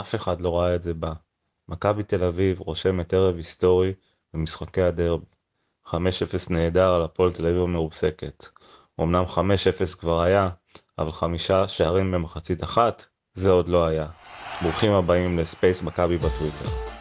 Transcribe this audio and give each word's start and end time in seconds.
אף 0.00 0.14
אחד 0.14 0.40
לא 0.40 0.58
ראה 0.58 0.74
את 0.74 0.82
זה 0.82 0.94
בא. 0.94 1.12
מכבי 1.68 2.02
תל 2.02 2.24
אביב 2.24 2.60
רושמת 2.60 3.14
ערב 3.14 3.36
היסטורי 3.36 3.92
במשחקי 4.34 4.82
הדרבי. 4.82 5.26
5-0 5.86 5.92
נהדר 6.50 6.90
על 6.90 7.02
הפועל 7.02 7.32
תל 7.32 7.46
אביב 7.46 7.62
המרוסקת. 7.62 8.46
אמנם 9.00 9.24
5-0 9.24 9.38
כבר 10.00 10.20
היה, 10.20 10.48
אבל 10.98 11.12
חמישה 11.12 11.68
שערים 11.68 12.12
במחצית 12.12 12.64
אחת, 12.64 13.06
זה 13.34 13.50
עוד 13.50 13.68
לא 13.68 13.86
היה. 13.86 14.06
ברוכים 14.62 14.92
הבאים 14.92 15.38
לספייס 15.38 15.82
מכבי 15.82 16.16
בטוויטר. 16.16 16.95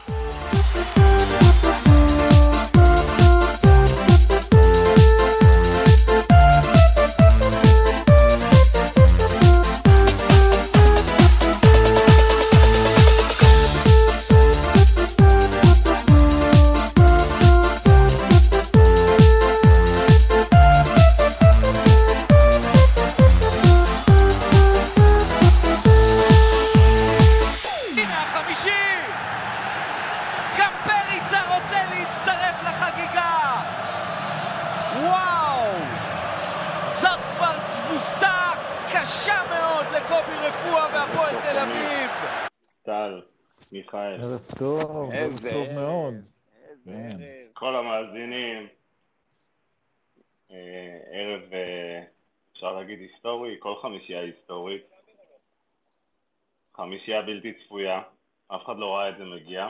חמישייה 57.06 57.22
בלתי 57.22 57.54
צפויה, 57.66 58.02
אף 58.48 58.62
אחד 58.66 58.78
לא 58.78 58.96
ראה 58.96 59.10
את 59.10 59.18
זה 59.18 59.24
מגיע, 59.24 59.68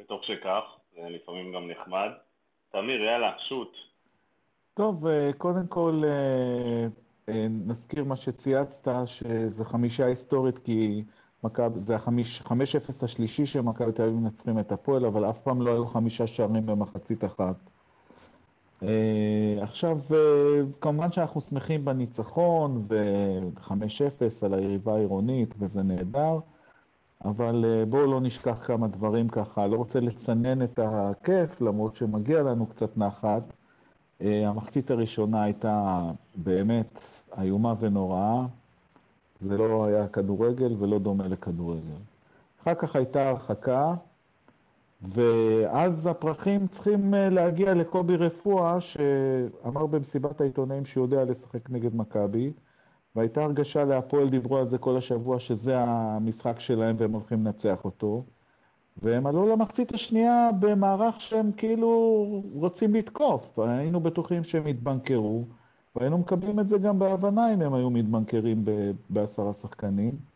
ותוך 0.00 0.24
שכך, 0.24 0.62
זה 0.94 1.08
לפעמים 1.08 1.52
גם 1.54 1.70
נחמד. 1.70 2.08
תמיר, 2.72 3.02
יאללה, 3.02 3.32
שוט. 3.48 3.76
טוב, 4.74 5.06
אה, 5.06 5.30
קודם 5.38 5.66
כל 5.66 6.02
אה, 6.04 6.86
אה, 7.28 7.46
נזכיר 7.66 8.04
מה 8.04 8.16
שצייצת, 8.16 8.92
שזה 9.06 9.64
חמישייה 9.64 10.08
היסטורית, 10.08 10.58
כי 10.58 11.04
מכב, 11.44 11.70
זה 11.74 11.94
החמש 11.94 12.76
אפס 12.76 13.04
השלישי 13.04 13.46
שמכבי 13.46 13.92
תל 13.92 14.02
אביב 14.02 14.14
מנצחים 14.14 14.58
את 14.58 14.72
הפועל, 14.72 15.06
אבל 15.06 15.30
אף 15.30 15.38
פעם 15.38 15.62
לא 15.62 15.70
היו 15.70 15.86
חמישה 15.86 16.26
שערים 16.26 16.66
במחצית 16.66 17.24
אחת. 17.24 17.56
Uh, 18.82 18.86
עכשיו, 19.62 19.98
uh, 20.10 20.14
כמובן 20.80 21.12
שאנחנו 21.12 21.40
שמחים 21.40 21.84
בניצחון, 21.84 22.86
ו-5-0 22.88 24.46
על 24.46 24.54
היריבה 24.54 24.94
העירונית, 24.94 25.54
וזה 25.58 25.82
נהדר, 25.82 26.38
אבל 27.24 27.64
uh, 27.64 27.86
בואו 27.88 28.06
לא 28.06 28.20
נשכח 28.20 28.66
כמה 28.66 28.88
דברים 28.88 29.28
ככה. 29.28 29.66
לא 29.66 29.76
רוצה 29.76 30.00
לצנן 30.00 30.62
את 30.62 30.78
הכיף, 30.82 31.60
למרות 31.60 31.96
שמגיע 31.96 32.42
לנו 32.42 32.66
קצת 32.66 32.98
נחת. 32.98 33.42
המחצית 34.20 34.90
הראשונה 34.90 35.42
הייתה 35.42 36.02
באמת 36.36 37.00
איומה 37.38 37.74
ונוראה. 37.80 38.46
זה 39.40 39.56
לא 39.58 39.84
היה 39.84 40.08
כדורגל 40.08 40.76
ולא 40.78 40.98
דומה 40.98 41.28
לכדורגל. 41.28 42.00
אחר 42.62 42.74
כך 42.74 42.96
הייתה 42.96 43.28
הרחקה. 43.28 43.94
ואז 45.12 46.06
הפרחים 46.06 46.66
צריכים 46.66 47.14
אה, 47.14 47.28
להגיע 47.28 47.74
לקובי 47.74 48.16
רפואה, 48.16 48.80
שאמר 48.80 49.86
במסיבת 49.86 50.40
העיתונאים 50.40 50.84
שהוא 50.84 51.04
יודע 51.04 51.24
לשחק 51.24 51.70
נגד 51.70 51.96
מכבי, 51.96 52.52
והייתה 53.16 53.44
הרגשה 53.44 53.84
להפועל, 53.84 54.28
דיברו 54.28 54.58
על 54.58 54.68
זה 54.68 54.78
כל 54.78 54.96
השבוע, 54.96 55.40
שזה 55.40 55.80
המשחק 55.80 56.60
שלהם 56.60 56.96
והם 56.98 57.12
הולכים 57.12 57.44
לנצח 57.44 57.84
אותו. 57.84 58.24
והם 59.02 59.26
עלו 59.26 59.48
למחצית 59.48 59.94
השנייה 59.94 60.50
במערך 60.60 61.20
שהם 61.20 61.52
כאילו 61.52 62.24
רוצים 62.52 62.94
לתקוף. 62.94 63.58
היינו 63.58 64.00
בטוחים 64.00 64.44
שהם 64.44 64.66
יתבנקרו, 64.66 65.44
והיינו 65.96 66.18
מקבלים 66.18 66.60
את 66.60 66.68
זה 66.68 66.78
גם 66.78 66.98
בהבנה 66.98 67.54
אם 67.54 67.62
הם 67.62 67.74
היו 67.74 67.90
מתבנקרים 67.90 68.64
בעשרה 69.10 69.52
שחקנים. 69.52 70.33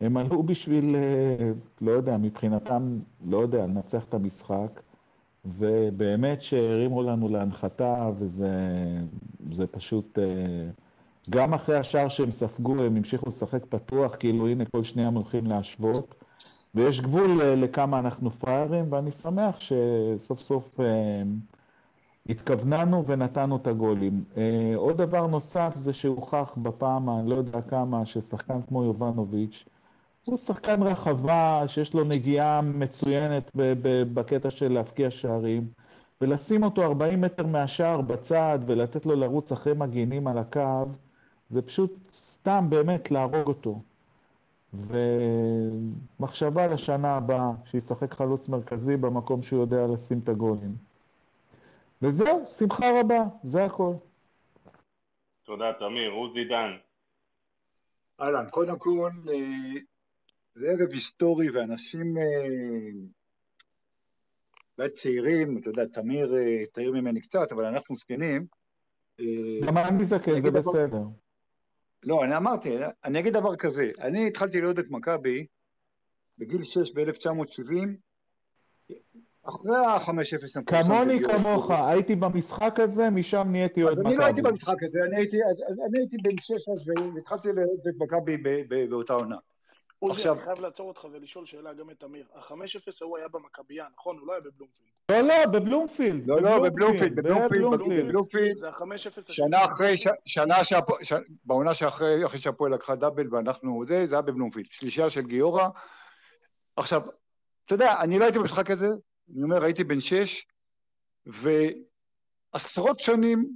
הם 0.00 0.16
עלו 0.16 0.42
בשביל, 0.42 0.96
אה, 0.96 1.50
לא 1.80 1.90
יודע, 1.90 2.16
מבחינתם, 2.16 2.98
לא 3.26 3.38
יודע, 3.38 3.66
לנצח 3.66 4.04
את 4.04 4.14
המשחק, 4.14 4.80
ובאמת 5.44 6.42
שהרימו 6.42 7.02
לנו 7.02 7.28
להנחתה, 7.28 8.10
וזה 8.18 9.66
פשוט, 9.70 10.18
אה, 10.18 10.24
גם 11.30 11.54
אחרי 11.54 11.76
השער 11.78 12.08
שהם 12.08 12.32
ספגו, 12.32 12.72
הם 12.72 12.96
המשיכו 12.96 13.28
לשחק 13.28 13.64
פתוח, 13.68 14.16
כאילו 14.16 14.48
הנה 14.48 14.64
כל 14.64 14.82
שנייה 14.82 15.08
הם 15.08 15.14
הולכים 15.14 15.46
להשוות, 15.46 16.14
ויש 16.74 17.00
גבול 17.00 17.40
אה, 17.42 17.54
לכמה 17.54 17.98
אנחנו 17.98 18.30
פראיירים, 18.30 18.92
ואני 18.92 19.12
שמח 19.12 19.56
שסוף 19.60 20.40
סוף 20.40 20.80
התכווננו 22.28 23.06
ונתנו 23.06 23.56
את 23.56 23.66
הגולים. 23.66 24.24
עוד 24.74 24.96
דבר 24.96 25.26
נוסף 25.26 25.72
זה 25.74 25.92
שהוכח 25.92 26.58
בפעם, 26.62 27.10
אני 27.10 27.30
לא 27.30 27.34
יודע 27.34 27.60
כמה, 27.60 28.06
ששחקן 28.06 28.62
כמו 28.68 28.84
יובנוביץ', 28.84 29.64
הוא 30.26 30.36
שחקן 30.36 30.82
רחבה, 30.82 31.62
שיש 31.68 31.94
לו 31.94 32.04
נגיעה 32.04 32.60
מצוינת 32.62 33.50
בקטע 34.14 34.50
של 34.50 34.72
להבקיע 34.72 35.10
שערים, 35.10 35.68
ולשים 36.20 36.62
אותו 36.62 36.82
40 36.82 37.20
מטר 37.20 37.46
מהשער 37.46 38.00
בצד 38.00 38.58
ולתת 38.66 39.06
לו 39.06 39.16
לרוץ 39.16 39.52
אחרי 39.52 39.72
מגינים 39.76 40.26
על 40.26 40.38
הקו, 40.38 40.84
זה 41.50 41.62
פשוט 41.62 41.92
סתם 42.14 42.66
באמת 42.68 43.10
להרוג 43.10 43.46
אותו. 43.46 43.80
ומחשבה 44.74 46.66
לשנה 46.66 47.16
הבאה, 47.16 47.50
שישחק 47.64 48.14
חלוץ 48.14 48.48
מרכזי 48.48 48.96
במקום 48.96 49.42
שהוא 49.42 49.60
יודע 49.60 49.86
לשים 49.86 50.18
את 50.24 50.28
הגולים. 50.28 50.74
וזהו, 52.02 52.46
שמחה 52.46 53.00
רבה, 53.00 53.22
זה 53.42 53.64
הכל. 53.64 53.92
תודה, 55.44 55.72
תמיר. 55.78 56.10
עוזי 56.10 56.44
דן. 56.44 56.76
אהלן, 58.20 58.50
קודם 58.50 58.78
כל, 58.78 59.10
אה, 59.28 59.80
זה 60.56 60.66
ערב 60.66 60.92
היסטורי, 60.92 61.50
ואנשים 61.50 62.18
אה, 62.18 62.22
אולי 64.78 64.90
צעירים, 65.02 65.58
אתה 65.58 65.70
יודע, 65.70 65.82
תמיר 65.94 66.36
אה, 66.36 66.64
צעיר 66.74 66.92
ממני 66.92 67.20
קצת, 67.20 67.52
אבל 67.52 67.64
אנחנו 67.64 67.96
זקנים. 67.96 68.46
אה, 69.20 69.66
גם 69.66 69.78
אני 69.78 70.04
זקן, 70.04 70.40
זה 70.40 70.50
בסדר. 70.50 71.02
לא, 72.06 72.24
אני 72.24 72.36
אמרתי, 72.36 72.76
אני 73.04 73.18
אגיד 73.18 73.32
דבר 73.32 73.56
כזה, 73.56 73.90
אני 74.00 74.28
התחלתי 74.28 74.60
לראות 74.60 74.78
את 74.78 74.90
מכבי 74.90 75.46
בגיל 76.38 76.64
6 76.64 76.76
ב-1970, 76.94 77.72
אחרי 79.42 79.76
ה-5-0. 79.76 80.62
כמוני 80.66 81.18
כמוך, 81.24 81.70
הייתי 81.70 82.16
במשחק 82.16 82.80
הזה, 82.80 83.10
משם 83.10 83.48
נהייתי 83.50 83.82
אוהד 83.82 83.98
מכבי. 83.98 84.08
אני 84.08 84.16
לא 84.16 84.24
הייתי 84.24 84.42
במשחק 84.42 84.82
הזה, 84.82 84.98
אני 85.04 85.98
הייתי 85.98 86.16
בן 86.22 86.36
6 86.40 86.50
אז 86.72 86.88
והתחלתי 87.14 87.48
לראות 87.48 87.80
את 87.88 87.94
מכבי 87.98 88.36
באותה 88.88 89.12
עונה. 89.12 89.36
עוזי, 89.98 90.16
עכשיו... 90.16 90.34
אני 90.34 90.44
חייב 90.44 90.60
לעצור 90.60 90.88
אותך 90.88 91.06
ולשאול 91.12 91.46
שאלה 91.46 91.72
גם 91.72 91.90
את 91.90 92.04
אמיר. 92.04 92.26
ה-5-0 92.34 92.52
ההוא 93.02 93.18
היה 93.18 93.28
במכבייה, 93.28 93.86
נכון? 93.96 94.18
הוא 94.18 94.26
לא 94.26 94.32
היה 94.32 94.40
בבלומפילד. 94.40 94.92
לא, 95.10 95.22
לא, 95.36 95.48
בבלומפילד. 95.48 96.26
לא, 96.26 96.40
לא, 96.40 96.58
בבלומפילד, 96.68 97.16
בבלומפילד, 97.16 98.06
בבלומפילד. 98.06 98.56
זה 98.56 98.68
ה-5-0 98.68 99.32
שנה 99.32 99.64
אחרי, 99.64 99.96
שנה 100.26 100.54
שהפועל, 100.64 101.02
בעונה 101.44 101.74
שאחרי, 101.74 102.26
אחרי 102.26 102.38
שהפועל 102.38 102.74
לקחה 102.74 102.94
דאבל 102.94 103.34
ואנחנו 103.34 103.84
זה, 103.88 104.06
זה 104.08 104.14
היה 104.14 104.22
בבלומפילד. 104.22 104.66
שלישייה 104.70 105.10
של 105.10 105.20
גיורא. 105.20 105.68
עכשיו, 106.76 107.02
אתה 107.64 107.74
יודע, 107.74 108.00
אני 108.00 108.18
לא 108.18 108.24
הייתי 108.24 108.38
במשחק 108.38 108.70
הזה, 108.70 108.88
אני 109.34 109.42
אומר, 109.42 109.64
הייתי 109.64 109.84
בן 109.84 110.00
שש, 110.00 110.46
ועשרות 111.26 113.02
שנים 113.02 113.50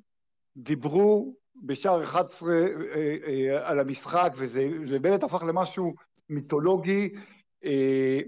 דיברו 0.56 1.34
בשער 1.62 2.02
11 2.02 2.52
אה, 2.52 2.56
אה, 3.26 3.68
על 3.68 3.80
המשחק, 3.80 4.32
וזה 4.36 4.98
באמת 4.98 5.22
הפך 5.22 5.42
למשהו 5.42 5.94
מיתולוגי, 6.30 7.08
אה, 7.64 8.20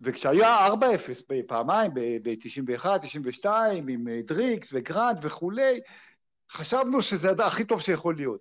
וכשהיה 0.00 0.66
4-0 0.66 0.70
פעמיים, 1.46 1.90
ב-91, 1.94 2.86
92, 3.02 3.88
עם 3.88 4.08
אה, 4.08 4.20
דריקס 4.26 4.68
וגרנד 4.72 5.18
וכולי, 5.22 5.80
חשבנו 6.52 7.00
שזה 7.00 7.28
הכי 7.44 7.64
טוב 7.64 7.80
שיכול 7.80 8.16
להיות. 8.16 8.40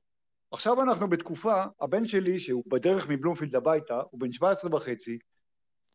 עכשיו 0.52 0.82
אנחנו 0.82 1.10
בתקופה, 1.10 1.64
הבן 1.82 2.08
שלי, 2.08 2.40
שהוא 2.40 2.64
בדרך 2.68 3.10
מבלומפילד 3.10 3.56
הביתה, 3.56 4.02
הוא 4.12 4.20
בן 4.20 4.32
17 4.32 4.76
וחצי, 4.76 5.18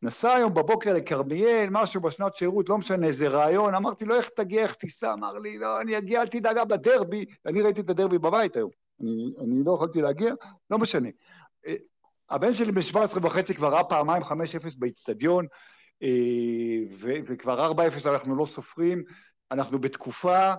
נסע 0.03 0.33
היום 0.33 0.55
בבוקר 0.55 0.93
לכרמיאל, 0.93 1.69
משהו 1.71 2.01
בשנת 2.01 2.37
שירות, 2.37 2.69
לא 2.69 2.79
משנה, 2.79 3.07
איזה 3.07 3.29
רעיון, 3.29 3.75
אמרתי 3.75 4.05
לו, 4.05 4.15
איך 4.15 4.29
תגיע, 4.29 4.63
איך 4.63 4.75
תיסע? 4.75 5.13
אמר 5.13 5.39
לי, 5.39 5.59
לא, 5.59 5.81
אני 5.81 5.99
אגיע, 5.99 6.21
אל 6.21 6.27
תדאגה 6.27 6.65
בדרבי, 6.65 7.25
אני 7.47 7.63
ראיתי 7.63 7.81
את 7.81 7.91
הדרבי 7.91 8.19
בבית 8.19 8.57
היום, 8.57 8.71
אני, 9.01 9.33
אני 9.45 9.65
לא 9.65 9.73
יכולתי 9.75 10.03
להגיע, 10.03 10.35
לא 10.71 10.79
משנה. 10.79 11.09
אה, 12.31 12.37
הבן 12.37 12.55
שלי 12.55 12.73
בן 12.73 12.81
17 12.81 13.27
וחצי 13.27 13.55
כבר 13.55 13.69
ראה 13.69 13.85
פעמיים 13.85 14.23
5-0 14.23 14.27
באיצטדיון, 14.79 15.47
וכבר 17.27 17.73
4-0 17.73 18.11
אנחנו 18.11 18.37
לא 18.37 18.45
סופרים, 18.45 19.03
אנחנו 19.51 19.79
בתקופה, 19.79 20.55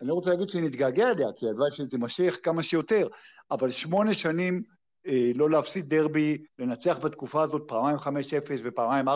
אני 0.00 0.08
לא 0.08 0.14
רוצה 0.14 0.30
להגיד 0.30 0.48
שנתגעגע 0.52 1.10
אליה, 1.10 1.28
כי 1.38 1.46
הלוואי 1.46 1.70
שזה 1.76 1.90
תימשך 1.90 2.36
כמה 2.42 2.64
שיותר, 2.64 3.08
אבל 3.50 3.72
שמונה 3.72 4.10
שנים 4.14 4.62
לא 5.34 5.50
להפסיד 5.50 5.88
דרבי, 5.88 6.38
לנצח 6.58 6.98
בתקופה 6.98 7.42
הזאת 7.42 7.62
פעמיים 7.68 7.96
5-0 7.96 8.02
ופעמיים 8.64 9.08
4-0, 9.08 9.12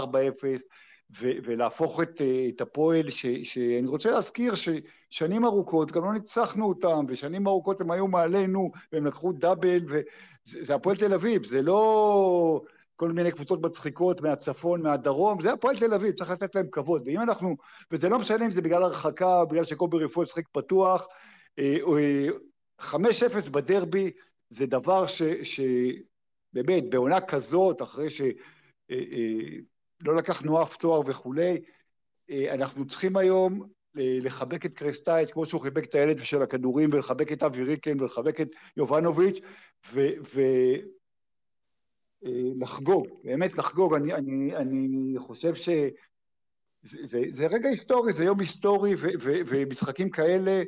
ולהפוך 1.21 2.03
את, 2.03 2.23
את 2.49 2.61
הפועל, 2.61 3.11
ש, 3.11 3.27
שאני 3.45 3.87
רוצה 3.87 4.11
להזכיר 4.11 4.53
ששנים 4.55 5.45
ארוכות 5.45 5.93
גם 5.93 6.05
לא 6.05 6.13
ניצחנו 6.13 6.69
אותם, 6.69 7.05
ושנים 7.09 7.47
ארוכות 7.47 7.81
הם 7.81 7.91
היו 7.91 8.07
מעלינו, 8.07 8.71
והם 8.93 9.07
לקחו 9.07 9.33
דאבל, 9.33 9.81
וזה 9.89 10.75
הפועל 10.75 10.97
תל 10.97 11.15
אביב, 11.15 11.43
זה 11.51 11.63
לא 11.63 12.61
כל 12.97 13.13
מיני 13.13 13.33
קבוצות 13.33 13.63
מצחיקות 13.63 14.21
מהצפון, 14.21 14.83
מהדרום, 14.83 15.41
זה 15.41 15.53
הפועל 15.53 15.77
תל 15.77 15.95
אביב, 15.95 16.15
צריך 16.19 16.31
לתת 16.31 16.55
להם 16.55 16.67
כבוד, 16.73 17.03
ואם 17.07 17.21
אנחנו, 17.21 17.57
וזה 17.91 18.09
לא 18.09 18.19
משנה 18.19 18.45
אם 18.45 18.55
זה 18.55 18.61
בגלל 18.61 18.83
הרחקה, 18.83 19.45
בגלל 19.45 19.65
שקובי 19.65 20.05
רפואי 20.05 20.27
שחק 20.27 20.49
פתוח, 20.53 21.07
5-0 22.81 22.95
בדרבי, 23.51 24.11
זה 24.49 24.67
דבר 24.67 25.07
ש, 25.07 25.23
שבאמת, 25.43 26.91
בעונה 26.91 27.21
כזאת, 27.21 27.83
אחרי 27.83 28.11
ש... 28.11 28.21
לא 30.01 30.17
לקחנו 30.17 30.63
אף 30.63 30.77
תואר 30.77 31.01
וכולי. 31.07 31.61
אנחנו 32.31 32.89
צריכים 32.89 33.17
היום 33.17 33.69
לחבק 33.95 34.67
את 34.67 34.75
קרסטייץ' 34.75 35.31
כמו 35.33 35.47
שהוא 35.47 35.61
חיבק 35.63 35.85
את 35.85 35.95
הילד 35.95 36.23
של 36.23 36.43
הכדורים, 36.43 36.91
ולחבק 36.93 37.33
את 37.33 37.43
אבי 37.43 37.63
ריקן, 37.63 38.01
ולחבק 38.01 38.41
את 38.41 38.49
יובנוביץ', 38.77 39.41
ולחגוג, 42.23 43.07
באמת 43.25 43.59
לחגוג. 43.59 43.95
אני, 43.95 44.15
אני, 44.15 44.57
אני 44.57 45.19
חושב 45.19 45.55
ש... 45.55 45.69
זה, 46.83 47.23
זה 47.37 47.47
רגע 47.47 47.69
היסטורי, 47.69 48.13
זה 48.13 48.25
יום 48.25 48.41
היסטורי, 48.41 48.95
ו, 48.95 49.07
ו, 49.21 49.33
ומשחקים 49.47 50.11
כאלה 50.11 50.63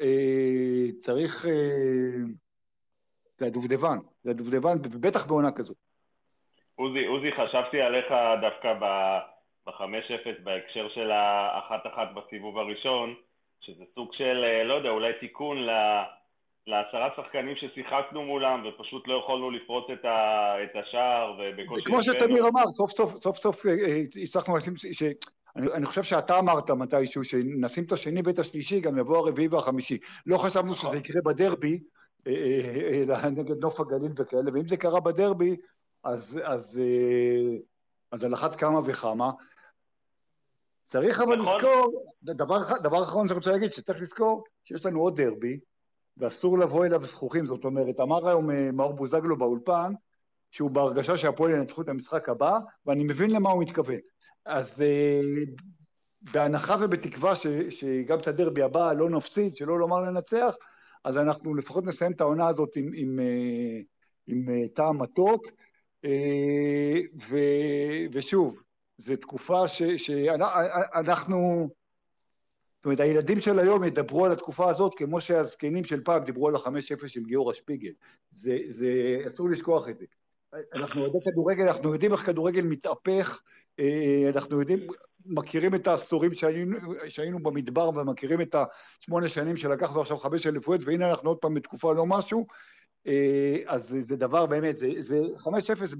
אה, 0.00 0.86
צריך... 1.06 1.46
אה, 1.46 2.24
זה 3.38 3.46
הדובדבן, 3.46 3.98
זה 4.24 4.30
הדובדבן, 4.30 4.78
ובטח 4.82 5.26
בעונה 5.26 5.52
כזאת. 5.52 5.76
עוזי, 6.76 7.06
עוזי, 7.06 7.32
חשבתי 7.32 7.80
עליך 7.80 8.06
דווקא 8.40 8.74
ב-5-0 8.80 10.42
בהקשר 10.44 10.88
של 10.94 11.10
ה-1-1 11.10 11.98
בסיבוב 12.14 12.58
הראשון, 12.58 13.14
שזה 13.60 13.84
סוג 13.94 14.12
של, 14.12 14.44
אה, 14.44 14.64
לא 14.64 14.74
יודע, 14.74 14.90
אולי 14.90 15.12
תיקון 15.20 15.58
ל... 15.58 15.70
לעשרה 16.66 17.08
שחקנים 17.16 17.56
ששיחקנו 17.56 18.22
מולם 18.22 18.66
ופשוט 18.66 19.08
לא 19.08 19.20
יכולנו 19.24 19.50
לפרוץ 19.50 19.84
את, 19.92 20.04
ה, 20.04 20.54
את 20.64 20.76
השער 20.76 21.34
ובקושי... 21.38 21.84
כמו 21.84 21.98
שתמיר 22.02 22.48
אמר, 22.48 22.64
סוף 22.76 22.90
סוף, 22.96 23.16
סוף 23.16 23.36
סוף 23.36 23.66
אה, 23.66 23.72
אה, 23.72 24.02
הצלחנו 24.22 24.56
לשים... 24.56 24.76
ש... 24.76 25.02
אני, 25.56 25.66
אני 25.74 25.86
חושב 25.86 26.02
שאתה 26.02 26.38
אמרת 26.38 26.70
מתישהו 26.70 27.24
שנשים 27.24 27.84
את 27.84 27.92
השני 27.92 28.20
ואת 28.24 28.38
השלישי, 28.38 28.80
גם 28.80 28.98
יבוא 28.98 29.16
הרביעי 29.16 29.48
והחמישי. 29.48 29.98
לא 30.26 30.38
חשבנו 30.38 30.72
שזה. 30.72 30.96
יקרה 30.96 31.22
בדרבי, 31.24 31.78
נגד 33.36 33.58
נוף 33.60 33.80
הגליל 33.80 34.12
וכאלה, 34.16 34.50
ואם 34.54 34.68
זה 34.68 34.76
קרה 34.76 35.00
בדרבי, 35.00 35.56
אז, 36.06 36.38
אז, 36.44 36.78
אה, 36.78 37.58
אז 38.12 38.24
על 38.24 38.34
אחת 38.34 38.56
כמה 38.56 38.80
וכמה. 38.84 39.30
צריך 40.82 41.20
אבל 41.20 41.36
נכון. 41.36 41.56
לזכור, 41.56 42.06
דבר, 42.22 42.58
דבר 42.82 43.02
אחרון 43.02 43.28
שאני 43.28 43.38
רוצה 43.38 43.50
להגיד, 43.50 43.72
שצריך 43.72 44.02
לזכור 44.02 44.44
שיש 44.64 44.86
לנו 44.86 45.00
עוד 45.00 45.20
דרבי, 45.20 45.60
ואסור 46.16 46.58
לבוא 46.58 46.86
אליו 46.86 47.02
זכוכים, 47.04 47.46
זאת 47.46 47.64
אומרת, 47.64 48.00
אמר 48.00 48.28
היום 48.28 48.50
אה, 48.50 48.72
מאור 48.72 48.92
בוזגלו 48.92 49.38
באולפן, 49.38 49.92
שהוא 50.50 50.70
בהרגשה 50.70 51.16
שהפועל 51.16 51.50
ינצחו 51.50 51.82
את 51.82 51.88
המשחק 51.88 52.28
הבא, 52.28 52.58
ואני 52.86 53.04
מבין 53.04 53.30
למה 53.30 53.50
הוא 53.50 53.62
מתכוון. 53.62 53.98
אז 54.44 54.68
אה, 54.80 55.20
בהנחה 56.32 56.76
ובתקווה 56.80 57.34
ש, 57.34 57.46
שגם 57.70 58.18
את 58.18 58.28
הדרבי 58.28 58.62
הבא 58.62 58.92
לא 58.92 59.10
נפסיד, 59.10 59.56
שלא 59.56 59.78
לומר 59.78 60.00
לנצח, 60.00 60.54
אז 61.04 61.16
אנחנו 61.16 61.54
לפחות 61.54 61.84
נסיים 61.84 62.12
את 62.12 62.20
העונה 62.20 62.48
הזאת 62.48 62.70
עם, 62.76 62.90
עם, 62.94 63.20
עם, 64.26 64.48
עם 64.48 64.68
טעם 64.68 65.02
מתוק. 65.02 65.46
אה, 66.04 67.00
ו, 67.30 67.36
ושוב, 68.12 68.62
זו 68.98 69.16
תקופה 69.16 69.62
שאנחנו, 69.68 71.68
זאת 72.76 72.84
אומרת, 72.84 73.00
הילדים 73.00 73.40
של 73.40 73.58
היום 73.58 73.84
ידברו 73.84 74.26
על 74.26 74.32
התקופה 74.32 74.70
הזאת 74.70 74.94
כמו 74.94 75.20
שהזקנים 75.20 75.84
של 75.84 76.04
פעם 76.04 76.24
דיברו 76.24 76.48
על 76.48 76.54
החמש 76.54 76.92
אפס 76.92 77.10
של 77.10 77.24
גיורא 77.24 77.54
שפיגל. 77.54 77.92
זה, 78.32 78.58
זה, 78.78 78.88
אסור 79.34 79.48
לשכוח 79.48 79.88
את 79.88 79.98
זה. 79.98 80.04
אנחנו 80.74 81.04
יודעים 81.04 81.22
כדורגל, 81.24 81.68
אנחנו 81.68 81.92
יודעים 81.92 82.12
איך 82.12 82.26
כדורגל 82.26 82.62
מתהפך, 82.62 83.40
אה, 83.80 84.30
אנחנו 84.34 84.60
יודעים, 84.60 84.86
מכירים 85.26 85.74
את 85.74 85.86
העשורים 85.86 86.34
שהיינו, 86.34 86.78
שהיינו 87.08 87.38
במדבר 87.38 87.88
ומכירים 87.88 88.40
את 88.40 88.54
השמונה 89.02 89.28
שנים 89.28 89.56
שלקחנו 89.56 90.00
עכשיו 90.00 90.16
חמש 90.16 90.46
אליפויות, 90.46 90.80
והנה 90.84 91.10
אנחנו 91.10 91.30
עוד 91.30 91.38
פעם 91.38 91.54
בתקופה 91.54 91.94
לא 91.94 92.06
משהו, 92.06 92.46
אז 93.66 93.96
זה 94.08 94.16
דבר 94.16 94.46
באמת, 94.46 94.78
זה, 94.78 94.88
זה 95.02 95.20
5-0 95.38 95.50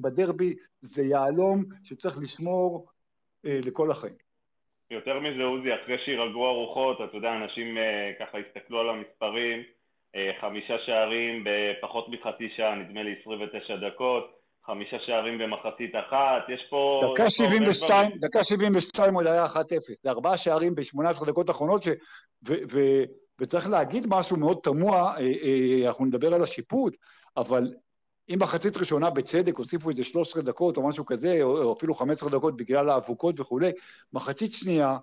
בדרבי, 0.01 0.55
זה 0.83 1.03
יהלום 1.03 1.65
שצריך 1.85 2.19
לשמור 2.19 2.87
אה, 3.47 3.61
לכל 3.63 3.91
החיים. 3.91 4.15
יותר 4.91 5.21
מזה, 5.21 5.43
עוזי, 5.43 5.75
אחרי 5.75 5.99
שירגעו 6.05 6.47
הרוחות, 6.47 7.01
אתה 7.05 7.17
יודע, 7.17 7.33
אנשים 7.33 7.79
אה, 7.79 8.13
ככה 8.21 8.39
הסתכלו 8.39 8.81
על 8.81 8.89
המספרים, 8.89 9.63
חמישה 10.41 10.75
שערים 10.87 11.45
בפחות 11.45 12.09
מחצי 12.09 12.49
שעה, 12.57 12.75
נדמה 12.75 13.03
לי 13.03 13.15
29 13.21 13.77
דקות, 13.77 14.37
חמישה 14.67 14.97
שערים 15.07 15.39
במחצית 15.39 15.95
אחת, 15.95 16.49
יש 16.49 16.67
פה... 16.71 17.13
דקה 17.15 17.31
72, 17.31 18.11
דקה 18.21 18.45
72 18.45 19.15
עוד 19.15 19.27
היה 19.27 19.45
1-0, 19.45 19.49
זה 20.03 20.11
ארבעה 20.11 20.39
שערים 20.39 20.75
ב-18 20.75 21.27
דקות 21.27 21.49
האחרונות, 21.49 21.83
ש... 21.83 21.89
ו... 22.49 22.55
ו... 22.73 22.81
וצריך 23.41 23.67
להגיד 23.67 24.07
משהו 24.09 24.37
מאוד 24.37 24.59
תמוה, 24.63 25.15
אה, 25.17 25.21
אה, 25.21 25.89
אנחנו 25.89 26.05
נדבר 26.05 26.35
על 26.35 26.43
השיפוט, 26.43 26.97
אבל 27.37 27.75
אם 28.29 28.39
מחצית 28.43 28.77
ראשונה 28.77 29.11
בצדק 29.11 29.57
הוסיפו 29.57 29.91
איזה 29.91 30.05
13 30.05 30.43
דקות 30.43 30.77
או 30.77 30.89
משהו 30.89 31.07
כזה, 31.07 31.43
או 31.43 31.73
אפילו 31.73 31.95
15 31.95 32.31
דקות 32.31 32.57
בגלל 32.57 32.91
האבוקות 32.91 33.41
וכולי, 33.41 33.73
מחצית 34.13 34.53
שנייה, 34.55 34.99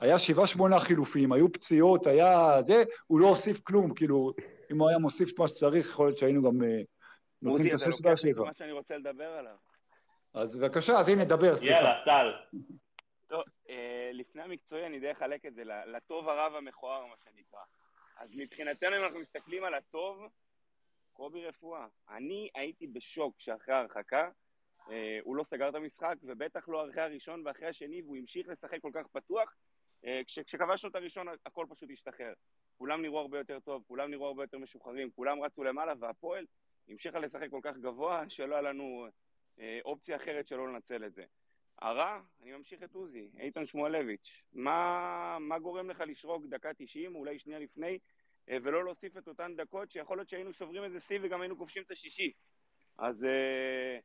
היה 0.00 0.18
שבעה 0.18 0.46
שמונה 0.46 0.78
חילופים, 0.78 1.32
היו 1.32 1.52
פציעות, 1.52 2.06
היה 2.06 2.52
זה, 2.68 2.82
הוא 3.06 3.20
לא 3.20 3.26
הוסיף 3.26 3.60
כלום, 3.62 3.94
כאילו, 3.94 4.30
אם 4.72 4.80
הוא 4.80 4.88
היה 4.88 4.98
מוסיף 4.98 5.28
את 5.34 5.38
מה 5.38 5.48
שצריך, 5.48 5.86
יכול 5.90 6.06
להיות 6.06 6.18
שהיינו 6.18 6.42
גם 6.42 6.64
אה, 6.64 6.80
נותנים 7.42 7.76
את 7.76 7.80
הסוס 7.82 8.00
והשבע. 8.02 8.32
זה 8.32 8.44
מה 8.44 8.52
שאני 8.52 8.72
רוצה 8.72 8.96
לדבר 8.96 9.28
עליו. 9.28 9.54
אז 10.34 10.56
בבקשה, 10.56 10.98
אז 10.98 11.08
הנה, 11.08 11.24
דבר, 11.24 11.56
סליחה. 11.56 11.74
יאללה, 11.74 11.94
טל. 12.04 12.32
טוב, 13.26 13.42
אה, 13.70 14.10
לפני 14.12 14.42
המקצועי 14.42 14.86
אני 14.86 15.00
די 15.00 15.12
אחלק 15.12 15.46
את 15.46 15.54
זה 15.54 15.62
לטוב 15.64 16.28
הרב 16.28 16.54
המכוער, 16.54 17.06
מה 17.06 17.14
שנקרא. 17.24 17.60
אז 18.20 18.30
מבחינתנו, 18.34 18.96
אם 18.96 19.04
אנחנו 19.04 19.20
מסתכלים 19.20 19.64
על 19.64 19.74
הטוב, 19.74 20.22
קובי 21.12 21.46
רפואה. 21.46 21.86
אני 22.08 22.50
הייתי 22.54 22.86
בשוק 22.86 23.40
שאחרי 23.40 23.74
ההרחקה, 23.74 24.30
אה, 24.90 25.18
הוא 25.22 25.36
לא 25.36 25.44
סגר 25.44 25.68
את 25.68 25.74
המשחק, 25.74 26.14
ובטח 26.22 26.68
לא 26.68 26.90
אחרי 26.90 27.02
הראשון 27.02 27.42
ואחרי 27.46 27.66
השני, 27.66 28.02
והוא 28.02 28.16
המשיך 28.16 28.48
לשחק 28.48 28.80
כל 28.82 28.90
כך 28.94 29.06
פתוח. 29.06 29.54
אה, 30.04 30.20
כש, 30.26 30.38
כשכבשנו 30.38 30.90
את 30.90 30.94
הראשון, 30.94 31.26
הכל 31.46 31.66
פשוט 31.68 31.90
השתחרר. 31.90 32.32
כולם 32.78 33.02
נראו 33.02 33.18
הרבה 33.18 33.38
יותר 33.38 33.60
טוב, 33.60 33.84
כולם 33.88 34.10
נראו 34.10 34.26
הרבה 34.26 34.42
יותר 34.42 34.58
משוחררים, 34.58 35.10
כולם 35.10 35.42
רצו 35.42 35.64
למעלה, 35.64 35.92
והפועל 36.00 36.46
המשיכה 36.88 37.18
לשחק 37.18 37.50
כל 37.50 37.60
כך 37.62 37.76
גבוה, 37.76 38.24
שלא 38.28 38.54
היה 38.54 38.62
לנו 38.62 39.06
אה, 39.60 39.78
אופציה 39.84 40.16
אחרת 40.16 40.48
שלא 40.48 40.68
לנצל 40.68 41.04
את 41.04 41.14
זה. 41.14 41.24
הרע, 41.82 42.20
אני 42.42 42.52
ממשיך 42.52 42.82
את 42.82 42.94
עוזי, 42.94 43.28
איתן 43.38 43.66
שמואלביץ'. 43.66 44.42
מה, 44.52 45.36
מה 45.40 45.58
גורם 45.58 45.90
לך 45.90 46.02
לשרוק 46.06 46.44
דקה 46.46 46.74
90, 46.74 47.14
אולי 47.14 47.38
שנייה 47.38 47.58
לפני, 47.58 47.98
אה, 48.50 48.56
ולא 48.62 48.84
להוסיף 48.84 49.16
את 49.16 49.28
אותן 49.28 49.56
דקות 49.56 49.90
שיכול 49.90 50.16
להיות 50.16 50.28
שהיינו 50.28 50.52
שוברים 50.52 50.84
איזה 50.84 51.00
שיא 51.00 51.18
וגם 51.22 51.40
היינו 51.40 51.58
כובשים 51.58 51.82
את 51.82 51.90
השישי. 51.90 52.32
אז 52.98 53.24
אה, 53.24 53.98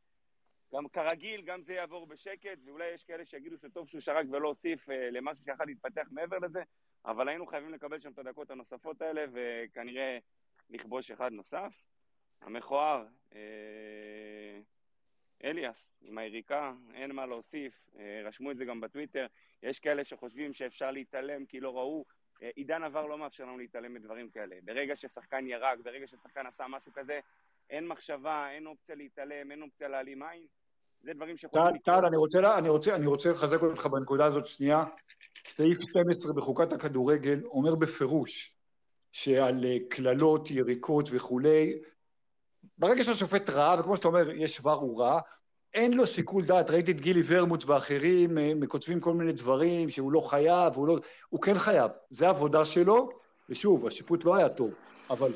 גם 0.73 0.87
כרגיל, 0.87 1.41
גם 1.41 1.61
זה 1.61 1.73
יעבור 1.73 2.07
בשקט, 2.07 2.59
ואולי 2.65 2.93
יש 2.93 3.03
כאלה 3.03 3.25
שיגידו 3.25 3.57
שטוב 3.57 3.87
שהוא 3.87 4.01
שרק 4.01 4.25
ולא 4.31 4.47
הוסיף 4.47 4.89
אה, 4.89 5.09
למשהו 5.11 5.43
שיכול 5.45 5.65
להתפתח 5.65 6.07
מעבר 6.11 6.39
לזה, 6.39 6.63
אבל 7.05 7.29
היינו 7.29 7.45
חייבים 7.47 7.73
לקבל 7.73 7.99
שם 7.99 8.11
את 8.11 8.19
הדקות 8.19 8.51
הנוספות 8.51 9.01
האלה, 9.01 9.25
וכנראה 9.33 10.17
לכבוש 10.69 11.11
אחד 11.11 11.31
נוסף. 11.31 11.83
המכוער, 12.41 13.05
אליאס, 15.45 15.75
עם 16.01 16.17
היריקה, 16.17 16.73
אין 16.93 17.11
מה 17.11 17.25
להוסיף, 17.25 17.73
אה, 17.99 18.21
רשמו 18.25 18.51
את 18.51 18.57
זה 18.57 18.65
גם 18.65 18.81
בטוויטר, 18.81 19.25
יש 19.63 19.79
כאלה 19.79 20.03
שחושבים 20.03 20.53
שאפשר 20.53 20.91
להתעלם 20.91 21.45
כי 21.45 21.59
לא 21.59 21.77
ראו, 21.77 22.05
אה, 22.43 22.49
עידן 22.55 22.83
עבר 22.83 23.05
לא 23.05 23.17
מאפשר 23.17 23.43
לנו 23.43 23.57
להתעלם 23.57 23.93
מדברים 23.93 24.29
כאלה. 24.29 24.55
ברגע 24.63 24.95
ששחקן 24.95 25.47
ירק, 25.47 25.79
ברגע 25.83 26.07
ששחקן 26.07 26.45
עשה 26.45 26.65
משהו 26.69 26.93
כזה, 26.93 27.19
אין 27.69 27.87
מחשבה, 27.87 28.49
אין 28.51 28.67
אופציה 28.67 28.95
להתעלם, 28.95 29.51
אין 29.51 29.61
אופציה 29.61 29.87
להעלים 29.87 30.23
עין. 30.23 30.45
זה 31.01 31.13
דברים 31.13 31.37
שיכולים 31.37 31.67
לקרות. 31.75 31.99
טל, 32.01 32.05
אני 32.05 32.17
רוצה, 32.17 32.57
אני, 32.57 32.69
רוצה, 32.69 32.95
אני 32.95 33.05
רוצה 33.05 33.29
לחזק 33.29 33.61
אותך 33.61 33.85
בנקודה 33.85 34.25
הזאת 34.25 34.45
שנייה. 34.45 34.83
סעיף 35.47 35.77
12 35.89 36.33
בחוקת 36.33 36.73
הכדורגל 36.73 37.43
אומר 37.43 37.75
בפירוש 37.75 38.55
שעל 39.11 39.65
אה, 39.65 39.77
קללות, 39.89 40.51
יריקות 40.51 41.09
וכולי, 41.11 41.73
ברגע 42.77 43.03
שהשופט 43.03 43.49
ראה, 43.49 43.79
וכמו 43.79 43.95
שאתה 43.95 44.07
אומר, 44.07 44.31
יש 44.31 44.59
ור 44.63 44.71
הוא 44.71 45.01
רע, 45.01 45.19
אין 45.73 45.93
לו 45.93 46.07
שיקול 46.07 46.45
דעת, 46.45 46.69
ראיתי 46.69 46.91
את 46.91 47.01
גילי 47.01 47.21
ורמוט 47.27 47.63
ואחרים 47.65 48.37
אה, 48.37 48.51
כותבים 48.67 48.99
כל 48.99 49.13
מיני 49.13 49.31
דברים 49.31 49.89
שהוא 49.89 50.11
לא 50.11 50.19
חייב, 50.19 50.73
הוא 50.73 50.87
לא... 50.87 50.97
הוא 51.29 51.41
כן 51.41 51.53
חייב, 51.53 51.91
זה 52.09 52.27
העבודה 52.27 52.65
שלו, 52.65 53.09
ושוב, 53.49 53.87
השיפוט 53.87 54.25
לא 54.25 54.35
היה 54.35 54.49
טוב, 54.49 54.71
אבל 55.09 55.33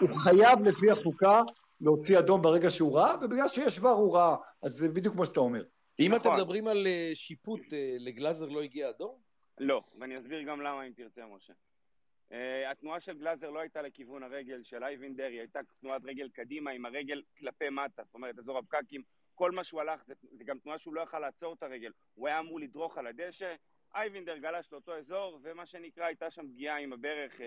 הוא 0.00 0.08
חייב 0.24 0.60
לפי 0.62 0.90
החוקה 0.90 1.42
להוציא 1.80 2.18
אדום 2.18 2.42
ברגע 2.42 2.70
שהוא 2.70 2.98
ראה, 2.98 3.14
ובגלל 3.22 3.48
שיש 3.48 3.78
ור 3.78 3.90
הוא 3.90 4.16
ראה, 4.16 4.36
אז 4.62 4.72
זה 4.72 4.88
בדיוק 4.88 5.14
כמו 5.14 5.26
שאתה 5.26 5.40
אומר. 5.40 5.62
אם 6.00 6.14
אתם 6.14 6.28
נכון. 6.28 6.40
מדברים 6.40 6.66
על 6.66 6.86
אה, 6.86 7.10
שיפוט, 7.14 7.60
אה, 7.72 7.96
לגלאזר 7.98 8.48
לא 8.48 8.62
הגיע 8.62 8.88
אדום? 8.88 9.14
לא, 9.60 9.80
ואני 10.00 10.18
אסביר 10.18 10.42
גם 10.42 10.60
למה 10.60 10.86
אם 10.86 10.92
תרצה, 10.96 11.20
משה. 11.36 11.52
Uh, 12.30 12.34
התנועה 12.70 13.00
של 13.00 13.18
גלאזר 13.18 13.50
לא 13.50 13.60
הייתה 13.60 13.82
לכיוון 13.82 14.22
הרגל 14.22 14.62
של 14.62 14.84
אייבינדר, 14.84 15.24
היא 15.24 15.38
הייתה 15.38 15.60
תנועת 15.80 16.04
רגל 16.04 16.28
קדימה 16.28 16.70
עם 16.70 16.86
הרגל 16.86 17.22
כלפי 17.38 17.70
מטה, 17.70 18.02
זאת 18.04 18.14
אומרת, 18.14 18.38
אזור 18.38 18.58
הפקקים, 18.58 19.00
כל 19.34 19.50
מה 19.50 19.64
שהוא 19.64 19.80
הלך, 19.80 20.04
זה, 20.06 20.14
זה 20.32 20.44
גם 20.44 20.58
תנועה 20.58 20.78
שהוא 20.78 20.94
לא 20.94 21.00
יכל 21.00 21.18
לעצור 21.18 21.54
את 21.54 21.62
הרגל, 21.62 21.92
הוא 22.14 22.28
היה 22.28 22.38
אמור 22.38 22.60
לדרוך 22.60 22.98
על 22.98 23.06
הדשא, 23.06 23.54
אייבינדר 23.94 24.36
גלש 24.36 24.72
לאותו 24.72 24.96
אזור, 24.96 25.38
ומה 25.42 25.66
שנקרא, 25.66 26.04
הייתה 26.04 26.30
שם 26.30 26.48
פגיעה 26.48 26.78
עם 26.78 26.92
הברך, 26.92 27.32
uh, 27.34 27.42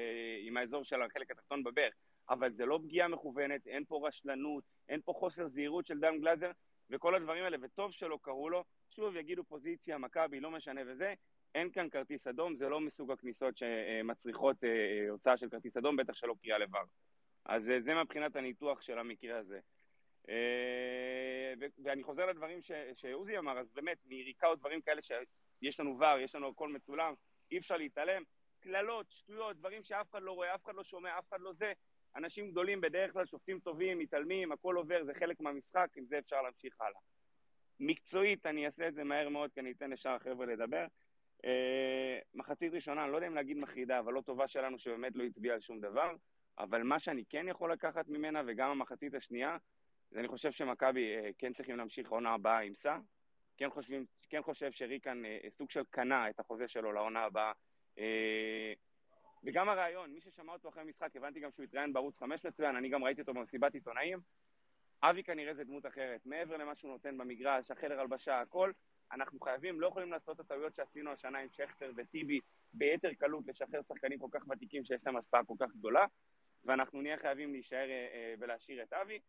עם 0.47 0.57
האזור 0.57 0.83
של 0.83 1.01
החלק 1.01 1.31
התחתון 1.31 1.63
בברך, 1.63 1.93
אבל 2.29 2.51
זה 2.51 2.65
לא 2.65 2.79
פגיעה 2.83 3.07
מכוונת, 3.07 3.67
אין 3.67 3.85
פה 3.85 4.07
רשלנות, 4.07 4.63
אין 4.89 5.01
פה 5.01 5.13
חוסר 5.13 5.47
זהירות 5.47 5.85
של 5.85 5.99
דן 5.99 6.19
גלאזר, 6.19 6.51
וכל 6.89 7.15
הדברים 7.15 7.43
האלה, 7.43 7.57
וטוב 7.61 7.91
שלא 7.91 8.19
קראו 8.21 8.49
לו, 8.49 8.63
שוב 8.89 9.15
יגידו 9.15 9.43
פוזיציה, 9.43 9.97
מכבי, 9.97 10.39
לא 10.39 10.51
משנה 10.51 10.81
וזה, 10.87 11.13
אין 11.55 11.71
כאן 11.71 11.89
כרטיס 11.89 12.27
אדום, 12.27 12.55
זה 12.55 12.69
לא 12.69 12.79
מסוג 12.79 13.11
הכניסות 13.11 13.57
שמצריכות 13.57 14.63
אה, 14.63 15.09
הוצאה 15.09 15.37
של 15.37 15.49
כרטיס 15.49 15.77
אדום, 15.77 15.95
בטח 15.95 16.13
שלא 16.13 16.35
קריאה 16.41 16.57
לבר. 16.57 16.83
אז 17.45 17.69
אה, 17.69 17.81
זה 17.81 17.95
מבחינת 17.95 18.35
הניתוח 18.35 18.81
של 18.81 18.99
המקרה 18.99 19.37
הזה. 19.37 19.59
אה, 20.29 21.53
ואני 21.83 22.03
חוזר 22.03 22.25
לדברים 22.25 22.59
שעוזי 22.93 23.37
אמר, 23.37 23.59
אז 23.59 23.71
באמת, 23.71 23.97
מיריקה 24.05 24.47
או 24.47 24.55
דברים 24.55 24.81
כאלה 24.81 25.01
שיש 25.01 25.79
לנו 25.79 25.99
ור, 25.99 26.19
יש 26.19 26.35
לנו 26.35 26.47
הכל 26.47 26.69
מצולם, 26.69 27.13
אי 27.51 27.57
אפשר 27.57 27.77
להתעלם. 27.77 28.23
קללות, 28.59 29.05
שטויות, 29.09 29.57
דברים 29.57 29.83
שאף 29.83 30.11
אחד 30.11 30.21
לא 30.21 30.31
רואה, 30.31 30.55
אף 30.55 30.65
אחד 30.65 30.75
לא 30.75 30.83
שומע, 30.83 31.19
אף 31.19 31.29
אחד 31.29 31.41
לא 31.41 31.53
זה. 31.53 31.73
אנשים 32.15 32.51
גדולים 32.51 32.81
בדרך 32.81 33.13
כלל, 33.13 33.25
שופטים 33.25 33.59
טובים, 33.59 33.99
מתעלמים, 33.99 34.51
הכל 34.51 34.75
עובר, 34.75 35.03
זה 35.03 35.13
חלק 35.13 35.39
מהמשחק, 35.39 35.89
עם 35.95 36.05
זה 36.05 36.19
אפשר 36.19 36.41
להמשיך 36.41 36.81
הלאה. 36.81 36.99
מקצועית, 37.79 38.45
אני 38.45 38.65
אעשה 38.65 38.87
את 38.87 38.93
זה 38.93 39.03
מהר 39.03 39.29
מאוד, 39.29 39.51
כי 39.53 39.59
אני 39.59 39.71
אתן 39.71 39.89
לשאר 39.89 40.11
החבר'ה 40.11 40.45
לדבר. 40.45 40.85
Uh, 41.41 41.43
מחצית 42.33 42.73
ראשונה, 42.73 43.03
אני 43.03 43.11
לא 43.11 43.17
יודע 43.17 43.27
אם 43.27 43.35
להגיד 43.35 43.57
מחרידה, 43.57 43.99
אבל 43.99 44.13
לא 44.13 44.21
טובה 44.21 44.47
שלנו 44.47 44.79
שבאמת 44.79 45.15
לא 45.15 45.23
הצביעה 45.23 45.55
על 45.55 45.61
שום 45.61 45.81
דבר, 45.81 46.15
אבל 46.57 46.83
מה 46.83 46.99
שאני 46.99 47.23
כן 47.29 47.47
יכול 47.47 47.71
לקחת 47.71 48.07
ממנה, 48.07 48.41
וגם 48.47 48.69
המחצית 48.69 49.13
השנייה, 49.13 49.57
זה 50.11 50.19
אני 50.19 50.27
חושב 50.27 50.51
שמכבי 50.51 51.15
uh, 51.17 51.33
כן 51.37 51.53
צריכים 51.53 51.77
להמשיך 51.77 52.09
עונה 52.09 52.33
הבאה 52.33 52.59
עם 52.59 52.73
סע, 52.73 52.97
כן, 53.57 53.69
חושבים, 53.69 54.05
כן 54.29 54.41
חושב 54.41 54.71
שריקן 54.71 55.23
uh, 55.25 55.49
סוג 55.49 55.71
של 55.71 55.83
קנה 55.89 56.29
את 56.29 56.39
החוזה 56.39 56.67
שלו 56.67 56.91
לעונה 56.91 57.19
הבאה, 57.23 57.51
uh, 57.95 57.99
וגם 59.43 59.69
הרעיון, 59.69 60.13
מי 60.13 60.21
ששמע 60.21 60.53
אותו 60.53 60.69
אחרי 60.69 60.81
המשחק, 60.81 61.15
הבנתי 61.15 61.39
גם 61.39 61.51
שהוא 61.51 61.63
התראיין 61.63 61.93
בערוץ 61.93 62.17
5 62.17 62.45
מצוין, 62.45 62.75
אני 62.75 62.89
גם 62.89 63.03
ראיתי 63.03 63.21
אותו 63.21 63.33
במסיבת 63.33 63.73
עיתונאים, 63.73 64.19
אבי 65.03 65.23
כנראה 65.23 65.53
זה 65.53 65.63
דמות 65.63 65.85
אחרת, 65.85 66.25
מעבר 66.25 66.57
למה 66.57 66.75
שהוא 66.75 66.91
נותן 66.91 67.17
במגרש, 67.17 67.71
החדר 67.71 67.99
הלבשה, 67.99 68.41
הכל, 68.41 68.71
אנחנו 69.13 69.39
חייבים, 69.39 69.81
לא 69.81 69.87
יכולים 69.87 70.11
לעשות 70.11 70.35
את 70.35 70.39
הטעויות 70.39 70.75
שעשינו 70.75 71.11
השנה 71.11 71.39
עם 71.39 71.49
שכטר 71.49 71.91
וטיבי 71.95 72.39
ביתר 72.73 73.13
קלות, 73.13 73.47
לשחרר 73.47 73.81
שחקנים 73.81 74.19
כל 74.19 74.27
כך 74.31 74.47
ותיקים 74.49 74.83
שיש 74.83 75.07
להם 75.07 75.17
השפעה 75.17 75.43
כל 75.43 75.55
כך 75.59 75.71
גדולה, 75.75 76.05
ואנחנו 76.63 77.01
נהיה 77.01 77.17
חייבים 77.17 77.51
להישאר 77.51 77.89
אה, 77.89 78.07
אה, 78.13 78.33
ולהשאיר 78.39 78.83
את 78.83 78.93
אבי. 78.93 79.19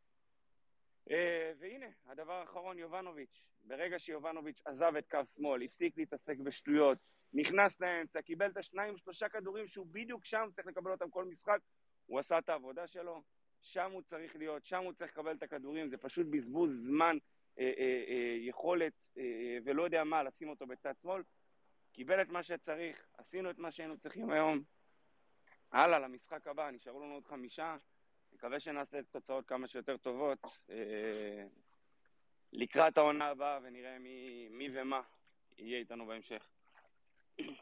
אה, 1.10 1.52
והנה, 1.58 1.86
הדבר 2.06 2.32
האחרון, 2.32 2.78
יובנוביץ'. 2.78 3.44
ברגע 3.64 3.98
שיובנוביץ' 3.98 4.62
עזב 4.64 4.96
את 4.98 5.08
קו 5.10 5.26
שמאל, 5.26 5.62
הפסיק 5.62 5.98
להתעסק 5.98 6.38
בשטויות, 6.38 6.98
נכנס 7.34 7.80
לאמצע, 7.80 8.22
קיבל 8.22 8.50
את 8.50 8.56
השניים, 8.56 8.96
שלושה 8.96 9.28
כדורים 9.28 9.66
שהוא 9.66 9.86
בדיוק 9.90 10.24
שם, 10.24 10.48
צריך 10.52 10.66
לקבל 10.66 10.90
אותם 10.90 11.10
כל 11.10 11.24
משחק, 11.24 11.58
הוא 12.06 12.18
עשה 12.18 12.38
את 12.38 12.48
העבודה 12.48 12.86
שלו, 12.86 13.22
שם 13.62 13.90
הוא 13.92 14.02
צריך 14.02 14.36
להיות, 14.36 14.64
שם 14.64 14.82
הוא 14.84 14.92
צריך 14.92 15.12
לקבל 15.12 15.32
את 15.32 15.42
הכדורים, 15.42 15.88
זה 15.88 15.96
פשוט 15.96 16.26
בזבוז 16.30 16.86
זמן 16.86 17.16
יכולת 18.40 18.92
אה, 19.18 19.58
ולא 19.64 19.82
יודע 19.82 20.04
מה, 20.04 20.22
לשים 20.22 20.48
אותו 20.48 20.66
בצד 20.66 20.94
שמאל. 21.02 21.22
קיבל 21.92 22.22
את 22.22 22.28
מה 22.28 22.42
שצריך, 22.42 23.06
עשינו 23.18 23.50
את 23.50 23.58
מה 23.58 23.70
שהיינו 23.70 23.98
צריכים 23.98 24.30
היום. 24.30 24.62
הלאה, 25.72 25.98
למשחק 25.98 26.46
הבא, 26.46 26.70
נשארו 26.70 27.00
לנו 27.00 27.14
עוד 27.14 27.26
חמישה. 27.26 27.76
מקווה 28.32 28.60
שנעשה 28.60 29.02
תוצאות 29.10 29.46
כמה 29.46 29.68
שיותר 29.68 29.96
טובות 29.96 30.38
אה, 30.70 31.44
לקראת 32.52 32.98
העונה 32.98 33.28
הבאה 33.28 33.58
ונראה 33.62 33.98
מי, 33.98 34.48
מי 34.50 34.68
ומה 34.72 35.00
יהיה 35.58 35.78
איתנו 35.78 36.06
בהמשך. 36.06 36.42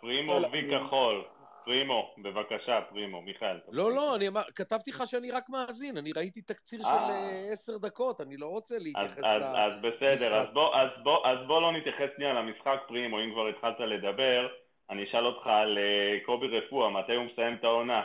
פרימו 0.01 0.41
וי 0.53 0.71
כחול. 0.71 1.25
פרימו, 1.65 2.15
בבקשה, 2.19 2.81
פרימו, 2.91 3.23
מיכאל. 3.23 3.59
לא, 3.69 3.93
לא, 3.93 4.17
אני 4.17 4.29
אמר, 4.29 4.43
כתבתי 4.55 4.91
לך 4.91 5.03
שאני 5.07 5.31
רק 5.31 5.49
מאזין, 5.49 5.97
אני 5.97 6.13
ראיתי 6.17 6.43
תקציר 6.43 6.83
של 6.83 6.89
אה. 6.89 7.11
אה, 7.11 7.53
עשר 7.53 7.79
דקות, 7.79 8.21
אני 8.21 8.37
לא 8.37 8.47
רוצה 8.47 8.75
להתייחס 8.79 9.25
אז, 9.25 9.43
ל... 9.43 9.57
אז 9.57 9.73
בסדר. 9.83 10.39
אז 10.41 11.43
בוא, 11.47 11.61
לא 11.61 11.73
נתייחס 11.73 12.09
שנייה 12.17 12.33
למשחק 12.33 12.79
פרימו, 12.89 13.21
אם 13.21 13.33
כבר 13.33 13.49
התחלת 13.49 13.81
לדבר, 13.81 14.49
אני 14.91 15.05
אשאל 15.05 15.27
אותך 15.27 15.47
על 15.47 15.79
אה, 15.79 16.19
קובי 16.27 16.47
רפואה, 16.47 16.91
מתי 16.91 17.15
הוא 17.15 17.25
מסיים 17.33 17.55
את 17.55 17.65
העונה? 17.65 18.03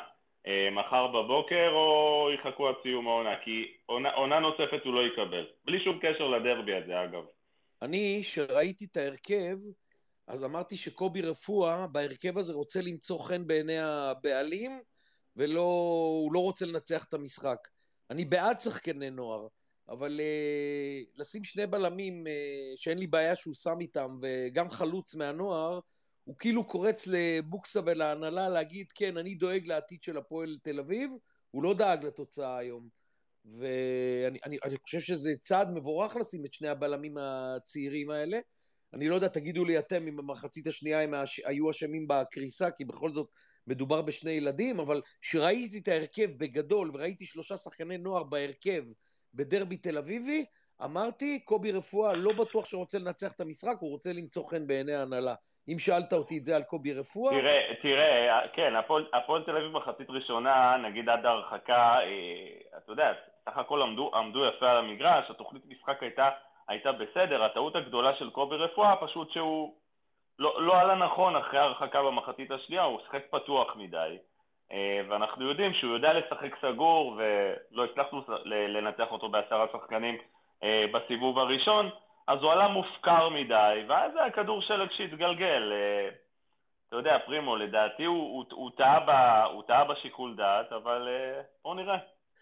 מחר 0.71 1.07
בבוקר 1.07 1.69
או 1.71 2.29
יחכו 2.33 2.67
עד 2.67 2.75
סיום 2.83 3.07
העונה? 3.07 3.35
כי 3.43 3.73
עונה 3.85 4.39
נוספת 4.39 4.85
הוא 4.85 4.93
לא 4.93 5.01
יקבל. 5.07 5.45
בלי 5.65 5.83
שום 5.83 5.99
קשר 6.01 6.27
לדרבי 6.27 6.75
הזה, 6.75 7.03
אגב. 7.03 7.23
אני, 7.81 8.23
שראיתי 8.23 8.85
את 8.91 8.97
ההרכב, 8.97 9.57
אז 10.27 10.43
אמרתי 10.43 10.77
שקובי 10.77 11.21
רפואה 11.21 11.87
בהרכב 11.87 12.37
הזה 12.37 12.53
רוצה 12.53 12.81
למצוא 12.81 13.19
חן 13.19 13.47
בעיני 13.47 13.79
הבעלים, 13.79 14.79
והוא 15.35 16.33
לא 16.33 16.39
רוצה 16.39 16.65
לנצח 16.65 17.03
את 17.03 17.13
המשחק. 17.13 17.67
אני 18.09 18.25
בעד 18.25 18.61
שחקני 18.61 19.09
נוער, 19.09 19.47
אבל 19.89 20.19
uh, 20.19 21.19
לשים 21.19 21.43
שני 21.43 21.67
בלמים 21.67 22.27
uh, 22.27 22.29
שאין 22.75 22.97
לי 22.97 23.07
בעיה 23.07 23.35
שהוא 23.35 23.53
שם 23.53 23.77
איתם, 23.81 24.17
וגם 24.21 24.69
חלוץ 24.69 25.15
מהנוער, 25.15 25.79
הוא 26.23 26.35
כאילו 26.37 26.67
קורץ 26.67 27.07
לבוקסה 27.07 27.79
ולהנהלה 27.85 28.49
להגיד, 28.49 28.91
כן, 28.91 29.17
אני 29.17 29.35
דואג 29.35 29.67
לעתיד 29.67 30.03
של 30.03 30.17
הפועל 30.17 30.57
תל 30.63 30.79
אביב, 30.79 31.11
הוא 31.51 31.63
לא 31.63 31.73
דאג 31.73 32.05
לתוצאה 32.05 32.57
היום. 32.57 32.89
ואני 33.45 34.39
אני, 34.45 34.57
אני 34.63 34.77
חושב 34.77 34.99
שזה 34.99 35.35
צעד 35.41 35.71
מבורך 35.71 36.15
לשים 36.15 36.45
את 36.45 36.53
שני 36.53 36.67
הבלמים 36.67 37.17
הצעירים 37.17 38.09
האלה. 38.09 38.39
אני 38.93 39.09
לא 39.09 39.15
יודע, 39.15 39.27
תגידו 39.27 39.65
לי 39.65 39.79
אתם 39.79 40.07
אם 40.07 40.17
במחצית 40.17 40.67
השנייה 40.67 41.01
הם 41.01 41.13
הש- 41.13 41.41
היו 41.45 41.69
אשמים 41.69 42.07
בקריסה, 42.07 42.71
כי 42.71 42.85
בכל 42.85 43.09
זאת 43.09 43.27
מדובר 43.67 44.01
בשני 44.01 44.31
ילדים, 44.31 44.79
אבל 44.79 45.01
כשראיתי 45.21 45.77
את 45.77 45.87
ההרכב 45.87 46.27
בגדול 46.37 46.91
וראיתי 46.93 47.25
שלושה 47.25 47.57
שחקני 47.57 47.97
נוער 47.97 48.23
בהרכב 48.23 48.83
בדרבי 49.33 49.77
תל 49.77 49.97
אביבי, 49.97 50.45
אמרתי, 50.83 51.39
קובי 51.39 51.71
רפואה 51.71 52.13
לא 52.13 52.31
בטוח 52.33 52.65
שהוא 52.65 52.79
רוצה 52.79 52.97
לנצח 52.99 53.33
את 53.35 53.41
המשחק, 53.41 53.75
הוא 53.79 53.91
רוצה 53.91 54.13
למצוא 54.13 54.49
חן 54.49 54.67
בעיני 54.67 54.93
ההנהלה. 54.93 55.35
אם 55.67 55.79
שאלת 55.79 56.13
אותי 56.13 56.37
את 56.37 56.45
זה 56.45 56.55
על 56.55 56.63
קובי 56.63 56.93
רפואה, 56.93 57.35
תראה, 57.39 57.61
תראה, 57.81 58.47
כן, 58.53 58.73
הפועל 59.13 59.43
תל 59.45 59.57
אביב 59.57 59.71
מחצית 59.71 60.09
ראשונה, 60.09 60.77
נגיד 60.89 61.09
עד 61.09 61.25
ההרחקה, 61.25 61.97
אה, 61.99 62.77
אתה 62.77 62.91
יודע, 62.91 63.11
סך 63.49 63.57
הכל 63.57 63.81
עמדו, 63.81 64.11
עמדו 64.15 64.39
יפה 64.45 64.71
על 64.71 64.77
המגרש, 64.77 65.25
התוכנית 65.29 65.63
משחק 65.65 65.97
הייתה, 66.03 66.29
הייתה 66.67 66.91
בסדר, 66.91 67.43
הטעות 67.43 67.75
הגדולה 67.75 68.15
של 68.15 68.29
קובי 68.29 68.55
רפואה 68.55 68.95
פשוט 68.95 69.31
שהוא 69.31 69.75
לא, 70.39 70.61
לא 70.61 70.79
עלה 70.79 70.95
נכון 70.95 71.35
אחרי 71.35 71.59
ההרחקה 71.59 72.03
במחצית 72.03 72.51
השנייה, 72.51 72.83
הוא 72.83 72.99
שיחק 73.03 73.23
פתוח 73.29 73.75
מדי, 73.75 74.17
אה, 74.71 75.01
ואנחנו 75.09 75.49
יודעים 75.49 75.73
שהוא 75.73 75.93
יודע 75.93 76.13
לשחק 76.13 76.55
סגור 76.61 77.17
ולא 77.17 77.85
הצלחנו 77.85 78.21
לנצח 78.45 79.11
אותו 79.11 79.29
בעשרה 79.29 79.65
שחקנים 79.73 80.17
אה, 80.63 80.85
בסיבוב 80.93 81.39
הראשון, 81.39 81.89
אז 82.27 82.41
הוא 82.41 82.51
עלה 82.51 82.67
מופקר 82.67 83.29
מדי, 83.29 83.83
ואז 83.87 84.13
זה 84.13 84.25
הכדור 84.25 84.61
שלג 84.61 84.91
שהתגלגל. 84.91 85.71
אה, 85.73 86.09
אתה 86.87 86.95
יודע, 86.95 87.19
פרימו, 87.25 87.55
לדעתי 87.55 88.03
הוא, 88.03 88.17
הוא, 88.17 88.45
הוא, 88.51 88.71
טעה, 88.77 88.99
ב, 88.99 89.09
הוא 89.53 89.63
טעה 89.63 89.83
בשיקול 89.83 90.35
דעת, 90.35 90.71
אבל 90.71 91.09
בואו 91.63 91.73
נראה. 91.73 91.97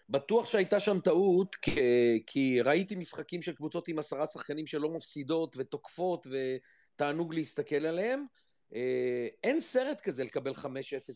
בטוח 0.08 0.46
שהייתה 0.46 0.80
שם 0.80 1.00
טעות, 1.00 1.54
כי, 1.54 1.80
כי 2.26 2.60
ראיתי 2.60 2.96
משחקים 2.96 3.42
של 3.42 3.52
קבוצות 3.52 3.88
עם 3.88 3.98
עשרה 3.98 4.26
שחקנים 4.26 4.66
שלא 4.66 4.88
מפסידות 4.96 5.56
ותוקפות 5.58 6.26
ותענוג 6.30 7.34
להסתכל 7.34 7.86
עליהם. 7.86 8.24
אה, 8.74 9.28
אין 9.44 9.60
סרט 9.60 10.00
כזה 10.00 10.24
לקבל 10.24 10.52
5-0 10.52 10.66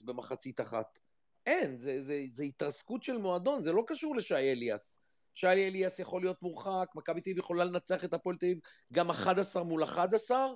במחצית 0.05 0.61
אחת. 0.61 0.99
אין, 1.47 1.79
זה, 1.79 2.03
זה, 2.03 2.25
זה 2.29 2.43
התרסקות 2.43 3.03
של 3.03 3.17
מועדון, 3.17 3.63
זה 3.63 3.73
לא 3.73 3.85
קשור 3.87 4.17
לשי 4.17 4.35
אליאס. 4.35 4.99
שי 5.35 5.47
אליאס 5.47 5.99
יכול 5.99 6.21
להיות 6.23 6.43
מורחק, 6.43 6.89
מכבי 6.95 7.21
תל 7.21 7.31
אביב 7.31 7.39
יכולה 7.39 7.65
לנצח 7.65 8.05
את 8.05 8.15
הפועל 8.15 8.37
תל 8.37 8.47
אביב 8.47 8.59
גם 8.93 9.11
11 9.11 9.63
מול 9.63 9.85
11, 9.85 10.47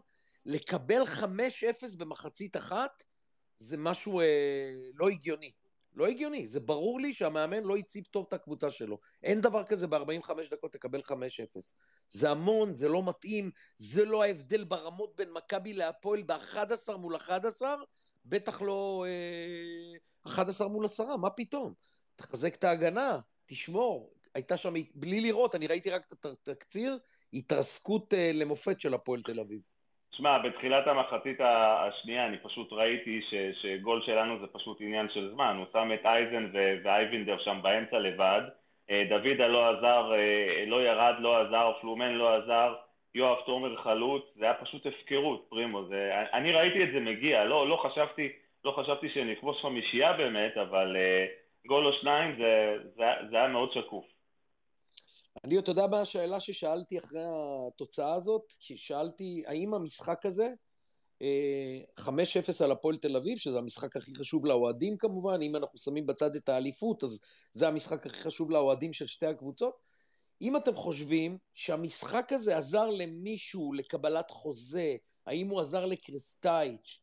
לקבל 0.47 1.03
5-0 1.03 1.97
במחצית 1.99 2.57
אחת, 2.57 3.03
זה 3.57 3.77
משהו 3.77 4.21
אה, 4.21 4.73
לא 4.95 5.09
הגיוני. 5.09 5.51
לא 5.95 6.07
הגיוני. 6.07 6.49
זה 6.49 6.61
ברור 6.61 7.01
לי 7.01 7.15
שהמאמן 7.15 7.63
לא 7.63 7.77
הציב 7.77 8.05
טוב 8.05 8.25
את 8.29 8.33
הקבוצה 8.33 8.71
שלו. 8.71 8.99
אין 9.23 9.41
דבר 9.41 9.65
כזה 9.65 9.87
ב-45 9.87 10.33
דקות 10.51 10.73
תקבל 10.73 11.01
5-0. 11.01 11.13
זה 12.09 12.31
המון, 12.31 12.75
זה 12.75 12.89
לא 12.89 13.09
מתאים, 13.09 13.51
זה 13.77 14.05
לא 14.05 14.23
ההבדל 14.23 14.65
ברמות 14.65 15.17
בין 15.17 15.33
מכבי 15.33 15.73
להפועל 15.73 16.23
ב-11 16.23 16.97
מול 16.97 17.17
11, 17.17 17.77
בטח 18.25 18.63
לא 18.63 19.05
אה, 19.09 20.33
11 20.33 20.69
מול 20.69 20.85
10, 20.85 21.17
מה 21.17 21.31
פתאום? 21.31 21.75
תחזק 22.17 22.55
את 22.55 22.65
ההגנה, 22.65 23.19
תשמור. 23.47 24.15
הייתה 24.35 24.57
שם, 24.57 24.75
בלי 24.95 25.21
לראות, 25.21 25.55
אני 25.55 25.67
ראיתי 25.67 25.91
רק 25.91 26.13
את 26.13 26.27
התקציר, 26.27 26.99
התרסקות 27.33 28.15
אה, 28.15 28.31
למופת 28.35 28.81
של 28.81 28.95
הפועל 28.95 29.23
תל 29.23 29.41
אביב. 29.41 29.69
תשמע, 30.13 30.39
בתחילת 30.39 30.87
המחצית 30.87 31.41
השנייה 31.41 32.27
אני 32.27 32.37
פשוט 32.39 32.73
ראיתי 32.73 33.23
ש, 33.31 33.35
שגול 33.63 34.03
שלנו 34.03 34.39
זה 34.41 34.47
פשוט 34.47 34.81
עניין 34.81 35.09
של 35.15 35.31
זמן. 35.35 35.57
הוא 35.59 35.67
שם 35.73 35.91
את 35.95 36.07
אייזן 36.07 36.51
ו- 36.53 36.77
ואייבינדר 36.85 37.39
שם 37.39 37.59
באמצע 37.63 37.99
לבד. 37.99 38.43
אה, 38.91 39.05
דוידה 39.09 39.47
לא 39.47 39.69
עזר, 39.69 40.13
אה, 40.15 40.65
לא 40.67 40.83
ירד, 40.83 41.15
לא 41.19 41.41
עזר, 41.41 41.73
פלומן 41.81 42.13
לא 42.13 42.37
עזר, 42.37 42.75
יואב 43.15 43.39
תומר 43.47 43.77
חלוץ, 43.77 44.23
זה 44.37 44.45
היה 44.45 44.55
פשוט 44.55 44.87
הפקרות, 44.87 45.47
פרימו. 45.49 45.85
זה, 45.85 46.11
אני 46.33 46.53
ראיתי 46.53 46.85
את 46.85 46.93
זה 46.93 47.01
מגיע, 47.01 47.45
לא, 47.45 47.69
לא 47.69 47.77
חשבתי, 47.77 48.29
לא 48.65 48.71
חשבתי 48.71 49.09
שנכבוש 49.09 49.63
חמישייה 49.63 50.13
באמת, 50.13 50.57
אבל 50.57 50.97
uh, 50.97 51.69
גול 51.69 51.87
או 51.87 51.93
שניים 51.93 52.37
זה, 52.39 52.77
זה, 52.97 53.05
זה 53.31 53.37
היה 53.37 53.49
מאוד 53.49 53.73
שקוף. 53.73 54.05
אני, 55.45 55.59
אתה 55.59 55.71
יודע 55.71 55.87
מה 55.87 56.01
השאלה 56.01 56.41
ששאלתי 56.41 56.99
אחרי 56.99 57.23
התוצאה 57.27 58.15
הזאת? 58.15 58.53
כי 58.61 58.77
שאלתי, 58.77 59.43
האם 59.47 59.75
המשחק 59.75 60.27
הזה, 60.27 60.49
5-0 61.21 61.23
אה, 61.23 62.65
על 62.65 62.71
הפועל 62.71 62.97
תל 62.97 63.17
אביב, 63.17 63.39
שזה 63.39 63.59
המשחק 63.59 63.97
הכי 63.97 64.15
חשוב 64.15 64.47
לאוהדים 64.47 64.97
כמובן, 64.97 65.43
אם 65.43 65.57
אנחנו 65.57 65.79
שמים 65.79 66.07
בצד 66.07 66.37
את 66.37 66.49
האליפות, 66.49 67.05
אז 67.05 67.21
זה 67.53 67.69
המשחק 67.69 68.07
הכי 68.07 68.21
חשוב 68.21 68.51
לאוהדים 68.51 68.93
של 68.93 69.07
שתי 69.07 69.27
הקבוצות. 69.27 69.77
אם 70.43 70.57
אתם 70.57 70.75
חושבים 70.75 71.39
שהמשחק 71.55 72.33
הזה 72.33 72.59
עזר 72.59 72.91
למישהו 72.91 73.73
לקבלת 73.73 74.31
חוזה, 74.31 74.97
האם 75.27 75.49
הוא 75.49 75.61
עזר 75.61 75.85
לקריסטייץ', 75.85 76.99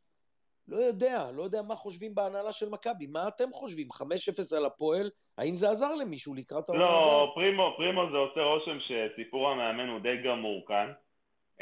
לא 0.67 0.77
יודע, 0.77 1.31
לא 1.31 1.43
יודע 1.43 1.61
מה 1.61 1.75
חושבים 1.75 2.15
בהנהלה 2.15 2.53
של 2.53 2.69
מכבי. 2.69 3.07
מה 3.07 3.27
אתם 3.27 3.53
חושבים? 3.53 3.87
5-0 3.91 4.55
על 4.55 4.65
הפועל, 4.65 5.09
האם 5.39 5.55
זה 5.55 5.69
עזר 5.69 5.95
למישהו 5.95 6.35
לקראת 6.35 6.69
העונה? 6.69 6.83
לא, 6.83 7.31
פרימו, 7.35 7.73
פרימו 7.77 8.09
זה 8.11 8.17
עושה 8.17 8.41
רושם 8.41 8.77
שסיפור 8.79 9.49
המאמן 9.49 9.89
הוא 9.89 9.99
די 9.99 10.17
גמור 10.17 10.65
כאן. 10.67 10.91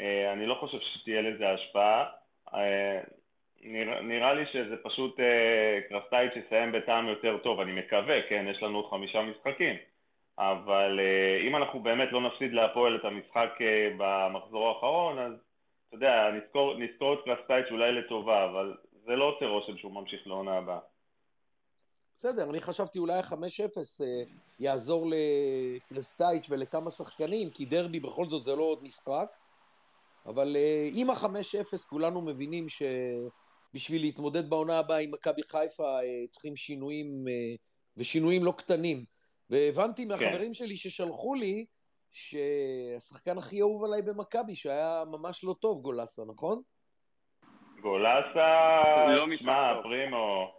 אה, 0.00 0.32
אני 0.32 0.46
לא 0.46 0.54
חושב 0.60 0.78
שתהיה 0.80 1.22
לזה 1.22 1.50
השפעה. 1.50 2.04
אה, 2.54 3.00
נראה, 3.62 4.00
נראה 4.00 4.34
לי 4.34 4.46
שזה 4.52 4.76
פשוט 4.82 5.20
אה, 5.20 5.80
קרסטייץ' 5.88 6.32
יסיים 6.46 6.72
בטעם 6.72 7.08
יותר 7.08 7.38
טוב, 7.38 7.60
אני 7.60 7.72
מקווה, 7.72 8.22
כן, 8.28 8.46
יש 8.50 8.62
לנו 8.62 8.78
עוד 8.78 8.90
חמישה 8.90 9.22
משחקים. 9.22 9.76
אבל 10.38 11.00
אם 11.48 11.56
אנחנו 11.56 11.80
באמת 11.80 12.12
לא 12.12 12.20
נפסיד 12.20 12.52
להפועל 12.52 12.96
את 12.96 13.04
המשחק 13.04 13.58
במחזור 13.96 14.68
האחרון, 14.68 15.18
אז 15.18 15.32
אתה 15.88 15.96
יודע, 15.96 16.30
נזכור, 16.30 16.74
נזכור 16.78 17.14
את 17.14 17.18
קרסטייץ' 17.24 17.66
אולי 17.70 17.92
לטובה, 17.92 18.44
אבל 18.44 18.74
זה 19.04 19.16
לא 19.16 19.24
עושה 19.24 19.46
רושם 19.46 19.78
שהוא 19.78 19.92
ממשיך 19.92 20.26
לעונה 20.26 20.56
הבאה. 20.56 20.78
בסדר, 22.18 22.50
אני 22.50 22.60
חשבתי 22.60 22.98
אולי 22.98 23.18
ה-5-0 23.18 24.04
אה, 24.04 24.22
יעזור 24.60 25.06
לקרסטייץ' 25.10 26.46
ולכמה 26.50 26.90
שחקנים, 26.90 27.50
כי 27.50 27.64
דרבי 27.64 28.00
בכל 28.00 28.26
זאת 28.26 28.44
זה 28.44 28.56
לא 28.56 28.62
עוד 28.62 28.82
משחק, 28.82 29.36
אבל 30.26 30.56
אה, 30.56 30.88
עם 30.94 31.10
ה-5-0 31.10 31.88
כולנו 31.88 32.20
מבינים 32.20 32.66
שבשביל 32.68 34.02
להתמודד 34.02 34.50
בעונה 34.50 34.78
הבאה 34.78 34.98
עם 34.98 35.10
מכבי 35.12 35.42
חיפה 35.42 36.00
אה, 36.00 36.26
צריכים 36.30 36.56
שינויים, 36.56 37.24
ושינויים 37.96 38.44
לא 38.44 38.52
קטנים. 38.56 39.04
והבנתי 39.50 40.02
כן. 40.02 40.08
מהחברים 40.08 40.48
כן. 40.48 40.54
שלי 40.54 40.76
ששלחו 40.76 41.34
לי, 41.34 41.66
שהשחקן 42.10 43.38
הכי 43.38 43.60
אהוב 43.60 43.84
עליי 43.84 44.02
במכבי, 44.02 44.54
שהיה 44.54 45.04
ממש 45.10 45.44
לא 45.44 45.54
טוב, 45.60 45.82
גולסה, 45.82 46.22
נכון? 46.28 46.62
גולסה, 47.80 48.46
לא 49.08 49.36
שמע, 49.36 49.82
פרימו, 49.82 50.57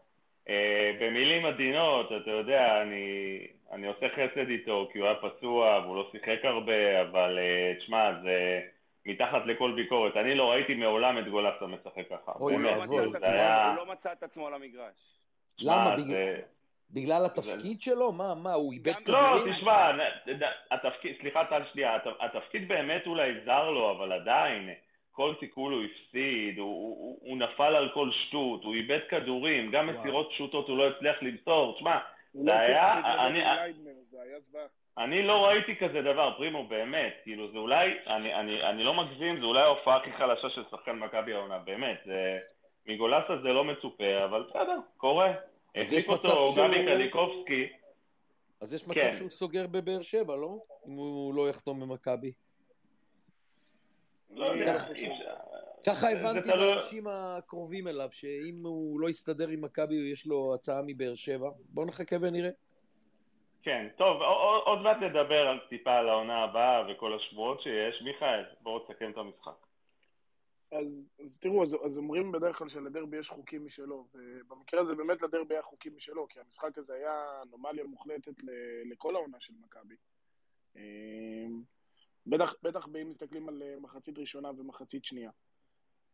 במילים 1.00 1.46
עדינות, 1.46 2.12
אתה 2.22 2.32
יודע, 2.32 2.82
אני, 2.82 3.40
אני 3.72 3.88
עושה 3.88 4.10
חסד 4.10 4.50
איתו 4.50 4.90
כי 4.92 5.00
הוא 5.00 5.08
היה 5.08 5.16
פצוע 5.16 5.80
והוא 5.84 5.96
לא 5.96 6.10
שיחק 6.12 6.40
הרבה, 6.44 7.02
אבל 7.02 7.40
אה, 7.40 7.74
תשמע, 7.80 8.12
זה 8.24 8.62
מתחת 9.06 9.46
לכל 9.46 9.72
ביקורת. 9.76 10.18
אני 10.18 10.36
לא 10.36 10.52
ראיתי 10.52 10.74
מעולם 10.74 11.18
את 11.18 11.28
גולסה 11.28 11.66
משחק 11.68 12.10
ככה. 12.10 12.32
אוי, 12.40 12.56
היה... 13.22 13.68
הוא 13.68 13.76
לא 13.76 13.86
מצא 13.86 14.12
את 14.12 14.24
עצמו 14.24 14.48
על 14.48 14.54
המגרש. 14.54 15.20
למה? 15.60 15.98
זה... 15.98 16.40
בגלל 16.92 17.26
התפקיד 17.26 17.82
שלו? 17.82 18.12
מה, 18.12 18.34
מה, 18.44 18.54
הוא 18.54 18.74
איבד 18.74 18.92
כדורים? 18.92 19.24
לא, 19.24 19.54
תשמע, 19.54 19.92
התפקיד, 20.72 21.16
סליחה, 21.22 21.46
טל 21.46 21.62
שנייה, 21.72 21.98
התפקיד 22.20 22.68
באמת 22.68 23.08
אולי 23.08 23.32
זר 23.46 23.70
לו, 23.70 23.92
אבל 23.92 24.12
עדיין, 24.12 24.70
כל 25.20 25.34
סיכול 25.40 25.74
הוא 25.74 25.84
הפסיד, 25.84 26.60
הוא, 26.60 26.68
הוא, 26.68 27.20
הוא 27.22 27.38
נפל 27.38 27.76
על 27.76 27.90
כל 27.94 28.10
שטות, 28.12 28.64
הוא 28.64 28.74
איבד 28.74 29.00
כדורים, 29.10 29.72
גם 29.72 29.88
מסירות 29.88 30.30
פשוטות 30.30 30.68
הוא 30.68 30.78
לא 30.78 30.88
הצליח 30.88 31.16
למסור. 31.22 31.76
תשמע, 31.76 31.98
זה 32.34 32.44
לא 32.44 32.54
היה... 32.54 33.00
אני, 33.28 33.40
אני 34.98 35.24
לא 35.24 35.46
ראיתי 35.46 35.76
כזה 35.76 36.02
דבר, 36.02 36.34
פרימו, 36.38 36.68
באמת. 36.68 37.14
כאילו, 37.24 37.52
זה 37.52 37.58
אולי, 37.58 37.98
אני, 38.08 38.36
אני, 38.36 38.64
אני 38.64 38.84
לא 38.84 38.94
מגזים, 38.94 39.40
זה 39.40 39.46
אולי 39.46 39.62
ההופעה 39.62 39.98
הכי 39.98 40.12
חלשה 40.12 40.50
של 40.50 40.64
שחקן 40.72 41.00
מכבי 41.00 41.34
העונה, 41.34 41.60
באמת. 41.60 42.02
זה, 42.06 42.36
מגולסה 42.86 43.38
זה 43.44 43.48
לא 43.48 43.64
מצופה, 43.64 44.26
אבל 44.26 44.44
בסדר, 44.50 44.78
קורה. 44.98 45.34
החליף 45.76 46.10
אותו 46.10 46.54
גבי 46.58 46.86
קליקובסקי. 46.86 47.68
אז 48.62 48.74
יש 48.74 48.88
מצב 48.88 49.00
כן. 49.00 49.12
שהוא 49.12 49.30
סוגר 49.30 49.68
בבאר 49.68 50.02
שבע, 50.02 50.36
לא? 50.36 50.58
אם 50.88 50.94
הוא 50.94 51.34
לא 51.36 51.50
יחתום 51.50 51.80
במכבי. 51.80 52.32
לא 54.30 54.54
ככה 55.86 56.12
הבנתי 56.12 56.50
מהאנשים 56.50 57.04
הקרובים 57.08 57.88
אליו, 57.88 58.08
שאם 58.12 58.62
הוא 58.64 59.00
לא 59.00 59.10
יסתדר 59.10 59.48
עם 59.48 59.62
מכבי, 59.62 59.96
יש 59.96 60.28
לו 60.28 60.54
הצעה 60.56 60.82
מבאר 60.86 61.16
שבע. 61.16 61.50
בואו 61.70 61.86
נחכה 61.88 62.16
ונראה. 62.22 62.50
כן, 63.64 63.88
טוב, 63.98 64.22
עוד 64.66 64.82
מעט 64.82 64.98
נדבר 64.98 65.48
על 65.48 65.60
טיפה 65.70 65.98
על 65.98 66.10
העונה 66.10 66.44
הבאה 66.44 66.92
וכל 66.92 67.16
השבועות 67.16 67.62
שיש. 67.62 68.02
מיכאל, 68.02 68.44
בואו 68.62 68.80
תסכם 68.80 69.12
את 69.12 69.18
המשחק. 69.18 69.66
אז, 70.72 71.10
אז 71.26 71.40
תראו, 71.40 71.64
אז, 71.64 71.76
אז 71.86 71.98
אומרים 71.98 72.32
בדרך 72.32 72.58
כלל 72.58 72.70
שלדרבי 72.70 73.18
יש 73.18 73.30
חוקים 73.30 73.66
משלו, 73.66 74.08
ובמקרה 74.14 74.82
הזה 74.82 74.96
באמת 74.96 75.22
לדרבי 75.22 75.54
היה 75.54 75.64
חוקים 75.64 75.96
משלו, 75.96 76.28
כי 76.28 76.40
המשחק 76.40 76.78
הזה 76.78 76.94
היה 76.94 77.42
אנומליה 77.48 77.84
מוחלטת 77.84 78.44
ל, 78.44 78.50
לכל 78.92 79.16
העונה 79.16 79.38
של 79.40 79.54
מכבי. 79.62 79.96
בטח, 82.28 82.54
בטח 82.64 82.88
אם 83.02 83.10
מסתכלים 83.10 83.50
על 83.50 83.64
אה, 83.64 83.80
מחצית 83.80 84.18
ראשונה 84.18 84.52
ומחצית 84.58 85.06
שנייה. 85.06 85.32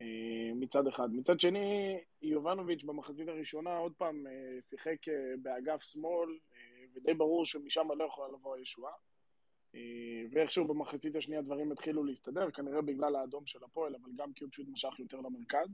אה, 0.02 0.52
מצד 0.56 0.88
אחד. 0.88 1.10
מצד 1.14 1.40
שני, 1.40 2.00
יובנוביץ' 2.22 2.84
במחצית 2.84 3.28
הראשונה 3.28 3.78
עוד 3.78 3.94
פעם 3.98 4.28
אה, 4.28 4.62
שיחק 4.62 4.98
באגף 5.42 5.82
שמאל, 5.82 6.30
ודי 6.96 7.14
ברור 7.14 7.46
שמשם 7.46 7.88
לא 7.98 8.04
יכולה 8.04 8.28
לבוא 8.34 8.56
הישועה. 8.56 8.94
ואיכשהו 10.32 10.68
במחצית 10.68 11.16
השנייה 11.16 11.42
דברים 11.42 11.72
התחילו 11.72 12.04
להסתדר, 12.04 12.52
כנראה 12.52 12.82
בגלל 12.82 13.16
האדום 13.16 13.46
של 13.46 13.64
הפועל, 13.64 13.96
אבל 13.96 14.12
גם 14.16 14.34
כי 14.34 14.44
הוא 14.44 14.52
פשוט 14.52 14.68
משך 14.68 15.00
יותר 15.00 15.18
למרכז. 15.18 15.68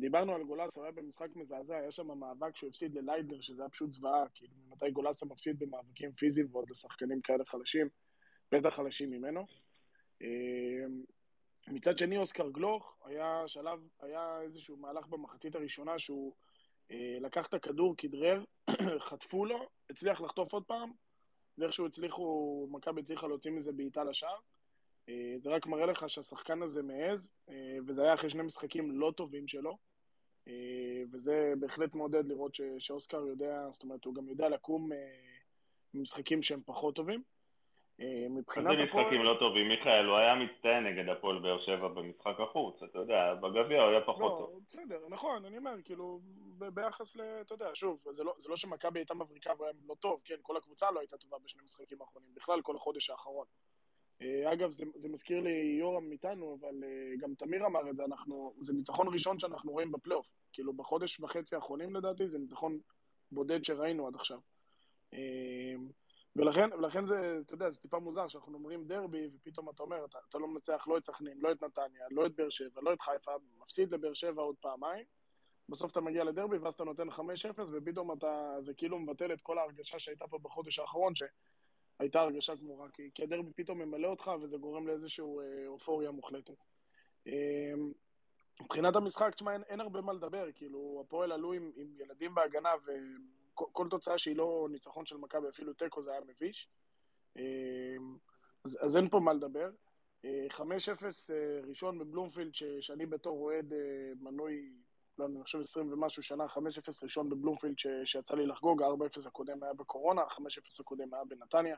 דיברנו 0.00 0.34
על 0.34 0.42
גולסה, 0.42 0.80
הוא 0.80 0.84
היה 0.84 0.92
במשחק 0.92 1.36
מזעזע, 1.36 1.76
היה 1.76 1.90
שם 1.90 2.18
מאבק 2.18 2.56
שהוא 2.56 2.70
הפסיד 2.70 2.94
לליידנר, 2.94 3.40
שזה 3.40 3.62
היה 3.62 3.68
פשוט 3.68 3.92
זוועה, 3.92 4.24
כאילו 4.34 4.52
ממתי 4.68 4.90
גולסה 4.90 5.26
מפסיד 5.26 5.58
במאבקים 5.58 6.12
פיזיים 6.12 6.46
ועוד 6.52 6.70
לשחקנים 6.70 7.20
כאלה 7.20 7.44
חלשים. 7.44 7.88
בטח 8.52 8.74
חלשים 8.74 9.10
ממנו. 9.10 9.46
אמ, 10.20 11.02
מצד 11.68 11.98
שני, 11.98 12.16
אוסקר 12.16 12.50
גלוך, 12.50 12.96
היה 13.04 13.42
שלב, 13.46 13.80
היה 14.00 14.40
איזשהו 14.42 14.76
מהלך 14.76 15.06
במחצית 15.06 15.54
הראשונה 15.54 15.98
שהוא 15.98 16.32
אה, 16.90 17.16
לקח 17.20 17.46
את 17.46 17.54
הכדור, 17.54 17.94
כדרר, 17.96 18.44
חטפו 19.08 19.44
לו, 19.44 19.68
הצליח 19.90 20.20
לחטוף 20.20 20.52
עוד 20.52 20.64
פעם, 20.64 20.92
ואיכשהו 21.58 21.86
הצליחו, 21.86 22.68
מכבי 22.70 23.00
הצליחה 23.00 23.26
להוציא 23.26 23.50
מזה 23.50 23.72
בעיטה 23.72 24.04
לשער. 24.04 24.38
אה, 25.08 25.34
זה 25.36 25.50
רק 25.50 25.66
מראה 25.66 25.86
לך 25.86 26.10
שהשחקן 26.10 26.62
הזה 26.62 26.82
מעז, 26.82 27.32
אה, 27.48 27.76
וזה 27.86 28.02
היה 28.02 28.14
אחרי 28.14 28.30
שני 28.30 28.42
משחקים 28.42 29.00
לא 29.00 29.12
טובים 29.16 29.48
שלו, 29.48 29.78
וזה 31.12 31.52
בהחלט 31.60 31.94
מעודד 31.94 32.26
לראות 32.26 32.58
שאוסקר 32.78 33.26
יודע, 33.26 33.68
זאת 33.70 33.82
אומרת, 33.82 34.04
הוא 34.04 34.14
גם 34.14 34.28
יודע 34.28 34.48
לקום 34.48 34.90
ממשחקים 35.94 36.42
שהם 36.42 36.60
פחות 36.66 36.94
טובים. 36.94 37.22
אה, 38.00 38.26
מבחינת 38.30 38.66
הפועל... 38.66 38.80
איזה 38.80 38.84
משחקים 38.84 39.22
לא 39.22 39.36
טובים, 39.38 39.68
מיכאל, 39.68 40.06
הוא 40.06 40.16
היה 40.16 40.34
מצטיין 40.34 40.84
נגד 40.84 41.08
הפועל 41.08 41.38
באר 41.38 41.60
שבע 41.60 41.88
במשחק 41.88 42.40
החוץ, 42.40 42.82
אתה 42.82 42.98
יודע, 42.98 43.34
בגביע 43.34 43.82
הוא 43.82 43.90
היה 43.90 44.00
פחות 44.00 44.32
לא, 44.32 44.36
טוב. 44.38 44.60
בסדר, 44.68 45.00
נכון, 45.08 45.44
אני 45.44 45.58
אומר, 45.58 45.74
כאילו, 45.84 46.20
ביחס 46.58 47.16
ל... 47.16 47.20
אתה 47.40 47.54
יודע, 47.54 47.70
שוב, 47.74 47.98
זה 48.10 48.24
לא, 48.24 48.34
זה 48.38 48.48
לא 48.48 48.56
שמכבי 48.56 48.98
הייתה 48.98 49.14
מבריקה 49.14 49.52
והוא 49.56 49.66
היה 49.66 49.74
לא 49.88 49.94
טוב, 49.94 50.20
כן, 50.24 50.34
כל 50.42 50.56
הקבוצה 50.56 50.90
לא 50.90 51.00
הייתה 51.00 51.16
טובה 51.16 51.36
בשני 51.44 51.62
משחקים 51.64 52.00
האחרונים, 52.00 52.30
בכלל 52.34 52.62
כל 52.62 52.76
החודש 52.76 53.10
האחרון. 53.10 53.46
אה, 54.22 54.52
אגב, 54.52 54.70
זה, 54.70 54.84
זה 54.94 55.08
מזכיר 55.08 55.40
לי 55.40 55.76
יורם 55.80 56.12
איתנו, 56.12 56.58
אבל 56.60 56.84
אה, 56.84 57.16
גם 57.18 57.34
תמיר 57.34 57.66
אמר 57.66 57.90
את 57.90 57.96
זה, 57.96 58.04
אנחנו, 58.04 58.54
זה 58.58 58.72
ניצחון 58.72 59.08
ראשון 59.12 59.38
שאנחנו 59.38 59.72
רואים 59.72 59.92
בפלייאוף. 59.92 60.26
כאילו, 60.52 60.72
בחודש 60.72 61.20
וחצי 61.20 61.54
האחרונים 61.54 61.96
לדעתי, 61.96 62.28
זה 62.28 62.38
ניצחון 62.38 62.78
בודד 63.32 63.64
שראינו 63.64 64.06
עד 64.06 64.14
עכשיו. 64.14 64.38
ולכן, 66.36 66.72
ולכן 66.72 67.06
זה, 67.06 67.38
אתה 67.46 67.54
יודע, 67.54 67.70
זה 67.70 67.80
טיפה 67.80 67.98
מוזר 67.98 68.28
שאנחנו 68.28 68.54
אומרים 68.54 68.84
דרבי, 68.84 69.28
ופתאום 69.34 69.70
אתה 69.70 69.82
אומר, 69.82 70.04
אתה, 70.04 70.18
אתה 70.28 70.38
לא 70.38 70.48
מנצח 70.48 70.84
לא 70.88 70.96
את 70.98 71.04
סכנין, 71.04 71.38
לא 71.40 71.52
את 71.52 71.62
נתניה, 71.62 72.06
לא 72.10 72.26
את 72.26 72.34
באר 72.34 72.50
שבע, 72.50 72.80
לא 72.82 72.92
את 72.92 73.00
חיפה, 73.00 73.32
מפסיד 73.62 73.94
לבאר 73.94 74.14
שבע 74.14 74.42
עוד 74.42 74.56
פעמיים, 74.60 75.04
בסוף 75.68 75.92
אתה 75.92 76.00
מגיע 76.00 76.24
לדרבי 76.24 76.58
ואז 76.58 76.74
אתה 76.74 76.84
נותן 76.84 77.08
5-0, 77.08 77.20
ופתאום 77.72 78.12
אתה, 78.12 78.56
זה 78.60 78.74
כאילו 78.74 78.98
מבטל 78.98 79.32
את 79.32 79.40
כל 79.40 79.58
ההרגשה 79.58 79.98
שהייתה 79.98 80.26
פה 80.28 80.38
בחודש 80.38 80.78
האחרון, 80.78 81.12
שהייתה 81.14 82.20
הרגשה 82.20 82.54
גמורה, 82.54 82.88
כי, 82.90 83.10
כי 83.14 83.22
הדרבי 83.22 83.52
פתאום 83.56 83.78
ממלא 83.78 84.08
אותך, 84.08 84.30
וזה 84.42 84.56
גורם 84.56 84.86
לאיזושהי 84.86 85.24
אה, 85.24 85.66
אופוריה 85.66 86.10
מוחלטת. 86.10 86.64
אה, 87.26 87.72
מבחינת 88.60 88.96
המשחק, 88.96 89.34
תשמע, 89.34 89.52
אין, 89.52 89.62
אין 89.62 89.80
הרבה 89.80 90.00
מה 90.00 90.12
לדבר, 90.12 90.46
כאילו, 90.54 91.02
הפועל 91.06 91.32
עלו 91.32 91.52
עם, 91.52 91.70
עם 91.76 91.94
ילדים 91.98 92.34
בהגנה, 92.34 92.70
וכל 93.62 93.88
תוצאה 93.90 94.18
שהיא 94.18 94.36
לא 94.36 94.68
ניצחון 94.70 95.06
של 95.06 95.16
מכבי, 95.16 95.48
אפילו 95.48 95.72
תיקו, 95.72 96.02
זה 96.02 96.10
היה 96.10 96.20
מביש. 96.26 96.68
אה, 97.36 97.42
אז, 98.64 98.78
אז 98.80 98.96
אין 98.96 99.08
פה 99.08 99.20
מה 99.20 99.32
לדבר. 99.32 99.70
5-0 100.50 100.60
ראשון 101.68 101.98
בבלומפילד, 101.98 102.54
ש, 102.54 102.64
שאני 102.80 103.06
בתור 103.06 103.38
אוהד 103.38 103.72
מנוי 104.20 104.72
לא, 105.18 105.26
אני 105.26 105.42
חושב 105.42 105.58
20 105.58 105.92
ומשהו 105.92 106.22
שנה, 106.22 106.46
5-0 106.46 106.58
ראשון 107.02 107.28
בבלומפילד 107.28 107.78
ש, 107.78 107.86
שיצא 108.04 108.34
לי 108.36 108.46
לחגוג, 108.46 108.82
ה-4-0 108.82 109.28
הקודם 109.28 109.62
היה 109.62 109.72
בקורונה, 109.72 110.22
ה-5-0 110.22 110.80
הקודם 110.80 111.14
היה 111.14 111.24
בנתניה. 111.24 111.76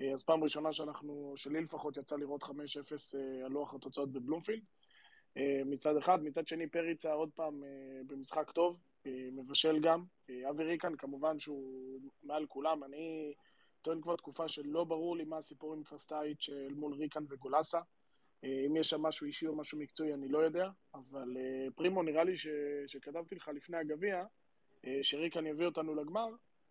אה, 0.00 0.12
אז 0.12 0.22
פעם 0.22 0.44
ראשונה 0.44 0.72
שאנחנו, 0.72 1.32
שלי 1.36 1.60
לפחות 1.60 1.96
יצא 1.96 2.16
לראות 2.16 2.42
5-0 2.42 2.48
אה, 2.50 3.44
על 3.44 3.52
לוח 3.52 3.74
התוצאות 3.74 4.12
בבלומפילד. 4.12 4.62
אה, 5.36 5.62
מצד 5.66 5.96
אחד, 5.96 6.22
מצד 6.22 6.46
שני 6.46 6.66
פריצה 6.66 7.12
עוד 7.12 7.30
פעם 7.34 7.62
במשחק 8.06 8.50
טוב, 8.50 8.76
מבשל 9.06 9.80
גם. 9.80 10.04
אבי 10.50 10.64
ריקן 10.64 10.96
כמובן 10.96 11.38
שהוא 11.38 12.00
מעל 12.22 12.46
כולם, 12.46 12.84
אני 12.84 13.34
טוען 13.82 14.00
כבר 14.00 14.16
תקופה 14.16 14.48
שלא 14.48 14.84
ברור 14.84 15.16
לי 15.16 15.24
מה 15.24 15.38
הסיפור 15.38 15.74
עם 15.74 15.84
קרסטאיץ' 15.84 16.48
אל 16.48 16.74
מול 16.74 16.94
ריקן 16.94 17.24
וגולסה. 17.28 17.80
אה, 18.44 18.64
אם 18.66 18.76
יש 18.76 18.90
שם 18.90 19.02
משהו 19.02 19.26
אישי 19.26 19.46
או 19.46 19.56
משהו 19.56 19.78
מקצועי, 19.78 20.14
אני 20.14 20.28
לא 20.28 20.38
יודע, 20.38 20.70
אבל 20.94 21.36
אה, 21.36 21.66
פרימו, 21.74 22.02
נראה 22.02 22.24
לי 22.24 22.36
ש... 22.36 22.46
שכתבתי 22.86 23.34
לך 23.34 23.48
לפני 23.48 23.76
הגביע, 23.76 24.24
אה, 24.84 24.98
שריקן 25.02 25.46
יביא 25.46 25.66
אותנו 25.66 25.94
לגמר, 25.94 26.28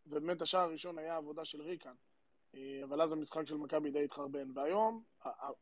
ובאמת 0.07 0.41
השער 0.41 0.61
הראשון 0.61 0.97
היה 0.97 1.15
עבודה 1.15 1.45
של 1.45 1.61
ריקן. 1.61 1.93
אבל 2.83 3.01
אז 3.01 3.11
המשחק 3.11 3.47
של 3.47 3.57
מכבי 3.57 3.91
די 3.91 4.03
התחרבן. 4.03 4.47
והיום 4.53 5.03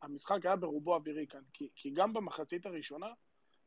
המשחק 0.02 0.46
היה 0.46 0.56
ברובו 0.56 0.96
אבי 0.96 1.12
ריקן, 1.12 1.42
כי, 1.54 1.70
כי 1.76 1.90
גם 1.90 2.14
במחצית 2.14 2.66
הראשונה 2.66 3.08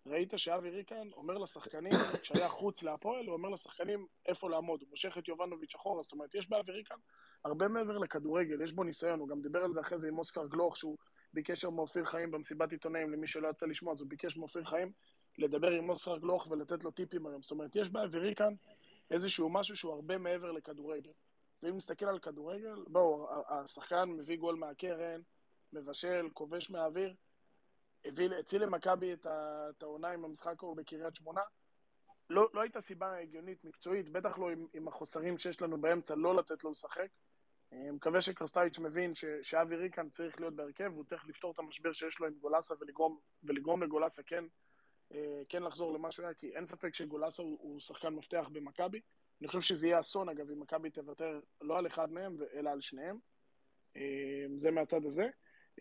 ראית 0.07 0.33
שאבי 0.37 0.71
ריקן 0.71 1.07
אומר 1.17 1.39
לשחקנים, 1.39 1.93
כשהיה 2.23 2.49
חוץ 2.49 2.83
להפועל, 2.83 3.27
הוא 3.27 3.33
אומר 3.33 3.49
לשחקנים 3.49 4.07
איפה 4.27 4.51
לעמוד. 4.51 4.81
הוא 4.83 4.91
מושך 4.91 5.19
את 5.19 5.29
יובנוביץ' 5.29 5.75
אחורה, 5.75 6.03
זאת 6.03 6.13
אומרת, 6.13 6.35
יש 6.35 6.51
באבי 6.51 6.73
ריקן 6.73 6.95
הרבה 7.45 7.69
מעבר 7.69 7.99
לכדורגל, 7.99 8.63
יש 8.63 8.73
בו 8.73 8.85
ניסיון, 8.85 9.21
הוא 9.21 9.29
גם 9.29 9.43
דיבר 9.43 9.65
על 9.65 9.73
זה 9.73 9.81
אחרי 9.81 9.99
זה 9.99 10.09
עם 10.09 10.19
אוסקר 10.19 10.47
גלוך, 10.47 10.77
שהוא 10.77 10.97
ביקש 11.33 11.61
שם 11.61 11.75
מאופיר 11.75 12.05
חיים 12.05 12.31
במסיבת 12.31 12.73
עיתונאים, 12.73 13.11
למי 13.11 13.27
שלא 13.27 13.49
יצא 13.49 13.67
לשמוע, 13.67 13.93
אז 13.93 14.01
הוא 14.01 14.09
ביקש 14.09 14.37
מאופיר 14.37 14.65
חיים 14.65 14.93
לדבר 15.39 15.71
עם 15.71 15.91
אוסקר 15.91 16.19
גלוך 16.19 16.51
ולתת 16.51 16.85
לו 16.85 16.91
טיפים 16.91 17.27
היום. 17.27 17.43
זאת 17.43 17.51
אומרת, 17.51 17.77
יש 17.77 17.91
באווירי 17.91 18.35
כאן 18.35 18.55
איזשהו 19.11 19.49
משהו 19.49 19.77
שהוא 19.77 19.93
הרבה 19.93 20.19
מעבר 20.19 20.53
לכדורגל. 20.53 21.11
ואם 21.63 21.77
נסתכל 21.77 22.07
על 22.07 22.19
כדורגל, 22.19 22.85
בואו, 22.87 23.29
השחקן 23.49 24.09
מביא 24.09 24.37
גול 24.37 24.57
מהקרן, 24.57 25.21
מבשל, 25.73 26.29
כובש 26.33 26.71
מהאוויר, 26.71 27.15
הציל 28.39 28.63
למכבי 28.63 29.13
את 29.13 29.83
העונה 29.83 30.09
עם 30.09 30.25
המשחק 30.25 30.63
ההוא 30.63 30.77
בקריית 30.77 31.15
שמונה. 31.15 31.41
לא, 32.31 32.49
לא 32.55 32.61
הייתה 32.61 32.81
סיבה 32.81 33.19
הגיונית, 33.19 33.65
מקצועית, 33.65 34.09
בטח 34.09 34.39
לא 34.39 34.51
עם, 34.51 34.67
עם 34.75 34.89
החוסרים 34.89 35.39
שיש 35.39 35.63
לנו 35.63 35.81
באמצע, 35.81 36.15
לא 36.15 36.37
לתת 36.37 36.65
לו 36.65 36.71
לשחק. 36.71 37.09
אני 37.73 37.91
מקווה 37.91 38.23
שקרסטייץ' 38.23 38.79
מבין 38.79 39.13
שאבי 39.43 39.77
ריקן 39.77 40.09
צריך 40.09 40.41
להיות 40.41 40.57
בהרכב, 40.57 40.91
והוא 40.93 41.05
צריך 41.05 41.27
לפתור 41.27 41.53
את 41.53 41.59
המשבר 41.59 41.93
שיש 41.93 42.21
לו 42.21 42.27
עם 42.27 42.35
גולסה 42.35 42.75
ולגרום, 42.81 43.19
ולגרום 43.45 43.83
לגולסה 43.83 44.23
כן, 44.23 44.45
אה, 45.15 45.43
כן 45.49 45.63
לחזור 45.63 45.95
למה 45.95 46.11
שהוא 46.11 46.27
היה, 46.27 46.35
כי 46.35 46.57
אין 46.57 46.67
ספק 46.67 46.95
שגולסה 46.95 47.43
הוא, 47.43 47.59
הוא 47.61 47.81
שחקן 47.81 48.09
מפתח 48.09 48.49
במכבי. 48.53 49.01
אני 49.41 49.49
חושב 49.49 49.61
שזה 49.61 49.87
יהיה 49.87 50.01
אסון, 50.01 50.29
אגב, 50.29 50.51
אם 50.51 50.61
מכבי 50.61 50.91
תוותר 50.91 51.41
לא 51.61 51.79
על 51.79 51.87
אחד 51.87 52.13
מהם, 52.13 52.37
אלא 52.55 52.71
על 52.71 52.81
שניהם. 52.81 53.19
אה, 53.97 54.47
זה 54.57 54.71
מהצד 54.71 55.05
הזה. 55.05 55.29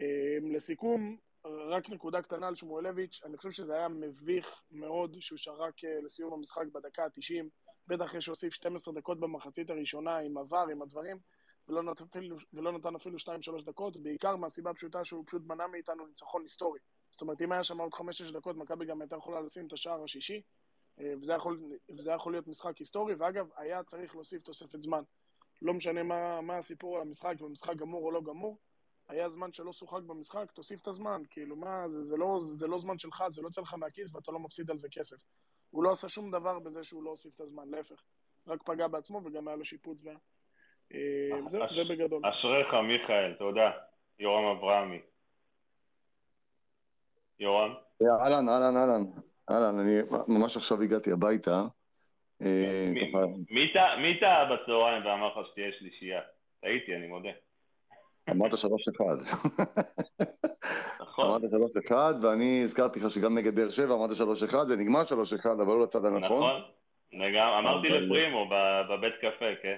אה, 0.02 0.38
לסיכום, 0.42 1.18
רק 1.46 1.90
נקודה 1.90 2.22
קטנה 2.22 2.48
על 2.48 2.56
שמואלביץ', 2.56 3.22
אני 3.26 3.38
חושב 3.38 3.52
שזה 3.52 3.74
היה 3.74 3.88
מביך 3.88 4.62
מאוד 4.72 5.16
שהוא 5.20 5.38
שרק 5.38 5.74
לסיום 6.06 6.34
המשחק 6.34 6.66
בדקה 6.74 7.04
ה-90, 7.04 7.46
בטח 7.88 8.06
אחרי 8.06 8.22
שהוסיף 8.22 8.54
12 8.54 8.94
דקות 8.94 9.20
במחצית 9.20 9.70
הראשונה 9.70 10.18
עם 10.18 10.38
עבר, 10.38 10.66
עם 10.72 10.82
הדברים. 10.82 11.20
ולא 11.70 11.84
נתן 11.84 12.04
אפילו, 12.04 12.38
ולא 12.54 12.72
נתן 12.72 12.96
אפילו 12.96 13.18
2-3 13.18 13.66
דקות, 13.66 13.98
בעיקר 13.98 14.36
מהסיבה 14.36 14.70
הפשוטה 14.70 15.04
שהוא 15.04 15.24
פשוט 15.28 15.42
מנע 15.46 15.68
מאיתנו 15.68 16.08
ניצחון 16.08 16.42
היסטורי. 16.42 16.80
זאת 17.12 17.22
אומרת, 17.22 17.42
אם 17.42 17.52
היה 17.52 17.64
שם 17.64 17.82
עוד 17.82 17.94
5-6 17.94 18.34
דקות, 18.34 18.56
מכבי 18.56 18.86
גם 18.86 19.02
הייתה 19.02 19.16
יכולה 19.16 19.42
לשים 19.42 19.68
את 19.68 19.74
השער 19.74 20.04
השישי, 20.04 20.42
אה, 21.00 21.14
וזה 21.22 21.34
יכול, 21.34 21.60
וזה 21.98 22.12
יכול 22.12 22.34
להיות 22.34 22.48
משחק 22.48 22.78
היסטורי, 22.78 23.16
ואגב, 23.16 23.48
היה 23.56 23.84
צריך 23.84 24.16
להוסיף 24.16 24.42
תוספת 24.42 24.82
זמן. 24.82 25.04
לא 25.62 25.74
משנה 25.74 26.04
מה, 26.04 26.42
מה 26.42 26.58
הסיפור 26.58 26.96
על 26.96 27.02
המשחק, 27.02 27.36
אם 27.42 27.46
המשחק 27.46 27.76
גמור 27.76 28.06
או 28.06 28.12
לא 28.12 28.22
גמור, 28.22 28.58
היה 29.10 29.30
זמן 29.30 29.52
שלא 29.52 29.74
שוחק 29.74 30.02
במשחק, 30.04 30.52
תוסיף 30.52 30.82
את 30.82 30.88
הזמן. 30.88 31.22
כאילו, 31.30 31.56
מה, 31.56 31.88
זה, 31.88 32.02
זה, 32.02 32.18
לא, 32.18 32.38
זה 32.42 32.68
לא 32.68 32.78
זמן 32.78 33.00
שלך, 33.00 33.24
זה 33.30 33.42
לא 33.42 33.48
יוצא 33.48 33.62
לך 33.62 33.74
מהכיס 33.74 34.16
ואתה 34.16 34.32
לא 34.32 34.40
מפסיד 34.40 34.72
על 34.72 34.78
זה 34.78 34.88
כסף. 34.92 35.18
הוא 35.70 35.84
לא 35.84 35.92
עשה 35.92 36.10
שום 36.10 36.32
דבר 36.32 36.60
בזה 36.60 36.84
שהוא 36.84 37.04
לא 37.04 37.10
הוסיף 37.10 37.36
את 37.36 37.42
הזמן, 37.42 37.64
להפך. 37.70 38.04
רק 38.48 38.64
פגע 38.64 38.88
בעצמו 38.88 39.22
וגם 39.26 39.48
היה 39.48 39.58
לו 39.58 39.66
שיפוץ 39.66 40.06
וה... 40.06 40.14
אה, 40.94 41.40
זהו, 41.48 41.62
זה 41.70 41.82
בגדול. 41.90 42.22
אשריך, 42.26 42.74
מיכאל, 42.74 43.34
תודה. 43.40 43.72
יורם 44.20 44.58
אברהמי. 44.58 45.00
יורם? 47.40 47.74
אהלן, 48.02 48.50
אהלן, 48.50 48.76
אהלן. 48.76 49.02
אהלן, 49.52 49.80
אני 49.80 50.00
ממש 50.28 50.58
עכשיו 50.58 50.82
הגעתי 50.82 51.12
הביתה. 51.12 51.64
אה, 52.42 52.92
מי 53.98 54.20
טעה 54.20 54.56
בצהריים 54.56 55.06
ואמר 55.06 55.40
לך 55.40 55.48
שתהיה 55.52 55.72
שלישייה? 55.80 56.22
טעיתי, 56.62 56.96
אני 56.96 57.08
מודה. 57.08 57.30
אמרת 58.32 58.58
שלוש 58.58 58.88
אחד. 58.88 59.18
נכון. 61.02 61.26
אמרת 61.26 61.42
שלוש 61.52 61.72
אחד, 61.86 62.14
ואני 62.22 62.62
הזכרתי 62.64 63.00
לך 63.00 63.10
שגם 63.10 63.38
נגד 63.38 63.56
באר 63.56 63.70
שבע 63.70 63.94
אמרת 63.94 64.16
שלוש 64.16 64.44
אחד, 64.44 64.68
זה 64.68 64.76
נגמר 64.76 65.04
שלוש 65.04 65.34
אחד, 65.34 65.60
אבל 65.60 65.74
לא 65.74 65.84
לצד 65.84 66.06
הנכון. 66.06 66.38
נכון. 66.38 66.62
אמרתי 67.60 67.90
לפרימו 67.90 68.50
בבית 68.90 69.14
קפה, 69.22 69.46
כן. 69.62 69.78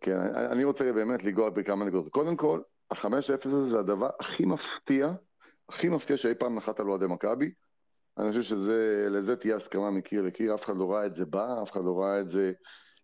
כן, 0.00 0.16
אני 0.50 0.64
רוצה 0.64 0.92
באמת 0.92 1.24
לגוע 1.24 1.50
בכמה 1.50 1.84
נקודות. 1.84 2.12
קודם 2.12 2.36
כל, 2.36 2.60
החמש 2.90 3.30
אפס 3.30 3.46
הזה 3.46 3.70
זה 3.70 3.78
הדבר 3.78 4.08
הכי 4.20 4.44
מפתיע, 4.44 5.08
הכי 5.68 5.88
מפתיע 5.88 6.16
שאי 6.16 6.34
פעם 6.34 6.56
נחת 6.56 6.80
על 6.80 6.88
אוהדי 6.88 7.06
מכבי. 7.06 7.50
אני 8.18 8.28
חושב 8.28 8.42
שלזה 8.42 9.36
תהיה 9.36 9.56
הסכמה 9.56 9.90
מקיר 9.90 10.22
לקיר, 10.22 10.54
אף 10.54 10.64
אחד 10.64 10.76
לא 10.76 10.92
ראה 10.92 11.06
את 11.06 11.14
זה 11.14 11.26
בא, 11.26 11.62
אף 11.62 11.72
אחד 11.72 11.84
לא 11.84 12.00
ראה 12.00 12.20
את 12.20 12.28
זה 12.28 12.52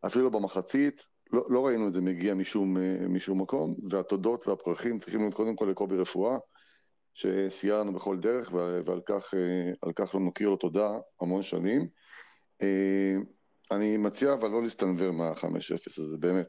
אפילו 0.07 0.31
במחצית, 0.31 1.07
לא, 1.33 1.45
לא 1.49 1.67
ראינו 1.67 1.89
את 1.89 1.93
זה 1.93 2.01
מגיע 2.01 2.35
משום, 2.35 2.77
משום 3.09 3.43
מקום, 3.43 3.75
והתודות 3.91 4.49
והפרחים 4.49 4.99
צריכים 4.99 5.21
להיות 5.21 5.35
קודם 5.35 5.57
כל 5.57 5.67
לקובי 5.71 5.97
רפואה, 5.97 6.39
שסייע 7.15 7.79
לנו 7.79 7.93
בכל 7.93 8.19
דרך, 8.19 8.53
ועל 8.87 9.01
כך, 9.07 9.35
כך 9.97 10.15
לא 10.15 10.21
נוקיר 10.21 10.49
לו 10.49 10.57
תודה 10.57 10.89
המון 11.21 11.43
שנים. 11.43 11.89
אני 13.71 13.97
מציע 13.97 14.33
אבל 14.33 14.51
לא 14.51 14.63
להסתנוור 14.63 15.11
מה-5-0 15.11 16.03
הזה, 16.03 16.17
באמת. 16.19 16.49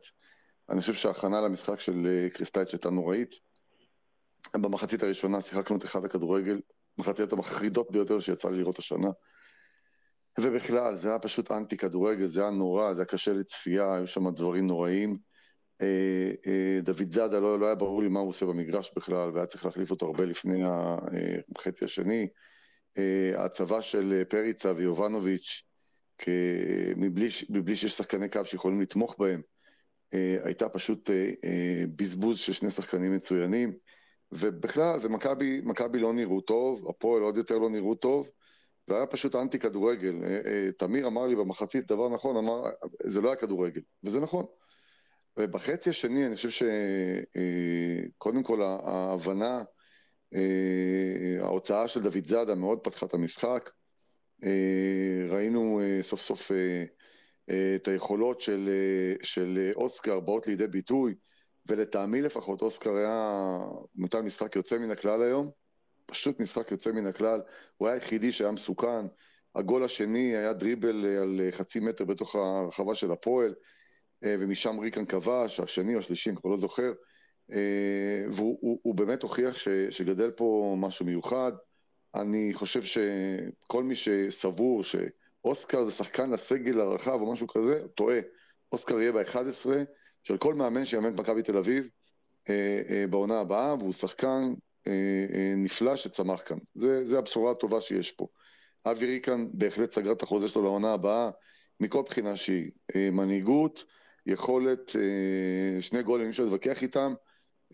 אני 0.69 0.81
חושב 0.81 0.93
שההכנה 0.93 1.41
למשחק 1.41 1.79
של 1.79 2.07
אה, 2.07 2.29
קריסטייץ' 2.29 2.73
הייתה 2.73 2.89
נוראית. 2.89 3.29
במחצית 4.53 5.03
הראשונה 5.03 5.41
שיחקנו 5.41 5.77
את 5.77 5.85
אחד 5.85 6.05
הכדורגל, 6.05 6.59
מחצית 6.97 7.33
המחרידות 7.33 7.91
ביותר 7.91 8.19
שיצא 8.19 8.49
לי 8.49 8.57
לראות 8.57 8.79
השנה. 8.79 9.09
ובכלל, 10.39 10.95
זה 10.95 11.09
היה 11.09 11.19
פשוט 11.19 11.51
אנטי 11.51 11.77
כדורגל, 11.77 12.25
זה 12.25 12.41
היה 12.41 12.49
נורא, 12.49 12.93
זה 12.93 13.01
היה 13.01 13.05
קשה 13.05 13.33
לצפייה, 13.33 13.95
היו 13.95 14.07
שם 14.07 14.29
דברים 14.29 14.67
נוראים. 14.67 15.17
אה, 15.81 16.31
אה, 16.47 16.79
דוד 16.83 17.09
זאדה, 17.09 17.39
לא, 17.39 17.59
לא 17.59 17.65
היה 17.65 17.75
ברור 17.75 18.03
לי 18.03 18.09
מה 18.09 18.19
הוא 18.19 18.29
עושה 18.29 18.45
במגרש 18.45 18.91
בכלל, 18.95 19.29
והיה 19.33 19.45
צריך 19.45 19.65
להחליף 19.65 19.91
אותו 19.91 20.05
הרבה 20.05 20.25
לפני 20.25 20.63
החצי 21.57 21.85
השני. 21.85 22.27
ההצבה 23.35 23.81
של 23.81 24.23
פריצה 24.29 24.73
ויובנוביץ', 24.75 25.63
מבלי, 26.97 27.27
מבלי 27.49 27.75
שיש 27.75 27.91
שחקני 27.91 28.29
קו 28.29 28.45
שיכולים 28.45 28.81
לתמוך 28.81 29.15
בהם, 29.19 29.41
אה, 30.13 30.37
הייתה 30.43 30.69
פשוט 30.69 31.09
אה, 31.09 31.31
אה, 31.43 31.83
בזבוז 31.95 32.39
של 32.39 32.53
שני 32.53 32.69
שחקנים 32.69 33.15
מצוינים, 33.15 33.73
ובכלל, 34.31 34.99
ומכבי 35.01 35.99
לא 35.99 36.13
נראו 36.13 36.41
טוב, 36.41 36.89
הפועל 36.89 37.21
עוד 37.21 37.37
יותר 37.37 37.57
לא 37.57 37.69
נראו 37.69 37.95
טוב, 37.95 38.29
והיה 38.91 39.05
פשוט 39.05 39.35
אנטי 39.35 39.59
כדורגל. 39.59 40.15
תמיר 40.77 41.07
אמר 41.07 41.27
לי 41.27 41.35
במחצית 41.35 41.87
דבר 41.87 42.09
נכון, 42.09 42.37
אמר, 42.37 42.63
זה 43.03 43.21
לא 43.21 43.29
היה 43.29 43.35
כדורגל, 43.35 43.81
וזה 44.03 44.19
נכון. 44.19 44.45
ובחצי 45.37 45.89
השני 45.89 46.25
אני 46.25 46.35
חושב 46.35 46.65
שקודם 48.17 48.43
כל 48.43 48.61
ההבנה, 48.61 49.63
ההוצאה 51.41 51.87
של 51.87 52.01
דוד 52.01 52.25
זאדה 52.25 52.55
מאוד 52.55 52.79
פתחה 52.79 53.05
את 53.05 53.13
המשחק. 53.13 53.69
ראינו 55.29 55.81
סוף 56.01 56.21
סוף 56.21 56.51
אה, 57.49 57.75
את 57.75 57.87
היכולות 57.87 58.41
של, 58.41 58.69
אה, 58.69 59.15
של 59.23 59.71
אוסקר 59.75 60.19
באות 60.19 60.47
לידי 60.47 60.67
ביטוי, 60.67 61.15
ולטעמי 61.65 62.21
לפחות 62.21 62.61
אוסקר 62.61 62.95
היה 62.95 63.57
נתן 63.95 64.19
משחק 64.19 64.55
יוצא 64.55 64.77
מן 64.77 64.91
הכלל 64.91 65.23
היום, 65.23 65.51
פשוט 66.11 66.39
משחק 66.39 66.71
יוצא 66.71 66.91
מן 66.91 67.07
הכלל, 67.07 67.41
הוא 67.77 67.87
היה 67.87 67.95
היחידי 67.95 68.31
שהיה 68.31 68.51
מסוכן, 68.51 69.05
הגול 69.55 69.83
השני 69.83 70.37
היה 70.37 70.53
דריבל 70.53 71.05
על 71.05 71.39
חצי 71.51 71.79
מטר 71.79 72.05
בתוך 72.05 72.35
הרחבה 72.35 72.95
של 72.95 73.11
הפועל, 73.11 73.55
ומשם 74.21 74.79
ריקן 74.79 75.05
כבש, 75.05 75.59
השני 75.59 75.93
או 75.93 75.99
השלישי, 75.99 76.29
אני 76.29 76.37
כבר 76.37 76.49
לא 76.49 76.57
זוכר, 76.57 76.93
והוא 77.49 78.57
הוא, 78.61 78.79
הוא 78.83 78.95
באמת 78.95 79.23
הוכיח 79.23 79.57
ש, 79.57 79.67
שגדל 79.89 80.31
פה 80.31 80.75
משהו 80.77 81.05
מיוחד. 81.05 81.51
אני 82.15 82.53
חושב 82.53 82.83
שכל 82.83 83.83
מי 83.83 83.95
שסבור 83.95 84.83
שאוסקר 84.83 85.83
זה 85.83 85.91
שחקן 85.91 86.29
לסגל 86.29 86.79
הרחב 86.79 87.21
או 87.21 87.31
משהו 87.31 87.47
כזה, 87.47 87.83
טועה. 87.95 88.19
אוסקר 88.71 89.01
יהיה 89.01 89.11
ב-11 89.11 89.69
של 90.23 90.37
כל 90.37 90.53
מאמן 90.53 90.85
שיאמן 90.85 91.13
את 91.13 91.19
מכבי 91.19 91.43
תל 91.43 91.57
אביב 91.57 91.89
אה, 92.49 92.81
אה, 92.89 93.07
בעונה 93.09 93.39
הבאה, 93.39 93.75
והוא 93.75 93.93
שחקן 93.93 94.27
אה, 94.27 94.37
אה, 94.37 94.53
נפלא 95.57 95.95
שצמח 95.95 96.41
כאן. 96.45 96.57
זה, 96.73 97.05
זה 97.05 97.17
הבשורה 97.17 97.51
הטובה 97.51 97.81
שיש 97.81 98.11
פה. 98.11 98.27
אבי 98.85 99.05
ריקן 99.05 99.47
בהחלט 99.53 99.91
סגר 99.91 100.11
את 100.11 100.23
החוזה 100.23 100.47
שלו 100.47 100.63
לעונה 100.63 100.93
הבאה, 100.93 101.29
מכל 101.79 102.01
בחינה 102.01 102.35
שהיא. 102.35 102.71
אה, 102.95 103.09
מנהיגות, 103.11 103.85
יכולת, 104.25 104.95
אה, 104.95 105.81
שני 105.81 106.03
גולים, 106.03 106.25
אי 106.25 106.31
אפשר 106.31 106.43
להתווכח 106.43 106.83
איתם. 106.83 107.13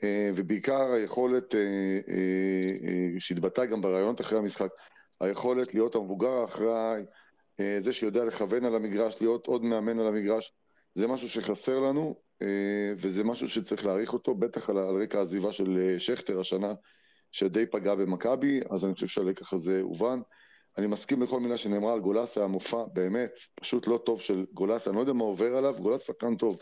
אה, 0.03 0.31
ובעיקר 0.35 0.91
היכולת 0.91 1.55
אה, 1.55 1.59
אה, 2.09 3.19
שהתבטאה 3.19 3.65
גם 3.65 3.81
ברעיונות 3.81 4.21
אחרי 4.21 4.39
המשחק, 4.39 4.69
היכולת 5.21 5.73
להיות 5.73 5.95
המבוגר 5.95 6.29
האחראי, 6.29 7.01
זה 7.79 7.93
שיודע 7.93 8.25
לכוון 8.25 8.65
על 8.65 8.75
המגרש, 8.75 9.21
להיות 9.21 9.47
עוד 9.47 9.63
מאמן 9.63 9.99
על 9.99 10.07
המגרש, 10.07 10.53
זה 10.95 11.07
משהו 11.07 11.29
שחסר 11.29 11.79
לנו, 11.79 12.15
וזה 12.97 13.23
משהו 13.23 13.49
שצריך 13.49 13.85
להעריך 13.85 14.13
אותו, 14.13 14.35
בטח 14.35 14.69
על, 14.69 14.77
על 14.77 15.01
רקע 15.01 15.17
העזיבה 15.17 15.51
של 15.51 15.95
שכטר 15.97 16.39
השנה, 16.39 16.73
שדי 17.31 17.65
פגע 17.65 17.95
במכבי, 17.95 18.59
אז 18.69 18.85
אני 18.85 18.93
חושב 18.93 19.07
שהלקח 19.07 19.53
הזה 19.53 19.81
הובן. 19.81 20.19
אני 20.77 20.87
מסכים 20.87 21.21
לכל 21.21 21.39
מילה 21.39 21.57
שנאמרה 21.57 21.93
על 21.93 21.99
גולסה, 21.99 22.43
המופע 22.43 22.83
באמת 22.93 23.31
פשוט 23.55 23.87
לא 23.87 23.99
טוב 24.05 24.21
של 24.21 24.45
גולסה, 24.53 24.89
אני 24.89 24.95
לא 24.95 25.01
יודע 25.01 25.13
מה 25.13 25.23
עובר 25.23 25.55
עליו, 25.55 25.75
גולסה 25.79 26.05
שחקן 26.05 26.35
טוב. 26.35 26.57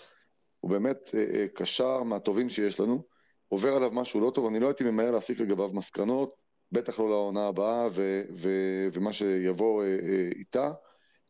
הוא 0.60 0.72
באמת 0.72 1.10
קשר 1.54 2.04
מהטובים 2.04 2.50
שיש 2.50 2.80
לנו. 2.80 3.04
עובר 3.48 3.76
עליו 3.76 3.92
משהו 3.92 4.22
לא 4.22 4.32
טוב, 4.36 4.46
אני 4.46 4.60
לא 4.60 4.68
הייתי 4.68 4.84
ממהר 4.84 5.12
להסיק 5.12 5.40
לגביו 5.40 5.70
מסקנות, 5.74 6.36
בטח 6.72 7.00
לא 7.00 7.10
לעונה 7.10 7.48
הבאה 7.48 7.88
ו- 7.92 8.24
ו- 8.42 8.88
ומה 8.94 9.14
שיבוא 9.14 9.84
אה, 9.84 9.88
אה, 9.88 10.30
איתה, 10.36 10.72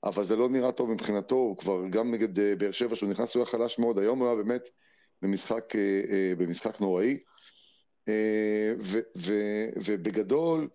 אבל 0.05 0.23
זה 0.23 0.35
לא 0.35 0.49
נראה 0.49 0.71
טוב 0.71 0.89
מבחינתו, 0.89 1.35
הוא 1.35 1.57
כבר 1.57 1.87
גם 1.89 2.11
נגד 2.11 2.39
אה, 2.39 2.55
באר 2.55 2.71
שבע, 2.71 2.95
שהוא 2.95 3.09
נכנס, 3.09 3.35
הוא 3.35 3.41
היה 3.41 3.45
חלש 3.45 3.79
מאוד, 3.79 3.99
היום 3.99 4.19
הוא 4.19 4.27
היה 4.27 4.35
באמת 4.35 4.69
במשחק, 5.21 5.75
אה, 5.75 6.01
אה, 6.09 6.33
במשחק 6.37 6.81
נוראי, 6.81 7.19
ו- 8.79 8.99
ו- 9.17 9.69
ובגדול, 9.85 10.67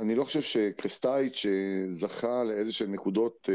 אני 0.00 0.14
לא 0.14 0.24
חושב 0.24 0.40
שקרסטייץ' 0.40 1.36
שזכה 1.36 2.44
לאיזה 2.44 2.72
שהן 2.72 2.92
נקודות 2.92 3.48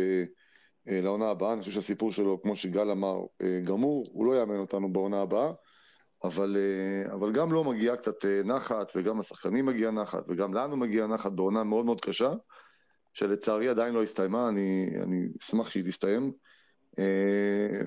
לעונה 0.86 1.30
הבאה, 1.30 1.54
אני 1.54 1.60
חושב 1.60 1.72
שהסיפור 1.72 2.12
שלו, 2.12 2.42
כמו 2.42 2.56
שגל 2.56 2.92
אמר, 2.92 3.18
גמור, 3.64 4.06
הוא 4.12 4.26
לא 4.26 4.40
יאמן 4.40 4.58
אותנו 4.58 4.94
בעונה 4.94 5.22
הבאה. 5.22 5.52
אבל, 6.24 6.58
אבל 7.14 7.32
גם 7.32 7.52
לו 7.52 7.64
לא 7.64 7.72
מגיעה 7.72 7.98
קצת 7.98 8.26
נחת, 8.26 8.92
וגם 8.96 9.20
לשחקנים 9.20 9.66
מגיע 9.66 9.92
נחת, 9.92 10.24
וגם 10.28 10.54
לנו 10.54 10.78
מגיע 10.78 11.08
נחת 11.08 11.32
בעונה 11.32 11.64
מאוד 11.64 11.86
מאוד 11.86 12.02
קשה, 12.02 12.34
שלצערי 13.18 13.70
עדיין 13.70 13.94
לא 13.94 14.04
הסתיימה, 14.04 14.50
אני, 14.50 14.90
אני 15.04 15.28
אשמח 15.42 15.70
שהיא 15.70 15.84
תסתיים. 15.84 16.32
אה, 17.00 17.06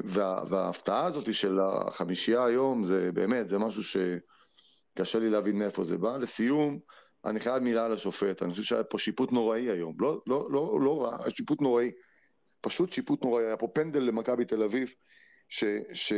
וה, 0.05 0.43
וההפתעה 0.49 1.07
הזאת 1.07 1.35
של 1.35 1.59
החמישייה 1.61 2.45
היום, 2.45 2.85
זה 2.85 3.11
באמת, 3.15 3.49
זה 3.49 3.59
משהו 3.59 3.83
שקשה 3.85 5.19
לי 5.19 5.31
להבין 5.31 5.59
מאיפה 5.59 5.85
זה 5.85 5.99
בא. 5.99 6.17
לסיום, 6.17 6.79
אני 7.25 7.41
חייב 7.41 7.59
מילה 7.63 7.85
על 7.85 7.93
השופט, 7.93 8.43
אני 8.43 8.51
חושב 8.51 8.63
שהיה 8.63 8.85
פה 8.85 8.99
שיפוט 8.99 9.33
נוראי 9.33 9.71
היום, 9.71 9.95
לא, 9.99 10.21
לא, 10.27 10.49
לא, 10.51 10.79
לא 10.81 11.05
רע, 11.05 11.31
שיפוט 11.31 11.61
נוראי, 11.61 11.91
פשוט 12.61 12.93
שיפוט 12.93 13.25
נוראי, 13.25 13.47
היה 13.47 13.57
פה 13.57 13.69
פנדל 13.69 14.01
למכבי 14.01 14.45
תל 14.45 14.63
אביב, 14.63 14.95
ש, 15.49 15.65
ש, 15.93 16.13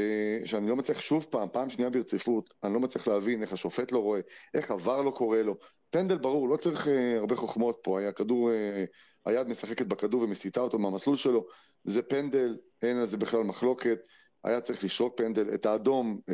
שאני 0.44 0.68
לא 0.68 0.76
מצליח 0.76 1.00
שוב 1.00 1.26
פעם, 1.30 1.48
פעם 1.52 1.70
שנייה 1.70 1.90
ברציפות, 1.90 2.54
אני 2.64 2.74
לא 2.74 2.80
מצליח 2.80 3.08
להבין 3.08 3.42
איך 3.42 3.52
השופט 3.52 3.92
לא 3.92 3.98
רואה, 3.98 4.20
איך 4.54 4.70
עבר 4.70 5.02
לא 5.02 5.10
קורה 5.10 5.42
לו. 5.42 5.56
פנדל 5.92 6.18
ברור, 6.18 6.48
לא 6.48 6.56
צריך 6.56 6.86
uh, 6.86 6.90
הרבה 7.18 7.36
חוכמות 7.36 7.78
פה, 7.82 8.00
היה 8.00 8.12
כדור, 8.12 8.50
uh, 8.50 9.30
היד 9.30 9.48
משחקת 9.48 9.86
בכדור 9.86 10.22
ומסיטה 10.22 10.60
אותו 10.60 10.78
מהמסלול 10.78 11.16
שלו, 11.16 11.46
זה 11.84 12.02
פנדל, 12.02 12.56
אין 12.82 12.96
על 12.96 13.06
זה 13.06 13.16
בכלל 13.16 13.42
מחלוקת, 13.42 13.98
היה 14.44 14.60
צריך 14.60 14.84
לשרוק 14.84 15.18
פנדל, 15.18 15.54
את 15.54 15.66
האדום 15.66 16.20
uh, 16.26 16.32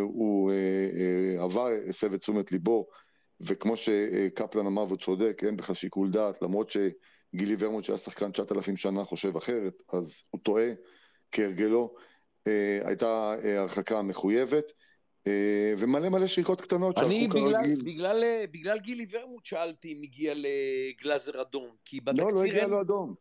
הוא 0.00 0.52
עבר, 1.38 1.68
הסב 1.88 2.12
את 2.12 2.20
תשומת 2.20 2.52
ליבו, 2.52 2.86
וכמו 3.40 3.76
שקפלן 3.76 4.66
אמר 4.66 4.82
והוא 4.82 4.98
צודק, 4.98 5.42
אין 5.46 5.56
בכלל 5.56 5.74
שיקול 5.74 6.10
דעת, 6.10 6.42
למרות 6.42 6.70
שגילי 6.70 7.56
ורמוט 7.58 7.84
שהיה 7.84 7.96
שחקן 7.96 8.32
9,000 8.32 8.76
שנה 8.76 9.04
חושב 9.04 9.36
אחרת, 9.36 9.82
אז 9.92 10.22
הוא 10.30 10.40
טועה 10.44 10.66
כהרגלו. 11.32 11.94
אה, 12.46 12.80
הייתה 12.84 13.34
אה, 13.44 13.60
הרחקה 13.60 14.02
מחויבת, 14.02 14.64
אה, 14.64 14.72
ומלא 15.78 16.08
מלא 16.08 16.26
שריקות 16.26 16.60
קטנות 16.60 16.98
אני 16.98 17.28
בגלל, 17.28 17.62
בגלל, 17.84 18.22
בגלל 18.50 18.78
גילי 18.78 19.06
ורמוט 19.10 19.44
שאלתי 19.44 19.92
אם 19.92 20.02
הגיע 20.02 20.34
לגלאזר 20.36 21.42
אדום, 21.42 21.70
כי 21.84 22.00
בתקציר 22.00 22.26
לא, 22.26 22.34
לא 22.34 22.44
הגיע 22.44 22.66
לו 22.66 22.80
אדום. 22.80 23.14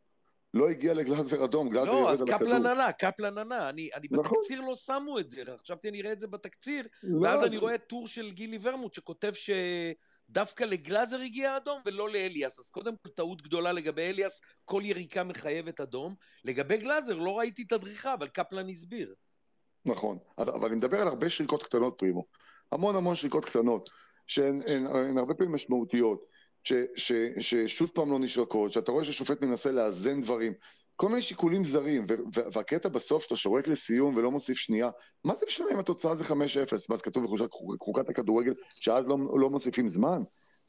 לא 0.53 0.69
הגיע 0.69 0.93
לגלאזר 0.93 1.45
אדום, 1.45 1.69
גלאזר 1.69 1.91
לא, 1.91 2.11
אז 2.11 2.23
קפלן 2.27 2.65
ענה, 2.65 2.91
קפלן 2.91 3.37
ענה. 3.37 3.69
אני, 3.69 3.89
אני 3.95 4.07
נכון. 4.11 4.23
בתקציר 4.23 4.61
לא 4.61 4.75
שמו 4.75 5.19
את 5.19 5.29
זה, 5.29 5.43
חשבתי 5.61 5.89
אני 5.89 6.01
אראה 6.01 6.11
את 6.11 6.19
זה 6.19 6.27
בתקציר, 6.27 6.87
לא, 7.03 7.21
ואז 7.21 7.43
אני 7.43 7.57
רואה 7.57 7.77
טור 7.77 8.07
של 8.07 8.31
גילי 8.31 8.57
ורמוט 8.61 8.93
שכותב 8.93 9.31
שדווקא 9.33 10.63
לגלאזר 10.63 11.19
הגיע 11.19 11.57
אדום 11.57 11.79
ולא 11.85 12.09
לאליאס. 12.09 12.59
אז 12.59 12.69
קודם 12.69 12.93
כל 12.95 13.09
טעות 13.09 13.41
גדולה 13.41 13.71
לגבי 13.71 14.01
אליאס, 14.01 14.41
כל 14.65 14.81
יריקה 14.85 15.23
מחייבת 15.23 15.79
אדום. 15.79 16.15
לגבי 16.45 16.77
גלאזר 16.77 17.17
לא 17.17 17.37
ראיתי 17.39 17.63
את 17.67 17.71
הדריכה, 17.71 18.13
אבל 18.13 18.27
קפלן 18.27 18.69
הסביר. 18.69 19.13
נכון, 19.85 20.17
אז, 20.37 20.49
אבל 20.49 20.67
אני 20.67 20.75
מדבר 20.75 21.01
על 21.01 21.07
הרבה 21.07 21.29
שריקות 21.29 21.63
קטנות 21.63 21.95
פרימו. 21.97 22.25
המון 22.71 22.95
המון 22.95 23.15
שריקות 23.15 23.45
קטנות, 23.45 23.89
שהן 24.27 24.59
הן, 24.67 24.87
הן 24.87 25.17
הרבה 25.17 25.33
פעמים 25.33 25.55
משמעותיות. 25.55 26.25
ש, 26.63 26.73
ש, 26.95 27.11
ששוב 27.39 27.91
פעם 27.93 28.11
לא 28.11 28.19
נשרקות, 28.19 28.73
שאתה 28.73 28.91
רואה 28.91 29.03
ששופט 29.03 29.41
מנסה 29.41 29.71
לאזן 29.71 30.21
דברים, 30.21 30.53
כל 30.95 31.09
מיני 31.09 31.21
שיקולים 31.21 31.63
זרים, 31.63 32.05
והקטע 32.33 32.89
בסוף 32.89 33.23
שאתה 33.23 33.35
שורק 33.35 33.67
לסיום 33.67 34.15
ולא 34.15 34.31
מוסיף 34.31 34.57
שנייה, 34.57 34.89
מה 35.23 35.35
זה 35.35 35.45
משנה 35.47 35.67
אם 35.71 35.79
התוצאה 35.79 36.15
זה 36.15 36.23
5-0, 36.23 36.27
ואז 36.89 37.01
כתוב 37.01 37.25
בחוקת 37.75 38.09
הכדורגל 38.09 38.53
שאז 38.79 39.05
לא, 39.07 39.17
לא 39.39 39.49
מוסיפים 39.49 39.89
זמן? 39.89 40.21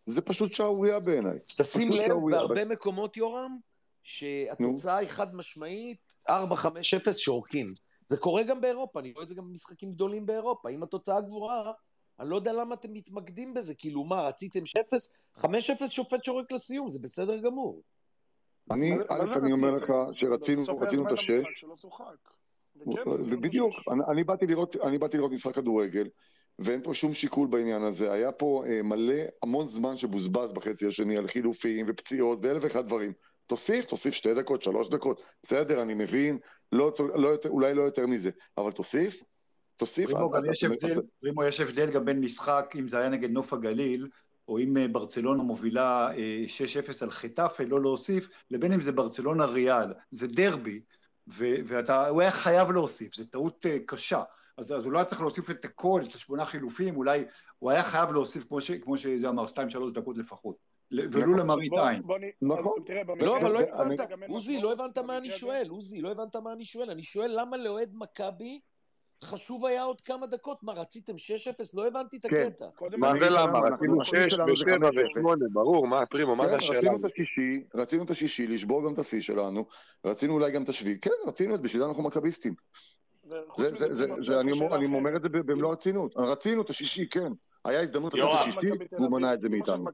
זה 0.07 0.21
פשוט 0.21 0.53
שערורייה 0.53 1.01
בעיניי. 1.01 1.39
תשים 1.59 1.93
לב, 1.93 2.13
בהרבה 2.31 2.65
ב... 2.65 2.69
מקומות, 2.69 3.17
יורם, 3.17 3.59
שהתוצאה 4.03 4.97
היא 4.97 5.09
חד 5.09 5.35
משמעית, 5.35 5.99
4-5-0 6.29 6.33
שורקים. 7.17 7.67
זה 8.07 8.17
קורה 8.17 8.43
גם 8.43 8.61
באירופה, 8.61 9.01
אני 9.01 9.13
רואה 9.13 9.23
את 9.23 9.29
זה 9.29 9.35
גם 9.35 9.49
במשחקים 9.49 9.93
גדולים 9.93 10.27
באירופה. 10.27 10.69
אם 10.71 10.83
התוצאה 10.83 11.21
גבוהה, 11.21 11.73
אני 12.21 12.31
לא 12.31 12.37
יודע 12.37 12.53
למה 12.53 12.75
אתם 12.75 12.93
מתמקדים 12.93 13.55
בזה, 13.55 13.75
כאילו 13.75 14.05
מה, 14.05 14.23
רציתם 14.23 14.61
0? 14.79 15.11
5-0 15.37 15.89
שופט 15.89 16.25
שורק 16.25 16.53
לסיום, 16.53 16.91
זה 16.91 16.99
בסדר 16.99 17.37
גמור. 17.37 17.83
אני, 18.71 18.93
א', 19.09 19.35
אני 19.37 19.53
אומר 19.53 19.71
לך 19.71 19.93
שרצינו 20.13 20.63
את 21.07 21.13
השש. 21.13 21.65
בדיוק, 23.41 23.75
אני 24.85 24.99
באתי 24.99 25.17
לראות 25.17 25.33
משחק 25.33 25.55
כדורגל, 25.55 26.09
ואין 26.59 26.83
פה 26.83 26.95
שום 26.95 27.15
שיקול 27.15 27.49
בעניין 27.49 27.83
הזה. 27.83 28.13
היה 28.13 28.33
פה 28.33 28.65
אה, 28.67 28.83
מלא, 28.83 29.23
המון 29.43 29.67
זמן 29.67 29.97
שבוזבז 29.97 30.53
בחצי 30.53 30.87
השני 30.87 31.17
על 31.17 31.29
חילופים 31.29 31.87
ופציעות 31.89 32.39
ואלף 32.43 32.65
ואחד 32.65 32.87
דברים. 32.87 33.13
תוסיף, 33.47 33.85
תוסיף 33.85 34.15
שתי 34.15 34.35
דקות, 34.35 34.63
שלוש 34.63 34.89
דקות, 34.89 35.23
בסדר, 35.43 35.83
אני 35.83 35.95
מבין, 35.95 36.39
לא, 36.73 36.93
לא, 37.15 37.31
אולי 37.49 37.75
לא 37.75 37.83
יותר 37.83 38.07
מזה, 38.07 38.31
אבל 38.59 38.73
תוסיף, 38.73 39.23
תוסיף. 39.77 40.09
רימו, 40.09 40.31
גם 40.31 40.43
יש 40.53 40.65
הבדל, 40.65 41.01
רימו, 41.25 41.45
יש 41.45 41.61
הבדל 41.61 41.91
גם 41.91 42.05
בין 42.05 42.21
משחק, 42.21 42.75
אם 42.79 42.89
זה 42.89 42.99
היה 42.99 43.09
נגד 43.09 43.31
נוף 43.31 43.53
הגליל, 43.53 44.09
או 44.49 44.59
אם 44.59 44.77
אה, 44.77 44.89
ברצלונה 44.89 45.43
מובילה 45.43 46.09
6-0 46.11 46.15
אה, 46.15 46.93
על 47.03 47.11
חטאפה, 47.11 47.65
לא 47.65 47.81
להוסיף, 47.81 48.29
לבין 48.51 48.73
אם 48.73 48.81
זה 48.81 48.93
ברצלונה 48.93 49.45
ריאל, 49.45 49.93
זה 50.11 50.27
דרבי, 50.27 50.81
והוא 51.27 52.21
היה 52.21 52.31
חייב 52.31 52.71
להוסיף, 52.71 53.15
זו 53.15 53.25
טעות 53.25 53.67
אה, 53.67 53.79
קשה. 53.87 54.23
אז, 54.59 54.73
אז 54.73 54.85
הוא 54.85 54.93
לא 54.93 54.99
היה 54.99 55.05
צריך 55.05 55.21
להוסיף 55.21 55.51
את 55.51 55.65
הכל, 55.65 56.01
את 56.09 56.15
השמונה 56.15 56.45
חילופים, 56.45 56.97
אולי 56.97 57.25
הוא 57.59 57.71
היה 57.71 57.83
חייב 57.83 58.11
להוסיף, 58.11 58.45
כמו, 58.49 58.61
ש, 58.61 58.71
כמו 58.71 58.99
שזה 58.99 59.29
אמר, 59.29 59.47
שתיים, 59.47 59.71
שלוש 59.71 59.93
דקות 59.93 60.19
לפחות. 60.19 60.57
ולו. 60.93 61.37
למראית 61.37 61.73
עין. 61.73 62.03
נכון. 62.43 62.79
לא, 63.21 63.39
אבל 63.39 63.53
לא 63.53 63.61
הבנת, 63.61 64.01
עוזי, 64.29 64.61
לא 64.61 64.73
הבנת 64.73 64.99
מה 64.99 65.19
אני 65.19 65.31
שואל, 65.31 65.67
עוזי, 65.69 66.01
לא 66.01 66.11
הבנת 66.11 66.37
מה 66.37 66.53
אני 66.53 66.65
שואל. 66.65 66.91
אני 66.91 67.03
שואל 67.03 67.31
למה 67.41 67.57
לאוהד 67.57 67.91
מכבי 67.95 68.61
חשוב 69.25 69.67
היה 69.67 69.83
עוד 69.83 70.01
כמה 70.01 70.27
דקות. 70.27 70.63
מה, 70.63 70.73
רציתם 70.73 71.13
6-0? 71.13 71.17
לא 71.75 71.87
הבנתי 71.87 72.17
את 72.17 72.27
כן. 72.27 72.37
הקטע. 72.47 72.67
מה 72.99 73.13
ולמה? 73.21 73.59
אנחנו- 73.59 73.75
רצינו 73.75 73.95
אנחנו- 73.99 74.05
שש 74.05 74.35
שלנו 74.35 74.47
זה 74.47 74.53
ושבע 74.53 74.73
חמש 74.73 74.97
אפס. 74.97 75.17
ושמונה, 75.17 75.45
ברור, 75.53 75.87
מה 75.87 76.07
פרימו, 76.07 76.37
מה 76.37 76.45
כן, 76.45 76.51
זה 76.51 76.57
השאלה? 76.57 76.79
רצינו 76.79 76.97
את 76.97 77.05
השישי, 77.05 77.65
רצינו 77.75 78.05
את 78.05 78.11
השישי, 78.11 78.47
לשבור 78.47 78.85
גם 78.85 78.93
את 78.93 78.99
השיא 78.99 79.21
שלנו, 79.21 79.67
רצינו 80.05 80.35
אולי 80.35 80.53
גם 80.53 80.63
את 80.63 80.69
השביעי, 80.69 80.99
כן, 81.01 81.11
רצינו 81.27 81.55
את, 81.55 81.61
בשביל 81.61 81.83
זה 81.83 81.89
אנחנו 81.89 82.03
מכביסטים. 82.03 82.55
זה, 83.25 83.37
זה, 83.57 83.75
זה, 83.75 84.07
זה, 84.27 84.41
אני. 84.41 84.53
אומר 84.95 85.17
את 85.17 85.23
זה 85.23 85.29
במלוא 85.29 85.69
הרצינות, 85.71 86.15
רצינו 86.17 86.63
את 86.63 86.71
השישי, 86.71 87.09
כן. 87.09 87.33
היה 87.69 87.81
הזדמנות 87.81 88.15
לתת 88.15 88.23
את 88.23 88.29
והוא 88.93 89.07
אביב- 89.07 89.09
מנע 89.11 89.35
את 89.35 89.41
זה 89.41 89.49
מאיתנו. 89.49 89.85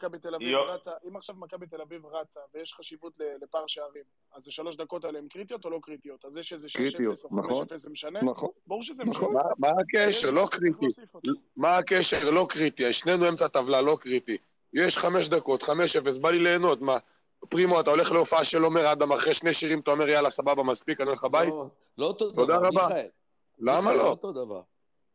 אם 1.08 1.16
עכשיו 1.16 1.34
מכבי 1.34 1.66
תל 1.66 1.80
אביב 1.80 2.06
רצה 2.06 2.40
ויש 2.54 2.74
חשיבות 2.74 3.12
ל- 3.20 3.44
לפער 3.44 3.64
שערים, 3.66 4.02
אז 4.34 4.48
השלוש 4.48 4.76
דקות 4.76 5.04
האלה 5.04 5.18
הן 5.18 5.28
קריטיות 5.28 5.64
או 5.64 5.70
לא 5.70 5.78
קריטיות? 5.82 6.24
אז 6.24 6.32
זה 6.32 6.42
שזה 6.42 6.68
6-0 6.68 6.76
קריטיות, 6.76 7.24
או 7.24 7.36
נכון. 7.38 7.66
5-0 7.66 7.76
זה 7.76 7.90
משנה? 7.90 8.22
נכון, 8.22 8.48
ברור 8.66 8.82
שזה 8.82 9.04
נכון. 9.04 9.28
משנה. 9.34 9.42
מה- 9.58 9.68
מה 9.68 9.80
הקשר? 9.80 10.30
לא 10.30 10.48
קריטי. 10.50 10.86
אותו. 11.14 11.28
מה 11.56 11.78
הקשר? 11.78 12.30
לא 12.30 12.46
קריטי. 12.48 12.92
שנינו 12.92 13.28
אמצע 13.28 13.48
טבלה, 13.48 13.82
לא 13.82 13.96
קריטי. 14.00 14.36
יש 14.72 14.98
חמש 14.98 15.28
דקות, 15.28 15.62
חמש 15.62 15.96
אפס, 15.96 16.18
בא 16.18 16.30
לי 16.30 16.38
ליהנות, 16.38 16.80
מה? 16.80 16.96
פרימו, 17.48 17.80
אתה 17.80 17.90
הולך 17.90 18.12
להופעה 18.12 18.44
של 18.44 18.62
עומר 18.62 18.92
אדם, 18.92 19.12
אחרי 19.12 19.34
שני 19.34 19.54
שירים 19.54 19.80
אתה 19.80 19.90
אומר, 19.90 20.08
יאללה, 20.08 20.30
סבבה, 20.30 20.62
מספיק, 20.62 21.00
אני 21.00 21.08
הולך 21.08 21.24
הביתה? 21.24 21.50
לא, 21.50 21.66
לא 21.98 22.06
אותו 22.06 22.30
תודה 22.32 22.56
דבר, 22.58 22.66
רבה. 22.68 22.86
מיכאל. 22.88 23.06
למה 23.58 23.94
לא? 23.94 24.08
אותו 24.08 24.32
דבר. 24.32 24.60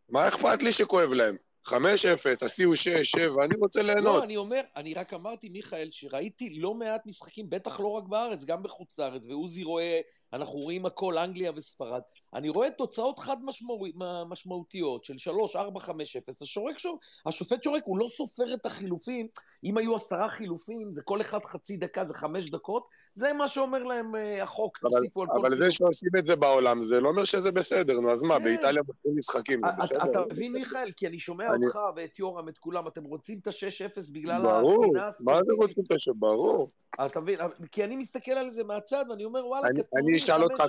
מה 0.10 0.28
אכפת 0.28 0.63
לי 0.63 0.72
שכואב 0.72 1.10
להם? 1.13 1.36
חמש 1.68 2.06
אפס, 2.06 2.44
השיא 2.44 2.66
הוא 2.66 2.76
שש, 2.76 3.12
שבע, 3.12 3.46
אני 3.46 3.56
רוצה 3.60 3.84
ליהנות. 3.84 4.04
לא, 4.04 4.24
אני 4.24 4.38
אומר, 4.38 4.62
אני 4.76 4.94
רק 4.94 5.14
אמרתי, 5.14 5.50
מיכאל, 5.50 5.90
שראיתי 5.92 6.50
לא 6.50 6.74
מעט 6.74 7.06
משחקים, 7.06 7.50
בטח 7.50 7.80
לא 7.80 7.88
רק 7.88 8.04
בארץ, 8.04 8.46
גם 8.46 8.64
בחוץ 8.64 9.00
לארץ, 9.00 9.26
ועוזי 9.26 9.64
רואה, 9.64 10.00
אנחנו 10.34 10.60
רואים 10.60 10.86
הכל, 10.86 11.18
אנגליה 11.18 11.52
וספרד. 11.56 12.02
אני 12.34 12.50
רואה 12.50 12.72
תוצאות 12.72 13.20
חד 13.20 13.38
משמעו- 13.44 13.86
מה- 13.96 14.24
משמעותיות 14.26 15.04
של 15.04 15.18
3, 15.18 15.56
4, 15.56 15.80
5, 15.80 16.16
0. 16.18 16.42
השורק 16.42 16.80
שור, 16.80 17.00
השופט 17.26 17.63
שורק, 17.63 17.84
הוא 17.86 17.98
לא 17.98 18.08
סופר 18.08 18.54
את 18.54 18.66
החילופים. 18.66 19.28
אם 19.63 19.78
היו 19.78 19.96
עשרה 19.96 20.30
חילופים, 20.30 20.94
זה 20.94 21.02
כל 21.02 21.22
אחד 21.22 21.40
חצי 21.46 21.78
דקה, 21.78 22.06
זה 22.06 22.13
חמש 22.13 22.50
דקות. 22.50 22.84
זה 23.13 23.34
מה 23.34 23.48
שאומר 23.48 23.84
להם 23.84 24.16
אה, 24.16 24.44
החוק, 24.44 24.78
אבל- 24.84 25.08
כל 25.13 25.28
אבל 25.42 25.58
זה 25.58 25.72
שעושים 25.72 26.10
את 26.20 26.26
זה 26.28 26.36
בעולם, 26.36 26.84
זה 26.84 27.00
לא 27.00 27.10
אומר 27.10 27.24
שזה 27.24 27.52
בסדר, 27.52 27.94
נו 28.00 28.12
אז 28.12 28.22
מה, 28.22 28.38
כן. 28.38 28.44
באיטליה 28.44 28.84
בוחרים 28.84 29.18
משחקים, 29.18 29.62
זה 29.66 29.70
אתה- 29.74 29.82
בסדר? 29.84 30.04
אתה 30.12 30.22
מבין, 30.34 30.52
מיכאל? 30.54 30.92
כי 30.92 31.08
אני 31.08 31.20
שומע 31.20 31.46
אני- 31.54 31.66
אותך 31.66 31.80
ואת 31.96 32.20
יורם, 32.20 32.50
את 32.50 32.58
כולם, 32.58 32.88
אתם 32.88 33.04
רוצים 33.04 33.40
את 33.42 33.48
ה-6-0 33.48 34.12
בגלל 34.13 34.42
ברור, 34.42 34.86
השנאה 34.86 35.02
מה 35.02 35.08
הספורטיבית. 35.08 35.46
זה 35.48 35.54
רוצים 35.58 35.84
את 35.88 35.96
השם? 35.96 36.12
ברור. 36.16 36.70
אתה 37.06 37.20
מבין? 37.20 37.40
כי 37.72 37.84
אני 37.84 37.96
מסתכל 37.96 38.32
על 38.32 38.50
זה 38.52 38.64
מהצד, 38.64 39.06
ואני 39.10 39.26
אומר, 39.26 39.48
וואלה, 39.48 39.68
אני- 39.68 39.80
כתוב 39.84 40.00
אני 40.00 40.12
לי 40.12 40.18
אשאל 40.18 40.44
אותך 40.44 40.60
5-0. 40.60 40.68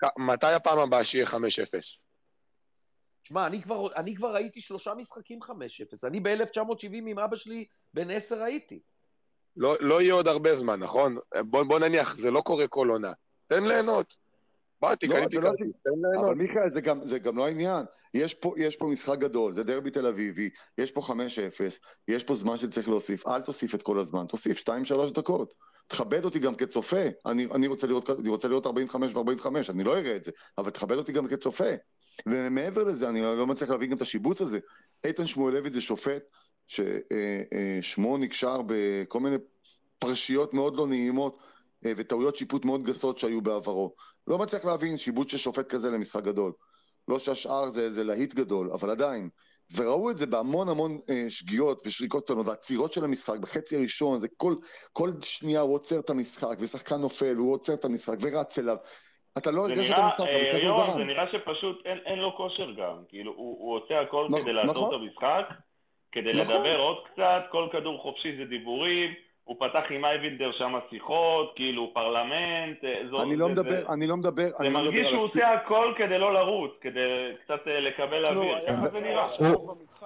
ככה. 0.00 0.08
מתי 0.18 0.46
הפעם 0.52 0.78
הבאה 0.78 1.04
שיהיה 1.04 1.26
5-0? 1.26 2.02
שמע, 3.24 3.46
אני 3.46 3.62
כבר, 3.62 3.94
אני 3.94 4.14
כבר 4.14 4.34
ראיתי 4.34 4.60
שלושה 4.60 4.94
משחקים 4.94 5.42
5-0. 5.42 5.48
אני 6.04 6.20
ב-1970 6.20 6.68
עם 6.92 7.18
אבא 7.18 7.36
שלי 7.36 7.64
בן 7.94 8.10
10 8.10 8.42
הייתי. 8.42 8.80
לא, 9.56 9.76
לא 9.80 10.02
יהיה 10.02 10.14
עוד 10.14 10.28
הרבה 10.28 10.56
זמן, 10.56 10.80
נכון? 10.80 11.18
בוא, 11.40 11.62
בוא 11.62 11.78
נניח, 11.78 12.16
זה 12.16 12.30
לא 12.30 12.40
קורה 12.40 12.68
כל 12.68 12.88
עונה. 12.90 13.12
תן 13.46 13.64
ליהנות. 13.64 14.14
באתי, 14.82 15.06
לא, 15.06 15.14
קניתי 15.14 15.36
לא- 15.36 15.42
כרטיס, 15.42 15.76
אבל. 16.20 16.34
מיכאל, 16.34 16.70
זה 16.74 16.80
גם, 16.80 17.04
זה 17.04 17.18
גם 17.18 17.36
לא 17.36 17.46
העניין. 17.46 17.84
יש 18.14 18.34
פה, 18.34 18.54
יש 18.56 18.76
פה 18.76 18.86
משחק 18.86 19.18
גדול, 19.18 19.52
זה 19.52 19.62
דרבי 19.62 19.90
תל 19.90 20.06
אביבי, 20.06 20.50
יש 20.78 20.92
פה 20.92 21.00
5-0, 21.00 21.12
יש 22.08 22.24
פה 22.24 22.34
זמן 22.34 22.56
שצריך 22.56 22.88
להוסיף, 22.88 23.26
אל 23.26 23.40
תוסיף 23.40 23.74
את 23.74 23.82
כל 23.82 23.98
הזמן, 23.98 24.26
תוסיף 24.26 24.68
2-3 24.68 24.70
דקות. 25.14 25.54
תכבד 25.86 26.24
אותי 26.24 26.38
גם 26.38 26.54
כצופה, 26.54 27.02
אני, 27.26 27.46
אני, 27.54 27.66
רוצה 27.66 27.86
לראות, 27.86 28.10
אני 28.10 28.28
רוצה 28.28 28.48
לראות 28.48 28.66
45 28.66 29.14
ו-45, 29.14 29.46
אני 29.70 29.84
לא 29.84 29.98
אראה 29.98 30.16
את 30.16 30.24
זה, 30.24 30.30
אבל 30.58 30.70
תכבד 30.70 30.96
אותי 30.96 31.12
גם 31.12 31.28
כצופה. 31.28 31.70
ומעבר 32.26 32.84
לזה, 32.84 33.08
אני 33.08 33.22
לא 33.22 33.46
מצליח 33.46 33.70
להבין 33.70 33.90
גם 33.90 33.96
את 33.96 34.02
השיבוץ 34.02 34.40
הזה. 34.40 34.58
איתן 35.04 35.26
שמואלביץ 35.26 35.72
זה 35.72 35.80
שופט 35.80 36.22
ששמו 36.68 38.18
נקשר 38.18 38.60
בכל 38.66 39.20
מיני 39.20 39.36
פרשיות 39.98 40.54
מאוד 40.54 40.76
לא 40.76 40.86
נעימות 40.86 41.38
אה, 41.86 41.92
וטעויות 41.96 42.36
שיפוט 42.36 42.64
מאוד 42.64 42.82
גסות 42.82 43.18
שהיו 43.18 43.40
בעברו. 43.40 43.94
לא 44.26 44.38
מצליח 44.38 44.64
להבין 44.64 44.96
שיבוץ 44.96 45.30
של 45.30 45.38
שופט 45.38 45.72
כזה 45.72 45.90
למשחק 45.90 46.22
גדול. 46.22 46.52
לא 47.08 47.18
שהשאר 47.18 47.68
זה 47.68 47.82
איזה 47.82 48.04
להיט 48.04 48.34
גדול, 48.34 48.70
אבל 48.72 48.90
עדיין. 48.90 49.28
וראו 49.76 50.10
את 50.10 50.16
זה 50.16 50.26
בהמון 50.26 50.68
המון 50.68 50.98
אה, 51.10 51.24
שגיאות 51.28 51.82
ושריקות 51.86 52.24
קטנות, 52.24 52.46
והעצירות 52.46 52.92
של 52.92 53.04
המשחק 53.04 53.38
בחצי 53.38 53.76
הראשון, 53.76 54.18
זה 54.18 54.28
כל, 54.36 54.54
כל 54.92 55.10
שנייה 55.22 55.60
הוא 55.60 55.74
עוצר 55.74 55.98
את 55.98 56.10
המשחק, 56.10 56.56
ושחקן 56.60 56.96
נופל, 56.96 57.34
הוא 57.36 57.52
עוצר 57.54 57.74
את 57.74 57.84
המשחק 57.84 58.16
ורץ 58.20 58.58
אליו. 58.58 58.76
אתה 59.38 59.50
לא 59.50 59.62
הרגשת 59.62 59.92
את 59.94 59.98
המשחק, 59.98 60.24
אה, 60.26 60.36
המשחק 60.36 60.62
גרם. 60.62 60.96
זה 60.96 61.04
נראה 61.04 61.24
שפשוט 61.32 61.82
אין, 61.84 61.98
אין 62.06 62.18
לו 62.18 62.36
כושר 62.36 62.72
גם, 62.72 62.96
כאילו 63.08 63.32
הוא, 63.32 63.56
הוא 63.58 63.76
עושה 63.76 64.00
הכל 64.00 64.26
נכון, 64.30 64.42
כדי 64.42 64.52
לעצור 64.52 64.74
נכון. 64.74 64.94
את 64.94 65.00
המשחק, 65.00 65.48
כדי 66.12 66.32
נכון. 66.32 66.54
לדבר 66.54 66.78
עוד 66.78 66.96
קצת, 67.12 67.42
כל 67.50 67.68
כדור 67.72 68.02
חופשי 68.02 68.36
זה 68.36 68.44
דיבורים, 68.44 69.14
הוא 69.46 69.56
פתח 69.60 69.84
עם 69.90 70.04
אייבינדר 70.04 70.52
שם 70.52 70.72
שיחות, 70.90 71.52
כאילו 71.56 71.90
פרלמנט, 71.94 72.84
אה, 72.84 73.02
זו, 73.10 73.22
אני 73.22 73.36
לא 73.36 73.46
זה, 73.46 73.52
מדבר, 73.52 73.70
זה, 73.86 73.92
אני 73.92 74.06
לא 74.06 74.16
מדבר, 74.16 74.48
זה 74.48 74.56
אני 74.60 74.68
לא 74.74 74.80
מדבר 74.80 74.84
מרגיש 74.84 75.06
על 75.06 75.10
שהוא. 75.12 75.22
עושה 75.24 75.52
הכל 75.52 75.94
כדי 75.98 76.18
לא 76.18 76.34
לרוץ, 76.34 76.70
כדי 76.80 77.00
קצת 77.44 77.60
אה, 77.66 77.80
לקבל 77.80 78.18
לא, 78.22 78.28
אוויר, 78.28 78.58
ככה 78.68 78.86
זה 78.90 79.00
נראה. 79.00 79.26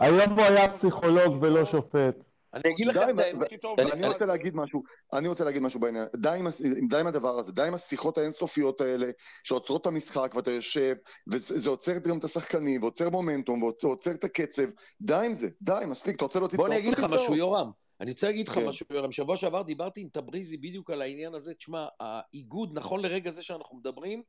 היום 0.00 0.30
הוא 0.30 0.44
היה 0.44 0.68
פסיכולוג 0.68 1.42
ולא 1.42 1.64
שופט. 1.64 2.14
אני 2.54 2.62
אגיד 2.74 2.86
לכם 2.86 3.14
את 3.14 3.18
האמת. 3.20 3.52
אני- 3.92 4.06
רוצה 4.08 4.26
להגיד 4.26 4.56
משהו, 4.56 4.82
אני 5.12 5.28
רוצה 5.28 5.44
להגיד 5.44 5.62
משהו 5.62 5.80
בעניין, 5.80 6.04
די 6.16 6.98
עם, 7.00 7.06
הדבר 7.06 7.38
הזה, 7.38 7.52
די 7.52 7.62
עם 7.62 7.74
השיחות 7.74 8.18
האינסופיות 8.18 8.80
האלה, 8.80 9.06
שעוצרות 9.44 9.80
את 9.80 9.86
המשחק 9.86 10.32
ואתה 10.34 10.50
יושב, 10.50 10.94
וזה 11.32 11.70
עוצר 11.70 11.92
גם 12.08 12.18
את 12.18 12.24
השחקנים, 12.24 12.82
ועוצר 12.82 13.10
מומנטום, 13.10 13.62
ועוצר 13.62 14.10
את 14.10 14.24
הקצב, 14.24 14.62
די 15.00 15.14
עם 15.26 15.34
זה, 15.34 15.48
די, 15.62 15.72
מספיק, 15.86 16.16
אתה 16.16 16.24
רוצה 16.24 16.40
לא 16.40 16.46
תצטרף, 16.46 16.60
בוא 16.60 16.68
אני 16.68 16.78
אגיד 16.78 16.92
לך. 16.92 17.04
משהו, 17.14 17.36
יורם. 17.36 17.70
אני 18.00 18.10
רוצה 18.10 18.26
להגיד 18.26 18.48
לך 18.48 18.54
כן. 18.54 18.66
משהו, 18.66 18.86
יורם. 18.90 19.12
שבוע 19.12 19.36
שעבר 19.36 19.62
דיברתי 19.62 20.00
עם 20.00 20.08
טבריזי 20.08 20.56
בדיוק 20.56 20.90
על 20.90 21.02
העניין 21.02 21.34
הזה. 21.34 21.54
תשמע, 21.54 21.86
האיגוד, 22.00 22.78
נכון 22.78 23.02
לרגע 23.02 23.30
זה 23.30 23.42
שאנחנו 23.42 23.76
מדברים, 23.76 24.22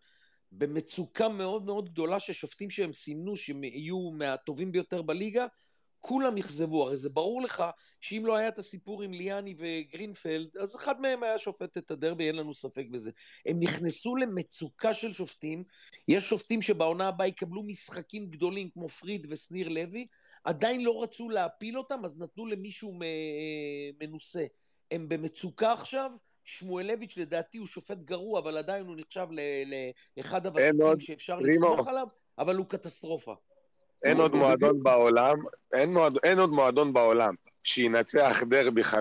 במצוקה 0.51 1.29
מאוד 1.29 1.65
מאוד 1.65 1.89
גדולה 1.89 2.19
ששופטים 2.19 2.69
שהם 2.69 2.93
סימנו 2.93 3.37
שהם 3.37 3.63
יהיו 3.63 4.11
מהטובים 4.11 4.71
ביותר 4.71 5.01
בליגה, 5.01 5.45
כולם 5.99 6.37
אכזבו. 6.37 6.83
הרי 6.83 6.97
זה 6.97 7.09
ברור 7.09 7.41
לך 7.41 7.63
שאם 8.01 8.23
לא 8.25 8.35
היה 8.35 8.47
את 8.47 8.59
הסיפור 8.59 9.03
עם 9.03 9.13
ליאני 9.13 9.55
וגרינפלד, 9.57 10.57
אז 10.57 10.75
אחד 10.75 11.01
מהם 11.01 11.23
היה 11.23 11.39
שופט 11.39 11.77
את 11.77 11.91
הדרבי, 11.91 12.27
אין 12.27 12.35
לנו 12.35 12.53
ספק 12.53 12.85
בזה. 12.91 13.11
הם 13.45 13.55
נכנסו 13.59 14.15
למצוקה 14.15 14.93
של 14.93 15.13
שופטים. 15.13 15.63
יש 16.07 16.29
שופטים 16.29 16.61
שבעונה 16.61 17.07
הבאה 17.07 17.27
יקבלו 17.27 17.63
משחקים 17.63 18.29
גדולים 18.29 18.69
כמו 18.69 18.89
פריד 18.89 19.27
ושניר 19.29 19.69
לוי, 19.69 20.07
עדיין 20.43 20.83
לא 20.83 21.03
רצו 21.03 21.29
להפיל 21.29 21.77
אותם, 21.77 22.05
אז 22.05 22.19
נתנו 22.19 22.45
למישהו 22.45 22.93
מ- 22.93 24.03
מנוסה. 24.03 24.45
הם 24.91 25.09
במצוקה 25.09 25.73
עכשיו, 25.73 26.11
שמואלביץ' 26.43 27.17
לדעתי 27.17 27.57
הוא 27.57 27.67
שופט 27.67 27.97
גרוע, 27.97 28.39
אבל 28.39 28.57
עדיין 28.57 28.85
הוא 28.85 28.95
נחשב 28.97 29.27
לאחד 30.17 30.45
עוד, 30.45 30.57
הוותיקים 30.57 30.99
שאפשר. 30.99 31.39
לסמוך 31.39 31.87
עליו, 31.87 32.07
אבל 32.37 32.55
הוא 32.55 32.65
קטסטרופה. 32.65 33.35
אין 34.03 34.17
עוד 34.17 34.35
מועדון 34.35 34.83
בעולם, 34.83 35.37
אין, 35.73 35.93
מועד, 35.93 36.13
אין 36.23 36.39
עוד 36.39 36.49
מועדון 36.49 36.93
בעולם 36.93 37.33
שינצח 37.63 38.43
דרבי 38.49 38.81
5-0, 38.81 38.95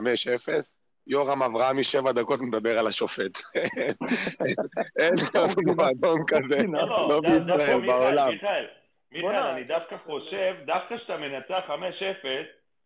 יורם 1.07 1.43
אברהמי 1.43 1.83
שבע 1.83 2.13
דקות 2.13 2.41
מדבר 2.41 2.79
על 2.79 2.87
השופט. 2.87 3.39
אין 5.01 5.15
עוד 5.37 5.61
מועדון 5.77 6.23
כזה, 6.27 6.57
לא, 6.73 7.21
בישראל, 7.21 7.87
בעולם. 7.87 8.29
מיכאל, 8.29 8.67
מיכאל, 9.13 9.43
אני 9.43 9.65
דווקא 9.65 9.97
חושב, 10.05 10.57
דווקא 10.65 10.97
כשאתה 10.97 11.17
מנצח 11.17 11.65
5-0, 11.69 11.73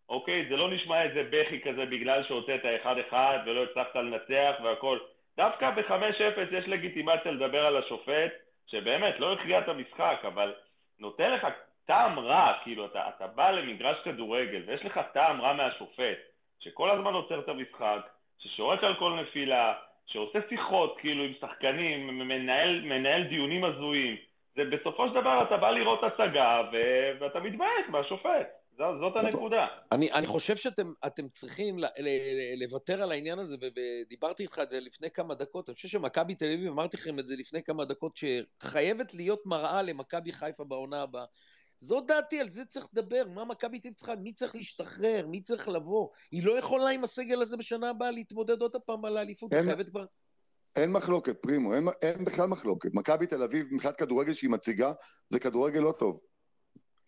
אוקיי, 0.09 0.47
זה 0.49 0.57
לא 0.57 0.71
נשמע 0.71 1.03
איזה 1.03 1.23
בכי 1.31 1.61
כזה 1.61 1.87
בגלל 1.87 2.25
שהוצאת 2.25 2.61
1-1 3.11 3.15
ולא 3.47 3.65
הצלחת 3.65 3.97
לנצח 3.97 4.55
והכל. 4.63 4.99
דווקא 5.37 5.71
ב-5-0 5.71 6.41
יש 6.53 6.69
לגיטימציה 6.69 7.33
לדבר 7.33 7.67
על 7.67 7.77
השופט, 7.77 8.33
שבאמת 8.67 9.21
לא 9.21 9.33
הכריע 9.33 9.59
את 9.59 9.69
המשחק, 9.69 10.23
אבל 10.27 10.55
נותן 10.99 11.31
לך 11.31 11.47
טעם 11.87 12.19
רע, 12.19 12.53
כאילו, 12.63 12.87
אתה, 12.87 13.09
אתה 13.17 13.27
בא 13.27 13.51
למגרש 13.51 13.97
כדורגל 14.05 14.63
ויש 14.67 14.85
לך 14.85 15.01
טעם 15.13 15.41
רע 15.41 15.53
מהשופט, 15.53 16.19
שכל 16.61 16.91
הזמן 16.91 17.13
עוצר 17.13 17.39
את 17.39 17.49
המשחק, 17.49 18.09
ששורק 18.39 18.85
על 18.85 18.95
כל 18.95 19.13
נפילה, 19.13 19.75
שעושה 20.07 20.39
שיחות 20.49 20.97
כאילו 20.99 21.25
עם 21.25 21.33
שחקנים, 21.41 22.07
מנהל, 22.19 22.81
מנהל 22.81 23.23
דיונים 23.23 23.65
הזויים. 23.65 24.17
זה 24.57 24.63
בסופו 24.73 25.09
של 25.09 25.15
דבר 25.21 25.45
אתה 25.49 25.57
בא 25.57 25.71
לראות 25.71 26.01
הצגה 26.03 26.63
ו... 26.73 26.77
ואתה 27.21 27.41
מתבאס 27.41 27.89
מהשופט. 27.89 28.47
זאת 28.77 29.17
הנקודה. 29.17 29.67
אני, 29.93 30.13
אני 30.13 30.27
חושב 30.27 30.57
שאתם 30.57 30.87
אתם 31.07 31.29
צריכים 31.29 31.79
ל, 31.79 31.85
ל, 31.85 32.09
ל, 32.09 32.63
לוותר 32.63 33.03
על 33.03 33.11
העניין 33.11 33.39
הזה, 33.39 33.57
ודיברתי 33.61 34.43
איתך 34.43 34.59
את 34.63 34.71
זה 34.71 34.81
לפני 34.81 35.11
כמה 35.11 35.35
דקות, 35.35 35.69
אני 35.69 35.75
חושב 35.75 35.89
שמכבי 35.89 36.35
תל 36.35 36.45
אביב, 36.45 36.73
אמרתי 36.73 36.97
לכם 36.97 37.19
את 37.19 37.27
זה 37.27 37.35
לפני 37.39 37.63
כמה 37.63 37.85
דקות, 37.85 38.17
שחייבת 38.17 39.15
להיות 39.15 39.47
מראה 39.47 39.83
למכבי 39.83 40.33
חיפה 40.33 40.65
בעונה 40.65 41.03
הבאה. 41.03 41.25
זו 41.79 42.01
דעתי, 42.01 42.41
על 42.41 42.49
זה 42.49 42.65
צריך 42.65 42.89
לדבר, 42.93 43.25
מה 43.35 43.45
מכבי 43.45 43.79
תל 43.79 43.89
אביב 43.89 43.97
צריכה, 43.97 44.15
מי 44.17 44.33
צריך 44.33 44.57
להשתחרר, 44.57 45.27
מי 45.27 45.43
צריך 45.43 45.69
לבוא. 45.69 46.09
היא 46.33 46.47
לא 46.47 46.59
יכולה 46.59 46.91
עם 46.91 47.05
הסגל 47.05 47.43
הזה 47.43 47.57
בשנה 47.57 47.91
הבאה 47.91 48.11
להתמודד 48.11 48.61
עוד 48.61 48.77
פעם 48.87 49.05
על 49.05 49.17
האליפות, 49.17 49.53
היא 49.53 49.63
חייבת 49.63 49.89
כבר... 49.89 50.05
אין 50.77 50.93
מחלוקת, 50.93 51.37
פרימו, 51.43 51.75
אין, 51.75 51.89
אין 52.03 52.25
בכלל 52.25 52.47
מחלוקת. 52.47 52.95
מכבי 52.95 53.27
תל 53.27 53.43
אביב, 53.43 53.67
מבחינת 53.71 53.97
כדורגל 53.97 54.33
שהיא 54.33 54.51
מציגה, 54.51 54.93
זה 55.29 55.39
כדורגל 55.39 55.81
לא 55.81 55.93
טוב. 55.93 56.21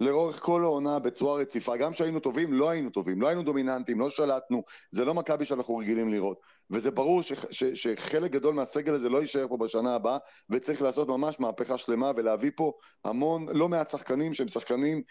לאורך 0.00 0.40
כל 0.40 0.62
העונה 0.62 0.98
בצורה 0.98 1.40
רציפה. 1.40 1.76
גם 1.76 1.92
כשהיינו 1.92 2.20
טובים, 2.20 2.52
לא 2.52 2.70
היינו 2.70 2.90
טובים, 2.90 3.22
לא 3.22 3.26
היינו 3.26 3.42
דומיננטים, 3.42 4.00
לא 4.00 4.10
שלטנו, 4.10 4.62
זה 4.90 5.04
לא 5.04 5.14
מכבי 5.14 5.44
שאנחנו 5.44 5.76
רגילים 5.76 6.08
לראות. 6.08 6.40
וזה 6.70 6.90
ברור 6.90 7.22
ש, 7.22 7.32
ש, 7.50 7.64
שחלק 7.64 8.30
גדול 8.30 8.54
מהסגל 8.54 8.94
הזה 8.94 9.08
לא 9.08 9.20
יישאר 9.20 9.48
פה 9.48 9.56
בשנה 9.56 9.94
הבאה, 9.94 10.18
וצריך 10.50 10.82
לעשות 10.82 11.08
ממש 11.08 11.40
מהפכה 11.40 11.78
שלמה 11.78 12.12
ולהביא 12.16 12.50
פה 12.56 12.72
המון, 13.04 13.46
לא 13.48 13.68
מעט 13.68 13.88
שחקנים 13.88 14.34
שהם 14.34 14.48
שחקנים 14.48 15.02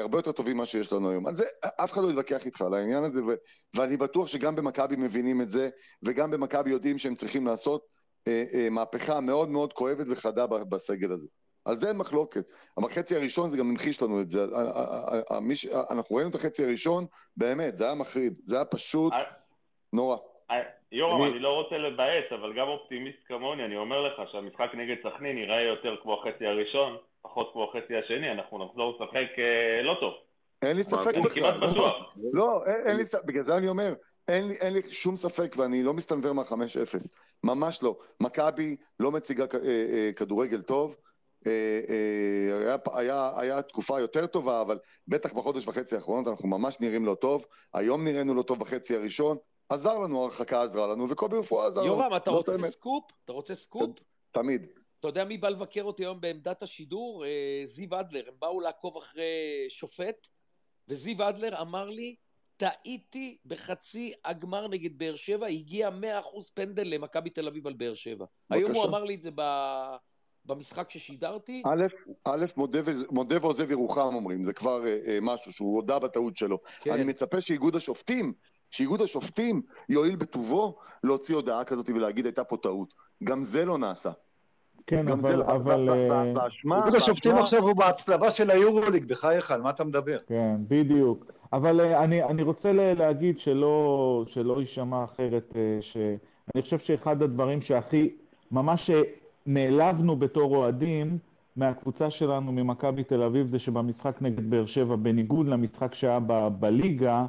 הרבה 0.00 0.18
יותר 0.18 0.32
טובים 0.32 0.56
ממה 0.56 0.66
שיש 0.66 0.92
לנו 0.92 1.10
היום. 1.10 1.26
אז 1.26 1.36
זה, 1.36 1.44
אף 1.84 1.92
אחד 1.92 2.02
לא 2.02 2.08
יתווכח 2.08 2.46
איתך 2.46 2.60
על 2.60 2.74
העניין 2.74 3.04
הזה, 3.04 3.24
ו, 3.24 3.28
ואני 3.74 3.96
בטוח 3.96 4.26
שגם 4.26 4.56
במכבי 4.56 4.96
מבינים 4.96 5.40
את 5.40 5.48
זה, 5.48 5.70
וגם 6.02 6.30
במכבי 6.30 6.70
יודעים 6.70 6.98
שהם 6.98 7.14
צריכים 7.14 7.46
לעשות 7.46 7.86
אה, 8.28 8.44
אה, 8.54 8.70
מהפכה 8.70 9.20
מאוד 9.20 9.48
מאוד 9.48 9.72
כואבת 9.72 10.06
וחדה 10.10 10.46
בסגל 10.46 11.12
הזה. 11.12 11.28
על 11.64 11.76
זה 11.76 11.88
אין 11.88 11.96
מחלוקת. 11.96 12.44
החצי 12.78 13.16
הראשון 13.16 13.50
זה 13.50 13.56
גם 13.56 13.70
המחיש 13.70 14.02
לנו 14.02 14.20
את 14.20 14.28
זה. 14.28 14.44
אנחנו 15.90 16.16
ראינו 16.16 16.30
את 16.30 16.34
החצי 16.34 16.64
הראשון, 16.64 17.06
באמת, 17.36 17.76
זה 17.76 17.84
היה 17.84 17.94
מחריד. 17.94 18.38
זה 18.42 18.56
היה 18.56 18.64
פשוט 18.64 19.12
נורא. 19.92 20.16
יורם, 20.92 21.22
אני 21.22 21.38
לא 21.38 21.48
רוצה 21.48 21.78
לבאס, 21.78 22.32
אבל 22.32 22.52
גם 22.52 22.68
אופטימיסט 22.68 23.18
כמוני, 23.26 23.64
אני 23.64 23.76
אומר 23.76 24.00
לך 24.00 24.30
שהמשחק 24.32 24.70
נגד 24.74 24.96
סכנין 25.02 25.38
יראה 25.38 25.62
יותר 25.62 25.96
כמו 26.02 26.20
החצי 26.20 26.46
הראשון, 26.46 26.96
פחות 27.22 27.50
כמו 27.52 27.64
החצי 27.64 27.96
השני, 27.96 28.32
אנחנו 28.32 28.64
נחזור 28.64 28.94
לשחק 28.94 29.38
אה, 29.38 29.82
לא 29.82 29.94
טוב. 30.00 30.12
אין 30.62 30.76
לי 30.76 30.82
ספק 30.82 31.14
בכלל. 31.24 31.30
כמעט 31.30 31.70
בטוח. 31.70 32.14
לא, 32.32 32.62
אין 32.86 32.96
לי 32.96 33.04
ספק, 33.04 33.24
בגלל 33.24 33.44
זה 33.44 33.56
אני 33.56 33.68
אומר, 33.68 33.94
אין 34.28 34.48
לי, 34.48 34.54
אין 34.54 34.72
לי 34.72 34.80
שום 34.90 35.16
ספק, 35.16 35.54
ואני 35.58 35.82
לא 35.82 35.94
מסתנוור 35.94 36.32
מה-5-0. 36.32 36.54
ממש 37.44 37.82
לא. 37.82 37.96
מכבי 38.20 38.76
לא 39.00 39.12
מציגה 39.12 39.44
אה, 39.54 39.58
אה, 39.68 40.10
כדורגל 40.16 40.62
טוב. 40.62 40.96
היה, 41.44 42.76
היה, 42.94 43.32
היה 43.36 43.62
תקופה 43.62 44.00
יותר 44.00 44.26
טובה, 44.26 44.60
אבל 44.60 44.78
בטח 45.08 45.32
בחודש 45.32 45.68
וחצי 45.68 45.94
האחרונות 45.94 46.28
אנחנו 46.28 46.48
ממש 46.48 46.80
נראים 46.80 47.06
לא 47.06 47.14
טוב. 47.14 47.46
היום 47.74 48.04
נראינו 48.04 48.34
לא 48.34 48.42
טוב 48.42 48.58
בחצי 48.58 48.96
הראשון. 48.96 49.36
עזר 49.68 49.98
לנו, 49.98 50.24
הרחקה 50.24 50.62
עזרה 50.62 50.86
לנו, 50.86 51.10
וקובי 51.10 51.36
רפואה 51.36 51.66
עזר 51.66 51.80
לנו. 51.80 51.90
יורם, 51.90 52.16
אתה 52.16 52.30
רוצה 52.30 52.58
סקופ? 52.58 53.04
אתה 53.24 53.32
רוצה 53.32 53.54
סקופ? 53.54 53.98
תמיד. 54.32 54.66
אתה 55.02 55.08
יודע 55.08 55.24
מי 55.24 55.38
בא 55.38 55.48
לבקר 55.48 55.82
אותי 55.82 56.02
היום 56.02 56.20
בעמדת 56.20 56.62
השידור? 56.62 57.24
זיו 57.64 58.00
אדלר. 58.00 58.22
הם 58.28 58.34
באו 58.38 58.60
לעקוב 58.60 58.96
אחרי 58.96 59.66
שופט, 59.68 60.28
וזיו 60.88 61.28
אדלר 61.28 61.60
אמר 61.60 61.90
לי, 61.90 62.14
טעיתי 62.56 63.38
בחצי 63.46 64.12
הגמר 64.24 64.68
נגד 64.68 64.98
באר 64.98 65.14
שבע, 65.14 65.46
הגיע 65.46 65.88
100% 65.88 65.92
פנדל 66.54 66.86
למכבי 66.86 67.30
תל 67.30 67.46
אביב 67.46 67.66
על 67.66 67.72
באר 67.72 67.94
שבע. 67.94 68.24
בבקשה. 68.50 68.66
היום 68.66 68.76
הוא 68.76 68.84
אמר 68.84 69.04
לי 69.04 69.14
את 69.14 69.22
זה 69.22 69.30
ב... 69.34 69.42
במשחק 70.44 70.90
ששידרתי. 70.90 71.62
א', 71.66 71.86
א', 72.24 72.46
מודה, 72.56 72.78
מודה 73.10 73.36
ועוזב 73.40 73.70
ירוחם 73.70 74.14
אומרים, 74.14 74.44
זה 74.44 74.52
כבר 74.52 74.86
אה, 74.86 74.98
אה, 75.06 75.18
משהו 75.22 75.52
שהוא 75.52 75.76
הודה 75.76 75.98
בטעות 75.98 76.36
שלו. 76.36 76.58
כן. 76.80 76.92
אני 76.92 77.04
מצפה 77.04 77.40
שאיגוד 77.40 77.76
השופטים, 77.76 78.32
שאיגוד 78.70 79.02
השופטים 79.02 79.62
יואיל 79.88 80.16
בטובו 80.16 80.78
להוציא 81.04 81.34
הודעה 81.34 81.64
כזאת 81.64 81.90
ולהגיד 81.90 82.26
הייתה 82.26 82.44
פה 82.44 82.56
טעות. 82.56 82.94
גם 83.24 83.42
זה 83.42 83.64
לא 83.64 83.78
נעשה. 83.78 84.10
כן, 84.86 85.08
אבל... 85.08 85.34
לא- 85.36 85.44
אבל... 85.46 85.88
באשמה... 86.34 86.86
איגוד 86.86 86.94
השופטים 87.02 87.36
עכשיו 87.36 87.62
הוא 87.62 87.76
בהצלבה 87.76 88.30
של 88.30 88.50
היורוליג, 88.50 89.04
בחייך, 89.04 89.50
על 89.50 89.60
מה 89.62 89.70
אתה 89.70 89.84
מדבר? 89.84 90.18
כן, 90.26 90.56
בדיוק. 90.68 91.32
אבל 91.52 91.80
אני, 91.80 92.22
אני 92.22 92.42
רוצה 92.42 92.72
להגיד 92.72 93.38
שלא, 93.38 94.24
שלא 94.28 94.60
יישמע 94.60 95.04
אחרת, 95.04 95.56
שאני 95.80 96.62
חושב 96.62 96.78
שאחד 96.78 97.22
הדברים 97.22 97.60
שהכי, 97.60 98.10
ממש 98.50 98.90
נעלבנו 99.46 100.16
בתור 100.16 100.56
אוהדים 100.56 101.18
מהקבוצה 101.56 102.10
שלנו 102.10 102.52
ממכבי 102.52 103.04
תל 103.04 103.22
אביב 103.22 103.46
זה 103.48 103.58
שבמשחק 103.58 104.22
נגד 104.22 104.50
באר 104.50 104.66
שבע, 104.66 104.96
בניגוד 104.96 105.48
למשחק 105.48 105.94
שהיה 105.94 106.20
ב- 106.26 106.48
בליגה, 106.60 107.24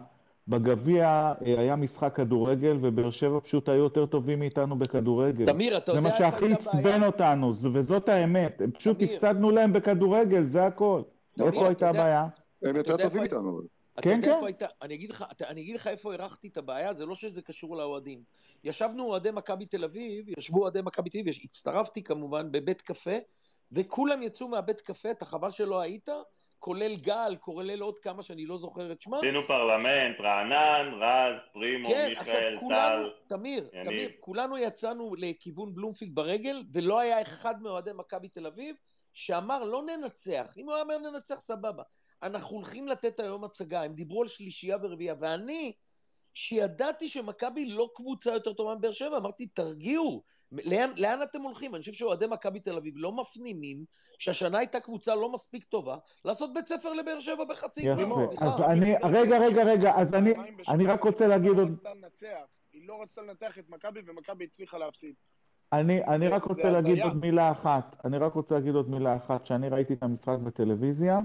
בגביע 0.48 1.34
אה, 1.46 1.60
היה 1.60 1.76
משחק 1.76 2.16
כדורגל, 2.16 2.78
ובאר 2.82 3.12
שבע 3.12 3.40
פשוט 3.40 3.70
היו 3.70 3.84
יותר 3.84 4.06
טובים 4.06 4.40
מאיתנו 4.40 4.80
בכדורגל. 4.80 5.46
תמיר, 5.46 5.78
אתה 5.78 5.92
יודע 5.92 6.10
הייתה? 6.10 6.18
זה 6.18 6.26
מה 6.26 6.32
שהכי 6.32 6.54
עצבן 6.54 7.04
אותנו, 7.04 7.54
וזאת 7.74 8.10
האמת. 8.10 8.62
פשוט. 8.74 8.98
הפסדנו 9.02 9.52
להם 9.52 9.74
בכדורגל, 9.74 10.44
זה 10.44 10.66
הכל. 10.66 11.02
תמיר, 11.36 11.48
איפה 11.48 11.68
הייתה 11.68 11.90
הבעיה? 11.90 12.28
הם 12.64 12.76
יותר 12.76 12.98
טובים 12.98 13.20
מאיתנו. 13.20 13.62
כן, 14.02 14.22
כן. 14.22 14.46
היית, 14.46 14.64
אני, 14.82 14.94
אגיד 14.94 15.10
לך, 15.10 15.26
אני 15.50 15.62
אגיד 15.62 15.76
לך 15.76 15.88
איפה 15.88 16.12
הערכתי 16.12 16.48
את 16.48 16.58
הבעיה, 16.58 16.94
זה 16.94 17.06
לא 17.06 17.16
שזה 17.16 17.42
קשור 17.42 17.78
לאוהדים. 17.78 18.24
ישבנו 18.64 19.04
אוהדי 19.04 19.30
מכבי 19.34 19.66
תל 19.66 19.84
אביב, 19.84 20.30
ישבו 20.38 20.62
אוהדי 20.62 20.80
מכבי 20.84 21.10
תל 21.10 21.20
אביב, 21.20 21.36
הצטרפתי 21.44 22.04
כמובן 22.04 22.52
בבית 22.52 22.82
קפה, 22.82 23.16
וכולם 23.72 24.24
יצאו 24.24 24.48
מהבית 24.48 24.82
קפה, 24.82 25.12
אתה 25.12 25.26
חבל 25.26 25.52
שלא 25.52 25.82
היית, 25.82 26.10
כולל 26.64 26.96
גל, 26.96 27.36
כולל 27.40 27.82
עוד 27.82 28.00
כמה 28.00 28.24
שאני 28.24 28.46
לא 28.46 28.58
זוכר 28.58 28.92
את 28.92 29.02
שמם. 29.02 29.14
עשינו 29.14 29.48
פרלמנט, 29.48 30.20
רענן, 30.20 30.94
רז, 30.94 31.42
פרימו, 31.54 31.90
כן, 31.90 32.10
מיכאל, 32.10 32.22
עכשיו 32.22 32.60
כולנו, 32.60 33.08
תמיר, 33.28 33.70
תמיר, 33.84 34.10
כולנו 34.20 34.58
יצאנו 34.58 35.16
לכיוון 35.18 35.76
בלומפילד 35.76 36.16
ברגל, 36.16 36.64
ולא 36.74 37.00
היה 37.00 37.22
אחד 37.22 37.62
מאוהדי 37.62 37.92
מכבי 37.96 38.28
תל 38.28 38.46
אביב 38.46 38.76
שאמר 39.14 39.64
לא 39.64 39.82
ננצח. 39.84 40.54
אם 40.58 40.66
הוא 40.66 40.74
היה 40.74 40.84
אומר 40.84 40.98
ננצח, 40.98 41.42
סבבה. 41.42 41.84
אנחנו 42.24 42.56
הולכים 42.56 42.88
לתת 42.88 43.20
היום 43.20 43.44
הצגה, 43.44 43.84
הם 43.84 43.94
דיברו 43.94 44.22
על 44.22 44.28
שלישייה 44.28 44.78
ורביעייה, 44.82 45.16
ואני, 45.20 45.74
שידעתי 46.34 47.10
שמכבי 47.10 47.70
לא 47.70 47.90
קבוצה 47.96 48.34
יותר 48.34 48.54
טובה 48.54 48.76
מבאר 48.76 48.92
שבע, 48.92 49.18
אמרתי, 49.18 49.48
תרגיעו, 49.48 50.24
לאן, 50.52 50.90
לאן 50.98 51.20
אתם 51.24 51.42
הולכים? 51.42 51.76
אני 51.76 51.82
חושב 51.82 51.94
שאוהדי 51.94 52.26
מכבי 52.28 52.60
תל 52.60 52.78
אביב 52.78 52.94
לא 52.98 53.12
מפנימים 53.12 53.86
שהשנה 54.20 54.58
הייתה 54.58 54.80
קבוצה 54.80 55.16
לא 55.16 55.34
מספיק 55.34 55.64
טובה, 55.64 55.98
לעשות 56.26 56.54
בית 56.54 56.68
ספר 56.68 56.94
לבאר 56.94 57.20
שבע 57.20 57.44
בחצי 57.44 57.82
גמר, 57.86 58.28
סליחה. 58.28 58.46
אז 58.46 58.62
אני, 58.62 58.96
רגע, 59.04 59.38
רגע, 59.38 59.64
רגע, 59.64 59.96
אז 59.96 60.14
אני, 60.14 60.34
אני 60.68 60.86
רק 60.86 61.04
רוצה 61.04 61.28
להגיד 61.28 61.52
עוד... 61.52 61.70
היא 62.74 62.88
לא 62.88 63.02
רצתה 63.02 63.22
לנצח 63.22 63.58
את 63.60 63.70
מכבי 63.70 64.00
ומכבי 64.08 64.44
הצליחה 64.44 64.78
להפסיד. 64.78 65.14
אני, 65.74 66.06
אני 66.06 66.28
רק 66.28 66.44
רוצה 66.44 66.70
להגיד 66.70 67.00
עוד 67.00 67.16
מילה 67.16 67.52
אחת, 67.52 67.96
אני 68.06 68.18
רק 68.18 68.34
רוצה 68.34 68.56
להגיד 68.56 68.76
עוד 68.76 68.90
מילה 68.90 69.16
אחת, 69.16 69.46
שאני 69.46 69.70
ראיתי 69.70 69.94
את 69.94 70.04
המשחק 70.04 70.38
בטלוויזיה, 70.44 71.20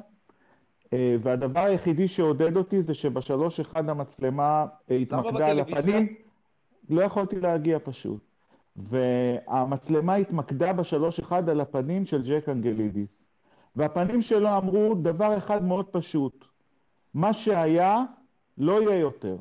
והדבר 0.92 1.60
היחידי 1.60 2.08
שעודד 2.08 2.56
אותי 2.56 2.82
זה 2.82 2.94
שבשלוש 2.94 3.60
אחד 3.60 3.88
המצלמה 3.88 4.66
אה, 4.90 4.96
התמקדה 4.96 5.46
על 5.46 5.60
הפנים. 5.60 6.14
לא 6.90 7.02
יכולתי 7.02 7.40
להגיע 7.40 7.78
פשוט. 7.84 8.20
והמצלמה 8.76 10.14
התמקדה 10.14 10.72
בשלוש 10.72 11.18
אחד 11.20 11.48
על 11.48 11.60
הפנים 11.60 12.06
של 12.06 12.22
ג'ק 12.22 12.48
אנגלידיס. 12.48 13.28
והפנים 13.76 14.22
שלו 14.22 14.56
אמרו 14.56 14.94
דבר 15.02 15.38
אחד 15.38 15.64
מאוד 15.64 15.86
פשוט, 15.86 16.44
מה 17.14 17.32
שהיה 17.32 18.04
לא 18.58 18.82
יהיה 18.82 18.98
יותר. 18.98 19.36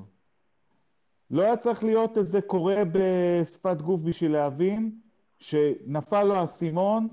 לא 1.32 1.42
היה 1.42 1.58
צריך 1.58 1.84
להיות 1.84 2.18
איזה 2.18 2.42
קורא 2.42 2.76
בשפת 2.92 3.82
גוף 3.82 4.02
בשביל 4.02 4.32
להבין 4.32 4.92
שנפל 5.40 6.24
לו 6.24 6.36
האסימון 6.36 7.08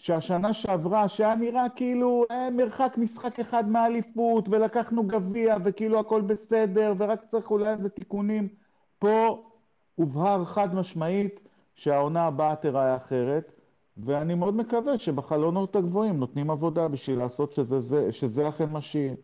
שהשנה 0.00 0.54
שעברה, 0.54 1.08
שהיה 1.08 1.34
נראה 1.34 1.68
כאילו 1.76 2.24
אה, 2.30 2.50
מרחק 2.50 2.92
משחק 2.96 3.40
אחד 3.40 3.68
מהאליפות, 3.68 4.48
ולקחנו 4.48 5.06
גביע, 5.06 5.56
וכאילו 5.64 6.00
הכל 6.00 6.20
בסדר, 6.20 6.94
ורק 6.98 7.24
צריך 7.24 7.50
אולי 7.50 7.70
איזה 7.70 7.88
תיקונים, 7.88 8.48
פה 8.98 9.44
הובהר 9.94 10.44
חד 10.44 10.74
משמעית 10.74 11.40
שהעונה 11.74 12.26
הבאה 12.26 12.56
תיראה 12.56 12.96
אחרת, 12.96 13.52
ואני 13.96 14.34
מאוד 14.34 14.54
מקווה 14.54 14.98
שבחלונות 14.98 15.76
הגבוהים 15.76 16.16
נותנים 16.16 16.50
עבודה 16.50 16.88
בשביל 16.88 17.18
לעשות 17.18 17.52
שזה, 17.52 17.80
זה, 17.80 18.12
שזה 18.12 18.48
אכן 18.48 18.70
מה 18.70 18.80
שיהיה. 18.80 19.14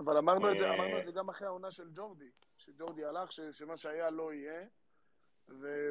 אבל 0.00 0.16
אמרנו 0.16 0.52
את 0.52 0.58
זה, 0.58 0.68
אמרנו 0.68 0.98
את 0.98 1.04
זה 1.04 1.12
גם 1.12 1.28
אחרי 1.28 1.46
העונה 1.46 1.70
של 1.70 1.88
ג'ורדי, 1.94 2.30
שג'ורדי 2.58 3.04
הלך, 3.04 3.32
שמה 3.52 3.76
שהיה 3.76 4.10
לא 4.10 4.32
יהיה. 4.32 4.60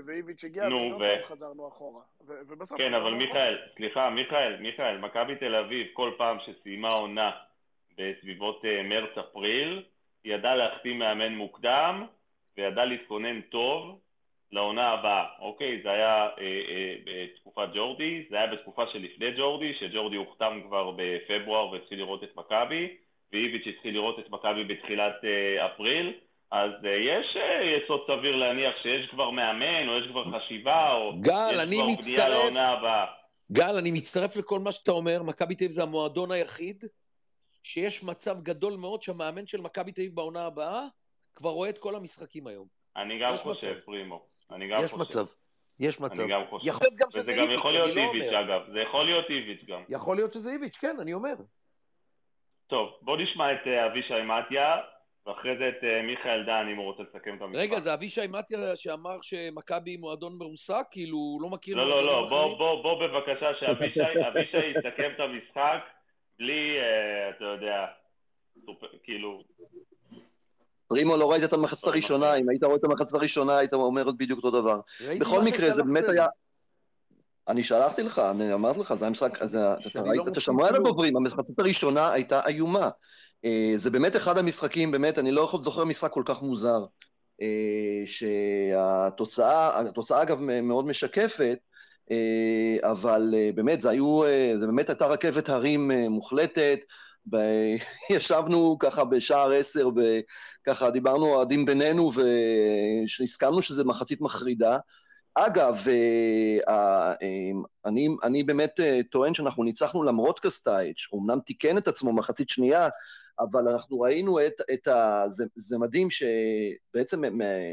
ואיביץ' 0.06 0.44
הגיע, 0.44 0.68
ו... 1.00 1.24
חזרנו 1.24 1.68
אחורה. 1.68 2.02
ובסוף... 2.28 2.78
כן, 2.78 2.94
אבל 2.94 3.14
מיכאל, 3.14 3.58
סליחה, 3.76 4.10
מיכאל, 4.10 4.58
מיכאל, 4.60 4.98
מכבי 4.98 5.36
תל 5.36 5.56
אביב, 5.56 5.88
כל 5.94 6.12
פעם 6.18 6.38
שסיימה 6.40 6.88
עונה 6.88 7.32
בסביבות 7.98 8.66
אה, 8.66 8.84
מרץ-אפריל, 8.84 9.84
ידעה 10.26 10.56
להחתים 10.56 11.00
מאמן 11.00 11.36
מוקדם, 11.36 12.06
וידעה 12.58 12.86
להתכונן 12.86 13.42
טוב 13.42 14.00
לעונה 14.54 14.90
הבאה. 14.90 15.26
אוקיי, 15.40 15.82
זה 15.84 15.92
היה 15.92 16.30
אה, 16.40 16.62
אה, 16.70 16.96
בתקופת 17.06 17.68
ג'ורדי, 17.74 18.26
זה 18.30 18.36
היה 18.36 18.48
בתקופה 18.48 18.84
שלפני 18.88 19.32
ג'ורדי, 19.38 19.74
שג'ורדי 19.80 20.16
הוחתם 20.16 20.62
כבר 20.68 20.92
בפברואר 20.96 21.72
והתחיל 21.72 21.98
לראות 21.98 22.24
את 22.24 22.36
מכבי, 22.36 22.98
ואיביץ' 23.32 23.68
התחיל 23.68 23.94
לראות 23.94 24.20
את 24.20 24.30
מכבי 24.30 24.64
בתחילת 24.64 25.16
אה, 25.24 25.66
אפריל. 25.66 26.14
אז 26.54 26.72
uh, 26.82 26.88
יש 26.88 27.38
uh, 27.38 27.84
יסוד 27.84 28.02
סביר 28.08 28.36
להניח 28.36 28.76
שיש 28.82 29.10
כבר 29.10 29.30
מאמן, 29.30 29.90
או 29.90 29.98
יש 29.98 30.08
כבר 30.12 30.24
חשיבה, 30.32 30.94
או 30.94 31.20
גל, 31.20 31.52
יש 31.52 31.76
כבר 31.76 31.88
מצטרף, 31.88 32.06
בנייה 32.06 32.28
לעונה 32.30 32.72
הבאה. 32.72 33.06
גל, 33.52 33.78
אני 33.80 33.92
מצטרף 33.92 34.36
לכל 34.36 34.60
מה 34.60 34.72
שאתה 34.72 34.92
אומר, 34.92 35.24
מכבי 35.28 35.56
תל 35.56 35.64
אביב 35.64 35.72
זה 35.72 35.84
המועדון 35.84 36.32
היחיד 36.32 36.84
שיש 37.64 38.04
מצב 38.04 38.42
גדול 38.42 38.74
מאוד 38.82 39.02
שהמאמן 39.02 39.48
של 39.48 39.62
מכבי 39.62 39.92
תל 39.92 40.02
אביב 40.02 40.16
בעונה 40.16 40.46
הבאה 40.46 40.82
כבר 41.36 41.50
רואה 41.50 41.70
את 41.70 41.78
כל 41.78 41.96
המשחקים 41.96 42.48
היום. 42.48 42.68
אני 42.98 43.20
גם 43.20 43.38
חושב, 43.38 43.50
מצב. 43.50 43.80
פרימו. 43.86 44.26
אני 44.52 44.68
גם 44.68 44.84
יש 44.84 44.92
חושב. 44.92 45.04
מצב. 45.04 45.26
יש 45.80 46.00
מצב. 46.00 46.22
אני 46.22 46.32
גם 46.32 46.42
חושב. 46.50 46.68
יכול 46.68 46.88
להיות 46.88 47.00
גם 47.00 47.08
שזה 47.12 47.32
איביץ', 47.32 47.66
אני 47.66 47.74
לא 47.74 47.84
אומר. 47.84 47.90
וזה 47.90 47.92
גם 47.92 47.92
יכול 47.92 47.94
להיות 47.94 47.98
איביץ', 47.98 48.34
אגב. 48.34 48.62
זה 48.74 48.80
יכול 48.80 49.06
להיות 49.06 49.26
איביץ' 49.30 49.64
גם. 49.68 49.84
יכול 49.90 50.16
להיות 50.16 50.34
שזה 50.34 50.52
איביץ', 50.52 50.78
כן, 50.78 50.96
אני 51.02 51.14
אומר. 51.14 51.34
טוב, 52.68 52.90
בוא 53.02 53.18
נשמע 53.18 53.54
את 53.54 53.68
אה, 53.68 53.86
אבישי 53.86 54.22
מתיה, 54.22 54.76
ואחרי 55.28 55.58
זה 55.58 55.70
את 55.70 55.84
אה, 55.84 56.02
מיכאל 56.02 56.44
דן, 56.46 56.68
אם 56.72 56.78
הוא 56.78 56.86
רוצה 56.86 57.04
לסכם 57.04 57.36
את 57.38 57.42
המשחק. 57.42 57.62
רגע, 57.62 57.80
זה 57.80 57.94
אבישי 57.94 58.22
מתיה 58.30 58.76
שאמר 58.76 59.22
שמכבי 59.22 59.92
היא 59.92 60.00
מועדון 60.00 60.38
מרוסק? 60.38 60.86
כאילו, 60.92 61.18
הוא 61.18 61.42
לא 61.42 61.50
מכיר 61.50 61.78
לא, 61.78 61.90
לא, 61.90 62.06
לא, 62.06 62.28
בוא? 62.30 62.58
בוא, 62.58 62.84
בוא 62.84 63.08
בבקשה 63.08 63.52
שאבישי 63.60 64.00
אבישי 64.30 64.58
יסכם 64.58 65.12
את 65.16 65.20
המשחק 65.20 65.80
בלי, 66.40 66.78
אה, 66.80 67.30
אתה 67.30 67.46
יודע, 67.46 67.86
כאילו, 69.04 69.44
רימו, 70.94 71.18
לא 71.18 71.32
ראית 71.32 71.44
את 71.44 71.54
המחצית 71.54 71.84
לא, 71.84 71.92
הראשונה. 71.92 72.36
אם 72.36 72.50
היית 72.50 72.64
רואה 72.64 72.76
את 72.76 72.84
המחצית 72.84 73.16
הראשונה, 73.16 73.58
היית 73.58 73.74
אומר 73.74 74.12
בדיוק 74.12 74.44
אותו 74.44 74.62
דבר. 74.62 74.80
בכל 75.20 75.42
מקרה, 75.42 75.70
זה 75.70 75.84
באמת. 75.84 76.10
היה... 76.10 76.28
אני 77.48 77.64
שלחתי 77.64 78.04
לך, 78.04 78.20
אני 78.20 78.54
אמרתי 78.54 78.80
לך, 78.80 78.94
זה 78.94 79.06
היה 79.06 79.10
משחק, 79.12 79.36
אתה 79.36 79.46
לא 80.34 80.40
שומע 80.40 80.68
על 80.68 80.74
כלום. 80.76 80.86
הדוברים, 80.86 81.18
המחצית 81.18 81.60
הראשונה 81.60 82.12
הייתה 82.12 82.42
איומה. 82.48 82.90
אה, 83.46 83.74
זה 83.76 83.90
באמת 83.90 84.16
אחד 84.16 84.38
המשחקים, 84.38 84.92
באמת, 84.92 85.20
אני 85.20 85.32
לא 85.32 85.60
זוכר 85.64 85.86
משחק 85.86 86.12
כל 86.12 86.24
כך 86.26 86.42
מוזר. 86.42 86.86
אה, 87.42 88.02
שהתוצאה, 88.06 89.80
התוצאה 89.80 90.22
אגב 90.22 90.40
מאוד 90.42 90.86
משקפת, 90.86 91.58
אה, 92.12 92.92
אבל 92.92 93.34
באמת, 93.56 93.82
זה 93.82 93.90
היו, 93.90 94.22
זה 94.60 94.66
באמת 94.66 94.90
הייתה 94.90 95.06
רכבת 95.06 95.50
הרים 95.50 95.92
מוחלטת. 96.10 96.80
ב... 97.30 97.38
ישבנו 98.16 98.78
ככה 98.80 99.04
בשער 99.04 99.52
עשר, 99.52 99.90
ככה 100.66 100.90
דיברנו 100.90 101.26
אוהדים 101.26 101.66
בינינו, 101.66 102.12
והסכמנו 103.20 103.62
שזה 103.62 103.84
מחצית 103.84 104.22
מחרידה. 104.22 104.78
אגב, 105.36 105.88
אה, 105.88 106.58
אה, 106.68 107.12
אה, 107.12 107.52
אני, 107.86 108.08
אני 108.24 108.44
באמת 108.44 108.80
טוען 109.12 109.34
שאנחנו 109.34 109.64
ניצחנו 109.64 110.04
למרות 110.04 110.40
קסטייץ', 110.40 111.08
הוא 111.12 111.22
אמנם 111.22 111.40
תיקן 111.40 111.78
את 111.78 111.88
עצמו 111.88 112.14
מחצית 112.14 112.50
שנייה, 112.50 112.90
אבל 113.40 113.70
אנחנו 113.70 114.00
ראינו 114.00 114.40
את, 114.40 114.62
את 114.74 114.88
ה... 114.88 115.24
זה, 115.30 115.46
זה 115.56 115.78
מדהים 115.78 116.08
שבעצם 116.10 117.22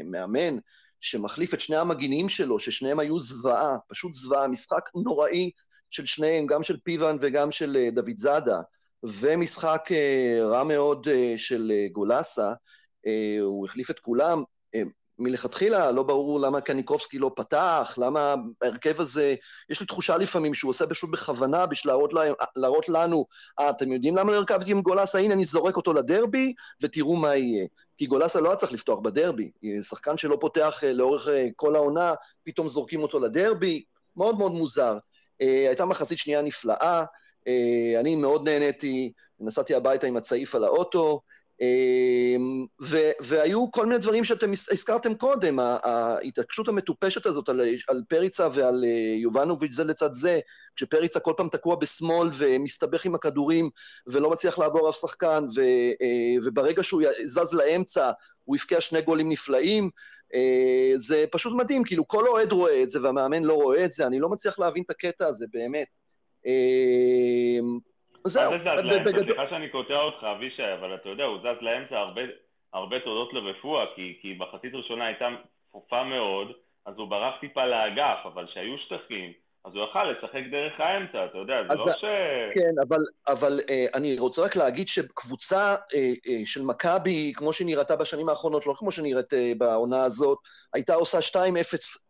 מאמן 0.05 0.57
שמחליף 0.99 1.53
את 1.53 1.59
שני 1.59 1.75
המגינים 1.75 2.29
שלו, 2.29 2.59
ששניהם 2.59 2.99
היו 2.99 3.19
זוועה, 3.19 3.77
פשוט 3.87 4.13
זוועה, 4.13 4.47
משחק 4.47 4.89
נוראי 4.95 5.51
של 5.89 6.05
שניהם, 6.05 6.45
גם 6.45 6.63
של 6.63 6.77
פיוון 6.83 7.17
וגם 7.21 7.51
של 7.51 7.89
דוד 7.93 8.17
זאדה, 8.17 8.61
ומשחק 9.03 9.89
רע 10.41 10.63
מאוד 10.63 11.07
של 11.37 11.71
גולסה, 11.91 12.53
הוא 13.41 13.65
החליף 13.65 13.89
את 13.91 13.99
כולם. 13.99 14.43
מלכתחילה 15.21 15.91
לא 15.91 16.03
ברור 16.03 16.39
למה 16.39 16.61
קניקובסקי 16.61 17.19
לא 17.19 17.31
פתח, 17.35 17.95
למה 17.97 18.35
ההרכב 18.61 19.01
הזה, 19.01 19.35
יש 19.69 19.79
לי 19.79 19.85
תחושה 19.85 20.17
לפעמים 20.17 20.53
שהוא 20.53 20.69
עושה 20.69 20.87
פשוט 20.87 21.09
בכוונה 21.09 21.65
בשביל 21.65 21.93
להראות, 21.93 22.13
להם, 22.13 22.33
להראות 22.55 22.89
לנו, 22.89 23.25
אה, 23.59 23.69
אתם 23.69 23.91
יודעים 23.91 24.15
למה 24.15 24.31
לא 24.31 24.37
הרכבתי 24.37 24.71
עם 24.71 24.81
גולסה? 24.81 25.19
הנה, 25.19 25.33
אני 25.33 25.45
זורק 25.45 25.77
אותו 25.77 25.93
לדרבי, 25.93 26.53
ותראו 26.81 27.15
מה 27.15 27.35
יהיה. 27.35 27.67
כי 27.97 28.05
גולסה 28.05 28.41
לא 28.41 28.49
היה 28.49 28.55
צריך 28.55 28.71
לפתוח 28.71 28.99
בדרבי. 28.99 29.51
שחקן 29.81 30.17
שלא 30.17 30.37
פותח 30.41 30.83
אה, 30.83 30.93
לאורך 30.93 31.27
אה, 31.27 31.47
כל 31.55 31.75
העונה, 31.75 32.13
פתאום 32.43 32.67
זורקים 32.67 33.01
אותו 33.01 33.19
לדרבי, 33.19 33.83
מאוד 34.15 34.37
מאוד 34.37 34.51
מוזר. 34.51 34.97
אה, 35.41 35.67
הייתה 35.67 35.85
מחצית 35.85 36.17
שנייה 36.17 36.41
נפלאה, 36.41 37.03
אה, 37.47 37.99
אני 37.99 38.15
מאוד 38.15 38.49
נהניתי, 38.49 39.11
נסעתי 39.39 39.75
הביתה 39.75 40.07
עם 40.07 40.17
הצעיף 40.17 40.55
על 40.55 40.63
האוטו, 40.63 41.21
והיו 43.19 43.71
כל 43.71 43.85
מיני 43.85 43.99
דברים 43.99 44.23
שאתם 44.23 44.51
הזכרתם 44.51 45.15
קודם, 45.15 45.59
ההתעקשות 45.59 46.67
המטופשת 46.67 47.25
הזאת 47.25 47.49
על, 47.49 47.61
על 47.87 48.03
פריצה 48.09 48.47
ועל 48.53 48.83
אה, 48.87 49.15
יובנוביץ' 49.17 49.73
זה 49.73 49.83
לצד 49.83 50.13
זה, 50.13 50.39
כשפריצה 50.75 51.19
כל 51.19 51.33
פעם 51.37 51.49
תקוע 51.49 51.75
בשמאל 51.75 52.29
ומסתבך 52.33 53.05
עם 53.05 53.15
הכדורים 53.15 53.69
ולא 54.07 54.29
מצליח 54.29 54.59
לעבור 54.59 54.89
אף 54.89 54.95
שחקן, 54.95 55.43
ו, 55.55 55.61
אה, 56.01 56.45
וברגע 56.45 56.83
שהוא 56.83 57.03
זז 57.25 57.53
לאמצע 57.53 58.11
הוא 58.43 58.55
הבקיע 58.55 58.81
שני 58.81 59.01
גולים 59.01 59.29
נפלאים, 59.29 59.89
אה, 60.33 60.93
זה 60.97 61.25
פשוט 61.31 61.53
מדהים, 61.53 61.83
כאילו 61.83 62.07
כל 62.07 62.27
אוהד 62.27 62.51
רואה 62.51 62.83
את 62.83 62.89
זה 62.89 63.03
והמאמן 63.03 63.43
לא 63.43 63.53
רואה 63.53 63.85
את 63.85 63.91
זה, 63.91 64.07
אני 64.07 64.19
לא 64.19 64.29
מצליח 64.29 64.59
להבין 64.59 64.83
את 64.83 64.89
הקטע 64.89 65.27
הזה, 65.27 65.45
באמת. 65.53 65.87
זהו, 68.25 68.53
סליחה 69.17 69.49
שאני 69.49 69.69
קוטע 69.69 69.93
אותך, 69.93 70.23
אבישי, 70.23 70.73
אבל 70.79 70.95
אתה 70.95 71.09
יודע, 71.09 71.23
הוא 71.23 71.37
זז 71.39 71.61
לאמצע 71.61 71.97
הרבה, 71.97 72.21
הרבה 72.73 72.99
תודות 72.99 73.33
לרפואה, 73.33 73.85
כי, 73.95 74.17
כי 74.21 74.37
מחצית 74.39 74.73
ראשונה 74.73 75.05
הייתה 75.05 75.27
צפופה 75.69 76.03
מאוד, 76.03 76.51
אז 76.85 76.93
הוא 76.97 77.07
ברח 77.07 77.33
טיפה 77.39 77.65
לאגף, 77.65 78.19
אבל 78.25 78.47
כשהיו 78.47 78.77
שטחים, 78.77 79.33
אז 79.65 79.75
הוא 79.75 79.83
יכל 79.89 80.03
לשחק 80.11 80.41
דרך 80.51 80.73
האמצע, 80.79 81.25
אתה 81.25 81.37
יודע, 81.37 81.55
זה 81.69 81.75
לא 81.75 81.91
ש... 81.91 82.05
כן, 82.55 82.73
אבל, 82.87 82.99
אבל 83.27 83.59
אה, 83.69 83.85
אני 83.95 84.19
רוצה 84.19 84.41
רק 84.41 84.55
להגיד 84.55 84.87
שקבוצה 84.87 85.75
אה, 85.93 86.11
אה, 86.27 86.41
של 86.45 86.61
מכבי, 86.61 87.33
כמו 87.35 87.53
שהיא 87.53 87.67
נראתה 87.67 87.95
בשנים 87.95 88.29
האחרונות, 88.29 88.67
לא 88.67 88.73
כמו 88.77 88.91
שנראית 88.91 89.33
אה, 89.33 89.51
בעונה 89.57 90.03
הזאת, 90.03 90.37
הייתה 90.73 90.93
עושה 90.93 91.17
2-0 91.19 91.37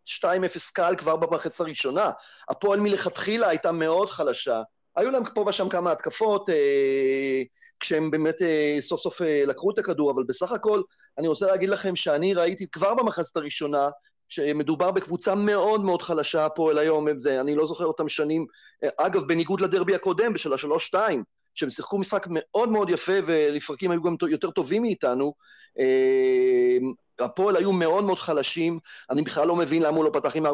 2-0 0.08 0.26
קל 0.74 0.96
כבר 0.98 1.16
במחצית 1.16 1.62
הראשונה. 1.62 2.12
הפועל 2.50 2.80
מלכתחילה 2.80 3.48
הייתה 3.48 3.72
מאוד 3.72 4.10
חלשה. 4.10 4.62
היו 5.02 5.12
להם 5.12 5.24
פה 5.36 5.46
ושם 5.48 5.70
כמה 5.70 5.92
התקפות, 5.92 6.50
אה, 6.50 7.44
כשהם 7.80 8.12
באמת 8.12 8.42
אה, 8.42 8.78
סוף 8.80 9.02
סוף 9.02 9.22
אה, 9.22 9.44
לקחו 9.48 9.72
את 9.72 9.80
הכדור, 9.80 10.12
אבל 10.12 10.24
בסך 10.28 10.52
הכל, 10.52 10.82
אני 11.18 11.28
רוצה 11.28 11.46
להגיד 11.48 11.70
לכם 11.70 11.96
שאני 11.96 12.34
ראיתי 12.34 12.68
כבר 12.68 12.96
במחצית 12.96 13.38
הראשונה, 13.38 13.90
שמדובר 14.30 14.92
בקבוצה 14.92 15.36
מאוד 15.36 15.84
מאוד 15.84 16.02
חלשה, 16.02 16.46
הפועל 16.46 16.78
היום, 16.78 17.08
זה, 17.18 17.42
אני 17.42 17.56
לא 17.56 17.68
זוכר 17.68 17.86
אותם 17.86 18.10
שנים, 18.10 18.46
אה, 18.84 18.90
אגב, 18.98 19.28
בניגוד 19.28 19.62
לדרבי 19.62 19.96
הקודם, 19.96 20.38
של 20.38 20.54
השלוש-שתיים, 20.54 21.24
שהם 21.54 21.70
שיחקו 21.70 21.98
משחק 21.98 22.28
מאוד 22.30 22.70
מאוד 22.70 22.90
יפה, 22.90 23.14
ולפרקים 23.26 23.92
היו 23.92 24.02
גם 24.02 24.16
יותר 24.30 24.52
טובים 24.52 24.82
מאיתנו, 24.82 25.34
אה, 25.80 26.78
הפועל 27.22 27.56
היו 27.56 27.72
מאוד 27.72 28.04
מאוד 28.04 28.18
חלשים, 28.18 28.80
אני 29.10 29.22
בכלל 29.22 29.48
לא 29.48 29.56
מבין 29.56 29.84
למה 29.84 29.98
הוא 29.98 30.06
לא 30.06 30.10
פתח 30.14 30.36
עם 30.36 30.46
4-3-3, 30.46 30.50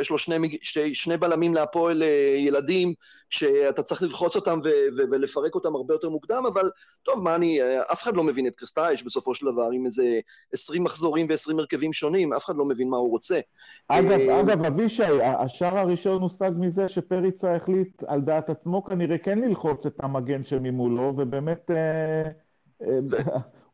יש 0.00 0.10
לו 0.10 0.18
שני, 0.18 0.58
שני, 0.62 0.94
שני 0.94 1.16
בלמים 1.16 1.54
להפועל 1.54 2.02
אה, 2.02 2.34
ילדים, 2.38 2.94
שאתה 3.30 3.82
צריך 3.82 4.02
ללחוץ 4.02 4.36
אותם 4.36 4.60
ו- 4.64 4.68
ו- 4.96 5.10
ולפרק 5.10 5.54
אותם 5.54 5.74
הרבה 5.74 5.94
יותר 5.94 6.08
מוקדם, 6.08 6.42
אבל 6.52 6.70
טוב, 7.02 7.22
מה 7.22 7.34
אני, 7.34 7.62
אה, 7.62 7.82
אף 7.92 8.02
אחד 8.02 8.16
לא 8.16 8.22
מבין 8.22 8.46
את 8.46 8.52
קרסטייץ' 8.56 9.02
בסופו 9.02 9.34
של 9.34 9.46
דבר, 9.46 9.68
עם 9.72 9.86
איזה 9.86 10.20
20 10.52 10.84
מחזורים 10.84 11.26
ו-20 11.30 11.58
הרכבים 11.58 11.92
שונים, 11.92 12.32
אף 12.32 12.44
אחד 12.44 12.56
לא 12.56 12.64
מבין 12.64 12.88
מה 12.88 12.96
הוא 12.96 13.10
רוצה. 13.10 13.40
אגב, 13.88 14.10
אה, 14.10 14.40
אגב, 14.40 14.64
אבישי, 14.64 15.02
השער 15.22 15.78
הראשון 15.78 16.22
הושג 16.22 16.50
מזה 16.58 16.88
שפריצה 16.88 17.56
החליט 17.56 18.02
על 18.06 18.20
דעת 18.20 18.50
עצמו 18.50 18.84
כנראה 18.84 19.18
כן 19.18 19.38
ללחוץ 19.38 19.86
את 19.86 19.96
המגן 20.00 20.44
שממולו, 20.44 21.12
ובאמת 21.16 21.70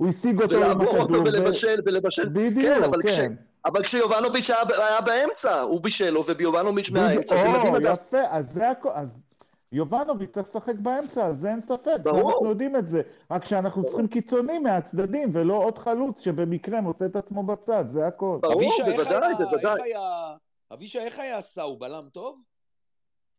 הוא 0.01 0.09
השיג 0.09 0.43
אותו 0.43 0.55
עם 0.55 0.63
ולעבור 0.63 0.85
הכדור. 0.89 1.01
אותו 1.03 1.15
ולבשל, 1.25 1.81
ולבשל, 1.87 2.29
בדיוק, 2.29 2.75
כן, 2.77 2.83
אבל 2.85 3.03
כש- 3.03 3.19
כן. 3.21 3.33
אבל 3.65 3.83
כשיובנוביץ' 3.83 4.51
היה, 4.51 4.59
היה 4.89 5.01
באמצע, 5.01 5.61
הוא 5.61 5.81
בישל 5.81 6.11
לו, 6.11 6.25
וביובנוביץ' 6.29 6.91
מהאמצע, 6.91 7.39
זה 7.43 7.49
מדהים, 7.49 7.73
או, 7.73 7.79
אגב. 7.79 7.93
יפה, 8.09 8.21
אז 8.31 8.51
זה 8.53 8.71
הכל, 8.71 8.89
אז 8.95 9.21
יובנוביץ' 9.73 10.31
צריך 10.35 10.49
לשחק 10.49 10.75
באמצע, 10.79 11.27
על 11.27 11.37
זה 11.37 11.49
אין 11.51 11.61
ספק, 11.61 11.87
זה 11.87 11.99
ברור. 12.13 12.31
אנחנו 12.33 12.49
יודעים 12.49 12.77
את 12.77 12.89
זה, 12.89 13.01
רק 13.31 13.45
שאנחנו 13.45 13.85
צריכים 13.85 14.07
קיצונים 14.09 14.63
מהצדדים, 14.63 15.31
ולא 15.33 15.55
עוד 15.55 15.79
חלוץ 15.79 16.21
שבמקרה 16.21 16.81
מוצא 16.81 17.05
את 17.07 17.17
עצמו 17.17 17.43
בצד, 17.43 17.85
זה 17.89 18.07
הכל. 18.07 18.39
ברור, 18.43 18.71
בוודאי, 18.97 19.35
בוודאי. 19.39 19.93
אבישי, 20.73 20.99
איך 20.99 21.19
היה? 21.19 21.39
הוא 21.63 21.81
בלם 21.81 22.05
טוב? 22.13 22.37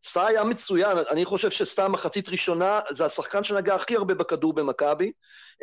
סטאר 0.05 0.21
היה 0.21 0.43
מצוין, 0.43 0.97
אני 1.09 1.25
חושב 1.25 1.51
שסתם 1.51 1.91
מחצית 1.91 2.29
ראשונה, 2.29 2.79
זה 2.89 3.05
השחקן 3.05 3.43
שנגע 3.43 3.75
הכי 3.75 3.95
הרבה 3.95 4.13
בכדור 4.13 4.53
במכבי. 4.53 5.11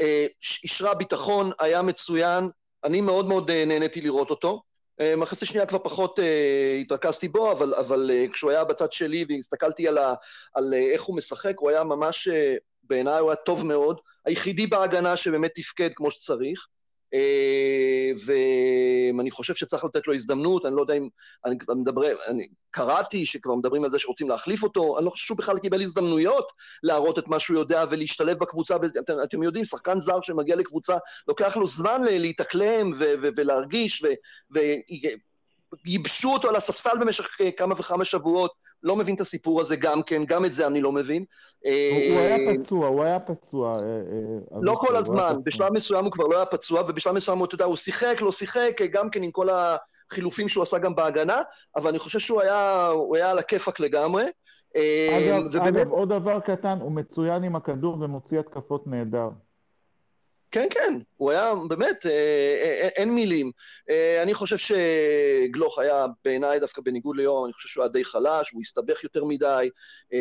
אה, 0.01 0.26
אישרה 0.64 0.95
ביטחון, 0.95 1.51
היה 1.61 1.82
מצוין, 1.82 2.51
אני 2.84 3.01
מאוד 3.01 3.26
מאוד 3.26 3.51
אה, 3.51 3.64
נהניתי 3.64 4.01
לראות 4.01 4.30
אותו. 4.30 4.62
אה, 5.01 5.16
מחצית 5.16 5.49
שנייה 5.49 5.66
כבר 5.66 5.78
פחות 5.78 6.18
אה, 6.18 6.78
התרכזתי 6.80 7.28
בו, 7.28 7.53
אבל, 7.53 7.74
אבל 7.74 8.11
אה, 8.14 8.24
כשהוא 8.32 8.51
היה 8.51 8.64
בצד 8.64 8.93
שלי 8.93 9.24
והסתכלתי 9.28 9.89
על, 9.89 9.99
ה, 9.99 10.14
על 10.55 10.74
איך 10.74 11.03
הוא 11.03 11.16
משחק, 11.16 11.55
הוא 11.59 11.70
היה 11.70 11.84
ממש, 11.84 12.28
אה, 12.28 12.55
בעיניי 12.82 13.18
הוא 13.18 13.30
היה 13.30 13.36
טוב 13.36 13.66
מאוד. 13.66 14.01
היחידי 14.24 14.66
בהגנה 14.66 15.16
שבאמת 15.16 15.51
תפקד 15.55 15.91
כמו 15.95 16.11
שצריך. 16.11 16.66
אה, 17.14 18.11
ואני 18.26 19.30
חושב 19.30 19.54
שצריך 19.54 19.84
לתת 19.84 20.06
לו 20.06 20.14
הזדמנות, 20.14 20.66
אני 20.66 20.76
לא 20.76 20.80
יודע 20.80 20.94
אם... 20.94 21.09
אני 21.46 21.56
מדבר, 21.76 22.02
אני 22.28 22.48
קראתי 22.70 23.26
שכבר 23.26 23.54
מדברים 23.54 23.84
על 23.84 23.90
זה 23.90 23.98
שרוצים 23.98 24.28
להחליף 24.28 24.62
אותו, 24.62 24.98
אני 24.98 25.04
לא 25.04 25.11
חושב 25.11 25.26
שהוא 25.26 25.38
בכלל 25.38 25.59
קיבל 25.59 25.82
הזדמנויות 25.82 26.52
להראות 26.82 27.18
את 27.18 27.28
מה 27.28 27.38
שהוא 27.38 27.59
יודע 27.59 27.84
ולהשתלב 27.90 28.38
בקבוצה, 28.38 28.76
ואתם 28.82 29.14
אתם 29.22 29.42
יודעים, 29.42 29.64
שחקן 29.64 30.00
זר 30.00 30.20
שמגיע 30.22 30.56
לקבוצה, 30.56 30.96
לוקח 31.28 31.56
לו 31.56 31.66
זמן 31.66 32.02
להתאקלם 32.04 32.90
ולהרגיש, 33.20 34.02
ו- 34.02 34.59
וייבשו 35.84 36.32
אותו 36.32 36.48
על 36.48 36.56
הספסל 36.56 36.98
במשך 37.00 37.26
אה, 37.40 37.50
כמה 37.50 37.74
וכמה 37.78 38.04
שבועות, 38.04 38.52
לא 38.83 38.97
מבין 38.97 39.14
את 39.14 39.20
הסיפור 39.20 39.61
הזה 39.61 39.76
גם 39.76 40.03
כן, 40.03 40.24
גם 40.24 40.45
את 40.45 40.53
זה 40.53 40.66
אני 40.66 40.81
לא 40.81 40.93
מבין. 40.93 41.24
הוא 41.64 41.70
הוא 42.11 42.18
אה, 42.18 42.35
היה 42.35 42.59
פצוע, 42.59 42.89
הוא 42.89 43.05
היה 43.05 43.20
פצוע. 43.20 43.72
אה, 43.72 43.79
אה, 43.81 44.59
לא 44.62 44.72
כל 44.74 44.87
היה 44.91 44.99
הזמן. 44.99 45.37
בשלב 45.45 45.72
מסוים 45.72 46.05
הוא 46.05 46.12
כבר 46.12 46.26
לא 46.26 46.37
היה 46.37 46.47
פצוע, 46.47 46.81
ובשלב 46.89 47.14
מסוים, 47.14 47.45
אתה 47.45 47.55
יודע, 47.55 47.64
הוא 47.64 47.76
שיחק, 47.76 48.16
לא 48.20 48.33
שיחק, 48.33 48.81
גם 48.93 49.11
כן 49.11 49.22
עם 49.22 49.31
כל 49.31 49.49
החילופים 49.51 50.49
שהוא 50.49 50.62
עשה 50.62 50.79
גם 50.79 50.95
בהגנה, 50.95 51.43
אבל 51.76 51.89
אני 51.91 51.99
חושב 51.99 52.18
שהוא 52.18 52.41
היה, 52.41 52.89
הוא 52.89 53.16
היה 53.16 53.31
על 53.31 53.39
הכיפאק 53.39 53.81
לגמרי. 53.81 54.24
אגב, 54.74 55.47
ובאמת, 55.47 55.76
אגב, 55.76 55.91
עוד 55.91 56.09
דבר 56.09 56.41
קטן, 56.41 56.79
הוא 56.81 56.93
מצוין 56.93 57.45
עם 57.45 57.57
הכדור 57.57 57.97
ומוציא 58.01 58.39
התקפות 58.39 58.87
נהדר. 58.87 59.29
כן, 60.51 60.66
כן, 60.70 60.94
הוא 61.16 61.30
היה 61.30 61.53
באמת, 61.68 62.07
אה, 62.07 62.11
אה, 62.62 62.88
אין 62.96 63.14
מילים. 63.14 63.51
אה, 63.90 64.22
אני 64.22 64.34
חושב 64.34 64.57
שגלוך 64.59 65.78
היה 65.78 66.07
בעיניי 66.24 66.61
דווקא 66.61 66.82
בניגוד 66.82 67.16
ליורם, 67.16 67.44
אני 67.44 67.53
חושב 67.53 67.68
שהוא 67.68 67.82
היה 67.82 67.88
די 67.88 68.05
חלש, 68.05 68.53
והוא 68.53 68.62
הסתבך 68.62 69.05
יותר 69.05 69.24
מדי. 69.24 69.68
אה, 70.12 70.18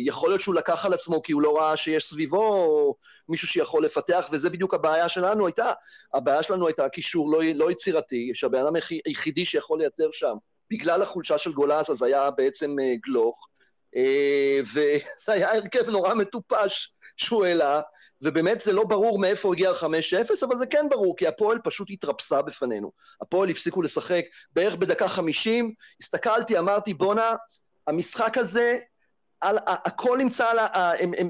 יכול 0.00 0.30
להיות 0.30 0.40
שהוא 0.40 0.54
לקח 0.54 0.86
על 0.86 0.94
עצמו 0.94 1.22
כי 1.22 1.32
הוא 1.32 1.42
לא 1.42 1.58
ראה 1.58 1.76
שיש 1.76 2.04
סביבו 2.04 2.94
מישהו 3.28 3.48
שיכול 3.48 3.84
לפתח, 3.84 4.28
וזה 4.32 4.50
בדיוק 4.50 4.74
הבעיה 4.74 5.08
שלנו 5.08 5.46
הייתה. 5.46 5.72
הבעיה 6.14 6.42
שלנו 6.42 6.66
הייתה 6.66 6.88
קישור 6.88 7.30
לא, 7.32 7.42
לא 7.54 7.70
יצירתי, 7.70 8.30
שהבן 8.34 8.58
אדם 8.58 8.76
היחי- 8.76 9.00
היחידי 9.06 9.44
שיכול 9.44 9.78
לייצר 9.78 10.08
שם, 10.12 10.34
בגלל 10.70 11.02
החולשה 11.02 11.38
של 11.38 11.52
גולס, 11.52 11.90
אז 11.90 12.02
היה 12.02 12.30
בעצם 12.30 12.76
אה, 12.80 12.94
גלוך. 13.06 13.48
אה, 13.96 14.60
וזה 14.72 15.32
היה 15.32 15.52
הרכב 15.54 15.90
נורא 15.90 16.14
מטופש 16.14 16.95
שהוא 17.16 17.44
העלה. 17.44 17.80
ובאמת 18.22 18.60
זה 18.60 18.72
לא 18.72 18.84
ברור 18.84 19.18
מאיפה 19.18 19.52
הגיע 19.52 19.70
ה-5-0, 19.70 20.46
אבל 20.46 20.56
זה 20.56 20.66
כן 20.66 20.86
ברור, 20.90 21.16
כי 21.16 21.26
הפועל 21.26 21.58
פשוט 21.64 21.88
התרפסה 21.90 22.42
בפנינו. 22.42 22.92
הפועל 23.20 23.50
הפסיקו 23.50 23.82
לשחק 23.82 24.24
בערך 24.52 24.76
בדקה 24.76 25.08
50, 25.08 25.72
הסתכלתי, 26.00 26.58
אמרתי, 26.58 26.94
בואנה, 26.94 27.36
המשחק 27.86 28.38
הזה, 28.38 28.78
על, 29.40 29.58
הכל 29.66 30.18
נמצא 30.18 30.50
על, 30.50 30.58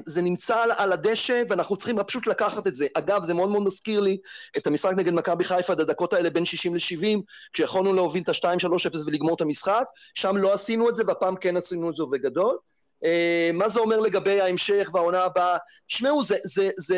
זה 0.05 0.21
נמצא 0.21 0.57
על, 0.59 0.71
על 0.77 0.93
הדשא, 0.93 1.43
ואנחנו 1.49 1.77
צריכים 1.77 2.03
פשוט 2.07 2.27
לקחת 2.27 2.67
את 2.67 2.75
זה. 2.75 2.87
אגב, 2.93 3.23
זה 3.23 3.33
מאוד 3.33 3.49
מאוד 3.49 3.63
מזכיר 3.63 3.99
לי 3.99 4.17
את 4.57 4.67
המשחק 4.67 4.93
נגד 4.97 5.13
מכבי 5.13 5.43
חיפה, 5.43 5.73
את 5.73 5.79
הדקות 5.79 6.13
האלה 6.13 6.29
בין 6.29 6.45
60 6.45 6.75
ל-70, 6.75 7.21
כשיכולנו 7.53 7.93
להוביל 7.93 8.23
את 8.23 8.29
ה-2-3-0 8.29 8.97
ולגמור 9.05 9.35
את 9.35 9.41
המשחק, 9.41 9.83
שם 10.13 10.37
לא 10.37 10.53
עשינו 10.53 10.89
את 10.89 10.95
זה, 10.95 11.03
והפעם 11.07 11.35
כן 11.35 11.57
עשינו 11.57 11.89
את 11.89 11.95
זה 11.95 12.03
ובגדול. 12.03 12.57
אה, 13.03 13.49
מה 13.53 13.69
זה 13.69 13.79
אומר 13.79 13.99
לגבי 13.99 14.41
ההמשך 14.41 14.89
והעונה 14.93 15.23
הבאה? 15.23 15.57
תשמעו, 15.87 16.23
זה, 16.23 16.37
זה, 16.43 16.69
זה, 16.77 16.97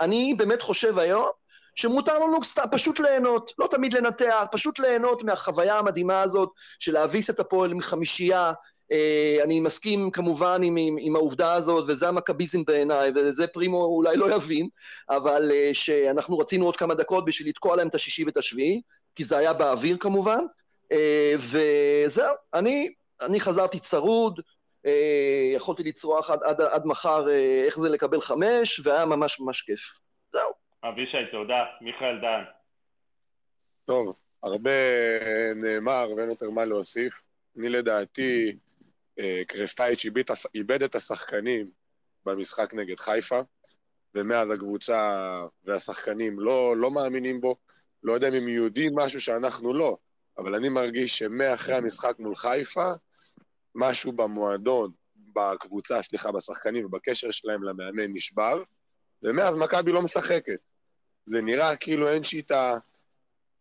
אני 0.00 0.34
באמת 0.38 0.62
חושב 0.62 0.98
היום 0.98 1.28
שמותר 1.74 2.18
לנו 2.18 2.38
פשוט 2.72 3.00
ליהנות, 3.00 3.52
לא 3.58 3.68
תמיד 3.70 3.92
לנתח, 3.92 4.44
פשוט 4.52 4.78
ליהנות 4.78 5.22
מהחוויה 5.22 5.78
המדהימה 5.78 6.20
הזאת 6.20 6.50
של 6.78 6.92
להביס 6.92 7.30
את 7.30 7.40
הפועל 7.40 7.74
מחמישייה. 7.74 8.52
אה, 8.92 9.38
אני 9.42 9.60
מסכים 9.60 10.10
כמובן 10.10 10.62
עם, 10.62 10.76
עם, 10.76 10.96
עם 11.00 11.16
העובדה 11.16 11.52
הזאת, 11.52 11.84
וזה 11.88 12.08
המכביזם 12.08 12.64
בעיניי, 12.64 13.12
וזה 13.14 13.46
פרימו 13.46 13.84
אולי 13.84 14.16
לא 14.16 14.34
יבין, 14.34 14.68
אבל 15.10 15.50
אה, 15.54 15.70
שאנחנו 15.72 16.38
רצינו 16.38 16.66
עוד 16.66 16.76
כמה 16.76 16.94
דקות 16.94 17.24
בשביל 17.24 17.48
לתקוע 17.48 17.76
להם 17.76 17.88
את 17.88 17.94
השישי 17.94 18.24
ואת 18.24 18.36
השביעי, 18.36 18.80
כי 19.14 19.24
זה 19.24 19.38
היה 19.38 19.52
באוויר 19.52 19.96
כמובן, 20.00 20.44
וזהו, 21.38 22.34
אני, 22.54 22.92
אני 23.22 23.40
חזרתי 23.40 23.78
צרוד, 23.78 24.40
יכולתי 25.54 25.82
לצרוח 25.82 26.30
עד, 26.30 26.40
עד, 26.44 26.60
עד 26.60 26.86
מחר 26.86 27.28
אה, 27.28 27.62
איך 27.66 27.78
זה 27.78 27.88
לקבל 27.88 28.20
חמש, 28.20 28.80
והיה 28.84 29.06
ממש 29.06 29.40
ממש 29.40 29.60
כיף. 29.60 30.00
זהו. 30.32 30.50
אבישי, 30.84 31.30
תודה. 31.32 31.64
מיכאל 31.80 32.20
דן. 32.20 32.44
טוב, 33.84 34.14
הרבה 34.42 34.70
אה, 34.70 35.54
נאמר 35.56 36.10
ואין 36.16 36.30
יותר 36.30 36.50
מה 36.50 36.64
להוסיף. 36.64 37.22
אני 37.58 37.68
לדעתי, 37.68 38.56
אה, 39.18 39.42
קרסטייץ' 39.46 40.04
איבד, 40.04 40.22
איבד 40.54 40.82
את 40.82 40.94
השחקנים 40.94 41.70
במשחק 42.26 42.74
נגד 42.74 43.00
חיפה, 43.00 43.40
ומאז 44.14 44.50
הקבוצה 44.50 45.40
והשחקנים 45.64 46.40
לא, 46.40 46.76
לא 46.76 46.90
מאמינים 46.90 47.40
בו. 47.40 47.56
לא 48.02 48.12
יודע 48.12 48.28
אם 48.28 48.34
הם 48.34 48.48
יודעים 48.48 48.94
משהו 48.94 49.20
שאנחנו 49.20 49.74
לא, 49.74 49.96
אבל 50.38 50.54
אני 50.54 50.68
מרגיש 50.68 51.18
שמאחרי 51.18 51.74
המשחק 51.74 52.18
מול 52.18 52.34
חיפה, 52.34 52.86
משהו 53.74 54.12
במועדון, 54.12 54.90
בקבוצה, 55.16 56.02
סליחה, 56.02 56.32
בשחקנים 56.32 56.86
ובקשר 56.86 57.30
שלהם 57.30 57.62
למאמן 57.62 58.12
נשבר, 58.12 58.62
ומאז 59.22 59.56
מכבי 59.56 59.92
לא 59.92 60.02
משחקת. 60.02 60.58
זה 61.26 61.40
נראה 61.40 61.76
כאילו 61.76 62.08
אין 62.08 62.24
שיטה, 62.24 62.74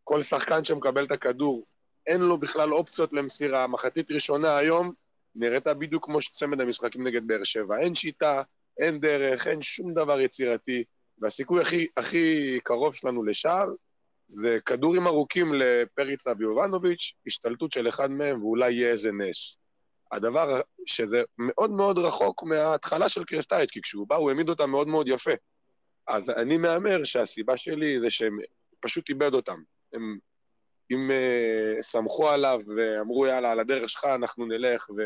כל 0.03 0.21
שחקן 0.21 0.63
שמקבל 0.63 1.05
את 1.05 1.11
הכדור, 1.11 1.65
אין 2.07 2.21
לו 2.21 2.37
בכלל 2.37 2.73
אופציות 2.73 3.13
למסירה. 3.13 3.67
מחצית 3.67 4.11
ראשונה 4.11 4.57
היום 4.57 4.93
נראתה 5.35 5.73
בדיוק 5.73 6.05
כמו 6.05 6.17
צמד 6.31 6.61
המשחקים 6.61 7.07
נגד 7.07 7.27
באר 7.27 7.43
שבע. 7.43 7.79
אין 7.79 7.95
שיטה, 7.95 8.41
אין 8.79 8.99
דרך, 8.99 9.47
אין 9.47 9.61
שום 9.61 9.93
דבר 9.93 10.19
יצירתי, 10.19 10.83
והסיכוי 11.17 11.61
הכי, 11.61 11.87
הכי 11.97 12.59
קרוב 12.63 12.95
שלנו 12.95 13.23
לשער 13.23 13.67
זה 14.29 14.57
כדורים 14.65 15.07
ארוכים 15.07 15.53
לפריצה 15.53 16.31
ויובנוביץ', 16.37 17.15
השתלטות 17.27 17.71
של 17.71 17.89
אחד 17.89 18.11
מהם, 18.11 18.43
ואולי 18.43 18.71
יהיה 18.71 18.89
איזה 18.89 19.11
נס. 19.11 19.57
הדבר 20.13 20.61
שזה 20.85 21.21
מאוד 21.37 21.71
מאוד 21.71 21.97
רחוק 21.97 22.43
מההתחלה 22.43 23.09
של 23.09 23.23
קרסטייץ', 23.23 23.71
כי 23.71 23.81
כשהוא 23.81 24.07
בא 24.07 24.15
הוא 24.15 24.29
העמיד 24.29 24.49
אותם 24.49 24.69
מאוד 24.69 24.87
מאוד 24.87 25.07
יפה. 25.07 25.31
אז 26.07 26.29
אני 26.29 26.57
מהמר 26.57 27.03
שהסיבה 27.03 27.57
שלי 27.57 27.99
זה 28.01 28.09
שהם 28.09 28.37
פשוט 28.79 29.09
איבד 29.09 29.33
אותם. 29.33 29.61
הם, 29.93 30.17
אם 30.91 31.11
uh, 31.11 31.81
סמכו 31.81 32.29
עליו 32.29 32.59
ואמרו, 32.77 33.25
יאללה, 33.25 33.51
על 33.51 33.59
הדרך 33.59 33.89
שלך 33.89 34.05
אנחנו 34.05 34.45
נלך 34.45 34.89
ו... 34.89 35.01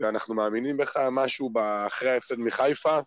ואנחנו 0.00 0.34
מאמינים 0.34 0.76
בך, 0.76 0.96
משהו 1.12 1.52
אחרי 1.86 2.10
ההפסד 2.10 2.38
מחיפה, 2.38 2.98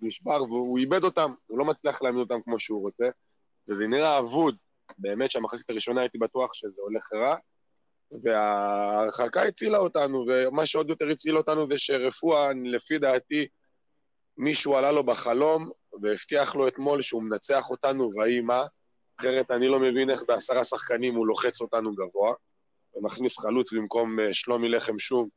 נשבר 0.00 0.42
והוא 0.42 0.78
איבד 0.78 1.04
אותם, 1.04 1.34
הוא 1.46 1.58
לא 1.58 1.64
מצליח 1.64 2.02
להעמיד 2.02 2.20
אותם 2.20 2.42
כמו 2.44 2.60
שהוא 2.60 2.82
רוצה, 2.82 3.04
וזה 3.68 3.86
נראה 3.86 4.18
אבוד. 4.18 4.56
באמת 4.98 5.30
שהמחצית 5.30 5.70
הראשונה 5.70 6.00
הייתי 6.00 6.18
בטוח 6.18 6.54
שזה 6.54 6.82
הולך 6.82 7.12
רע, 7.12 7.36
וההרחקה 8.22 9.42
הצילה 9.42 9.78
אותנו, 9.78 10.26
ומה 10.28 10.66
שעוד 10.66 10.90
יותר 10.90 11.08
הציל 11.08 11.36
אותנו 11.36 11.66
זה 11.70 11.78
שרפואה, 11.78 12.50
לפי 12.64 12.98
דעתי, 12.98 13.46
מישהו 14.36 14.76
עלה 14.76 14.92
לו 14.92 15.04
בחלום 15.04 15.70
והבטיח 16.02 16.54
לו 16.54 16.68
אתמול 16.68 17.02
שהוא 17.02 17.22
מנצח 17.22 17.70
אותנו, 17.70 18.10
ויהי 18.14 18.40
מה. 18.40 18.62
אחרת 19.20 19.50
אני 19.50 19.68
לא 19.68 19.80
מבין 19.80 20.10
איך 20.10 20.22
בעשרה 20.28 20.64
שחקנים 20.64 21.14
הוא 21.14 21.26
לוחץ 21.26 21.60
אותנו 21.60 21.94
גבוה, 21.94 22.32
ומכניס 22.94 23.38
חלוץ 23.38 23.72
במקום 23.72 24.20
אה, 24.20 24.34
שלומי 24.34 24.68
לחם 24.68 24.98
שום, 24.98 25.28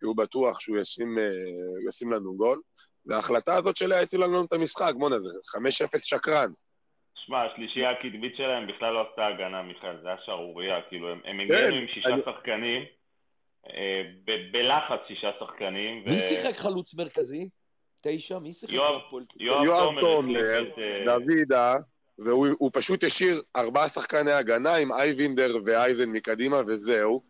כי 0.00 0.06
הוא 0.06 0.16
בטוח 0.16 0.60
שהוא 0.60 0.78
ישים, 0.78 1.18
אה, 1.18 1.24
ישים 1.88 2.12
לנו 2.12 2.36
גול. 2.36 2.60
וההחלטה 3.06 3.56
הזאת 3.56 3.76
שלה 3.76 4.00
הצילה 4.00 4.26
לנו 4.26 4.44
את 4.44 4.52
המשחק, 4.52 4.92
בואנה, 4.98 5.20
זה 5.20 5.28
5-0 5.56 5.98
שקרן. 6.02 6.52
שמע, 7.28 7.42
השלישייה 7.44 7.90
הקדמית 7.90 8.36
שלהם 8.36 8.66
בכלל 8.66 8.92
לא 8.94 9.06
עשתה 9.10 9.26
הגנה, 9.26 9.62
מיכאל, 9.62 9.96
זה 10.02 10.08
היה 10.08 10.16
שערורייה, 10.24 10.80
כאילו, 10.88 11.10
הם, 11.10 11.20
הם 11.24 11.40
כן, 11.48 11.64
הגנו 11.64 11.76
עם 11.76 11.86
שישה 11.94 12.08
אני- 12.08 12.22
שחקנים, 12.26 12.82
אה, 13.70 14.02
ב- 14.24 14.52
בלחץ 14.52 14.98
שישה 15.08 15.30
שחקנים, 15.40 16.02
ו... 16.06 16.10
מי 16.10 16.18
שיחק 16.18 16.56
חלוץ 16.56 16.94
מרכזי? 16.94 17.48
תשע? 18.00 18.38
מי 18.38 18.52
שיחק 18.52 18.72
יואב- 18.72 18.94
בהפועל 18.94 19.22
יואב 19.40 19.64
יואב 19.64 20.00
תומר 20.00 20.40
אה, 20.78 21.18
דוידה, 21.18 21.74
והוא 22.18 22.46
הוא 22.58 22.70
פשוט 22.74 23.04
השאיר 23.04 23.42
ארבעה 23.56 23.88
שחקני 23.88 24.32
הגנה 24.32 24.74
עם 24.74 24.92
אייבינדר 24.92 25.56
ואייזן 25.64 26.08
מקדימה, 26.08 26.56
וזהו. 26.66 27.22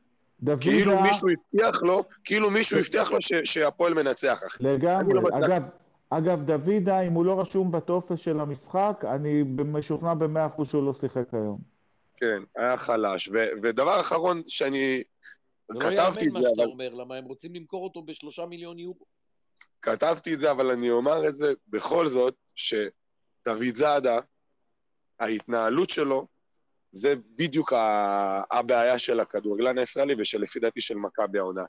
כאילו 0.61 0.84
דוידה, 0.92 1.03
מישהו 1.03 1.28
הבטיח 1.28 1.82
לו, 1.82 2.03
כאילו 2.24 2.51
מישהו 2.51 2.78
הבטיח 2.78 3.12
לו 3.12 3.22
ש- 3.22 3.32
שהפועל 3.44 3.94
מנצח, 3.94 4.38
לגמרי. 4.61 5.14
לא. 5.14 5.20
אגב, 5.38 5.62
אגב, 6.11 6.42
דוידה, 6.44 7.00
אם 7.00 7.12
הוא 7.12 7.24
לא 7.24 7.40
רשום 7.40 7.72
בטופס 7.72 8.18
של 8.18 8.40
המשחק, 8.40 9.04
אני 9.14 9.42
משוכנע 9.42 10.14
במאה 10.14 10.46
אחוז 10.46 10.68
שהוא 10.68 10.86
לא 10.86 10.92
שיחק 10.92 11.34
היום. 11.34 11.59
כן, 12.16 12.42
היה 12.56 12.78
חלש. 12.78 13.28
ו- 13.28 13.46
ודבר 13.62 14.00
אחרון 14.00 14.42
שאני 14.46 15.02
זה 15.68 15.74
לא 15.74 15.80
כתבתי 15.80 16.24
יאמן 16.24 16.28
את 16.28 16.32
מה 16.32 16.42
זה, 16.42 16.48
שאתה 16.48 16.62
אבל 16.62 16.70
אומר, 16.70 16.94
למה 16.94 17.14
הם 17.16 17.24
רוצים 17.24 17.54
למכור 17.54 17.84
אותו 17.84 18.02
בשלושה 18.02 18.46
מיליון 18.46 18.78
יורו. 18.78 19.04
כתבתי 19.82 20.34
את 20.34 20.38
זה, 20.40 20.50
אבל 20.50 20.70
אני 20.70 20.90
אומר 20.90 21.28
את 21.28 21.34
זה 21.34 21.52
בכל 21.68 22.06
זאת, 22.06 22.34
שדוד 22.54 23.74
זאדה, 23.74 24.18
ההתנהלות 25.20 25.90
שלו, 25.90 26.26
זה 26.92 27.14
בדיוק 27.36 27.72
ה- 27.72 28.42
הבעיה 28.50 28.98
של 28.98 29.20
הכדורגלן 29.20 29.78
הישראלי 29.78 30.14
ושלפי 30.18 30.61
דעתי 30.61 30.80
של 30.80 30.94
מכבי 30.94 31.38
העונה. 31.38 31.62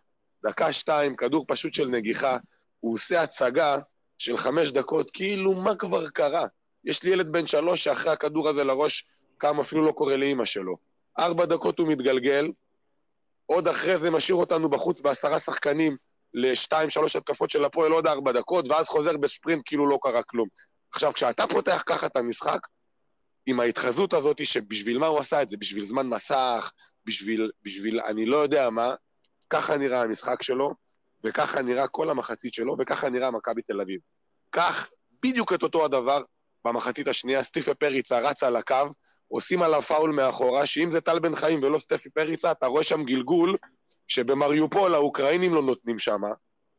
דקה 0.45 0.73
שתיים, 0.73 1.15
כדור 1.15 1.45
פשוט 1.47 1.73
של 1.73 1.87
נגיחה, 1.87 2.37
הוא 2.79 2.93
עושה 2.93 3.21
הצגה 3.21 3.77
של 4.19 4.37
חמש 4.37 4.71
דקות, 4.71 5.11
כאילו 5.11 5.53
מה 5.53 5.75
כבר 5.75 6.07
קרה? 6.07 6.45
יש 6.85 7.03
לי 7.03 7.09
ילד 7.09 7.31
בן 7.31 7.47
שלוש 7.47 7.83
שאחרי 7.83 8.13
הכדור 8.13 8.49
הזה 8.49 8.63
לראש 8.63 9.05
קם 9.37 9.59
אפילו 9.59 9.85
לא 9.85 9.91
קורא 9.91 10.15
לאימא 10.15 10.45
שלו. 10.45 10.77
ארבע 11.19 11.45
דקות 11.45 11.79
הוא 11.79 11.87
מתגלגל, 11.87 12.51
עוד 13.45 13.67
אחרי 13.67 13.99
זה 13.99 14.11
משאיר 14.11 14.35
אותנו 14.35 14.69
בחוץ 14.69 15.01
בעשרה 15.01 15.39
שחקנים 15.39 15.97
לשתיים, 16.33 16.89
שלוש 16.89 17.15
התקפות 17.15 17.49
של 17.49 17.65
הפועל 17.65 17.91
עוד 17.91 18.07
ארבע 18.07 18.31
דקות, 18.31 18.65
ואז 18.69 18.87
חוזר 18.87 19.17
בספרינט 19.17 19.61
כאילו 19.65 19.89
לא 19.89 19.99
קרה 20.01 20.23
כלום. 20.23 20.47
עכשיו, 20.93 21.13
כשאתה 21.13 21.47
פותח 21.47 21.83
ככה 21.85 22.05
את 22.05 22.17
המשחק, 22.17 22.59
עם 23.45 23.59
ההתחזות 23.59 24.13
הזאת 24.13 24.45
שבשביל 24.45 24.97
מה 24.97 25.07
הוא 25.07 25.19
עשה 25.19 25.41
את 25.41 25.49
זה, 25.49 25.57
בשביל 25.57 25.85
זמן 25.85 26.07
מסך, 26.07 26.71
בשביל, 27.05 27.51
בשביל 27.63 27.99
אני 27.99 28.25
לא 28.25 28.37
יודע 28.37 28.69
מה, 28.69 28.93
ככה 29.49 29.77
נראה 29.77 30.01
המשחק 30.01 30.43
שלו, 30.43 30.73
וככה 31.23 31.61
נראה 31.61 31.87
כל 31.87 32.09
המחצית 32.09 32.53
שלו, 32.53 32.75
וככה 32.79 33.09
נראה 33.09 33.31
מכבי 33.31 33.61
תל 33.61 33.81
אביב. 33.81 33.99
כך, 34.51 34.89
בדיוק 35.23 35.53
את 35.53 35.63
אותו 35.63 35.85
הדבר 35.85 36.21
במחצית 36.65 37.07
השנייה, 37.07 37.43
סטיפה 37.43 37.73
פריצה 37.73 38.19
רץ 38.19 38.43
על 38.43 38.55
הקו, 38.55 38.75
עושים 39.27 39.61
עליו 39.61 39.81
פאול 39.81 40.11
מאחורה, 40.11 40.65
שאם 40.65 40.89
זה 40.89 41.01
טל 41.01 41.19
בן 41.19 41.35
חיים 41.35 41.63
ולא 41.63 41.79
סטפי 41.79 42.09
פריצה, 42.09 42.51
אתה 42.51 42.65
רואה 42.65 42.83
שם 42.83 43.03
גלגול 43.03 43.57
שבמריופול 44.07 44.93
האוקראינים 44.93 45.53
לא 45.53 45.61
נותנים 45.61 45.99
שמה, 45.99 46.29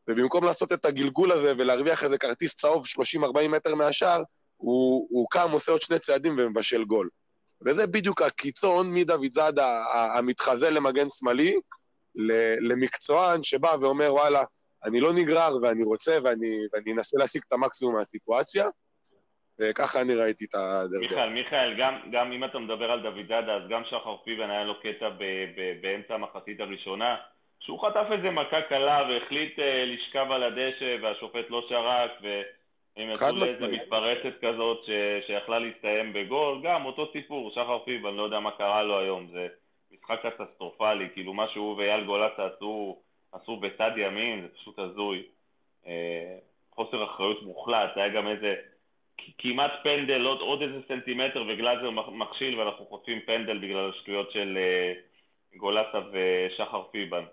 ובמקום 0.08 0.44
לעשות 0.44 0.72
את 0.72 0.84
הגלגול 0.84 1.32
הזה 1.32 1.52
ולהרוויח 1.58 2.04
איזה 2.04 2.18
כרטיס 2.18 2.56
צהוב 2.56 2.84
30-40 3.46 3.48
מטר 3.48 3.74
מהשאר, 3.74 4.22
הוא, 4.56 5.06
הוא 5.10 5.26
קם, 5.30 5.50
עושה 5.50 5.72
עוד 5.72 5.82
שני 5.82 5.98
צעדים 5.98 6.36
ומבשל 6.38 6.84
גול. 6.84 7.08
וזה 7.66 7.86
בדיוק 7.86 8.22
הקיצון 8.22 8.94
מדוד 8.94 9.32
זאדה 9.32 9.84
המתחזה 10.18 10.70
למגן 10.70 11.08
שמאלי, 11.08 11.60
למקצוען 12.60 13.42
שבא 13.42 13.76
ואומר, 13.80 14.14
וואלה, 14.14 14.42
אני 14.84 15.00
לא 15.00 15.12
נגרר 15.12 15.56
ואני 15.62 15.84
רוצה 15.84 16.18
ואני, 16.24 16.58
ואני 16.72 16.92
אנסה 16.92 17.18
להשיג 17.18 17.42
את 17.48 17.52
המקסימום 17.52 17.94
מהסיטואציה, 17.94 18.64
וככה 19.60 20.00
אני 20.00 20.14
ראיתי 20.14 20.44
את 20.44 20.54
הדרבי. 20.54 21.08
מיכאל, 21.08 21.28
מיכאל, 21.28 21.74
גם, 21.78 21.94
גם 22.12 22.32
אם 22.32 22.44
אתה 22.44 22.58
מדבר 22.58 22.90
על 22.90 23.02
דוד 23.02 23.28
זאדה, 23.28 23.54
אז 23.54 23.62
גם 23.68 23.82
שחר 23.84 24.16
פיבן 24.24 24.50
היה 24.50 24.64
לו 24.64 24.80
קטע 24.80 25.08
ב, 25.08 25.22
ב, 25.56 25.82
באמצע 25.82 26.14
המחצית 26.14 26.60
הראשונה, 26.60 27.16
שהוא 27.60 27.80
חטף 27.88 28.06
איזה 28.12 28.30
מכה 28.30 28.62
קלה 28.68 29.02
והחליט 29.08 29.58
uh, 29.58 29.62
לשכב 29.86 30.26
על 30.30 30.42
הדשא 30.42 30.96
והשופט 31.02 31.50
לא 31.50 31.66
שרק, 31.68 32.10
והם 32.22 33.10
יצאו 33.10 33.36
לאיזה 33.36 33.66
מתפרצת 33.66 34.38
כזאת 34.42 34.84
ש, 34.86 34.90
שיכלה 35.26 35.58
להסתיים 35.58 36.12
בגול, 36.12 36.60
גם 36.64 36.84
אותו 36.84 37.12
סיפור, 37.12 37.50
שחר 37.50 37.78
פיבן, 37.84 38.14
לא 38.14 38.22
יודע 38.22 38.40
מה 38.40 38.50
קרה 38.50 38.82
לו 38.82 39.00
היום, 39.00 39.26
זה 39.32 39.46
משחק 39.92 40.18
קטסטרופלי, 40.26 41.08
כאילו 41.12 41.34
מה 41.34 41.46
שהוא 41.52 41.76
ואייל 41.76 42.04
גולסה 42.04 42.46
עשו, 42.46 42.98
עשו 43.32 43.56
בצד 43.56 43.90
ימין, 43.96 44.42
זה 44.42 44.48
פשוט 44.54 44.78
הזוי. 44.78 45.22
אה, 45.84 45.88
חוסר 46.74 47.04
אחריות 47.04 47.42
מוחלט, 47.42 47.90
היה 47.96 48.08
גם 48.08 48.28
איזה 48.28 48.54
כמעט 49.38 49.70
פנדל, 49.82 50.24
עוד, 50.24 50.40
עוד 50.40 50.62
איזה 50.62 50.78
סנטימטר 50.88 51.42
וגלאזר 51.48 51.90
מכשיל 51.90 52.58
ואנחנו 52.58 52.86
חוטפים 52.86 53.20
פנדל 53.26 53.58
בגלל 53.58 53.90
השטויות 53.90 54.32
של 54.32 54.58
אה, 54.58 55.58
גולסה 55.58 55.98
ושחר 56.12 56.82
פיבן. 56.90 57.24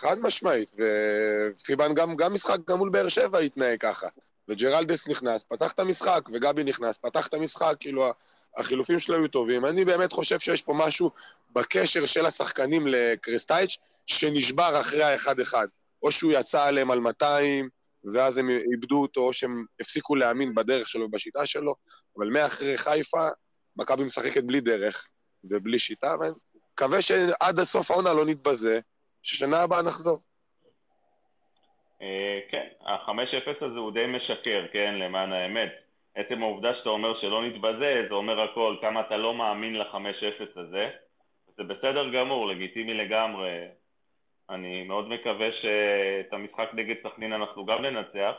חד 0.00 0.16
משמעית, 0.22 0.72
ופיבן 0.74 1.94
גם, 1.94 2.16
גם 2.16 2.34
משחק 2.34 2.58
גם 2.68 2.78
מול 2.78 2.90
באר 2.90 3.08
שבע 3.08 3.38
התנהג 3.38 3.80
ככה. 3.80 4.06
וג'רלדש 4.48 5.08
נכנס, 5.08 5.44
פתח 5.44 5.72
את 5.72 5.78
המשחק, 5.78 6.28
וגבי 6.32 6.64
נכנס, 6.64 6.98
פתח 6.98 7.26
את 7.26 7.34
המשחק, 7.34 7.74
כאילו 7.80 8.10
החילופים 8.56 8.98
שלו 8.98 9.16
היו 9.16 9.28
טובים. 9.28 9.64
אני 9.64 9.84
באמת 9.84 10.12
חושב 10.12 10.38
שיש 10.38 10.62
פה 10.62 10.74
משהו 10.76 11.10
בקשר 11.50 12.06
של 12.06 12.26
השחקנים 12.26 12.86
לקריסטייץ' 12.86 13.78
שנשבר 14.06 14.80
אחרי 14.80 15.02
האחד-אחד. 15.02 15.66
או 16.02 16.12
שהוא 16.12 16.32
יצא 16.32 16.66
עליהם 16.66 16.90
על 16.90 17.00
200, 17.00 17.68
ואז 18.14 18.38
הם 18.38 18.50
איבדו 18.50 19.02
אותו, 19.02 19.20
או 19.20 19.32
שהם 19.32 19.64
הפסיקו 19.80 20.14
להאמין 20.14 20.54
בדרך 20.54 20.88
שלו 20.88 21.04
ובשיטה 21.04 21.46
שלו, 21.46 21.74
אבל 22.18 22.28
מאחרי 22.28 22.76
חיפה, 22.76 23.28
מכבי 23.76 24.04
משחקת 24.04 24.44
בלי 24.44 24.60
דרך 24.60 25.08
ובלי 25.44 25.78
שיטה, 25.78 26.14
ואני 26.20 26.32
מקווה 26.72 27.02
שעד 27.02 27.58
הסוף 27.58 27.90
העונה 27.90 28.12
לא 28.12 28.26
נתבזה, 28.26 28.80
ששנה 29.22 29.62
הבאה 29.62 29.82
נחזור. 29.82 30.18
אה, 32.02 32.40
כן, 32.50 32.66
ה-5-0 32.80 33.64
הזה 33.64 33.78
הוא 33.78 33.92
די 33.92 34.06
משקר, 34.06 34.66
כן, 34.72 34.94
למען 34.94 35.32
האמת. 35.32 35.81
עצם 36.14 36.42
העובדה 36.42 36.74
שאתה 36.78 36.88
אומר 36.88 37.20
שלא 37.20 37.46
נתבזה, 37.46 38.06
זה 38.08 38.14
אומר 38.14 38.40
הכל, 38.40 38.76
כמה 38.80 39.00
אתה 39.00 39.16
לא 39.16 39.34
מאמין 39.34 39.74
ל-5-0 39.74 40.60
הזה. 40.60 40.90
זה 41.56 41.62
בסדר 41.62 42.12
גמור, 42.12 42.48
לגיטימי 42.48 42.94
לגמרי. 42.94 43.68
אני 44.50 44.82
מאוד 44.82 45.08
מקווה 45.08 45.48
שאת 45.52 46.32
המשחק 46.32 46.70
נגד 46.74 46.94
סכנין 47.02 47.32
אנחנו 47.32 47.66
גם 47.66 47.82
ננצח, 47.82 48.34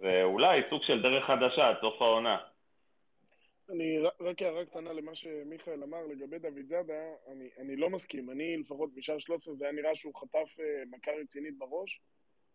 ואולי 0.00 0.60
סוג 0.70 0.82
של 0.82 1.02
דרך 1.02 1.24
חדשה 1.24 1.68
עד 1.68 1.76
סוף 1.80 2.02
העונה. 2.02 2.38
אני 3.70 3.98
רק 4.20 4.42
הערה 4.42 4.64
קטנה 4.64 4.92
למה 4.92 5.14
שמיכאל 5.14 5.82
אמר 5.82 6.06
לגבי 6.06 6.38
דוד 6.38 6.66
זאדה, 6.68 7.02
אני, 7.32 7.48
אני 7.58 7.76
לא 7.76 7.90
מסכים. 7.90 8.30
אני 8.30 8.56
לפחות 8.56 8.94
בשער 8.94 9.18
13 9.18 9.54
זה 9.54 9.64
היה 9.64 9.72
נראה 9.72 9.94
שהוא 9.94 10.14
חטף 10.14 10.60
אה, 10.60 10.82
מכה 10.90 11.10
רצינית 11.22 11.58
בראש, 11.58 12.00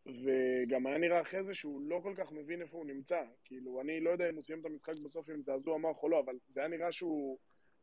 וגם 0.08 0.88
היה 0.88 0.97
נראה 0.97 1.22
אחרי 1.22 1.43
זה 1.43 1.54
שהוא 1.54 1.82
לא 1.89 1.99
כל 2.04 2.14
כך 2.18 2.32
מבין 2.32 2.62
איפה 2.62 2.78
הוא 2.78 2.86
נמצא. 2.86 3.18
כאילו, 3.43 3.82
אני 3.82 3.99
לא 3.99 4.10
יודע 4.10 4.30
אם 4.30 4.36
הוא 4.36 4.41
סיים 4.43 4.60
את 4.60 4.66
המשחק 4.66 4.93
בסוף 5.06 5.30
עם 5.30 5.41
זעזוע 5.43 5.78
מוח 5.78 6.04
או 6.04 6.10
לא, 6.10 6.20
אבל 6.26 6.34
זה 6.49 6.60
היה 6.60 6.70
נראה 6.70 6.91
שהוא... 6.91 7.38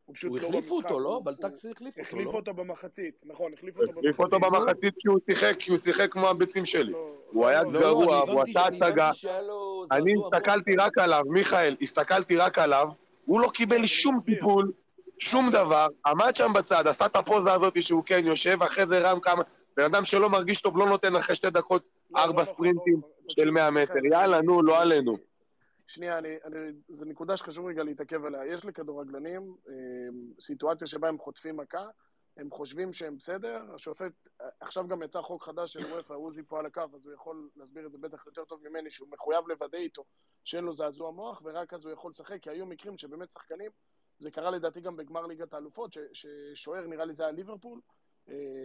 הוא 0.05 0.15
פשוט 0.15 0.29
הוא 0.29 0.39
לא 0.39 0.43
החליפו 0.47 0.75
במשחק. 0.75 0.91
אותו, 0.91 0.99
לא? 0.99 1.09
הוא- 1.15 1.25
בלטקסי 1.25 1.67
הוא- 1.67 1.73
החליף 1.75 1.97
אותו, 1.97 2.01
החליף 2.07 2.25
לא? 2.27 2.31
אותו 2.31 2.53
במחצית, 2.53 3.15
נכון, 3.23 3.53
החליף 3.53 3.75
אותו 3.75 3.85
במחצית. 3.87 3.99
החליף 3.99 4.19
אותו 4.19 4.39
במחצית 4.39 4.93
כי 4.99 5.07
הוא 5.07 5.19
שיחק, 5.25 5.55
כי 5.59 5.71
הוא 5.71 5.77
שיחק 5.77 6.11
כמו 6.11 6.27
הביצים 6.29 6.65
שלי. 6.65 6.91
לא, 6.91 7.15
הוא 7.31 7.43
לא, 7.43 7.47
היה 7.47 7.63
לא, 7.63 7.71
לא, 7.73 7.79
גרוע, 7.79 8.17
הבנתי- 8.17 8.51
עשה 8.51 8.65
הצגה. 8.67 9.11
אני 9.91 10.13
הסתכלתי. 10.25 10.75
רק 10.75 10.97
עליו, 10.97 11.21
מיכאל, 11.29 11.75
הסתכלתי 11.81 12.37
רק 12.37 12.57
עליו, 12.59 12.87
הוא 13.25 13.41
לא 13.41 13.47
קיבל 13.53 13.85
שום. 13.85 14.19
טיפול, 14.25 14.71
שום 15.19 15.49
דבר, 15.51 15.87
עמד 16.05 16.35
שם 16.35 16.51
בצד, 16.55 16.87
עשה 16.87 17.05
את 17.05 17.15
הפוזה 17.15 17.53
הזאת 17.53 17.81
שהוא 17.81 18.03
כן 18.05 18.21
יושב, 18.25 18.63
אחרי 18.63 18.85
זה 18.87 18.99
רם 19.11 19.19
כמה... 19.19 19.43
בן 19.77 19.83
אדם 19.83 20.05
שלא 20.05 20.29
מרגיש 20.29 20.61
טוב 20.61 20.77
לא 20.77 20.85
נותן 20.85 21.15
אחרי 21.15 21.35
שתי 21.35 21.49
דקות 21.49 21.83
לא, 21.83 21.98
ארבע 22.15 22.25
לא 22.25 22.41
נכון, 22.41 22.45
ספרינטים 22.45 22.93
לא 22.93 22.99
נכון. 22.99 23.29
של 23.29 23.51
100 23.51 23.71
מטר. 23.71 24.05
יאללה, 24.05 24.41
נו, 24.41 24.61
לא 24.61 24.81
עלינו. 24.81 25.17
שנייה, 25.87 26.17
אני, 26.17 26.37
אני, 26.45 26.57
זו 26.89 27.05
נקודה 27.05 27.37
שחשוב 27.37 27.65
רגע 27.65 27.83
להתעכב 27.83 28.25
עליה. 28.25 28.45
יש 28.45 28.65
לכדורגלנים 28.65 29.55
אה, 29.69 29.73
סיטואציה 30.41 30.87
שבה 30.87 31.07
הם 31.07 31.17
חוטפים 31.17 31.57
מכה, 31.57 31.87
הם 32.37 32.49
חושבים 32.51 32.93
שהם 32.93 33.17
בסדר, 33.17 33.63
השופט, 33.75 34.27
עכשיו 34.59 34.87
גם 34.87 35.03
יצא 35.03 35.21
חוק 35.21 35.43
חדש 35.43 35.73
של 35.73 35.79
וופא, 35.79 36.13
עוזי 36.13 36.43
פה 36.43 36.59
על 36.59 36.65
הקו, 36.65 36.81
אז 36.93 37.05
הוא 37.05 37.13
יכול 37.13 37.49
להסביר 37.55 37.85
את 37.85 37.91
זה 37.91 37.97
בטח 37.97 38.25
יותר 38.25 38.45
טוב 38.45 38.67
ממני, 38.67 38.91
שהוא 38.91 39.09
מחויב 39.11 39.47
לוודא 39.47 39.77
איתו 39.77 40.03
שאין 40.43 40.63
לו 40.63 40.73
זעזוע 40.73 41.11
מוח, 41.11 41.41
ורק 41.45 41.73
אז 41.73 41.85
הוא 41.85 41.93
יכול 41.93 42.11
לשחק, 42.11 42.41
כי 42.41 42.49
היו 42.49 42.65
מקרים 42.65 42.97
שבאמת 42.97 43.31
שחקנים, 43.31 43.71
זה 44.19 44.31
קרה 44.31 44.51
לדעתי 44.51 44.81
גם 44.81 44.97
בגמר 44.97 45.25
ליגת 45.25 45.53
האלופות, 45.53 45.95
ששוער, 46.13 46.87
נראה 46.87 47.05
לי 47.05 47.13
זה 47.13 47.23
היה 47.23 47.31
ליברפול, 47.31 47.79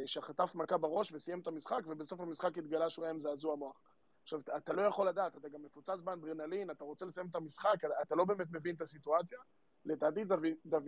שחטף 0.07 0.55
מכה 0.55 0.79
בראש 0.79 1.13
וסיים 1.13 1.41
את 1.41 1.47
המשחק, 1.47 1.81
ובסוף 1.87 2.21
המשחק 2.21 2.59
התגלה 2.59 2.91
שהוא 2.91 3.05
היה 3.05 3.11
עם 3.13 3.19
זעזוע 3.19 3.57
מוח. 3.57 3.81
עכשיו, 4.23 4.41
אתה- 4.57 4.73
לא 4.73 4.83
יכול 4.83 5.09
לדעת, 5.09 5.37
אתה 5.37 5.49
גם 5.49 5.63
מפוצץ 5.63 6.01
באנדרנלין, 6.01 6.71
אתה 6.71 6.85
רוצה 6.85 7.07
לסיים 7.07 7.27
את 7.31 7.35
המשחק, 7.35 7.75
אתה- 8.03 8.15
לא 8.15 8.25
באמת 8.25 8.47
מבין 8.51 8.75
את 8.75 8.81
הסיטואציה. 8.81 9.39
לדעתי 9.85 10.25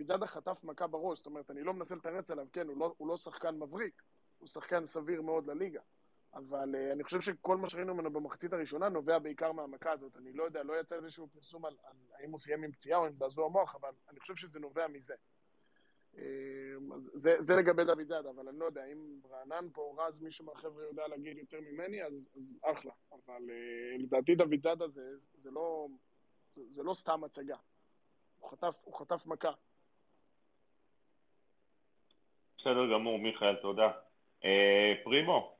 זאדה 0.07 0.27
חטף 0.27 0.63
מכה 0.63 0.87
בראש, 0.87 1.17
זאת 1.17 1.25
אומרת, 1.25 1.51
אני 1.51 1.63
לא 1.63 1.73
מנסה 1.73 1.95
לתרץ 1.95 2.31
עליו, 2.31 2.47
כן, 2.53 2.67
הוא 2.67 2.77
לא, 2.77 2.93
הוא 2.97 3.07
לא 3.07 3.17
שחקן 3.17 3.55
מבריק, 3.55 4.01
הוא 4.37 4.47
שחקן 4.47 4.85
סביר 4.85 5.21
מאוד 5.21 5.47
לליגה. 5.47 5.81
אבל 6.33 6.75
uh, 6.75 6.93
אני 6.93 7.03
חושב 7.03 7.21
שכל 7.21 7.57
מה 7.57 7.69
שראינו 7.69 7.95
ממנו 7.95 8.11
במחצית 8.13 8.53
הראשונה 8.53 8.89
נובע 8.89 9.19
בעיקר 9.19 9.51
מהמכה 9.51 9.91
הזאת. 9.91 10.17
אני 10.17 10.33
לא 10.33 10.43
יודע, 10.43 10.63
לא 10.63 10.79
יצא 10.79 10.95
איזשהו 10.95 11.27
פרסום 11.27 11.65
על, 11.65 11.75
על 11.83 11.95
האם 12.13 12.31
הוא 12.31 12.39
סיים 12.39 12.63
עם 12.63 12.71
פציעה 12.71 12.99
או 12.99 13.05
עם 13.05 13.15
זעזוע 13.15 13.49
מוח, 13.49 13.75
אבל 13.75 13.89
אני 14.09 14.19
חושב 14.19 14.35
שזה 14.35 14.59
נובע 14.59 14.87
מזה. 14.87 15.15
אה, 16.17 16.23
אז 16.95 17.11
זה, 17.13 17.35
זה 17.39 17.55
לגבי 17.55 17.85
דוד 17.85 18.07
זאדה, 18.07 18.29
אבל 18.29 18.47
אני 18.47 18.59
לא 18.59 18.65
יודע, 18.65 18.85
אם 18.85 19.19
רענן 19.31 19.67
פה, 19.73 19.81
או 19.81 19.95
רז, 19.97 20.21
מישהו 20.21 20.45
מהחבר'ה 20.45 20.85
יודע 20.85 21.07
להגיד 21.07 21.37
יותר 21.37 21.61
ממני, 21.61 22.03
אז, 22.03 22.29
אז 22.37 22.59
אחלה. 22.63 22.91
אבל 23.11 23.41
uh, 23.49 24.01
לדעתי 24.03 24.35
דוד 24.35 24.61
זאדה 24.61 24.87
זה, 24.87 25.01
זה, 25.33 25.51
לא, 25.51 25.87
זה, 26.55 26.83
לא 26.83 26.93
סתם 26.93 27.23
הצגה. 27.23 27.55
הוא 28.39 28.49
חטף, 28.49 28.81
הוא 28.83 28.93
חטף 28.99 29.25
מכה. 29.25 29.51
בסדר 32.57 32.93
גמור, 32.93 33.19
מיכאל, 33.19 33.55
תודה. 33.55 33.91
אה, 34.45 34.93
פרימו, 35.03 35.57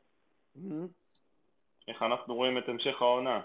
Mhm. 0.56 0.88
איך 1.88 2.02
אנחנו 2.02 2.36
רואים 2.36 2.58
את 2.58 2.70
המשך 2.70 3.02
העונה? 3.02 3.42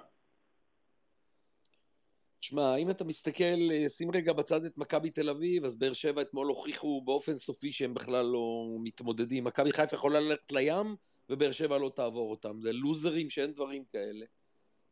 תשמע, 2.43 2.77
אם 2.77 2.91
אתה 2.91 3.05
מסתכל, 3.05 3.89
שים 3.89 4.11
רגע 4.15 4.33
בצד 4.33 4.65
את 4.65 4.79
מכבי 4.79 5.11
תל 5.11 5.31
אביב, 5.31 5.65
אז 5.65 5.79
באר 5.79 5.93
שבע 5.93 6.23
אתמול 6.23 6.47
הוכיחו 6.47 7.03
באופן 7.05 7.39
סופי 7.39 7.73
שהם 7.73 7.95
בכלל 7.95 8.27
לא 8.27 8.67
מתמודדים. 8.83 9.45
מכבי 9.45 9.73
חיפה 9.73 9.97
יכולה 9.97 10.21
ללכת 10.21 10.53
לים, 10.53 10.87
ובאר 11.31 11.53
שבע 11.53 11.79
לא 11.79 11.91
תעבור 11.97 12.31
אותם. 12.31 12.61
זה 12.61 12.73
לוזרים 12.73 13.31
שאין 13.31 13.53
דברים 13.53 13.85
כאלה. 13.85 14.27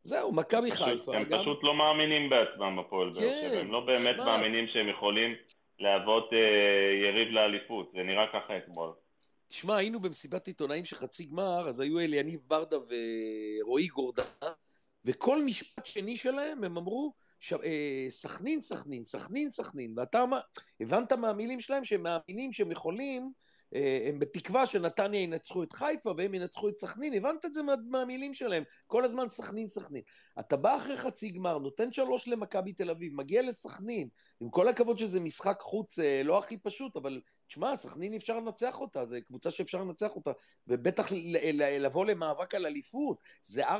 זהו, 0.03 0.31
מכבי 0.31 0.71
חיפה. 0.71 1.15
הם 1.15 1.23
גם... 1.23 1.41
פשוט 1.41 1.59
לא 1.63 1.75
מאמינים 1.75 2.29
בעצמם 2.29 2.77
בפועל 2.79 3.09
באר 3.09 3.21
כן, 3.21 3.49
שבע, 3.49 3.59
הם 3.59 3.71
לא 3.71 3.79
באמת 3.79 4.15
שמע. 4.15 4.25
מאמינים 4.25 4.67
שהם 4.73 4.89
יכולים 4.89 5.35
להוות 5.79 6.29
אה, 6.33 6.37
יריב 7.09 7.27
לאליפות, 7.27 7.91
זה 7.95 8.03
נראה 8.03 8.25
ככה 8.33 8.57
אתמול. 8.57 8.93
תשמע, 9.47 9.77
היינו 9.77 9.99
במסיבת 9.99 10.47
עיתונאים 10.47 10.85
של 10.85 10.95
חצי 10.95 11.25
גמר, 11.25 11.69
אז 11.69 11.79
היו 11.79 11.99
אליניב 11.99 12.39
ברדה 12.47 12.77
ורועי 12.77 13.87
גורדנה, 13.87 14.51
וכל 15.05 15.43
משפט 15.45 15.85
שני 15.85 16.17
שלהם 16.17 16.63
הם 16.63 16.77
אמרו, 16.77 17.13
סכנין, 18.09 18.61
סכנין, 18.61 19.05
סכנין, 19.05 19.51
סכנין, 19.51 19.93
ואתה 19.97 20.23
הבנת 20.81 21.13
מהמילים 21.13 21.59
שלהם 21.59 21.85
שהם 21.85 22.03
מאמינים 22.03 22.53
שהם 22.53 22.71
יכולים, 22.71 23.23
אה, 23.23 23.40
הם 24.07 24.19
בתקווה 24.19 24.65
שנתניה 24.65 25.21
ינצחו 25.21 25.63
את 25.63 25.71
חיפה 25.71 26.13
והם 26.17 26.33
ינצחו 26.33 26.69
את 26.69 26.77
סכנין, 26.77 27.13
הבנת 27.13 27.45
את 27.45 27.53
זה 27.53 27.61
מה, 27.63 27.73
מהמילים 27.87 28.33
שלהם, 28.33 28.63
כל 28.87 29.05
הזמן 29.05 29.29
סכנין, 29.29 29.69
סכנין. 29.69 30.01
אתה 30.39 30.57
בא 30.57 30.77
אחרי 30.77 30.97
חצי 30.97 31.29
גמר, 31.29 31.57
נותן 31.57 31.91
שלוש 31.91 32.27
למכבי 32.27 32.73
תל 32.73 32.89
אביב, 32.89 33.13
מגיע 33.15 33.41
לסכנין, 33.41 34.09
עם 34.41 34.49
כל 34.49 34.67
הכבוד 34.67 34.97
שזה 34.97 35.19
משחק 35.19 35.59
חוץ 35.61 35.99
אה, 35.99 36.21
לא 36.23 36.39
הכי 36.39 36.57
פשוט, 36.57 36.97
אבל 36.97 37.21
תשמע, 37.47 37.75
סכנין 37.75 38.13
אפשר 38.13 38.39
לנצח 38.39 38.79
אותה, 38.79 39.05
זו 39.05 39.15
קבוצה 39.27 39.51
שאפשר 39.51 39.77
לנצח 39.77 40.15
אותה, 40.15 40.31
ובטח 40.67 41.11
לבוא 41.79 42.05
למאבק 42.05 42.55
על 42.55 42.65
אליפות, 42.65 43.17
זה 43.41 43.67
4-4, 43.67 43.73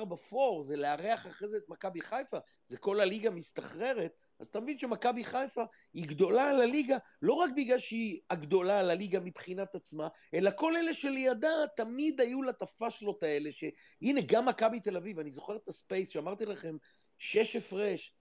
זה 0.62 0.76
לארח 0.76 1.28
אחרי 1.28 1.48
זה 1.48 1.58
את 1.58 1.70
מכבי 1.70 2.02
חיפה, 2.02 2.38
זה 2.66 2.78
כל 2.78 3.00
הליגה 3.00 3.30
מסתחררת, 3.30 4.12
אז 4.42 4.48
אתה 4.48 4.60
מבין 4.60 4.80
שמכבי 4.80 5.24
חיפה 5.24 5.64
היא 5.94 6.06
גדולה 6.08 6.50
על 6.50 6.62
הליגה, 6.62 6.98
לא 7.22 7.34
רק 7.34 7.50
בגלל 7.56 7.80
שהיא 7.80 8.20
הגדולה 8.30 8.80
על 8.80 8.90
הליגה 8.90 9.20
מבחינת 9.20 9.76
עצמה, 9.76 10.08
אלא 10.34 10.52
כל 10.56 10.76
אלה 10.76 10.94
שלידה 10.94 11.50
תמיד 11.76 12.22
היו 12.22 12.42
לה 12.42 12.52
את 12.52 12.62
הפאשלות 12.62 13.24
האלה, 13.24 13.50
שהנה 13.52 14.22
גם 14.26 14.46
מכבי 14.46 14.80
תל 14.80 14.98
אביב, 14.98 15.20
אני 15.20 15.32
זוכר 15.32 15.56
את 15.56 15.68
הספייס 15.68 16.10
שאמרתי 16.10 16.46
לכם, 16.46 16.78
שש 17.20 17.56
הפרש, 17.56 18.16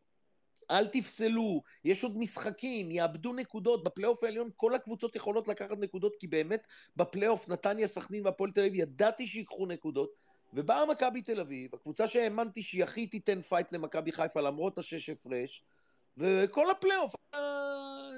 אל 0.70 0.86
תפסלו, 0.86 1.62
יש 1.84 2.04
עוד 2.04 2.18
משחקים, 2.18 2.90
יאבדו 2.90 3.32
נקודות, 3.32 3.84
בפלייאוף 3.84 4.24
העליון 4.24 4.50
כל 4.56 4.74
הקבוצות 4.74 5.16
יכולות 5.16 5.48
לקחת 5.48 5.78
נקודות, 5.78 6.16
כי 6.16 6.26
באמת 6.26 6.66
בפלייאוף 6.96 7.48
נתניה, 7.48 7.86
סכנין 7.86 8.26
והפועל 8.26 8.50
תל 8.50 8.60
אביב, 8.60 8.74
ידעתי 8.74 9.26
שיקחו 9.26 9.66
נקודות, 9.66 10.12
ובאה 10.52 10.86
מכבי 10.86 11.22
תל 11.22 11.40
אביב, 11.40 11.74
הקבוצה 11.74 12.06
שהאמנתי 12.06 12.62
שהיא 12.62 12.84
הכי 12.84 13.06
תיתן 13.06 13.42
fight 13.42 13.72
למכבי 13.72 14.12
חיפה 14.12 14.40
למרות 14.40 14.78
השש 14.78 15.10
הפרש, 15.10 15.64
וכל 16.16 16.70
הפלייאוף 16.70 17.14
אה, 17.34 18.10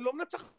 לא 0.00 0.12
מנצח 0.12 0.52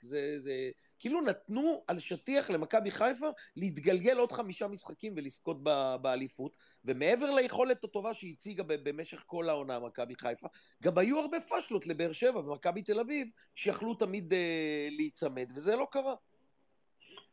זה, 0.00 0.38
זה 0.38 0.70
כאילו 0.98 1.20
נתנו 1.20 1.78
על 1.88 1.98
שטיח 1.98 2.50
למכבי 2.50 2.90
חיפה 2.90 3.26
להתגלגל 3.56 4.18
עוד 4.18 4.32
חמישה 4.32 4.68
משחקים 4.68 5.12
ולזכות 5.16 5.56
באליפות, 6.02 6.56
ומעבר 6.84 7.30
ליכולת 7.30 7.84
הטובה 7.84 8.14
שהיא 8.14 8.32
הציגה 8.32 8.64
במשך 8.82 9.24
כל 9.26 9.48
העונה 9.48 9.78
מכבי 9.78 10.14
חיפה, 10.14 10.48
גם 10.82 10.98
היו 10.98 11.18
הרבה 11.18 11.36
פשלות 11.40 11.86
לבאר 11.86 12.12
שבע 12.12 12.38
ומכבי 12.38 12.82
תל 12.82 13.00
אביב, 13.00 13.28
שיכלו 13.54 13.94
תמיד 13.94 14.32
אה, 14.32 14.88
להיצמד, 14.90 15.46
וזה 15.56 15.76
לא 15.76 15.86
קרה. 15.90 16.14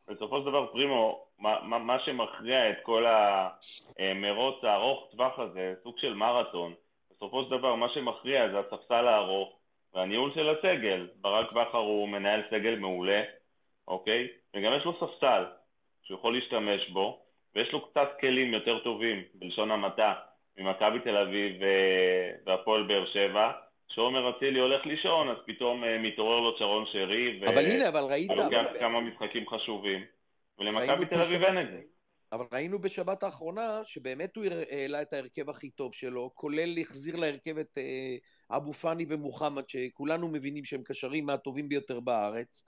בסופו 0.07 0.39
של 0.39 0.45
דבר, 0.45 0.71
פרימו, 0.71 1.25
מה, 1.39 1.61
מה, 1.61 1.79
מה 1.79 1.97
שמכריע 2.05 2.69
את 2.69 2.75
כל 2.83 3.05
המרוץ 3.99 4.63
הארוך 4.63 5.11
טווח 5.11 5.39
הזה, 5.39 5.73
סוג 5.83 5.95
של 5.97 6.13
מרתון, 6.13 6.73
בסופו 7.21 7.43
של 7.43 7.49
דבר 7.49 7.75
מה 7.75 7.87
שמכריע 7.93 8.49
זה 8.49 8.59
הספסל 8.59 9.07
הארוך 9.07 9.53
והניהול 9.93 10.31
של 10.35 10.49
הסגל. 10.49 11.07
ברק 11.15 11.51
בכר 11.51 11.77
הוא 11.77 12.09
מנהל 12.09 12.41
סגל 12.49 12.75
מעולה, 12.75 13.21
אוקיי? 13.87 14.27
וגם 14.55 14.71
יש 14.77 14.85
לו 14.85 14.93
ספסל 14.99 15.43
שהוא 16.03 16.17
יכול 16.17 16.33
להשתמש 16.35 16.89
בו, 16.89 17.19
ויש 17.55 17.71
לו 17.71 17.89
קצת 17.89 18.09
כלים 18.19 18.53
יותר 18.53 18.79
טובים, 18.79 19.23
בלשון 19.33 19.71
המעטה, 19.71 20.13
ממכבי 20.57 20.99
תל 20.99 21.17
אביב 21.17 21.61
והפועל 22.45 22.83
באר 22.83 23.05
שבע. 23.05 23.51
כשעומר 23.89 24.29
אצילי 24.29 24.59
הולך 24.59 24.85
לישון, 24.85 25.29
אז 25.29 25.37
פתאום 25.45 25.83
uh, 25.83 25.87
מתעורר 25.99 26.39
לו 26.39 26.57
צ'רון 26.57 26.85
שרי. 26.91 27.41
אבל 27.45 27.65
הנה, 27.65 27.87
אבל 27.87 28.03
ראית... 28.11 28.31
ולוקח 28.31 28.65
אבל... 28.69 28.79
כמה 28.79 29.01
משחקים 29.01 29.49
חשובים, 29.49 30.05
ולמכבי 30.59 31.05
תל 31.05 31.21
אביב 31.21 31.43
אין 31.43 31.59
את 31.59 31.67
זה. 31.71 31.81
אבל 32.31 32.45
ראינו 32.53 32.79
בשבת 32.79 33.23
האחרונה 33.23 33.81
שבאמת 33.83 34.35
הוא 34.35 34.45
העלה 34.71 35.01
את 35.01 35.13
ההרכב 35.13 35.49
הכי 35.49 35.69
טוב 35.69 35.93
שלו, 35.93 36.31
כולל 36.35 36.79
החזיר 36.81 37.15
להרכב 37.15 37.57
את 37.57 37.77
אה, 37.77 38.57
אבו 38.57 38.73
פאני 38.73 39.05
ומוחמד, 39.09 39.69
שכולנו 39.69 40.27
מבינים 40.33 40.65
שהם 40.65 40.81
קשרים 40.85 41.25
מהטובים 41.25 41.69
ביותר 41.69 41.99
בארץ. 41.99 42.65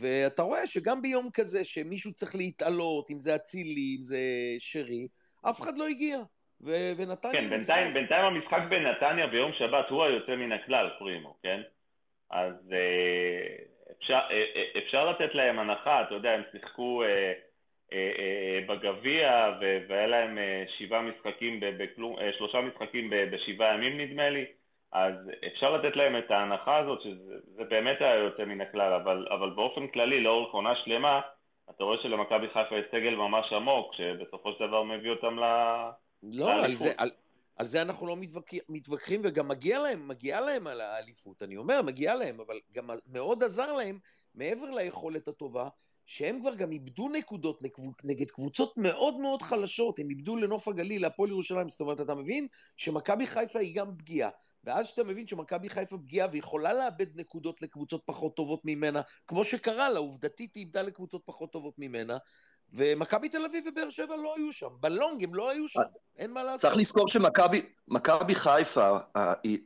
ואתה 0.00 0.42
רואה 0.42 0.66
שגם 0.66 1.02
ביום 1.02 1.28
כזה 1.34 1.64
שמישהו 1.64 2.12
צריך 2.12 2.36
להתעלות, 2.36 3.10
אם 3.10 3.18
זה 3.18 3.34
אצילי, 3.34 3.96
אם 3.98 4.02
זה 4.02 4.18
שרי, 4.58 5.08
אף 5.50 5.60
אחד 5.60 5.78
לא 5.78 5.86
הגיע. 5.86 6.18
ו- 6.60 6.92
ונתניה... 6.96 7.40
כן, 7.40 7.50
בינתיים, 7.50 7.94
בינתיים 7.94 8.24
המשחק 8.24 8.60
בנתניה 8.70 9.26
ביום 9.26 9.52
שבת 9.58 9.88
הוא 9.90 10.04
היוצא 10.04 10.36
מן 10.36 10.52
הכלל, 10.52 10.90
פרימו, 10.98 11.36
כן? 11.42 11.60
אז 12.30 12.54
אה, 12.72 13.64
אפשר, 13.98 14.18
אה, 14.30 14.80
אפשר 14.84 15.10
לתת 15.10 15.34
להם 15.34 15.58
הנחה, 15.58 16.02
אתה 16.02 16.14
יודע, 16.14 16.30
הם 16.30 16.42
שיחקו... 16.52 17.02
אה, 17.02 17.32
בגביע, 18.68 19.50
והיה 19.88 20.06
להם 20.06 20.38
אה, 20.38 20.64
שבעה 20.78 21.02
משחקים, 21.02 21.60
בכלום, 21.60 22.16
שלושה 22.38 22.60
משחקים 22.60 23.10
בשבעה 23.32 23.74
ימים 23.74 24.00
נדמה 24.00 24.30
לי, 24.30 24.44
אז 24.92 25.14
אפשר 25.46 25.76
לתת 25.76 25.96
להם 25.96 26.18
את 26.18 26.30
ההנחה 26.30 26.78
הזאת, 26.78 27.02
שזה 27.02 27.64
באמת 27.68 27.96
היה 28.00 28.14
יוצא 28.14 28.44
מן 28.44 28.60
הכלל, 28.60 28.92
אבל, 28.92 29.26
אבל 29.30 29.50
באופן 29.50 29.86
כללי, 29.88 30.20
לאורך 30.20 30.52
עונה 30.54 30.72
שלמה, 30.84 31.20
אתה 31.70 31.84
רואה 31.84 31.96
שלמכבי 32.02 32.46
חיפה 32.46 32.78
יש 32.78 32.84
סגל 32.90 33.14
ממש 33.14 33.52
עמוק, 33.52 33.94
שבסופו 33.94 34.52
של 34.52 34.66
דבר 34.66 34.82
מביא 34.82 35.10
אותם 35.10 35.38
ל... 35.38 35.44
לא, 36.22 36.64
על 36.64 36.72
זה, 36.72 36.92
על, 36.98 37.10
על 37.56 37.66
זה 37.66 37.82
אנחנו 37.82 38.06
לא 38.06 38.16
מתווכח, 38.16 38.58
מתווכחים, 38.68 39.20
וגם 39.24 39.48
מגיע 39.48 39.78
להם, 39.80 40.08
מגיע 40.08 40.40
להם 40.40 40.66
על 40.66 40.80
האליפות. 40.80 41.42
אני 41.42 41.56
אומר, 41.56 41.82
מגיע 41.82 42.14
להם, 42.14 42.40
אבל 42.40 42.60
גם 42.72 42.84
מאוד 43.12 43.42
עזר 43.42 43.72
להם, 43.72 43.98
מעבר 44.34 44.70
ליכולת 44.70 45.28
הטובה, 45.28 45.68
שהם 46.06 46.40
כבר 46.40 46.54
גם 46.54 46.72
איבדו 46.72 47.08
נקודות 47.08 47.62
נגד 48.04 48.30
קבוצות 48.30 48.74
מאוד 48.78 49.20
מאוד 49.20 49.42
חלשות, 49.42 49.98
הם 49.98 50.10
איבדו 50.10 50.36
לנוף 50.36 50.68
הגליל, 50.68 51.02
להפועל 51.02 51.30
ירושלים, 51.30 51.68
זאת 51.68 51.80
אומרת, 51.80 52.00
אתה 52.00 52.14
מבין? 52.14 52.46
שמכבי 52.76 53.26
חיפה 53.26 53.58
היא 53.58 53.74
גם 53.74 53.96
פגיעה, 53.98 54.30
ואז 54.64 54.86
שאתה 54.86 55.04
מבין 55.04 55.26
שמכבי 55.26 55.68
חיפה 55.68 55.98
פגיעה 55.98 56.28
ויכולה 56.32 56.72
לאבד 56.72 57.20
נקודות 57.20 57.62
לקבוצות 57.62 58.02
פחות 58.04 58.36
טובות 58.36 58.60
ממנה, 58.64 59.00
כמו 59.26 59.44
שקרה 59.44 59.90
לה, 59.90 59.98
עובדתית 59.98 60.54
היא 60.54 60.64
איבדה 60.64 60.82
לקבוצות 60.82 61.22
פחות 61.24 61.52
טובות 61.52 61.74
ממנה, 61.78 62.16
ומכבי 62.72 63.28
תל 63.28 63.44
אביב 63.44 63.64
ובאר 63.66 63.90
שבע 63.90 64.16
לא 64.16 64.34
היו 64.36 64.52
שם, 64.52 64.68
בלונג 64.80 65.24
הם 65.24 65.34
לא 65.34 65.50
היו 65.50 65.68
שם, 65.68 65.80
אין 66.16 66.32
מה 66.32 66.44
לעשות. 66.44 66.60
צריך 66.60 66.76
לזכור 66.76 67.08
שמכבי 67.08 68.34
חיפה, 68.34 68.98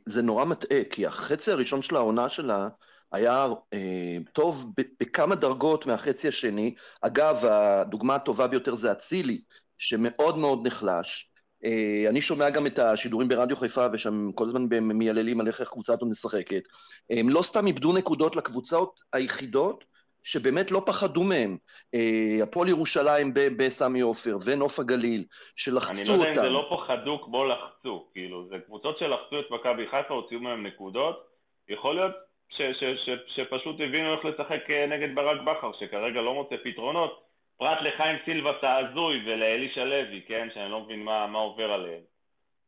זה 0.05 0.21
נורא 0.21 0.45
מטעה, 0.45 0.79
כי 0.89 1.05
החצי 1.05 1.51
הראשון 1.51 1.81
של 1.81 1.95
העונה 1.95 2.29
שלה, 2.29 2.67
היה 3.11 3.47
אה, 3.73 4.17
טוב 4.33 4.65
בכמה 4.99 5.35
דרגות 5.35 5.85
מהחצי 5.85 6.27
השני. 6.27 6.75
אגב, 7.01 7.45
הדוגמה 7.45 8.15
הטובה 8.15 8.47
ביותר 8.47 8.75
זה 8.75 8.91
אצילי, 8.91 9.41
שמאוד 9.77 10.37
מאוד 10.37 10.67
נחלש. 10.67 11.31
אה, 11.65 12.05
אני 12.09 12.21
שומע 12.21 12.49
גם 12.49 12.67
את 12.67 12.79
השידורים 12.79 13.27
ברדיו 13.27 13.57
חיפה, 13.57 13.85
ושם 13.93 14.31
כל 14.31 14.45
הזמן 14.45 14.67
מייללים 14.81 15.39
על 15.39 15.47
איך 15.47 15.61
הקבוצה 15.61 15.93
הזאת 15.93 16.09
משחקת. 16.11 16.63
הם 17.09 17.29
לא 17.29 17.41
סתם 17.41 17.67
איבדו 17.67 17.93
נקודות 17.93 18.35
לקבוצות 18.35 18.99
היחידות 19.13 19.83
שבאמת 20.23 20.71
לא 20.71 20.81
פחדו 20.85 21.23
מהם. 21.23 21.57
אה, 21.93 22.37
הפועל 22.43 22.69
ירושלים 22.69 23.31
בסמי 23.33 24.01
עופר 24.01 24.37
ונוף 24.45 24.79
הגליל, 24.79 25.25
שלחצו 25.55 26.11
אותם. 26.11 26.11
אני 26.11 26.19
לא 26.19 26.29
יודע 26.29 26.41
אם 26.41 26.47
זה 26.47 26.49
לא 26.49 26.69
פחדו 26.77 27.21
כמו 27.25 27.45
לחצו, 27.45 28.07
כאילו, 28.13 28.47
זה 28.49 28.55
קבוצות 28.65 28.97
שלחצו 28.99 29.39
את 29.39 29.45
מכבי 29.51 29.87
חיפה, 29.91 30.13
הוציאו 30.13 30.39
מהם 30.39 30.65
נקודות. 30.65 31.29
יכול 31.69 31.95
להיות 31.95 32.28
ש, 32.49 32.61
ש, 32.79 32.83
ש, 33.05 33.09
שפשוט 33.35 33.75
הבינו 33.75 34.13
איך 34.13 34.25
לשחק 34.25 34.69
אה, 34.69 34.85
נגד 34.87 35.15
ברק 35.15 35.41
בכר, 35.41 35.71
שכרגע 35.79 36.21
לא 36.21 36.33
מוצא 36.33 36.55
פתרונות, 36.63 37.21
פרט 37.57 37.77
לחיים 37.81 38.17
סילבס 38.25 38.63
ההזוי 38.63 39.15
ולאלישע 39.25 39.83
לוי, 39.83 40.21
כן, 40.27 40.47
שאני 40.53 40.71
לא 40.71 40.79
מבין 40.81 41.03
מה, 41.03 41.27
מה 41.27 41.39
עובר 41.39 41.71
עליהם. 41.71 42.01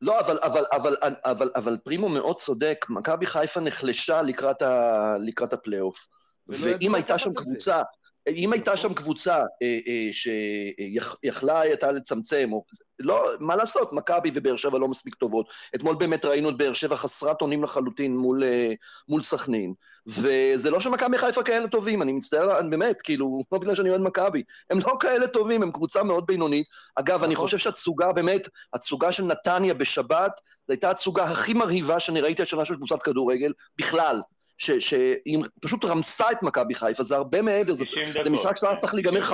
לא, 0.01 0.19
אבל, 0.19 0.38
אבל, 0.43 0.61
אבל, 0.71 0.95
אבל, 1.25 1.49
אבל 1.55 1.77
פרימו 1.84 2.09
מאוד 2.09 2.36
צודק, 2.36 2.86
מכבי 2.89 3.25
חיפה 3.25 3.59
נחלשה 3.59 4.21
לקראת, 4.21 4.61
ה, 4.61 5.15
לקראת 5.27 5.53
הפלייאוף. 5.53 6.07
ואם 6.47 6.95
הייתה 6.95 7.17
שם 7.17 7.34
קבוצה, 7.34 7.82
אם 8.28 8.53
הייתה 8.53 8.78
שם 8.78 8.93
קבוצה 8.93 9.36
אה, 9.38 9.80
אה, 9.88 10.09
שיכלה 10.11 11.59
הייתה 11.59 11.91
לצמצם, 11.91 12.49
או, 12.53 12.63
לא, 12.99 13.26
מה 13.39 13.55
לעשות, 13.55 13.93
מכבי 13.93 14.32
ובאר 14.34 14.55
שבע 14.55 14.80
לא 14.80 14.88
מספיק 14.88 15.15
טובות. 15.15 15.49
אתמול 15.76 15.95
באמת 15.95 16.26
ראינו 16.26 16.49
את 16.49 16.57
באר 16.57 16.74
שבע 16.74 16.95
חסרת 16.95 17.41
אונים 17.41 17.63
לחלוטין 17.63 18.17
מול, 18.17 18.43
אה, 18.43 18.74
מול 19.09 19.22
סכנין, 19.22 19.74
וזה 20.07 20.72
לא 20.72 20.80
שמכבי 20.80 21.17
חיפה 21.17 21.43
כאלה 21.43 21.67
טובים, 21.67 22.01
אני 22.01 22.13
מצטער, 22.13 22.61
באמת, 22.69 23.01
כאילו, 23.01 23.43
לא 23.51 23.57
בגלל 23.57 23.76
שאני 23.76 23.89
אוהד 23.89 24.01
מכבי, 24.01 24.43
הם 24.69 24.80
לא 24.80 24.97
כאלה 24.99 25.28
טובים, 25.28 25.63
הם 25.63 25.72
קבוצה 25.72 26.03
מאוד 26.03 26.26
בינונית. 26.28 26.67
אגב, 26.95 27.24
אני 27.24 27.34
נכון. 27.34 27.45
חושב 27.45 27.57
שהתסוגה 27.57 28.11
באמת, 28.11 28.47
התסוגה 28.74 29.11
של 29.11 29.24
נתניה 29.24 29.74
בשבת, 29.74 30.41
זו 30.67 30.74
הייתה 30.74 30.91
התסוגה 30.91 31.24
הכי 31.24 31.53
מרהיבה 31.53 31.99
שאני 31.99 32.22
ראיתי 32.22 32.41
השנה 32.41 32.65
של 32.65 32.76
קבוצת 32.76 33.03
כדורגל, 33.03 33.51
בכלל. 33.78 34.22
שהיא 34.62 35.43
פשוט 35.62 35.86
רמסה 35.86 36.32
את 36.32 36.43
מכבי 36.43 36.76
חיפה, 36.76 37.03
זה 37.03 37.16
הרבה 37.16 37.41
מעבר, 37.41 37.76
זה, 37.76 37.86
זה 38.24 38.30
משחק 38.30 38.57
שהיה 38.57 38.78
צריך 38.78 38.93
להיגמר 38.93 39.22
5-6-0. 39.22 39.34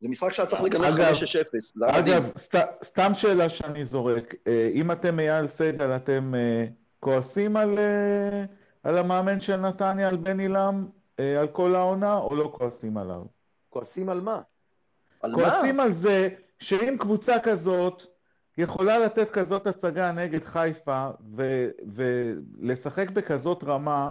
זה 0.00 0.08
משחק 0.08 0.32
שהיה 0.32 0.46
צריך 0.46 0.62
להיגמר 0.62 0.90
5-6-0. 0.90 1.88
אגב, 1.98 2.30
סת, 2.36 2.66
סתם 2.84 3.14
שאלה 3.14 3.48
שאני 3.48 3.84
זורק, 3.84 4.34
אה, 4.46 4.70
אם 4.74 4.92
אתם 4.92 5.20
אייל 5.20 5.48
סגל, 5.48 5.96
אתם 5.96 6.34
אה, 6.34 6.66
כועסים 7.00 7.56
על, 7.56 7.78
אה, 7.78 8.44
על 8.82 8.98
המאמן 8.98 9.40
של 9.40 9.56
נתניה, 9.56 10.08
על 10.08 10.16
בן 10.16 10.40
עילם, 10.40 10.86
על 11.18 11.48
כל 11.52 11.74
העונה, 11.74 12.16
או 12.16 12.36
לא 12.36 12.52
כועסים 12.56 12.96
עליו? 12.96 13.22
כועסים 13.70 14.08
על 14.08 14.20
מה? 14.20 14.40
על 15.22 15.32
כועסים 15.34 15.76
מה? 15.76 15.82
על 15.82 15.92
זה 15.92 16.28
שאם 16.58 16.96
קבוצה 16.98 17.34
כזאת 17.42 18.02
יכולה 18.58 18.98
לתת 18.98 19.30
כזאת 19.30 19.66
הצגה 19.66 20.12
נגד 20.12 20.44
חיפה 20.44 21.08
ו- 21.36 21.68
ולשחק 21.94 23.10
בכזאת 23.10 23.64
רמה, 23.64 24.08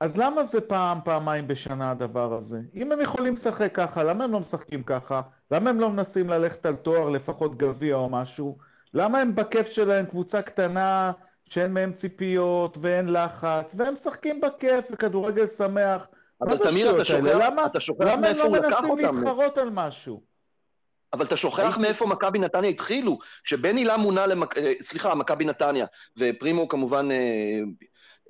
אז 0.00 0.16
למה 0.16 0.44
זה 0.44 0.60
פעם, 0.60 0.98
פעמיים 1.04 1.48
בשנה 1.48 1.90
הדבר 1.90 2.32
הזה? 2.32 2.60
אם 2.74 2.92
הם 2.92 3.00
יכולים 3.00 3.32
לשחק 3.32 3.70
ככה, 3.74 4.04
למה 4.04 4.24
הם 4.24 4.32
לא 4.32 4.40
משחקים 4.40 4.82
ככה? 4.82 5.20
למה 5.50 5.70
הם 5.70 5.80
לא 5.80 5.90
מנסים 5.90 6.30
ללכת 6.30 6.66
על 6.66 6.76
תואר, 6.76 7.10
לפחות 7.10 7.58
גביע 7.58 7.94
או 7.94 8.08
משהו? 8.08 8.58
למה 8.94 9.20
הם 9.20 9.34
בכיף 9.34 9.68
שלהם 9.68 10.06
קבוצה 10.06 10.42
קטנה 10.42 11.12
שאין 11.48 11.72
מהם 11.72 11.92
ציפיות 11.92 12.78
ואין 12.80 13.12
לחץ, 13.12 13.74
והם 13.76 13.92
משחקים 13.92 14.40
בכיף 14.40 14.84
וכדורגל 14.90 15.46
שמח? 15.46 16.06
אבל 16.40 16.56
תמיר, 16.58 16.96
אתה 16.96 17.04
שוכח, 17.04 17.40
למה, 17.40 17.66
אתה 17.66 17.80
שוכח 17.80 18.04
למה 18.04 18.28
הם 18.28 18.36
לא 18.38 18.50
מנסים 18.52 18.98
להתחרות 18.98 19.58
על 19.58 19.70
משהו? 19.72 20.27
אבל 21.12 21.24
אתה 21.24 21.36
שוכח 21.36 21.58
הייתי- 21.64 21.80
מאיפה 21.80 22.06
מכבי 22.06 22.38
נתניה 22.38 22.70
התחילו. 22.70 23.18
כשבן 23.44 23.76
הילה 23.76 23.96
מונה 23.96 24.26
למכ... 24.26 24.58
אה, 24.58 24.72
סליחה, 24.82 25.14
מכבי 25.14 25.44
נתניה, 25.44 25.86
ופרימו 26.18 26.68
כמובן 26.68 27.10
אה, 27.10 27.16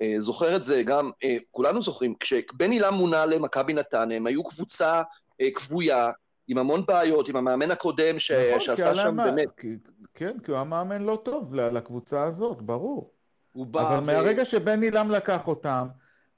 אה, 0.01 0.15
זוכר 0.19 0.55
את 0.55 0.63
זה 0.63 0.83
גם, 0.83 1.11
אה, 1.23 1.37
כולנו 1.51 1.81
זוכרים, 1.81 2.13
כשבן 2.19 2.71
הילה 2.71 2.91
מונה 2.91 3.25
למכבי 3.25 3.73
נתניה, 3.73 4.17
הם 4.17 4.27
היו 4.27 4.43
קבוצה 4.43 5.01
אה, 5.41 5.47
כבויה, 5.55 6.11
עם 6.47 6.57
המון 6.57 6.85
בעיות, 6.87 7.29
עם 7.29 7.35
המאמן 7.35 7.71
הקודם 7.71 8.19
ש... 8.19 8.31
נכון, 8.31 8.59
שעשה 8.59 8.95
שם 8.95 9.15
מה- 9.15 9.23
באמת. 9.25 9.47
כי- 9.57 9.67
כן, 10.13 10.37
כי 10.43 10.51
הוא 10.51 10.55
היה 10.55 10.63
מאמן 10.63 11.01
לא 11.01 11.21
טוב 11.25 11.55
לקבוצה 11.55 12.23
הזאת, 12.23 12.61
ברור. 12.61 13.11
הוא 13.51 13.65
בא 13.67 13.81
אבל 13.81 13.97
ו- 13.97 14.01
מהרגע 14.01 14.45
שבן 14.45 14.81
עילם 14.81 15.11
לקח 15.11 15.47
אותם, 15.47 15.87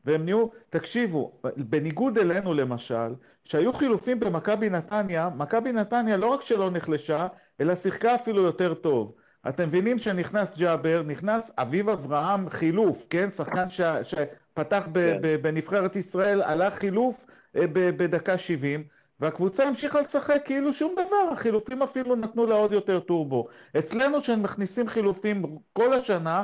והם 0.06 0.26
נהיו, 0.26 0.48
תקשיבו, 0.70 1.32
בניגוד 1.58 2.18
אלינו 2.18 2.54
למשל, 2.54 3.14
שהיו 3.46 3.74
חילופים 3.74 4.20
במכבי 4.20 4.70
נתניה, 4.70 5.30
מכבי 5.38 5.72
נתניה 5.72 6.18
לא 6.18 6.28
רק 6.28 6.42
שלא 6.42 6.70
נחלשה, 6.70 7.28
אלא 7.62 7.76
שיחקה 7.76 8.16
אפילו 8.16 8.42
יותר 8.42 8.74
טוב. 8.74 9.16
אתם 9.50 9.68
מבינים 9.68 9.98
שנכנס 9.98 10.58
ג'אבר, 10.58 11.04
נכנס 11.06 11.52
אביב 11.58 11.90
אברהם 11.90 12.50
חילוף, 12.50 13.06
כן? 13.10 13.32
שחקן 13.32 13.70
ש... 13.70 13.82
שפתח 14.04 14.88
ב... 14.92 15.00
כן. 15.00 15.20
ב... 15.22 15.36
בנבחרת 15.42 15.96
ישראל, 15.96 16.42
עלה 16.42 16.72
חילוף 16.72 17.26
אה, 17.56 17.68
ב... 17.68 17.90
בדקה 17.90 18.38
70, 18.38 18.84
והקבוצה 19.20 19.68
המשיכה 19.68 20.02
לשחק 20.02 20.42
כאילו 20.46 20.74
שום 20.74 20.94
דבר, 20.94 21.34
החילופים 21.34 21.82
אפילו 21.82 22.16
נתנו 22.16 22.46
לה 22.46 22.56
עוד 22.56 22.72
יותר 22.72 23.00
טורבו. 23.00 23.48
אצלנו 23.80 24.22
כשמכניסים 24.22 24.88
חילופים 24.88 25.58
כל 25.74 25.94
השנה, 25.94 26.44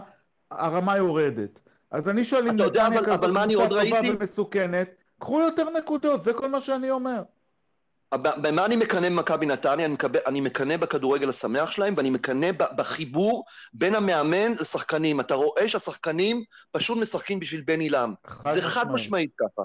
הרמה 0.51 0.97
יורדת. 0.97 1.60
אז 1.91 2.09
אני 2.09 2.25
שואל 2.25 2.49
אם 2.49 2.55
אתה 2.55 2.63
יודע, 2.63 2.83
נתניה 2.83 2.99
אבל- 2.99 3.07
כזאת 3.07 3.19
אבל 3.19 3.31
מה 3.31 3.43
אני 3.43 3.53
קבוצה 3.53 3.69
טובה 3.69 3.81
ראיתי? 3.81 4.11
ומסוכנת, 4.11 4.89
קחו 5.19 5.41
יותר 5.41 5.69
נקודות, 5.69 6.23
זה 6.23 6.33
כל 6.33 6.49
מה 6.49 6.61
שאני 6.61 6.91
אומר. 6.91 7.23
במה 8.15 8.65
אני 8.65 8.75
מקנא 8.75 9.09
במכבי 9.09 9.45
נתניה? 9.45 9.88
אני, 10.27 10.41
מקנא 10.41 10.77
בכדורגל 10.77 11.29
השמח 11.29 11.71
שלהם, 11.71 11.93
ואני 11.97 12.09
מקנא 12.09 12.51
בחיבור 12.51 13.45
בין 13.73 13.95
המאמן 13.95 14.51
לשחקנים. 14.61 15.19
אתה 15.19 15.33
רואה 15.35 15.67
שהשחקנים 15.69 16.43
פשוט 16.71 16.97
משחקים 16.97 17.39
בשביל 17.39 17.61
בן 17.61 17.79
עילם. 17.79 18.13
חד 18.27 18.53
זה 18.53 18.61
חד 18.61 18.91
משמעית. 18.91 19.31
ככה. 19.38 19.61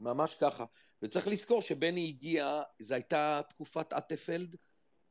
ממש 0.00 0.36
ככה. 0.40 0.64
וצריך 1.02 1.28
לזכור 1.28 1.62
שבני 1.62 2.08
הגיע, 2.08 2.62
זו 2.80 2.94
הייתה 2.94 3.40
תקופת 3.48 3.92
אטפלד, 3.92 4.54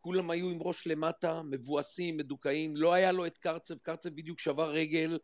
כולם 0.01 0.29
היו 0.29 0.49
עם 0.49 0.57
ראש 0.61 0.87
למטה, 0.87 1.41
מבואסים, 1.49 2.17
מדוכאים, 2.17 2.75
לא 2.75 2.93
היה 2.93 3.11
לו 3.11 3.25
את 3.25 3.37
קרצב, 3.37 3.77
קרצב 3.77 4.09
בדיוק 4.09 4.39
שבר 4.39 4.69
רגל, 4.69 5.17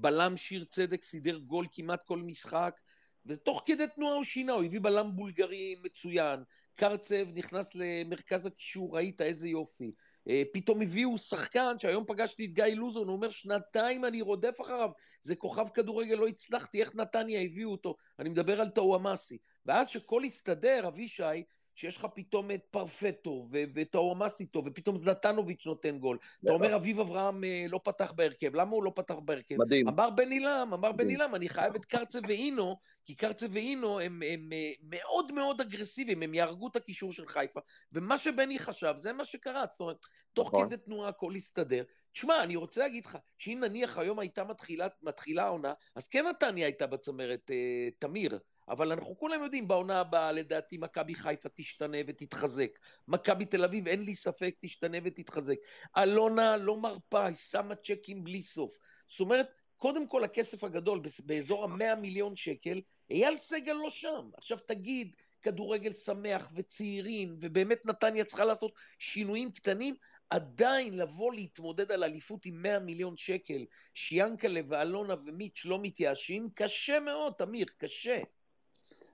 בלם 0.00 0.36
שיר 0.36 0.64
צדק 0.64 1.02
סידר 1.02 1.38
גול 1.38 1.66
כמעט 1.72 2.02
כל 2.02 2.18
משחק, 2.18 2.80
ותוך 3.26 3.62
כדי 3.66 3.84
תנועה 3.94 4.14
הוא 4.14 4.24
שינה, 4.24 4.52
הוא 4.52 4.64
הביא 4.64 4.80
בלם 4.80 5.16
בולגרי 5.16 5.76
מצוין, 5.82 6.42
קרצב 6.76 7.26
נכנס 7.34 7.74
למרכז 7.74 8.46
הקישור, 8.46 8.96
ראית 8.96 9.20
איזה 9.20 9.48
יופי. 9.48 9.92
אה, 10.28 10.42
פתאום 10.52 10.82
הביאו 10.82 11.18
שחקן, 11.18 11.78
שהיום 11.78 12.04
פגשתי 12.06 12.44
את 12.44 12.52
גיא 12.52 12.64
לוזון, 12.64 13.06
הוא 13.06 13.16
אומר, 13.16 13.30
שנתיים 13.30 14.04
אני 14.04 14.22
רודף 14.22 14.60
אחריו, 14.60 14.90
זה 15.22 15.36
כוכב 15.36 15.68
כדורגל, 15.74 16.14
לא 16.14 16.26
הצלחתי, 16.26 16.80
איך 16.80 16.96
נתניה 16.96 17.40
הביאו 17.40 17.70
אותו? 17.70 17.96
אני 18.18 18.28
מדבר 18.28 18.60
על 18.60 18.68
טאוואמאסי. 18.68 19.38
ואז 19.66 19.88
שהכל 19.88 20.24
הסתדר, 20.24 20.88
אבישי, 20.88 21.42
שיש 21.74 21.96
לך 21.96 22.06
פתאום 22.14 22.50
את 22.50 22.62
פרפטו 22.70 23.46
ו- 23.50 23.62
וטאוואמאסי 23.74 24.46
טוב, 24.46 24.66
ופתאום 24.66 24.96
זלטנוביץ' 24.96 25.66
נותן 25.66 25.98
גול. 25.98 26.18
אתה 26.44 26.52
אומר, 26.52 26.76
אביב 26.76 27.00
אברהם 27.00 27.44
אה, 27.44 27.66
לא 27.68 27.80
פתח 27.84 28.12
בהרכב, 28.12 28.54
למה 28.54 28.70
הוא 28.70 28.84
לא 28.84 28.92
פתח 28.94 29.14
בהרכב? 29.14 29.56
מדהים. 29.58 29.88
אמר 29.88 30.10
בן 30.10 30.30
עילם, 30.30 30.70
אמר 30.72 30.92
בן. 30.92 31.08
עילם, 31.08 31.34
אני 31.34 31.48
חייב 31.48 31.74
את 31.74 31.84
קרצה 31.84 32.18
ואינו, 32.26 32.76
כי 33.04 33.14
קרצה 33.14 33.46
ואינו 33.50 34.00
הם, 34.00 34.22
הם 34.26 34.52
אה, 34.52 34.72
מאוד 34.82 35.32
מאוד 35.32 35.60
אגרסיביים, 35.60 36.22
הם 36.22 36.34
יהרגו 36.34 36.68
את 36.68 36.76
הקישור 36.76 37.12
של 37.12 37.26
חיפה. 37.26 37.60
ומה 37.92 38.18
שבני 38.18 38.58
חשב, 38.58 38.94
זה 38.96 39.12
מה 39.12 39.24
שקרה. 39.24 39.66
זאת 39.66 39.80
אומרת, 39.80 40.06
תוך 40.32 40.48
נכון. 40.48 40.66
כדי 40.66 40.76
תנועה 40.76 41.08
הכל 41.08 41.34
הסתדר. 41.34 41.82
תשמע, 42.12 42.42
אני 42.42 42.56
רוצה 42.56 42.80
להגיד 42.80 43.06
לך, 43.06 43.18
שאם 43.38 43.58
נניח 43.64 43.98
היום 43.98 44.18
הייתה 44.18 44.44
מתחילה, 44.44 44.86
מתחילה 45.02 45.44
העונה, 45.44 45.72
אז 45.94 46.08
כן 46.08 46.24
נתניה 46.30 46.66
הייתה 46.66 46.86
בצמרת 46.86 47.50
אה, 47.50 47.88
תמיר. 47.98 48.38
אבל 48.68 48.92
אנחנו 48.92 49.18
כולם 49.18 49.42
יודעים, 49.42 49.68
בעונה 49.68 50.00
הבאה 50.00 50.32
לדעתי 50.32 50.76
מכבי 50.76 51.14
חיפה 51.14 51.48
תשתנה 51.48 51.98
ותתחזק. 52.06 52.78
מכבי 53.08 53.44
תל 53.44 53.64
אביב, 53.64 53.88
אין 53.88 54.02
לי 54.02 54.14
ספק, 54.14 54.54
תשתנה 54.60 54.98
ותתחזק. 55.04 55.56
אלונה 55.96 56.56
לא 56.56 56.80
מרפה, 56.80 57.26
היא 57.26 57.36
שמה 57.36 57.74
צ'קים 57.74 58.24
בלי 58.24 58.42
סוף. 58.42 58.78
זאת 59.06 59.20
אומרת, 59.20 59.48
קודם 59.76 60.08
כל 60.08 60.24
הכסף 60.24 60.64
הגדול, 60.64 61.00
באזור 61.26 61.64
ה-100 61.64 61.94
מיליון 62.00 62.36
שקל, 62.36 62.80
אייל 63.10 63.38
סגל 63.38 63.72
לא 63.72 63.90
שם. 63.90 64.30
עכשיו 64.36 64.58
תגיד, 64.58 65.16
כדורגל 65.42 65.92
שמח 65.92 66.52
וצעירים, 66.54 67.36
ובאמת 67.40 67.86
נתניה 67.86 68.24
צריכה 68.24 68.44
לעשות 68.44 68.78
שינויים 68.98 69.50
קטנים, 69.50 69.94
עדיין 70.30 70.98
לבוא 70.98 71.32
להתמודד 71.32 71.92
על 71.92 72.04
אליפות 72.04 72.46
עם 72.46 72.62
100 72.62 72.78
מיליון 72.78 73.16
שקל, 73.16 73.64
שיאנקלה 73.94 74.60
ואלונה 74.68 75.14
ומיץ' 75.24 75.64
לא 75.64 75.78
מתייאשים, 75.82 76.48
קשה 76.54 77.00
מאוד, 77.00 77.32
תמיר, 77.32 77.66
קשה. 77.76 78.20
לא, 78.20 78.22
אבל 78.22 78.22
זה... 78.22 79.13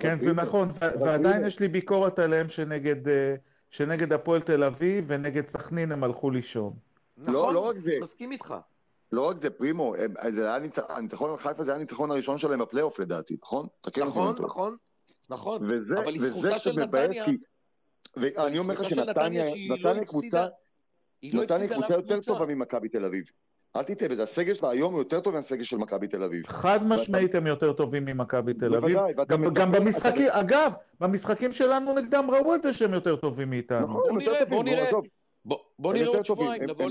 כן, 0.00 0.18
זה 0.18 0.32
נכון, 0.32 0.68
ועדיין 1.00 1.46
יש 1.46 1.60
לי 1.60 1.68
ביקורת 1.68 2.18
עליהם 2.18 2.48
שנגד, 2.48 3.08
אה, 3.08 3.34
שנגד 3.70 4.12
הפועל 4.12 4.40
תל 4.40 4.64
אביב 4.64 5.04
ונגד 5.08 5.46
סכנין 5.46 5.92
הם 5.92 6.04
הלכו 6.04 6.30
לישון. 6.30 6.72
נכון, 7.16 7.54
לא 7.54 7.58
רק 7.60 7.76
זה. 7.76 7.92
מסכים 8.00 8.32
איתך. 8.32 8.54
לא 9.12 9.28
רק 9.28 9.36
זה, 9.36 9.50
פרימו, 9.50 9.94
ניצ- 10.58 10.82
הניצחון 10.88 11.30
על 11.30 11.36
חיפה 11.36 11.62
זה 11.64 11.70
היה 11.70 11.76
הניצחון 11.76 12.10
הראשון 12.10 12.38
שלהם 12.38 12.58
בפלייאוף 12.58 12.98
לדעתי, 12.98 13.36
נכון? 13.42 13.66
נכון. 13.98 14.34
נכון, 14.44 14.76
נכון. 15.30 15.62
וזה, 15.70 15.94
אבל 15.98 16.12
לזכותה 16.12 16.58
של 16.58 16.80
נתניה. 16.80 17.24
ואני 18.16 18.58
אומר 18.58 18.74
לך 18.74 18.90
שנתניה, 18.90 19.44
לא 19.68 20.04
קבוצה, 20.04 20.46
לא 21.32 21.40
יותר. 21.94 22.20
טובה 22.20 22.46
ממכבי 22.46 22.88
תל 22.88 23.04
אביב. 23.04 23.24
אל 23.76 23.82
תטעה 23.82 24.08
בזה, 24.08 24.22
הסגל 24.22 24.54
שלה 24.54 24.70
היום 24.70 24.92
הוא 24.92 25.00
יותר 25.00 25.20
טוב 25.20 25.34
מהסגל 25.34 25.62
של 25.62 25.76
מכבי 25.76 26.08
תל 26.08 26.22
אביב. 26.22 26.46
חד 26.46 26.78
משמעית 26.86 27.34
הם 27.34 27.46
יותר 27.46 27.72
טובים 27.72 28.04
ממכבי 28.04 28.54
תל 28.54 28.74
אביב. 28.76 28.98
גם, 29.52 29.72
במשחקים, 29.72 30.28
אגב, 30.30 30.72
במשחקים 31.00 31.52
שלנו 31.52 31.94
נגדם 31.94 32.30
ראו 32.30 32.54
את 32.54 32.62
זה 32.62 32.74
שהם 32.74 32.94
יותר 32.94 33.16
טובים 33.16 33.50
מאיתנו. 33.50 33.86
נכון, 33.86 34.02
בוא 34.08 34.18
נראה, 34.18 34.38
טובים, 34.38 34.48
בוא 34.50 34.64
נראה. 34.64 34.90
בוא, 35.78 35.92
נראה 35.94 36.04
יותר 36.04 36.16
עוד 36.18 36.26
טובים, 36.26 36.44
שבועיים, 36.44 36.62
נבוא 36.62 36.90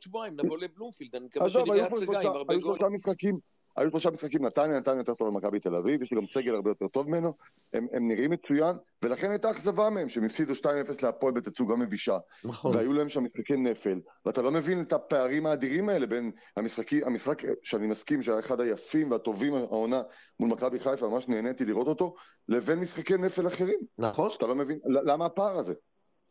שבועיים, 0.00 0.34
לבלומפילד, 0.60 1.16
אני 1.16 1.24
מקווה 1.26 1.46
עזוב, 1.46 1.66
שנראה 1.66 1.76
היו 1.80 1.90
פה 1.90 1.96
הצגה 1.96 2.16
עם 2.16 2.22
שלושה- 2.22 2.38
הרבה 2.38 2.56
גולים. 2.56 3.38
היו 3.76 3.90
שלושה 3.90 4.10
משחקים, 4.10 4.44
נתניה, 4.46 4.78
נתניה 4.78 4.98
יותר 4.98 5.14
טוב 5.14 5.34
ממכבי 5.34 5.60
תל 5.60 5.76
אביב, 5.76 6.02
יש 6.02 6.12
לי 6.12 6.16
גם 6.16 6.24
סגל 6.24 6.54
הרבה 6.54 6.70
יותר 6.70 6.88
טוב 6.88 7.08
ממנו, 7.08 7.32
הם, 7.72 7.86
הם 7.92 8.08
נראים 8.08 8.30
מצוין, 8.30 8.76
ולכן 9.02 9.30
הייתה 9.30 9.50
אכזבה 9.50 9.90
מהם, 9.90 10.08
שהם 10.08 10.24
הפסידו 10.24 10.52
2-0 10.52 10.66
להפועל 11.02 11.32
בתצוגה 11.32 11.76
מבישה, 11.76 12.18
נכון. 12.44 12.76
והיו 12.76 12.92
להם 12.92 13.08
שם 13.08 13.24
משחקי 13.24 13.56
נפל, 13.56 14.00
ואתה 14.26 14.42
לא 14.42 14.50
מבין 14.50 14.82
את 14.82 14.92
הפערים 14.92 15.46
האדירים 15.46 15.88
האלה 15.88 16.06
בין 16.06 16.30
המשחקי, 16.56 17.04
המשחק 17.04 17.42
שאני 17.62 17.86
מסכים 17.86 18.22
שהיה 18.22 18.38
אחד 18.38 18.60
היפים 18.60 19.10
והטובים 19.10 19.54
העונה 19.54 20.02
מול 20.40 20.50
מכבי 20.50 20.80
חיפה, 20.80 21.08
ממש 21.08 21.28
נהניתי 21.28 21.64
לראות 21.64 21.86
אותו, 21.86 22.14
לבין 22.48 22.78
משחקי 22.78 23.16
נפל 23.16 23.46
אחרים, 23.46 23.78
נכון. 23.98 24.30
שאתה 24.30 24.46
לא 24.46 24.54
מבין, 24.54 24.78
למה 24.86 25.26
הפער 25.26 25.58
הזה? 25.58 25.74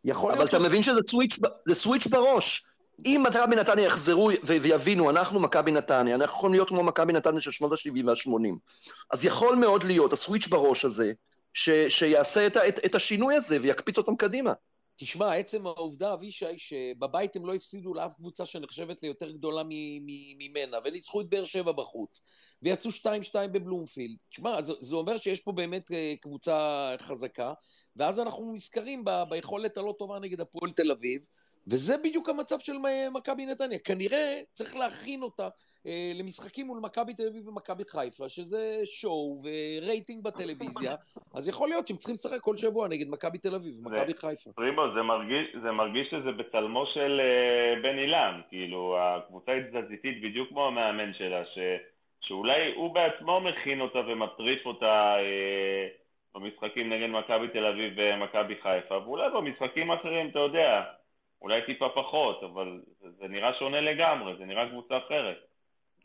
יכול 0.06 0.32
אבל 0.32 0.40
להיות 0.40 0.50
אתה. 0.50 0.60
מבין 0.60 0.84
שזה 0.84 1.00
סוויץ', 1.08 1.40
סוויץ' 1.72 2.08
בראש. 2.08 2.73
אם 3.06 3.24
מכבי 3.28 3.56
נתניה 3.56 3.86
יחזרו 3.86 4.30
ויבינו, 4.44 5.10
אנחנו 5.10 5.40
מכבי 5.40 5.72
נתניה, 5.72 6.16
אנחנו 6.16 6.36
יכולים 6.36 6.54
להיות 6.54 6.70
כמו 6.70 6.84
מכבי 6.84 7.14
נתניה 7.14 7.42
של 7.42 7.52
שנות 7.52 7.72
ה-70 7.72 8.06
וה-80. 8.06 8.56
אז 9.12 9.26
יכול 9.26 9.56
מאוד 9.56 9.84
להיות, 9.84 10.14
הסוויץ' 10.14 10.48
בראש 10.48 10.86
הזה, 10.86 11.12
ש- 11.54 11.88
שיעשה 11.90 12.48
את, 12.48 12.58
את, 12.58 12.86
את 12.86 12.96
השינוי 12.96 13.36
הזה 13.36 13.58
ויקפיץ 13.62 13.98
אותם 13.98 14.16
קדימה. 14.16 14.54
תשמע, 14.96 15.34
עצם 15.34 15.68
העובדה, 15.68 16.14
אבישי, 16.14 16.58
שבבית 16.58 17.36
הם 17.36 17.46
לא 17.46 17.56
הפסידו 17.56 17.94
לאף 17.94 18.14
קבוצה 18.14 18.46
שנחשבת 18.46 19.04
ליותר 19.04 19.32
גדולה 19.32 19.64
ממנה, 20.38 20.78
וניצחו 20.84 21.22
את 21.22 21.30
באר 21.30 21.44
שבע 21.44 21.72
בחוץ, 21.72 22.22
ויצאו 22.62 22.92
2-2 22.92 23.04
בבלומפילד. 23.52 24.16
תשמע, 24.30 24.62
זה, 24.62 24.74
זה 24.80 24.96
אומר 24.96 25.18
שיש 25.18 25.40
פה 25.42 25.52
באמת 25.52 25.92
אה, 25.92 26.14
קבוצה 26.22 26.90
חזקה, 27.02 27.54
ואז 27.96 28.20
אנחנו 28.20 28.54
נזכרים 28.54 29.04
ב- 29.06 29.24
ביכולת 29.30 29.78
הלא 29.78 29.96
טובה 30.00 30.20
נגד 30.20 30.42
הפועל 30.42 30.72
תל 30.72 30.92
אביב, 30.92 31.26
וזה 31.68 31.98
בדיוק 32.04 32.30
המצב 32.30 32.60
של 32.60 32.74
מכבי 33.14 33.46
נתניה. 33.46 33.80
כנראה 33.80 34.42
צריך 34.54 34.76
להכין 34.76 35.22
אותה 35.22 35.48
אה, 35.88 36.12
למשחקים 36.16 36.68
מול 36.68 36.80
מכבי 36.82 37.14
תל 37.14 37.28
אביב 37.28 37.48
ומכבי 37.48 37.84
חיפה, 37.88 38.30
שזה 38.30 38.80
שואו 38.86 39.38
ורייטינג 39.44 40.24
בטלוויזיה, 40.24 40.96
אז 41.36 41.48
יכול 41.48 41.70
להיות 41.70 41.88
שהם 41.88 41.98
צריכים 41.98 42.14
לשחק 42.14 42.40
כל 42.42 42.58
שבוע 42.58 42.88
נגד 42.88 43.10
מכבי 43.10 43.38
תל 43.38 43.56
אביב 43.56 43.74
ומכבי 43.80 44.14
חיפה. 44.14 44.52
פרימו, 44.56 44.82
זה 44.96 45.02
מרגיש, 45.02 45.48
זה 45.64 45.72
מרגיש 45.72 46.08
שזה 46.12 46.32
בצלמו 46.32 46.86
של 46.94 47.22
אה, 47.22 47.82
בן 47.82 47.98
אילם, 47.98 48.42
כאילו, 48.50 48.98
הקבוצה 49.00 49.52
היא 49.52 49.62
תזזיתית 49.62 50.22
בדיוק 50.22 50.50
כמו 50.50 50.68
המאמן 50.68 51.14
שלה, 51.14 51.46
ש, 51.46 51.58
שאולי 52.22 52.74
הוא 52.76 52.94
בעצמו 52.94 53.42
מכין 53.42 53.82
אותה 53.82 54.00
ומטריף 54.00 54.66
אותה 54.66 55.16
אה, 55.20 55.88
במשחקים 56.36 56.94
נגד 56.94 57.10
מכבי 57.10 57.48
תל 57.48 57.66
אביב 57.66 57.94
ומכבי 57.98 58.56
חיפה, 58.62 58.98
ואולי 58.98 59.30
במשחקים 59.36 59.92
אחרים, 59.92 60.30
אתה 60.30 60.40
יודע, 60.40 60.82
אולי 61.44 61.62
טיפה 61.66 61.86
פחות, 61.96 62.44
אבל 62.44 62.82
זה, 63.02 63.08
זה 63.20 63.28
נראה 63.28 63.54
שונה 63.54 63.82
לגמרי, 63.82 64.34
זה 64.38 64.46
נראה 64.46 64.70
קבוצה 64.70 64.98
אחרת. 64.98 65.38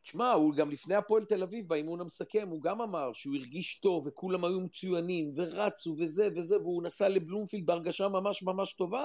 תשמע, 0.02 0.30
הוא 0.32 0.54
גם 0.54 0.70
לפני 0.70 0.94
הפועל 0.94 1.24
תל 1.24 1.42
אביב, 1.42 1.68
באימון 1.68 2.00
המסכם, 2.00 2.48
הוא 2.48 2.62
גם 2.62 2.80
אמר 2.80 3.12
שהוא 3.12 3.36
הרגיש 3.36 3.80
טוב, 3.80 4.06
וכולם 4.06 4.44
היו 4.44 4.60
מצוינים, 4.60 5.32
ורצו, 5.34 5.96
וזה 5.98 6.28
וזה, 6.36 6.58
והוא 6.58 6.82
נסע 6.82 7.08
לבלומפילד 7.08 7.66
בהרגשה 7.66 8.08
ממש 8.08 8.42
ממש 8.42 8.72
טובה, 8.72 9.04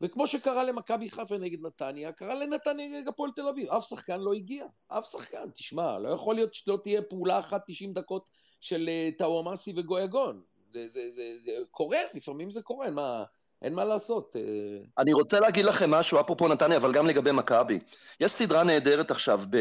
וכמו 0.00 0.26
שקרה 0.26 0.64
למכבי 0.64 1.10
חיפה 1.10 1.38
נגד 1.38 1.66
נתניה, 1.66 2.12
קרה 2.12 2.34
לנתניה 2.34 2.88
נגד 2.88 3.08
הפועל 3.08 3.30
תל 3.30 3.48
אביב. 3.48 3.70
אף 3.70 3.84
שחקן 3.88 4.20
לא 4.20 4.32
הגיע. 4.32 4.66
אף 4.88 5.10
שחקן. 5.10 5.50
תשמע, 5.50 5.98
לא 5.98 6.08
יכול 6.08 6.34
להיות 6.34 6.54
שלא 6.54 6.78
תהיה 6.82 7.02
פעולה 7.02 7.38
אחת 7.38 7.62
90 7.66 7.92
דקות 7.92 8.30
של 8.60 8.88
uh, 8.88 9.18
טאוואמאסי 9.18 9.72
וגויגון. 9.76 10.42
זה, 10.72 10.88
זה, 10.88 11.10
זה, 11.14 11.38
זה 11.44 11.52
קורה, 11.70 11.98
לפעמים 12.14 12.50
זה 12.50 12.62
קורה, 12.62 12.90
מה... 12.90 13.24
אין 13.62 13.74
מה 13.74 13.84
לעשות. 13.84 14.36
אה. 14.36 14.42
אני 14.98 15.12
רוצה 15.12 15.40
להגיד 15.40 15.64
לכם 15.64 15.90
משהו, 15.90 16.20
אפרופו 16.20 16.48
נתניה, 16.48 16.76
אבל 16.76 16.92
גם 16.92 17.06
לגבי 17.06 17.32
מכבי. 17.32 17.78
יש 18.20 18.32
סדרה 18.32 18.64
נהדרת 18.64 19.10
עכשיו, 19.10 19.40
ב... 19.50 19.56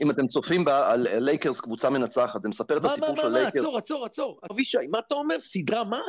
אם 0.00 0.10
אתם 0.10 0.26
צופים 0.26 0.64
בה, 0.64 0.92
על 0.92 1.06
לייקרס, 1.18 1.60
קבוצה 1.60 1.90
מנצחת, 1.90 2.42
זה 2.42 2.48
מספר 2.48 2.76
את 2.76 2.84
הסיפור 2.84 3.16
של 3.16 3.28
לייקרס. 3.28 3.62
מה, 3.62 3.62
מה, 3.62 3.72
מה, 3.72 3.78
עצור, 3.78 3.78
עצור, 3.78 4.04
עצור. 4.04 4.40
אבישי, 4.50 4.78
מה 4.90 4.98
אתה 4.98 5.14
אומר? 5.14 5.40
סדרה 5.40 5.84
מה? 5.84 6.00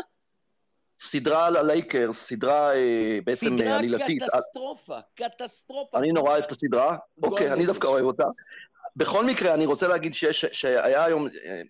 סדרה 0.99 1.47
על 1.47 1.57
הלייקרס, 1.57 2.17
סדרה 2.17 2.75
אה, 2.75 3.19
בעצם 3.25 3.57
סדרה 3.57 3.77
עלילתית. 3.77 4.23
קטסטרופה, 4.23 4.97
קטסטרופה. 5.15 5.99
אני 5.99 6.11
נורא 6.11 6.31
אוהב 6.31 6.43
את 6.43 6.51
הסדרה, 6.51 6.97
אוקיי, 7.23 7.53
אני 7.53 7.65
דווקא 7.65 7.87
אוהב 7.87 8.05
אותה. 8.05 8.23
בכל 8.95 9.25
מקרה, 9.25 9.53
אני 9.53 9.65
רוצה 9.65 9.87
להגיד 9.87 10.15
שיש, 10.15 10.45
שהיה 10.45 11.05
היום, 11.05 11.27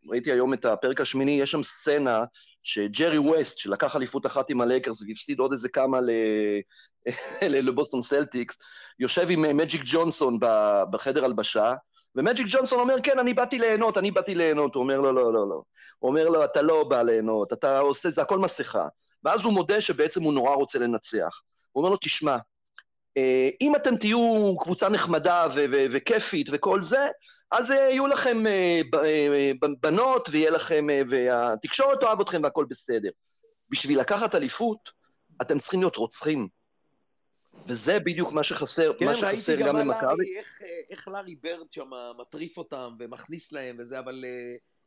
ראיתי 0.10 0.32
היום 0.32 0.54
את 0.54 0.66
הפרק 0.66 1.02
השמיני, 1.02 1.32
יש 1.32 1.52
שם 1.52 1.64
סצנה 1.64 2.24
שג'רי 2.66 3.18
ווסט, 3.18 3.58
שלקח 3.58 3.96
אליפות 3.96 4.26
אחת 4.26 4.50
עם 4.50 4.62
הלייקרס 4.62 5.02
והפסיד 5.02 5.40
עוד 5.40 5.52
איזה 5.52 5.70
כמה 5.70 6.00
לבוסטון 7.42 8.02
סלטיקס, 8.02 8.58
יושב 9.00 9.28
עם 9.30 9.58
מג'יק 9.58 9.82
ג'ונסון 9.86 10.40
בחדר 10.92 11.26
הלבשה, 11.26 11.74
ומג'יק 12.16 12.48
ג'ונסון 12.50 12.80
אומר, 12.80 12.96
כן, 13.04 13.20
אני 13.20 13.34
באתי 13.34 13.60
ליהנות, 13.60 13.98
אני 13.98 14.12
באתי 14.12 14.36
ליהנות. 14.36 14.76
הוא 14.76 14.84
אומר, 14.84 15.02
לא, 15.02 15.16
לא, 15.16 15.34
לא, 15.34 15.50
לא. 15.50 15.62
הוא 16.00 16.10
אומר 16.10 16.30
לו, 16.30 16.46
אתה 16.46 16.62
לא 16.62 16.84
בא 16.84 17.02
ליהנות, 17.02 17.54
אתה 17.54 17.80
עושה, 17.80 18.10
זה 18.10 18.22
הכל 18.22 18.40
מסכה. 18.40 18.88
ואז 19.24 19.44
הוא 19.44 19.54
מודה 19.54 19.82
שבעצם 19.82 20.24
הוא 20.24 20.34
נורא 20.34 20.56
רוצה 20.56 20.80
לנצח. 20.80 21.42
הוא 21.72 21.82
אומר 21.82 21.90
לו, 21.90 21.98
תשמע, 22.02 22.38
אה, 23.18 23.50
אם 23.62 23.76
אתם 23.76 23.96
תהיו 23.96 24.54
קבוצה 24.60 24.90
נחמדה 24.90 25.48
וכיפית 25.92 26.48
וכל 26.52 26.82
זה, 26.82 27.08
אז 27.52 27.72
אה, 27.72 27.76
יהיו 27.76 28.08
לכם 28.08 28.48
אה, 28.48 28.82
בנות 29.80 30.30
ויהיה 30.32 30.52
לכם, 30.52 30.88
והתקשורת 31.10 32.00
תאהב 32.00 32.22
אתכם 32.22 32.44
והכל 32.44 32.66
בסדר. 32.70 33.10
בשביל 33.70 34.00
לקחת 34.00 34.36
אליפות, 34.36 34.92
אתם 35.42 35.60
צריכים 35.60 35.80
להיות 35.80 35.96
רוצחים. 35.96 36.48
וזה 37.68 38.00
בדיוק 38.00 38.34
מה 38.34 38.44
שחסר, 38.44 38.92
כן, 39.00 39.06
מה 39.06 39.16
שחסר 39.16 39.56
גם 39.56 39.78
למכבי. 39.78 40.02
כן, 40.02 40.08
ראיתי 40.08 40.34
גם 40.34 40.38
איך, 40.38 40.60
איך 40.90 41.08
לארי 41.08 41.36
ברד 41.36 41.72
שם 41.72 41.90
מטריף 42.22 42.58
אותם 42.58 42.96
ומכניס 43.00 43.52
להם 43.52 43.76
וזה, 43.80 44.00
אבל... 44.00 44.26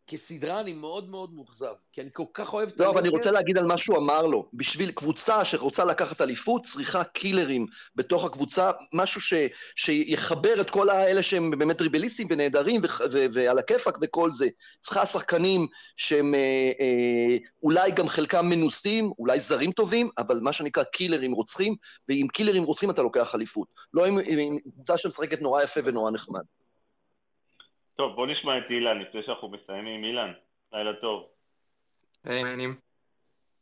כסדרה 0.08 0.60
אני 0.60 0.72
מאוד 0.72 1.10
מאוד 1.10 1.34
מאוכזב, 1.34 1.72
כי 1.92 2.00
אני 2.00 2.10
כל 2.12 2.24
כך 2.34 2.52
אוהב 2.52 2.68
את 2.68 2.80
לא, 2.80 2.90
אבל 2.90 3.00
אני 3.00 3.08
רוצה 3.08 3.30
להגיד 3.30 3.58
על 3.58 3.66
מה 3.66 3.78
שהוא 3.78 3.96
אמר 3.96 4.26
לו. 4.26 4.48
בשביל 4.52 4.90
קבוצה 4.90 5.44
שרוצה 5.44 5.84
לקחת 5.84 6.20
אליפות, 6.20 6.64
צריכה 6.64 7.04
קילרים 7.04 7.66
בתוך 7.96 8.24
הקבוצה, 8.24 8.70
משהו 8.92 9.20
ש, 9.20 9.34
שיחבר 9.76 10.60
את 10.60 10.70
כל 10.70 10.88
האלה 10.88 11.22
שהם 11.22 11.50
באמת 11.50 11.80
ריבליסטים 11.80 12.26
ונהדרים 12.30 12.80
ו, 12.84 12.86
ו, 13.12 13.26
ועל 13.32 13.58
הכיפאק 13.58 13.98
וכל 14.02 14.30
זה. 14.30 14.48
צריכה 14.80 15.06
שחקנים 15.06 15.66
שהם 15.96 16.34
אה, 16.34 16.40
אה, 16.80 17.36
אולי 17.62 17.90
גם 17.90 18.08
חלקם 18.08 18.48
מנוסים, 18.48 19.12
אולי 19.18 19.40
זרים 19.40 19.72
טובים, 19.72 20.10
אבל 20.18 20.40
מה 20.42 20.52
שנקרא 20.52 20.82
קילרים 20.82 21.32
רוצחים, 21.32 21.74
ועם 22.08 22.28
קילרים 22.28 22.62
רוצחים 22.62 22.90
אתה 22.90 23.02
לוקח 23.02 23.34
אליפות. 23.34 23.68
לא 23.94 24.06
עם, 24.06 24.18
עם 24.26 24.58
קבוצה 24.74 24.98
שמשחקת 24.98 25.40
נורא 25.40 25.62
יפה 25.62 25.80
ונורא 25.84 26.10
נחמד. 26.10 26.42
טוב, 27.98 28.14
בוא 28.14 28.26
נשמע 28.26 28.58
את 28.58 28.62
אילן 28.70 28.98
לפני 28.98 29.22
שאנחנו 29.26 29.48
מסיימים. 29.48 30.04
אילן, 30.04 30.32
לילה 30.72 30.92
טוב. 31.00 31.26
היי, 32.24 32.42
מה 32.42 32.49
עניינים. 32.49 32.74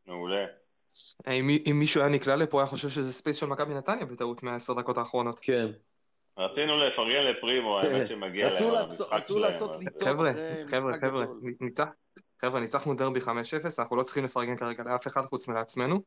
מעולה. 0.07 0.47
אם 1.71 1.79
מישהו 1.79 2.01
היה 2.01 2.11
נקלע 2.11 2.37
לפה, 2.37 2.59
היה 2.61 2.67
חושב 2.67 2.89
שזה 2.89 3.13
space 3.13 3.37
של 3.37 3.47
מכבי 3.47 3.75
נתניה 3.75 4.07
בטעות 4.07 4.43
מהעשר 4.43 4.73
דקות 4.73 4.99
האחרונות. 4.99 5.41
כן. 5.43 5.67
רצינו 6.39 6.79
לפרגן 6.79 7.23
לפרימו, 7.31 7.79
האמת 7.79 8.09
שמגיע 8.09 8.51
להם 8.51 8.71
רצו 9.11 9.39
לעשות 9.39 9.71
לי 9.81 9.87
טוב 9.91 10.09
חבר'ה, 10.09 10.33
חבר'ה, 10.71 10.93
חבר'ה, 11.01 11.25
חבר'ה, 12.41 12.61
ניצחנו 12.61 12.95
דרבי 12.95 13.21
5-0, 13.21 13.29
אנחנו 13.79 13.97
לא 13.97 14.03
צריכים 14.03 14.25
לפרגן 14.25 14.57
כרגע 14.57 14.85
לאף 14.85 15.07
אחד 15.07 15.23
חוץ 15.23 15.49
מלעצמנו. 15.49 16.03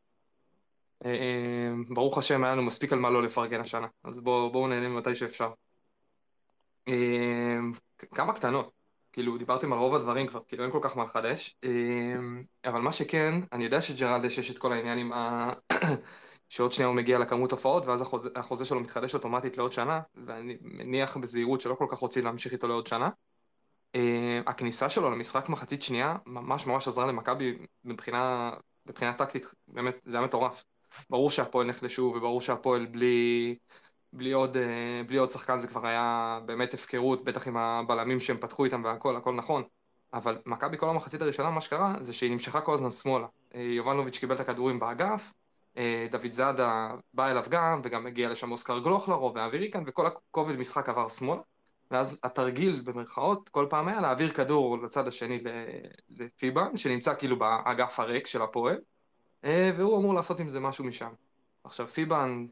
אה, 1.06 1.12
אה, 1.12 1.70
ברוך 1.90 2.18
השם, 2.18 2.44
היה 2.44 2.54
לנו 2.54 2.64
מספיק 2.64 2.94
על 2.94 3.00
מה 3.00 3.10
לא 3.10 3.24
לפרגן 3.24 3.60
השנה, 3.60 3.88
אז 4.04 4.22
בואו 4.22 4.68
נהנה 4.68 4.90
מתי 4.90 5.16
שאפשר. 5.16 5.52
כמה 8.14 8.34
קטנות, 8.34 8.72
כאילו 9.12 9.38
דיברתם 9.38 9.74
על 9.74 9.80
רוב 9.80 9.96
הדברים 9.96 10.28
כבר, 10.28 10.40
כאילו 10.48 10.64
אין 10.64 10.72
כל 10.72 10.80
כך 10.82 10.98
מה 10.98 11.04
לחדש, 11.04 11.58
אמ, 11.64 12.44
אבל 12.66 12.82
מה 12.82 12.92
שכן, 12.92 13.36
אני 13.52 13.64
יודע 13.64 13.82
שג'רלדש 13.82 14.38
יש 14.38 14.52
את 14.52 14.58
כל 14.58 14.74
העניין 14.74 14.98
עם 14.98 15.14
ה... 15.14 15.50
שעוד 16.50 16.72
שנייה 16.72 16.88
הוא 16.88 16.96
מגיע 16.96 17.20
לכמות 17.20 17.52
הופעות 17.52 17.86
ואז 17.86 18.02
החוזה, 18.02 18.30
החוזה 18.36 18.66
שלו 18.66 18.80
מתחדש 18.80 19.14
אוטומטית 19.14 19.58
לעוד 19.58 19.72
שנה, 19.72 20.02
ואני 20.26 20.58
מניח 20.62 21.18
בזהירות 21.18 21.62
שלא 21.62 21.76
כל 21.76 21.86
כך 21.90 21.98
רוצים 21.98 22.26
להמשיך 22.26 22.54
איתו 22.54 22.68
לעוד 22.68 22.88
שנה. 22.88 23.10
אמ, 23.96 24.44
הכניסה 24.48 24.90
שלו 24.90 25.10
למשחק 25.12 25.50
מחצית 25.50 25.82
שנייה 25.82 26.16
ממש 26.26 26.68
ממש 26.68 26.88
עזרה 26.88 27.06
למכבי 27.06 27.58
מבחינה, 27.84 28.52
מבחינה 28.86 29.14
טקטית, 29.14 29.46
באמת, 29.68 29.96
זה 30.06 30.18
היה 30.18 30.26
מטורף. 30.26 30.64
ברור 31.10 31.30
שהפועל 31.30 31.68
נחלשו 31.68 32.14
וברור 32.16 32.42
שהפועל 32.42 32.86
בלי... 32.86 33.56
בלי 34.14 34.32
עוד, 34.32 34.58
אה, 34.58 35.02
בלי 35.08 35.18
עוד 35.18 35.30
שחקן 35.30 35.58
זה 35.58 35.68
כבר 35.68 35.88
היה 35.88 36.40
באמת 36.46 36.74
הפקרות, 36.74 37.24
בטח 37.24 37.48
עם 37.48 37.58
הבלמים 37.58 38.20
שהם 38.20 38.38
פתחו 38.38 38.66
איתם 38.66 38.82
והכל, 38.84 39.16
הכל 39.16 39.34
נכון. 39.34 39.64
אבל 40.14 40.38
מכבי 40.46 40.78
כל 40.78 40.90
המחצית 40.90 41.22
הראשונה, 41.22 41.50
מה 41.50 41.62
שקרה, 41.62 41.96
זה 42.00 42.14
שהיא 42.14 42.32
נמשכה 42.32 42.62
כל 42.62 42.74
הזמן 42.74 42.90
שמאלה. 42.90 43.28
אה, 43.56 43.62
יובנוביץ' 43.62 44.18
קיבל 44.18 44.36
את 44.36 44.40
הכדורים 44.40 44.80
באגף, 44.80 45.34
אה, 45.78 46.08
דוד 46.12 46.32
זאדה 46.32 46.92
בא 47.14 47.32
אליו 47.32 47.46
גם, 47.50 47.82
וגם 47.84 48.08
הגיע 48.08 48.30
לשם 48.30 48.52
אוסקר 48.52 48.80
גלוכלרו 48.80 49.34
ואווירי 49.36 49.72
כאן, 49.72 49.84
וכל 49.88 50.06
הכובד 50.06 50.56
משחק 50.56 50.90
עבר 50.90 51.10
שמאלה. 51.10 51.42
ואז 51.92 52.20
התרגיל, 52.24 52.82
במרכאות, 52.86 53.50
כל 53.50 53.68
פעם 53.70 53.88
היה 53.88 54.02
להעביר 54.02 54.30
כדור 54.32 54.78
לצד 54.78 55.08
השני 55.08 55.38
לפיבן, 56.10 56.78
שנמצא 56.78 57.14
כאילו 57.14 57.40
באגף 57.40 58.00
הריק 58.00 58.28
של 58.28 58.42
הפועל, 58.42 58.78
והוא 59.44 59.98
אמור 59.98 60.14
לעשות 60.14 60.40
עם 60.40 60.50
זה 60.50 60.60
משהו 60.60 60.86
משם. 60.86 61.10
עכשיו, 61.64 61.88
פיבן 61.88 62.46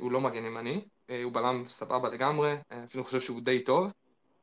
הוא 0.00 0.12
לא 0.12 0.20
מגן 0.20 0.44
ימני, 0.44 0.84
אה, 1.10 1.22
הוא 1.22 1.32
בלם 1.32 1.64
סבבה 1.66 2.08
לגמרי, 2.08 2.56
אה, 2.72 2.84
אפילו 2.84 3.04
חושב 3.04 3.20
שהוא 3.20 3.40
די 3.40 3.64
טוב, 3.64 3.92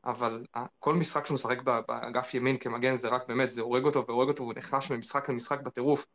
אבל 0.06 0.44
כל 0.80 0.96
משחק 0.96 1.26
שהוא 1.26 1.36
משחק 1.36 1.62
באגף 1.62 2.34
ימין 2.34 2.58
כמגן 2.58 2.96
זה 2.96 3.08
רק 3.08 3.28
באמת, 3.28 3.52
זה 3.52 3.62
הורג 3.62 3.86
אותו 3.86 4.06
והורג 4.08 4.28
אותו 4.28 4.44
והוא 4.44 4.54
נחלש 4.58 4.92
ממשחק 4.92 5.30
למשחק 5.30 5.62
בטירוף. 5.62 6.06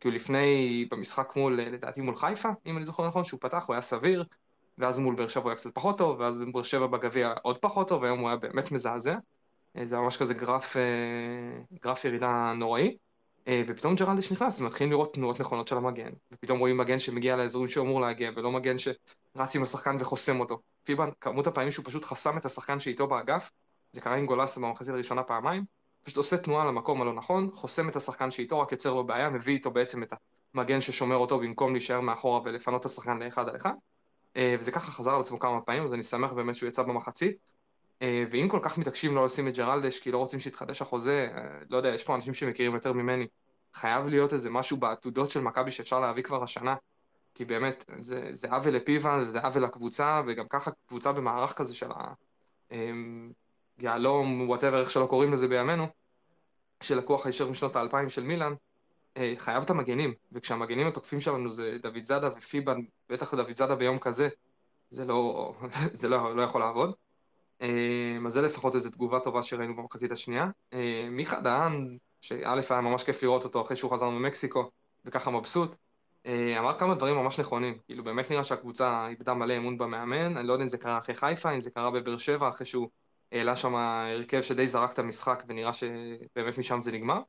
כי 0.00 0.08
הוא 0.08 0.14
לפני, 0.14 0.86
במשחק 0.90 1.36
מול, 1.36 1.60
לדעתי 1.60 2.00
מול 2.00 2.16
חיפה, 2.16 2.48
אם 2.66 2.76
אני 2.76 2.84
זוכר 2.84 3.06
נכון, 3.06 3.24
שהוא 3.24 3.40
פתח, 3.40 3.64
הוא 3.66 3.74
היה 3.74 3.82
סביר, 3.82 4.24
ואז 4.78 4.98
מול 4.98 5.14
באר 5.14 5.28
שבע 5.28 5.42
הוא 5.42 5.50
היה 5.50 5.56
קצת 5.56 5.74
פחות 5.74 5.98
טוב, 5.98 6.20
ואז 6.20 6.38
באר 6.52 6.62
שבע 6.62 6.86
בגביע 6.86 7.34
עוד 7.42 7.58
פחות 7.58 7.88
טוב, 7.88 8.02
והיום 8.02 8.18
הוא 8.18 8.28
היה 8.28 8.36
באמת 8.36 8.72
מזעזע. 8.72 9.16
זה 9.82 9.96
ממש 9.96 10.16
כזה 10.16 10.34
גרף, 10.34 10.76
גרף 11.82 12.04
ירידה 12.04 12.52
נוראי. 12.56 12.96
אה, 13.48 13.62
ופתאום 13.66 13.94
ג'רלדש 13.94 14.32
נכנס 14.32 14.60
ומתחילים 14.60 14.90
לראות 14.90 15.14
תנועות 15.14 15.40
נכונות 15.40 15.68
של 15.68 15.76
המגן, 15.76 16.10
ופתאום 16.32 16.58
רואים 16.58 16.76
מגן 16.76 16.98
שמגיע 16.98 17.36
לאזורים 17.36 17.68
שהוא 17.68 17.86
אמור 17.86 18.00
להגיע, 18.00 18.30
ולא 18.36 18.52
מגן 18.52 18.78
שרץ 18.78 19.56
עם 19.56 19.62
השחקן 19.62 19.96
וחוסם 20.00 20.40
אותו. 20.40 20.60
פיבן, 20.84 21.08
כמות 21.20 21.46
הפעמים 21.46 21.70
שהוא 21.70 21.84
פשוט 21.84 22.04
חסם 22.04 22.38
את 22.38 22.44
השחקן 22.44 22.80
שאיתו 22.80 23.06
באגף, 23.06 23.50
זה 23.92 24.00
קרה 24.00 24.16
עם 24.16 24.26
גולסה 24.26 24.60
במחצית 24.60 24.88
הראשונה 24.88 25.22
פעמיים, 25.22 25.64
פשוט 26.02 26.16
עושה 26.16 26.36
תנועה 26.36 26.64
למקום 26.64 27.02
הלא 27.02 27.14
נכון, 27.14 27.50
חוסם 27.52 27.88
את 27.88 27.96
השחקן 27.96 28.30
שאיתו, 28.30 28.60
רק 28.60 28.72
יוצר 28.72 28.94
לו 28.94 29.06
בעיה, 29.06 29.30
מביא 29.30 29.54
איתו 29.54 29.70
בעצם 29.70 30.02
את 30.02 30.12
המגן 30.54 30.80
ששומר 30.80 31.16
אותו 31.16 31.38
במקום 31.38 31.72
להישאר 31.72 32.00
מאחורה 32.00 32.40
ולפנות 32.44 32.80
את 32.80 32.86
השחקן 32.86 33.18
לאחד 33.18 33.48
על 33.48 33.56
אחד. 33.56 33.72
אה, 34.36 34.56
וזה 34.58 34.72
ככה 34.72 34.92
חזר 34.92 35.10
על 35.10 35.20
עצמו 35.20 35.38
כמה 35.38 35.60
פעמים, 35.60 35.84
אז 35.84 35.94
אני 35.94 36.02
שמח 36.02 36.32
באמת 36.32 36.56
שהוא 36.56 36.68
יצא 36.68 36.82
במחצית. 36.82 37.36
אה, 38.04 38.24
ואם 38.30 38.48
כל 38.48 38.58
כך 38.62 38.78
מתעקשים 38.78 39.14
לא 39.14 39.24
לשים 39.24 39.48
את 39.48 39.56
ג'רלדש 39.56 39.98
כי 39.98 40.10
לא 40.10 40.18
רוצים 40.18 40.40
שיתחדש 40.40 40.82
החוזה, 40.82 41.28
אה, 41.36 41.58
לא 41.70 41.76
יודע, 41.76 41.94
יש 41.94 42.04
פה 42.04 42.14
אנשים 42.14 42.34
שמכירים 42.34 42.74
יותר 42.74 42.92
ממני. 42.92 43.26
חייב 43.74 44.06
להיות 44.06 44.32
איזה 44.32 44.50
משהו 44.50 44.76
בעתודות 44.76 45.30
של 45.30 45.40
מכבי 45.40 45.70
שאפשר 45.70 46.00
להביא 46.00 46.22
כבר 46.22 46.42
השנה. 46.42 46.74
כי 47.34 47.44
באמת, 47.44 47.84
זה, 48.00 48.48
עוול 48.50 48.74
לפיבן, 48.74 49.24
זה 49.24 49.40
עוול 49.40 49.64
לקבוצה, 49.64 50.22
וגם 50.26 50.44
ככה 50.48 50.70
קבוצה 50.86 51.12
במערך 51.12 51.52
כזה 51.52 51.74
של 51.74 51.90
היהלום, 52.70 54.26
אמ, 54.26 54.48
whatever, 54.48 54.80
איך 54.80 54.90
שלא 54.90 55.06
קוראים 55.06 55.32
לזה 55.32 55.48
בימינו, 55.48 55.86
שלקוח 56.80 57.26
הישר 57.26 57.50
משנות 57.50 57.76
האלפיים 57.76 58.10
של 58.10 58.22
מילאן, 58.22 58.54
אה, 59.16 59.34
חייב 59.38 59.62
את 59.62 59.70
המגנים, 59.70 60.14
וכשהמגנים 60.32 60.86
התוקפים 60.86 61.20
שלנו 61.20 61.52
זה 61.52 61.76
דוד 61.82 62.04
זאדה 62.04 62.28
ופיבן, 62.36 62.80
בטח 63.08 63.34
דוד 63.34 63.52
זאדה 63.52 63.74
ביום 63.74 63.98
כזה, 63.98 64.28
זה 64.90 65.04
לא, 65.04 65.54
זה 66.00 66.08
לא, 66.08 66.36
לא 66.36 66.42
יכול 66.42 66.60
לעבוד. 66.60 66.94
אמ, 67.64 68.26
אז 68.26 68.32
זה 68.32 68.42
לפחות 68.42 68.74
איזו 68.74 68.90
תגובה 68.90 69.20
טובה 69.20 69.42
שראינו 69.42 69.76
במחצית 69.76 70.12
השנייה. 70.12 70.46
אמ, 70.72 70.78
מיכה 71.10 71.40
דהן, 71.40 71.98
שא' 72.20 72.60
היה 72.70 72.80
ממש 72.80 73.04
כיף 73.04 73.22
לראות 73.22 73.44
אותו 73.44 73.62
אחרי 73.62 73.76
שהוא 73.76 73.92
חזר 73.92 74.08
ממקסיקו, 74.08 74.70
וככה 75.04 75.30
מבסוט. 75.30 75.76
אה, 76.26 76.58
אמר 76.58 76.78
כמה 76.78 76.94
דברים 76.94 77.16
ממש 77.16 77.40
נכונים, 77.40 77.78
כאילו 77.86 78.04
באמת 78.04 78.30
נראה 78.30 78.44
שהקבוצה 78.44 79.08
איבדה 79.08 79.34
מלא 79.34 79.56
אמון 79.56 79.78
במאמן, 79.78 80.36
אני 80.36 80.48
לא 80.48 80.52
יודע 80.52 80.64
אם 80.64 80.68
זה 80.68 80.78
קרה 80.78 80.98
אחרי 80.98 81.14
חיפה, 81.14 81.50
אם 81.50 81.60
זה 81.60 81.70
קרה 81.70 81.90
בבאר 81.90 82.16
שבע, 82.16 82.48
אחרי 82.48 82.66
שהוא 82.66 82.88
העלה 83.32 83.56
שם 83.56 83.74
הרכב 83.74 84.42
שדי 84.42 84.66
זרק 84.66 84.92
את 84.92 84.98
המשחק 84.98 85.44
ונראה 85.48 85.72
שבאמת 85.72 86.58
משם 86.58 86.80
זה 86.80 86.92
נגמר. 86.92 87.20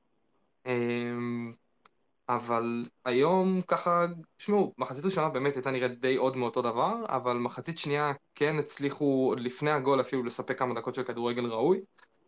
אבל 2.29 2.85
היום 3.05 3.61
ככה, 3.67 4.05
תשמעו, 4.37 4.73
מחצית 4.77 5.05
ראשונה 5.05 5.29
באמת 5.29 5.55
הייתה 5.55 5.71
נראית 5.71 5.99
די 5.99 6.15
עוד 6.15 6.37
מאותו 6.37 6.61
דבר, 6.61 6.95
אבל 7.07 7.37
מחצית 7.37 7.79
שנייה 7.79 8.11
כן 8.35 8.59
הצליחו 8.59 9.27
עוד 9.29 9.39
לפני 9.39 9.71
הגול 9.71 10.01
אפילו 10.01 10.23
לספק 10.23 10.59
כמה 10.59 10.75
דקות 10.75 10.95
של 10.95 11.03
כדורגל 11.03 11.45
ראוי. 11.45 11.81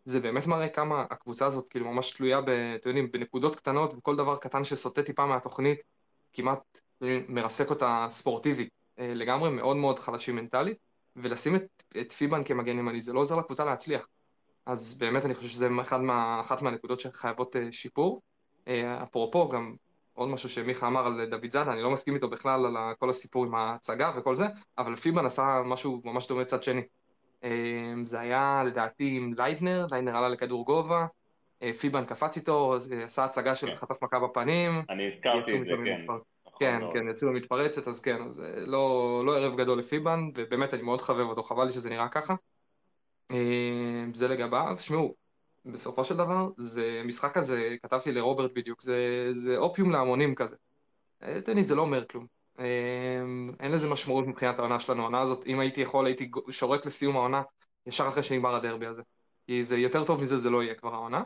זה 0.06 0.20
באמת 0.20 0.48
מראה 0.48 0.70
כמה 0.70 1.06
הקבוצה 1.10 1.46
הזאת 1.46 1.68
כאילו 1.70 1.94
ממש 1.94 2.12
תלויה, 2.12 2.42
ב, 2.42 2.50
אתם 2.50 2.90
יודעים, 2.90 3.12
בנקודות 3.12 3.56
קטנות, 3.56 3.94
וכל 3.94 4.16
דבר 4.16 4.38
קטן 4.38 4.64
שסוטה 4.64 5.04
טיפה 5.04 5.26
מהתוכנית, 5.26 5.84
כמעט 6.34 6.60
מרסק 7.28 7.70
אותה 7.70 8.08
ספורטיבית. 8.10 8.70
אה, 9.00 9.14
לגמרי 9.14 9.50
מאוד 9.50 9.78
מאוד 9.78 10.00
חלשים 10.00 10.36
מנטלית, 10.36 10.78
ולשים 11.16 11.56
את, 11.56 11.84
את 12.02 12.12
פיבן 12.12 12.44
כמגן 12.44 12.80
ימני 12.80 13.02
זה 13.02 13.14
לא 13.14 13.20
עוזר 13.20 13.36
לקבוצה 13.36 13.66
להצליח. 13.66 14.08
אז 14.66 14.98
באמת 14.98 15.26
אני 15.26 15.36
חושב 15.36 15.48
שזה 15.48 15.70
אחד 15.82 16.02
מה, 16.02 16.42
אחת 16.42 16.62
מהנקודות 16.62 17.00
שחייבות 17.00 17.56
אה, 17.56 17.72
שיפור. 17.72 18.22
אה, 18.68 19.04
אפרופו, 19.04 19.50
גם 19.50 19.76
עוד 20.18 20.30
משהו 20.30 20.50
שמיכה 20.50 20.88
אמר 20.88 21.06
על 21.06 21.26
דוד 21.26 21.50
זאדה, 21.50 21.74
אני 21.74 21.82
לא 21.82 21.92
מסכים 21.92 22.16
איתו 22.16 22.30
בכלל 22.30 22.66
על 22.66 22.94
כל 23.00 23.10
הסיפור 23.10 23.46
עם 23.46 23.56
ההצגה 23.56 24.12
וכל 24.18 24.36
זה, 24.36 24.46
אבל 24.78 24.96
פיבן 24.96 25.26
עשה 25.26 25.62
משהו 25.66 26.02
ממש 26.06 26.28
דומה 26.28 26.46
צד 26.46 26.64
שני. 26.64 26.82
זה 28.04 28.20
היה 28.20 28.64
לדעתי 28.66 29.18
עם 29.18 29.34
לייטנר, 29.38 29.86
לייטנר 29.92 30.18
עלה 30.18 30.30
לכדור 30.30 30.66
גובה, 30.66 31.06
פיבן 31.80 32.06
קפץ 32.06 32.38
איתו, 32.38 32.76
עשה 33.06 33.26
הצגה 33.26 33.56
של 33.56 33.68
כן. 33.68 33.76
חטף 33.76 34.04
מכה 34.04 34.20
בפנים. 34.20 34.82
אני 34.90 35.08
הזכרתי 35.14 35.56
את 35.56 35.66
זה, 35.66 35.74
כן. 35.86 36.06
כן, 36.60 36.78
נכון 36.78 36.94
כן, 36.94 37.08
יצאו 37.08 37.30
במתפרצת, 37.30 37.88
אז 37.88 38.02
כן, 38.02 38.22
אז 38.22 38.44
לא, 38.56 39.24
לא 39.26 39.38
ערב 39.38 39.58
גדול 39.58 39.80
לפיבן, 39.80 40.30
ובאמת 40.36 40.74
אני 40.74 40.82
מאוד 40.82 41.02
חבב 41.02 41.28
אותו, 41.30 41.44
חבל 41.44 41.66
לי 41.66 41.72
שזה 41.72 41.90
נראה 41.90 42.08
ככה. 42.08 42.36
זה 44.14 44.28
לגביו, 44.28 44.76
שמעו, 44.80 45.16
בסופו 45.72 46.04
של 46.04 46.18
דבר, 46.18 46.50
זה 46.58 47.02
משחק 47.06 47.34
כזה, 47.34 47.76
כתבתי 47.84 48.12
לרוברט 48.12 48.52
בדיוק, 48.56 48.82
זה, 48.82 49.30
זה 49.36 49.58
אופיום 49.58 49.92
להמונים 49.92 50.36
כזה. 50.36 50.56
טניס 51.46 51.68
זה 51.68 51.76
לא 51.76 51.82
אומר 51.82 52.06
כלום. 52.06 52.26
אין 53.60 53.72
לזה 53.72 53.90
משמעות 53.90 54.28
מבחינת 54.28 54.60
העונה 54.60 54.80
שלנו, 54.80 55.02
העונה 55.02 55.20
הזאת, 55.20 55.48
אם 55.48 55.60
הייתי 55.60 55.82
יכול, 55.82 56.06
הייתי 56.06 56.32
שורק 56.50 56.86
לסיום 56.86 57.16
העונה, 57.16 57.42
ישר 57.86 58.08
אחרי 58.08 58.24
שנגמר 58.24 58.56
הדרבי 58.56 58.86
הזה. 58.86 59.02
כי 59.48 59.64
זה 59.64 59.78
יותר 59.78 60.06
טוב 60.06 60.22
מזה, 60.22 60.38
זה 60.38 60.50
לא 60.50 60.64
יהיה 60.64 60.76
כבר 60.76 60.94
העונה. 60.94 61.24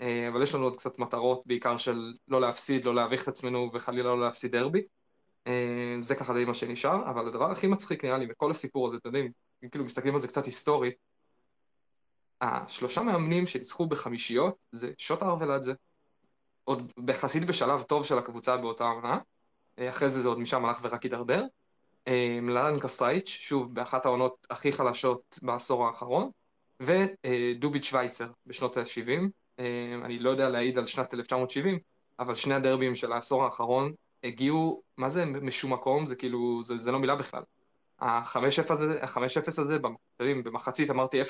אה, 0.00 0.28
אבל 0.28 0.42
יש 0.42 0.54
לנו 0.54 0.64
עוד 0.64 0.76
קצת 0.76 0.98
מטרות, 0.98 1.42
בעיקר 1.46 1.76
של 1.76 2.14
לא 2.28 2.40
להפסיד, 2.40 2.84
לא 2.84 2.94
להביך 2.94 3.22
את 3.22 3.28
עצמנו 3.28 3.70
וחלילה 3.74 4.08
לא 4.08 4.20
להפסיד 4.20 4.52
דרבי. 4.52 4.82
אה, 5.46 5.96
זה 6.00 6.14
ככה 6.14 6.34
די 6.34 6.44
מה 6.44 6.54
שנשאר, 6.54 7.10
אבל 7.10 7.28
הדבר 7.28 7.50
הכי 7.50 7.66
מצחיק 7.66 8.04
נראה 8.04 8.18
לי 8.18 8.26
בכל 8.26 8.50
הסיפור 8.50 8.86
הזה, 8.86 8.96
אתם 8.96 9.08
יודעים, 9.08 9.32
כאילו 9.70 9.84
מסתכלים 9.84 10.14
על 10.14 10.20
זה 10.20 10.28
קצת 10.28 10.46
היסטורית, 10.46 10.94
השלושה 12.42 13.02
מאמנים 13.02 13.46
שניצחו 13.46 13.86
בחמישיות 13.86 14.56
זה 14.72 14.90
שוטר 14.98 15.36
ולאדזה. 15.40 15.72
עוד 16.64 16.92
יחסית 17.08 17.44
בשלב 17.44 17.82
טוב 17.82 18.04
של 18.04 18.18
הקבוצה 18.18 18.56
באותה 18.56 18.84
עונה, 18.84 19.18
אה, 19.78 19.90
אחרי 19.90 20.10
זה 20.10 20.20
זה 20.20 20.28
עוד 20.28 20.38
משם 20.38 20.64
הלך 20.64 20.78
ורק 20.82 21.02
הידרדר. 21.02 21.44
ללן 22.42 22.80
קסטרייץ', 22.80 23.28
שוב, 23.28 23.74
באחת 23.74 24.06
העונות 24.06 24.46
הכי 24.50 24.72
חלשות 24.72 25.38
בעשור 25.42 25.86
האחרון, 25.86 26.30
ודוביץ' 26.80 27.84
שווייצר 27.84 28.28
בשנות 28.46 28.76
ה-70, 28.76 29.28
אה, 29.58 29.94
אני 30.04 30.18
לא 30.18 30.30
יודע 30.30 30.48
להעיד 30.48 30.78
על 30.78 30.86
שנת 30.86 31.14
1970, 31.14 31.78
אבל 32.18 32.34
שני 32.34 32.54
הדרבים 32.54 32.94
של 32.94 33.12
העשור 33.12 33.44
האחרון 33.44 33.92
הגיעו, 34.24 34.82
מה 34.96 35.08
זה 35.08 35.24
משום 35.24 35.72
מקום? 35.72 36.06
זה 36.06 36.16
כאילו, 36.16 36.62
זה, 36.62 36.78
זה 36.78 36.92
לא 36.92 36.98
מילה 36.98 37.16
בכלל. 37.16 37.42
ה-5-0 38.02 38.72
הזה, 38.72 39.00
הזה, 39.58 39.78
במחצית 40.44 40.90
אמרתי 40.90 41.22
0-0, 41.22 41.26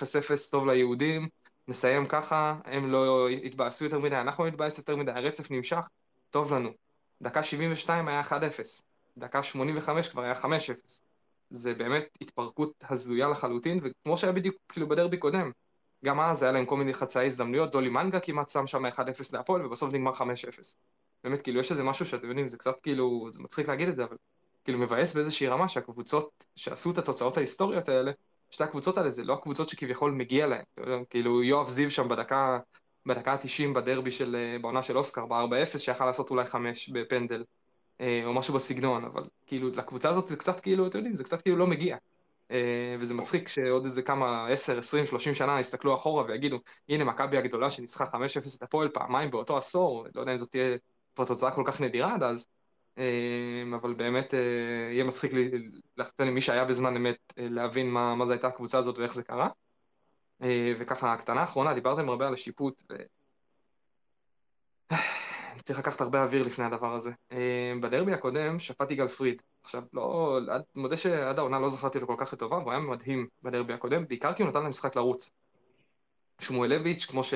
טוב 0.50 0.66
ליהודים, 0.66 1.28
נסיים 1.68 2.06
ככה, 2.06 2.56
הם 2.64 2.90
לא 2.90 3.28
התבאסו 3.28 3.84
יותר 3.84 3.98
מדי, 3.98 4.16
אנחנו 4.16 4.44
לא 4.44 4.50
נתבאס 4.50 4.78
יותר 4.78 4.96
מדי, 4.96 5.10
הרצף 5.10 5.50
נמשך, 5.50 5.88
טוב 6.30 6.52
לנו. 6.52 6.70
דקה 7.22 7.42
72 7.42 8.08
היה 8.08 8.20
1-0, 8.20 8.32
דקה 9.18 9.42
85 9.42 10.08
כבר 10.08 10.22
היה 10.22 10.34
5-0. 10.34 10.46
זה 11.50 11.74
באמת 11.74 12.18
התפרקות 12.20 12.84
הזויה 12.90 13.28
לחלוטין, 13.28 13.80
וכמו 13.82 14.16
שהיה 14.16 14.32
בדיוק 14.32 14.56
כאילו 14.68 14.88
בדרבי 14.88 15.16
קודם, 15.16 15.50
גם 16.04 16.20
אז 16.20 16.42
היה 16.42 16.52
להם 16.52 16.66
כל 16.66 16.76
מיני 16.76 16.94
חצאי 16.94 17.26
הזדמנויות, 17.26 17.72
דולי 17.72 17.88
מנגה 17.88 18.20
כמעט 18.20 18.48
שם 18.48 18.66
שם 18.66 18.86
1-0 18.86 18.90
להפועל, 19.32 19.66
ובסוף 19.66 19.92
נגמר 19.92 20.12
5-0. 20.12 20.22
באמת, 21.24 21.42
כאילו, 21.42 21.60
יש 21.60 21.70
איזה 21.70 21.84
משהו 21.84 22.06
שאתם 22.06 22.28
יודעים, 22.28 22.48
זה 22.48 22.58
קצת 22.58 22.80
כאילו, 22.82 23.28
זה 23.32 23.42
מצחיק 23.42 23.68
להגיד 23.68 23.88
את 23.88 23.96
זה, 23.96 24.04
אבל 24.04 24.16
כאילו 24.64 24.78
מבאס 24.78 25.14
באיזושהי 25.14 25.48
רמה 25.48 25.68
שהקבוצות 25.68 26.44
שעשו 26.56 26.90
את 26.90 26.98
התוצאות 26.98 27.36
ההיסטוריות 27.36 27.88
האלה, 27.88 28.12
שתי 28.50 28.64
הקבוצות 28.64 28.98
האלה 28.98 29.10
זה 29.10 29.24
לא 29.24 29.32
הקבוצות 29.32 29.68
שכביכול 29.68 30.10
מגיע 30.10 30.46
להן, 30.46 31.04
כאילו 31.10 31.42
יואב 31.42 31.68
זיו 31.68 31.90
שם 31.90 32.08
בדקה, 32.08 32.58
בדקה 33.06 33.32
ה-90 33.32 33.74
בדרבי 33.74 34.10
של, 34.10 34.36
אה, 34.36 34.58
בעונה 34.58 34.82
של 34.82 34.98
אוסקר, 34.98 35.26
ב-4-0, 35.26 35.78
שיכל 35.78 36.06
לעשות 36.06 36.30
אולי 36.30 36.46
5 36.46 36.88
בפנדל, 36.88 37.44
אה, 38.00 38.22
או 38.24 38.34
משהו 38.34 38.54
בסגנון, 38.54 39.04
אבל 39.04 39.22
כאילו 39.46 39.68
לקבוצה 39.68 40.08
הזאת 40.08 40.28
זה 40.28 40.36
קצת 40.36 40.60
כאילו, 40.60 40.86
אתם 40.86 40.98
יודעים, 40.98 41.16
זה 41.16 41.24
קצת 41.24 41.42
כאילו 41.42 41.56
לא 41.56 41.66
מגיע. 41.66 41.96
אה, 42.50 42.96
וזה 43.00 43.14
מצחיק 43.14 43.48
שעוד 43.48 43.84
איזה 43.84 44.02
כמה 44.02 44.48
10, 44.48 44.78
20, 44.78 45.06
30 45.06 45.34
שנה 45.34 45.60
יסתכלו 45.60 45.94
אחורה 45.94 46.24
ויגידו, 46.24 46.58
הנה 46.88 47.04
מכבי 47.04 47.36
הגדולה 47.36 47.70
שניצחה 47.70 48.04
5-0 48.04 48.56
את 48.56 48.62
הפועל 48.62 48.88
פעמיים 48.88 49.30
באותו 49.30 49.58
עשור, 49.58 50.06
לא 50.14 50.20
יודע 50.20 50.32
אם 50.32 50.38
זאת 50.38 50.50
תהיה 50.50 50.76
כבר 51.14 51.24
תוצאה 51.24 51.50
כל 51.50 51.62
כך 51.66 51.80
נדירה 51.80 52.14
עד 52.14 52.22
אז, 52.22 52.46
אבל 53.74 53.94
באמת 53.94 54.34
אה, 54.34 54.38
יהיה 54.92 55.04
מצחיק 55.04 55.32
לתת 55.96 56.20
למי 56.20 56.40
שהיה 56.40 56.64
בזמן 56.64 56.96
אמת 56.96 57.32
להבין 57.36 57.90
מה, 57.90 58.14
מה 58.14 58.26
זה 58.26 58.32
הייתה 58.32 58.46
הקבוצה 58.48 58.78
הזאת 58.78 58.98
ואיך 58.98 59.14
זה 59.14 59.22
קרה. 59.22 59.48
וככה, 60.78 61.12
הקטנה 61.12 61.40
האחרונה, 61.40 61.74
דיברתם 61.74 62.08
הרבה 62.08 62.26
על 62.26 62.32
השיפוט, 62.34 62.82
ו... 62.90 62.96
צריך 65.64 65.78
לקחת 65.78 66.00
הרבה 66.00 66.22
אוויר 66.22 66.42
לפני 66.42 66.64
הדבר 66.64 66.94
הזה. 66.94 67.10
אה, 67.32 67.72
בדרבי 67.80 68.12
הקודם 68.12 68.58
שפט 68.58 68.90
יגאל 68.90 69.08
פריד. 69.08 69.42
עכשיו, 69.62 69.82
לא, 69.92 70.38
מודה 70.74 70.96
שעד 70.96 71.38
העונה 71.38 71.60
לא 71.60 71.68
זכרתי 71.68 72.00
לו 72.00 72.06
כל 72.06 72.16
כך 72.18 72.32
לטובה, 72.32 72.56
והוא 72.56 72.70
היה 72.70 72.80
מדהים 72.80 73.26
בדרבי 73.42 73.72
הקודם, 73.72 74.08
בעיקר 74.08 74.34
כי 74.34 74.42
הוא 74.42 74.50
נתן 74.50 74.62
למשחק 74.62 74.96
לרוץ. 74.96 75.30
שמואלביץ', 76.40 77.06
כמו 77.06 77.24
ש... 77.24 77.34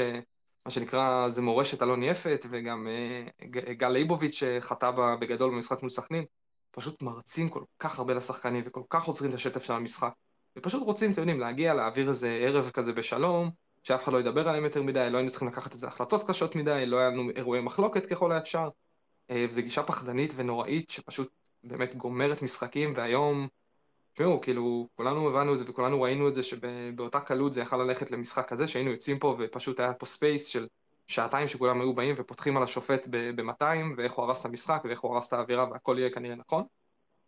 מה 0.66 0.70
שנקרא, 0.70 1.28
זה 1.28 1.42
מורשת 1.42 1.82
אלון 1.82 2.02
יפת, 2.02 2.46
וגם 2.50 2.86
אה, 2.88 3.72
גל 3.72 3.88
ליבוביץ' 3.88 4.34
שחטא 4.34 4.90
בגדול 5.20 5.50
במשחק 5.50 5.80
מול 5.80 5.90
סכנין, 5.90 6.24
פשוט 6.70 7.02
מרצים 7.02 7.48
כל 7.48 7.62
כך 7.78 7.98
הרבה 7.98 8.14
לשחקנים, 8.14 8.62
וכל 8.66 8.82
כך 8.90 9.04
עוצרים 9.04 9.30
את 9.30 9.34
השטף 9.34 9.64
של 9.64 9.72
המשחק. 9.72 10.12
ופשוט 10.58 10.82
רוצים, 10.82 11.12
אתם 11.12 11.20
יודעים, 11.20 11.40
להגיע, 11.40 11.74
להעביר 11.74 12.08
איזה 12.08 12.38
ערב 12.42 12.70
כזה 12.70 12.92
בשלום, 12.92 13.50
שאף 13.82 14.04
אחד 14.04 14.12
לא 14.12 14.18
ידבר 14.18 14.48
עליהם 14.48 14.64
יותר 14.64 14.82
מדי, 14.82 15.08
לא 15.10 15.16
היינו 15.16 15.30
צריכים 15.30 15.48
לקחת 15.48 15.72
איזה 15.72 15.86
החלטות 15.86 16.30
קשות 16.30 16.56
מדי, 16.56 16.86
לא 16.86 16.96
היה 16.96 17.08
לנו 17.10 17.30
אירועי 17.36 17.60
מחלוקת 17.60 18.06
ככל 18.06 18.32
האפשר. 18.32 18.68
אה, 19.30 19.46
זו 19.50 19.62
גישה 19.62 19.82
פחדנית 19.82 20.32
ונוראית 20.36 20.90
שפשוט 20.90 21.28
באמת 21.64 21.94
גומרת 21.94 22.42
משחקים, 22.42 22.92
והיום, 22.96 23.48
תשמעו, 24.16 24.40
כאילו, 24.40 24.88
כולנו 24.94 25.28
הבנו 25.28 25.52
את 25.52 25.58
זה 25.58 25.64
וכולנו 25.68 26.02
ראינו 26.02 26.28
את 26.28 26.34
זה 26.34 26.42
שבאותה 26.42 27.20
קלות 27.20 27.52
זה 27.52 27.60
יכל 27.60 27.76
ללכת 27.76 28.10
למשחק 28.10 28.48
כזה, 28.48 28.66
שהיינו 28.66 28.90
יוצאים 28.90 29.18
פה 29.18 29.36
ופשוט 29.38 29.80
היה 29.80 29.94
פה 29.94 30.06
space 30.06 30.46
של 30.46 30.66
שעתיים 31.06 31.48
שכולם 31.48 31.80
היו 31.80 31.94
באים 31.94 32.14
ופותחים 32.18 32.56
על 32.56 32.62
השופט 32.62 33.06
ב-200, 33.10 33.64
ואיך 33.96 34.12
הוא 34.12 34.24
הרס 34.24 34.40
את 34.40 34.46
המשחק 34.46 34.82
ואיך 34.84 35.00
הוא 35.00 35.14
הרס 35.14 35.28
את 35.28 35.32
האווירה 35.32 35.70
והכל 35.70 35.96
יהיה 35.98 36.10
כנראה 36.10 36.34
נכון. 36.34 36.64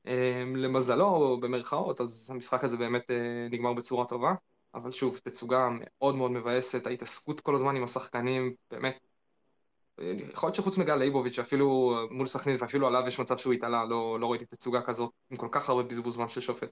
אה, 0.07 0.45
למזלו, 0.57 1.39
במרכאות, 1.41 2.01
אז 2.01 2.31
המשחק 2.35 2.65
הזה 2.65 2.77
באמת 2.77 3.11
אה, 3.11 3.17
נגמר 3.51 3.73
בצורה 3.73 4.07
טובה. 4.07 4.35
אבל 4.75 4.93
שוב, 4.93 5.19
תצוגה 5.25 5.69
מאוד 5.73 6.17
מאוד 6.17 6.31
מבאסת, 6.31 6.87
ההתעסקות 6.87 7.41
כל 7.41 7.55
הזמן 7.55 7.77
עם 7.77 7.85
השחקנים, 7.85 8.55
באמת. 8.71 9.08
יכול 10.33 10.47
להיות 10.47 10.55
שחוץ 10.55 10.79
מגל 10.79 10.97
ליבוביץ', 10.97 11.35
שאפילו 11.35 11.97
מול 12.11 12.27
סכנין 12.27 12.57
ואפילו 12.61 12.87
עליו 12.87 13.03
יש 13.07 13.21
מצב 13.21 13.37
שהוא 13.37 13.53
התעלה, 13.53 13.85
לא, 13.85 14.21
לא 14.21 14.31
ראיתי 14.31 14.45
תצוגה 14.45 14.83
כזאת, 14.83 15.11
עם 15.31 15.37
כל 15.37 15.49
כך 15.51 15.69
הרבה 15.69 15.83
בזבוז 15.83 16.15
זמן 16.15 16.29
של 16.29 16.41
שופט. 16.41 16.69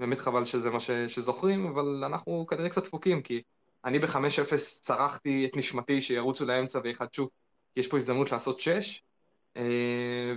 באמת 0.00 0.18
חבל 0.18 0.44
שזה 0.44 0.70
מה 0.70 0.80
ש, 0.80 0.90
שזוכרים, 0.90 1.66
אבל 1.66 2.04
אנחנו 2.04 2.46
כנראה 2.46 2.68
קצת 2.68 2.84
דפוקים, 2.84 3.22
כי 3.22 3.42
אני 3.84 3.98
ב-5-0 3.98 4.56
צרחתי 4.80 5.46
את 5.46 5.56
נשמתי 5.56 6.00
שירוצו 6.00 6.44
לאמצע 6.44 6.80
ויחדשו, 6.84 7.28
כי 7.74 7.80
יש 7.80 7.86
פה 7.86 7.96
הזדמנות 7.96 8.32
לעשות 8.32 8.60
6, 8.60 9.02
אה, 9.56 9.62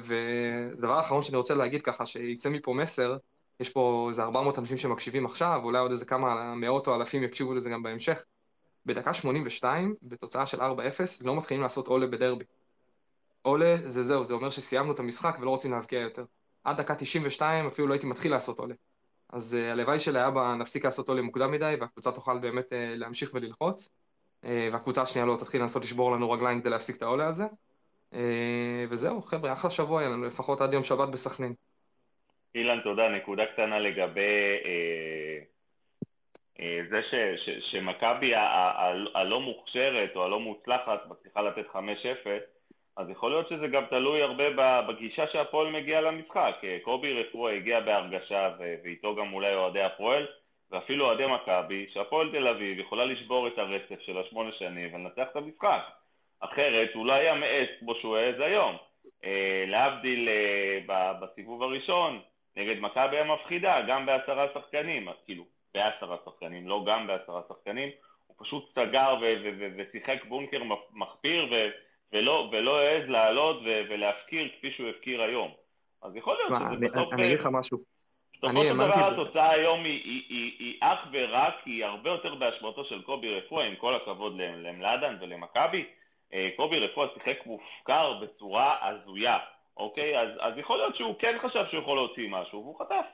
ודבר 0.03 0.99
אחרון 0.99 1.23
שאני 1.23 1.37
רוצה 1.37 1.53
להגיד 1.53 1.81
ככה, 1.81 2.05
שיצא 2.05 2.49
מפה 2.49 2.73
מסר, 2.73 3.17
יש 3.59 3.69
פה 3.69 4.05
איזה 4.09 4.23
400 4.23 4.59
אנשים 4.59 4.77
שמקשיבים 4.77 5.25
עכשיו, 5.25 5.61
אולי 5.63 5.79
עוד 5.79 5.91
איזה 5.91 6.05
כמה 6.05 6.55
מאות 6.55 6.87
או 6.87 6.95
אלפים 6.95 7.23
יקשיבו 7.23 7.53
לזה 7.53 7.69
גם 7.69 7.83
בהמשך. 7.83 8.23
בדקה 8.85 9.13
82, 9.13 9.95
בתוצאה 10.03 10.45
של 10.45 10.61
4-0, 10.61 10.63
לא 11.25 11.35
מתחילים 11.35 11.63
לעשות 11.63 11.87
עולה 11.87 12.07
בדרבי. 12.07 12.45
עולה 13.41 13.77
זה 13.77 14.03
זהו, 14.03 14.23
זה 14.23 14.33
אומר 14.33 14.49
שסיימנו 14.49 14.91
את 14.91 14.99
המשחק 14.99 15.37
ולא 15.39 15.49
רוצים 15.49 15.71
להבקיע 15.71 15.99
יותר. 15.99 16.25
עד 16.63 16.77
דקה 16.77 16.95
92 16.95 17.67
אפילו 17.67 17.87
לא 17.87 17.93
הייתי 17.93 18.07
מתחיל 18.07 18.31
לעשות 18.31 18.59
עולה. 18.59 18.75
אז 19.29 19.57
uh, 19.59 19.71
הלוואי 19.71 19.99
שלאבא 19.99 20.55
נפסיק 20.55 20.85
לעשות 20.85 21.09
עולה 21.09 21.21
מוקדם 21.21 21.51
מדי, 21.51 21.75
והקבוצה 21.79 22.11
תוכל 22.11 22.37
באמת 22.37 22.65
uh, 22.65 22.75
להמשיך 22.75 23.31
וללחוץ, 23.33 23.89
uh, 24.43 24.47
והקבוצה 24.71 25.01
השנייה 25.01 25.25
לא 25.25 25.37
תתחיל 25.39 25.61
לנסות 25.61 25.83
לשבור 25.83 26.11
לנו 26.11 26.31
רגליים 26.31 26.61
כדי 26.61 26.69
להפסיק 26.69 26.95
את 26.95 27.01
העולה 27.01 27.27
הזה. 27.27 27.45
אה, 28.13 28.85
וזהו, 28.89 29.21
חבר'ה, 29.21 29.53
אחלה 29.53 29.69
שבוע 29.69 30.01
היה 30.01 30.09
לנו, 30.09 30.25
לפחות 30.25 30.61
עד 30.61 30.73
יום 30.73 30.83
שבת 30.83 31.09
בסכנין. 31.09 31.53
אילן, 32.55 32.79
תודה. 32.83 33.09
נקודה 33.09 33.45
קטנה 33.45 33.79
לגבי 33.79 34.59
אה, 34.65 35.43
זה 36.89 37.01
ש- 37.11 37.45
ש- 37.45 37.71
שמכבי 37.71 38.35
ה- 38.35 38.41
ה- 38.41 38.87
ה- 38.87 39.19
הלא 39.19 39.39
מוכשרת 39.39 40.15
או 40.15 40.25
הלא 40.25 40.39
מוצלחת 40.39 41.07
מצליחה 41.09 41.41
לתת 41.41 41.65
5-0, 41.69 42.43
אז 42.97 43.09
יכול 43.09 43.31
להיות 43.31 43.49
שזה 43.49 43.67
גם 43.67 43.85
תלוי 43.85 44.21
הרבה 44.21 44.81
בגישה 44.81 45.27
שהפועל 45.27 45.71
מגיע 45.71 46.01
למשחק. 46.01 46.55
אה, 46.63 46.77
קובי 46.83 47.13
רפואה 47.13 47.53
הגיע 47.53 47.79
בהרגשה, 47.79 48.49
ו- 48.59 48.75
ואיתו 48.83 49.15
גם 49.15 49.33
אולי 49.33 49.55
אוהדי 49.55 49.81
הפועל, 49.81 50.27
ואפילו 50.71 51.05
אוהדי 51.05 51.25
מכבי, 51.27 51.85
שהפועל 51.93 52.31
תל 52.31 52.47
אביב 52.47 52.79
יכולה 52.79 53.05
לשבור 53.05 53.47
את 53.47 53.57
הרצף 53.57 54.01
של 54.01 54.17
השמונה 54.17 54.51
שנים 54.51 54.93
ולנצח 54.93 55.27
את 55.31 55.35
המשחק. 55.35 55.81
אחרת 56.39 56.89
הוא 56.93 57.05
לא 57.05 57.13
היה 57.13 57.35
מעז 57.35 57.67
כמו 57.79 57.95
שהוא 57.95 58.17
העז 58.17 58.39
היום. 58.39 58.77
אה, 59.25 59.63
להבדיל 59.67 60.29
אה, 60.29 61.13
בסיבוב 61.21 61.63
הראשון, 61.63 62.19
נגד 62.57 62.79
מכבי 62.79 63.19
המפחידה, 63.19 63.81
גם 63.87 64.05
בעשרה 64.05 64.47
שחקנים, 64.53 65.09
אז 65.09 65.15
כאילו, 65.25 65.43
בעשרה 65.73 66.17
שחקנים, 66.25 66.67
לא 66.67 66.83
גם 66.87 67.07
בעשרה 67.07 67.41
שחקנים, 67.49 67.89
הוא 68.27 68.35
פשוט 68.39 68.69
סגר 68.75 69.15
ושיחק 69.77 70.25
בונקר 70.25 70.63
מח- 70.63 70.79
מחפיר 70.93 71.53
ולא, 72.13 72.49
ולא 72.51 72.79
העז 72.79 73.09
לעלות 73.09 73.61
ולהפקיר 73.63 74.49
כפי 74.57 74.71
שהוא 74.71 74.89
הפקיר 74.89 75.21
היום. 75.21 75.51
אז 76.01 76.15
יכול 76.15 76.37
להיות 76.37 76.61
שזה 76.61 76.87
בסוף... 76.87 77.13
אני 77.13 77.25
אגיד 77.25 77.39
לך 77.39 77.47
משהו. 77.51 77.77
בסופו 78.43 78.63
של 78.63 78.73
דבר 78.73 79.07
התוצאה 79.13 79.49
היום 79.49 79.83
היא, 79.83 80.77
אך 80.79 80.99
ורק, 81.11 81.53
היא 81.65 81.85
הרבה 81.85 82.09
יותר 82.09 82.35
באשמתו 82.35 82.85
של 82.85 83.01
קובי 83.01 83.35
רפואה, 83.35 83.65
עם 83.65 83.75
כל 83.75 83.95
הכבוד 83.95 84.33
למלאדן 84.37 85.17
ולמכבי. 85.21 85.85
אה, 86.33 86.49
קובי 86.55 86.79
רפואה 86.79 87.07
שיחק 87.13 87.45
מופקר 87.45 88.13
בצורה 88.13 88.77
הזויה, 88.81 89.37
אוקיי? 89.77 90.19
אז, 90.19 90.29
אז 90.39 90.57
יכול 90.57 90.77
להיות 90.77 90.95
שהוא 90.95 91.15
כן 91.19 91.37
חשב 91.41 91.65
שהוא 91.71 91.81
יכול 91.81 91.97
להוציא 91.97 92.29
משהו, 92.29 92.59
והוא 92.61 92.79
חטף. 92.79 93.05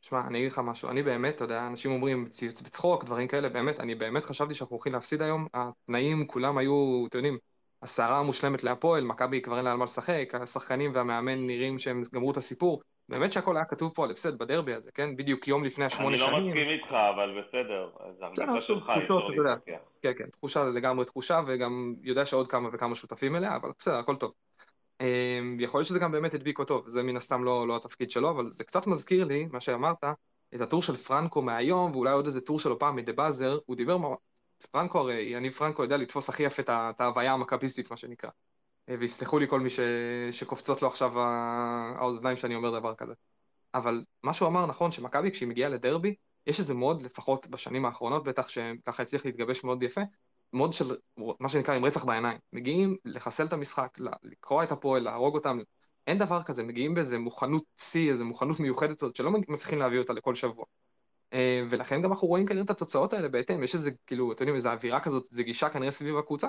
שמע, 0.00 0.20
אני 0.26 0.38
אגיד 0.38 0.52
לך 0.52 0.58
משהו, 0.58 0.90
אני 0.90 1.02
באמת, 1.02 1.34
אתה 1.34 1.44
יודע, 1.44 1.66
אנשים 1.66 1.92
אומרים 1.92 2.26
ציוץ 2.26 2.62
בצחוק, 2.62 3.04
דברים 3.04 3.28
כאלה, 3.28 3.48
באמת, 3.48 3.80
אני 3.80 3.94
באמת 3.94 4.24
חשבתי 4.24 4.54
שאנחנו 4.54 4.74
הולכים 4.76 4.92
להפסיד 4.92 5.22
היום, 5.22 5.46
התנאים 5.54 6.26
כולם 6.26 6.58
היו, 6.58 7.04
אתם 7.08 7.18
יודעים, 7.18 7.38
הסערה 7.82 8.18
המושלמת 8.18 8.64
להפועל, 8.64 9.04
מכבי 9.04 9.40
כבר 9.40 9.56
אין 9.56 9.64
לה 9.64 9.72
על 9.72 9.76
מה 9.76 9.84
לשחק, 9.84 10.32
השחקנים 10.34 10.90
והמאמן 10.94 11.46
נראים 11.46 11.78
שהם 11.78 12.02
גמרו 12.14 12.30
את 12.30 12.36
הסיפור, 12.36 12.82
באמת 13.08 13.32
שהכל 13.32 13.56
היה 13.56 13.64
כתוב 13.64 13.92
פה 13.94 14.04
על 14.04 14.10
הפסד 14.10 14.38
בדרבי 14.38 14.74
הזה, 14.74 14.90
כן? 14.94 15.16
בדיוק 15.16 15.48
יום 15.48 15.64
לפני 15.64 15.84
השמונה 15.84 16.16
אני 16.16 16.20
לא 16.20 16.26
שנים. 16.26 16.46
מסכים 16.46 16.68
איתך, 16.68 16.92
אבל 17.14 17.40
בסדר, 17.40 17.90
זו 18.18 18.26
בסדר, 18.32 18.50
הרגשה 18.50 18.66
שלך. 18.66 18.92
להתווכח. 18.96 19.78
כן, 20.02 20.12
כן, 20.18 20.30
תחושה 20.30 20.64
לגמרי 20.64 21.04
תחושה, 21.04 21.40
וגם 21.46 21.94
יודע 22.02 22.26
שעוד 22.26 22.48
כמה 22.48 22.68
וכמה 22.72 22.94
שותפים 22.94 23.36
אליה, 23.36 23.56
אבל 23.56 23.70
בסדר, 23.78 23.94
הכל 23.94 24.16
טוב. 24.16 24.32
אמ, 25.00 25.56
יכול 25.60 25.80
להיות 25.80 25.88
שזה 25.88 25.98
גם 25.98 26.12
באמת 26.12 26.34
הדביק 26.34 26.58
אותו, 26.58 26.82
זה 26.86 27.02
מן 27.02 27.16
הסתם 27.16 27.44
לא, 27.44 27.68
לא 27.68 27.76
התפקיד 27.76 28.10
שלו, 28.10 28.30
אבל 28.30 28.50
זה 28.50 28.64
קצת 28.64 28.86
מזכיר 28.86 29.24
לי, 29.24 29.46
מה 29.52 29.60
שאמרת, 29.60 30.04
את 30.54 30.60
הטור 30.60 30.82
של 30.82 30.96
פרנקו 30.96 31.42
מהיום, 31.42 31.92
ואולי 31.92 32.12
עוד 32.12 32.26
איזה 32.26 32.40
טור 32.40 32.58
שלו 32.58 32.78
פעם 32.78 32.96
מדה 32.96 33.12
באזר, 33.12 33.58
הוא 33.66 33.76
דיבר, 33.76 33.98
פרנקו 34.70 34.98
הרי, 34.98 35.22
יניב 35.22 35.52
פרנקו 35.52 35.82
יודע 35.82 35.96
לתפוס 35.96 36.28
הכי 36.28 36.42
יפה 36.42 36.62
את 36.68 37.00
ההוויה 37.00 37.32
המכביסטית, 37.32 37.90
מה 37.90 37.96
שנקרא. 37.96 38.30
אה, 38.88 38.94
ויסלחו 38.98 39.38
לי 39.38 39.48
כל 39.48 39.60
מי 39.60 39.70
ש... 39.70 39.80
שקופצות 40.30 40.82
לו 40.82 40.88
עכשיו 40.88 41.20
האוזניים 41.20 42.36
שאני 42.36 42.54
אומר 42.54 42.78
דבר 42.78 42.94
כזה. 42.94 43.12
אבל 43.74 44.04
מה 44.22 44.34
שהוא 44.34 44.48
אמר 44.48 44.66
נכון, 44.66 44.92
שמכבי 44.92 45.30
כשהיא 45.30 45.48
מגיעה 45.48 45.70
לדרבי, 45.70 46.14
יש 46.46 46.58
איזה 46.58 46.74
מוד, 46.74 47.02
לפחות 47.02 47.46
בשנים 47.46 47.84
האחרונות 47.84 48.24
בטח, 48.24 48.48
שככה 48.48 49.02
הצליח 49.02 49.24
להתגבש 49.24 49.64
מאוד 49.64 49.82
יפה, 49.82 50.00
מוד 50.52 50.72
של 50.72 50.96
מה 51.40 51.48
שנקרא 51.48 51.74
עם 51.74 51.84
רצח 51.84 52.04
בעיניים. 52.04 52.38
מגיעים 52.52 52.96
לחסל 53.04 53.46
את 53.46 53.52
המשחק, 53.52 53.98
לקרוע 54.22 54.64
את 54.64 54.72
הפועל, 54.72 55.02
להרוג 55.02 55.34
אותם. 55.34 55.58
אין 56.06 56.18
דבר 56.18 56.42
כזה, 56.42 56.62
מגיעים 56.62 56.94
באיזה 56.94 57.18
מוכנות 57.18 57.64
שיא, 57.80 58.10
איזה 58.10 58.24
מוכנות 58.24 58.60
מיוחדת 58.60 59.02
הזאת, 59.02 59.16
שלא 59.16 59.30
מצליחים 59.30 59.78
להביא 59.78 59.98
אותה 59.98 60.12
לכל 60.12 60.34
שבוע. 60.34 60.64
אה, 61.32 61.62
ולכן 61.70 62.02
גם 62.02 62.12
אנחנו 62.12 62.28
רואים 62.28 62.46
כנראה 62.46 62.64
את 62.64 62.70
התוצאות 62.70 63.12
האלה 63.12 63.28
בהתאם, 63.28 63.62
יש 63.62 63.74
איזה, 63.74 63.90
כאילו, 64.06 64.32
אתם 64.32 64.42
יודעים, 64.42 64.56
איזו 64.56 64.70
אווירה 64.70 65.00
כזאת, 65.00 65.26
איזו 65.30 65.42
גישה 65.44 65.68
כנראה 65.68 65.90
סביב 65.90 66.18
הקבוצה, 66.18 66.48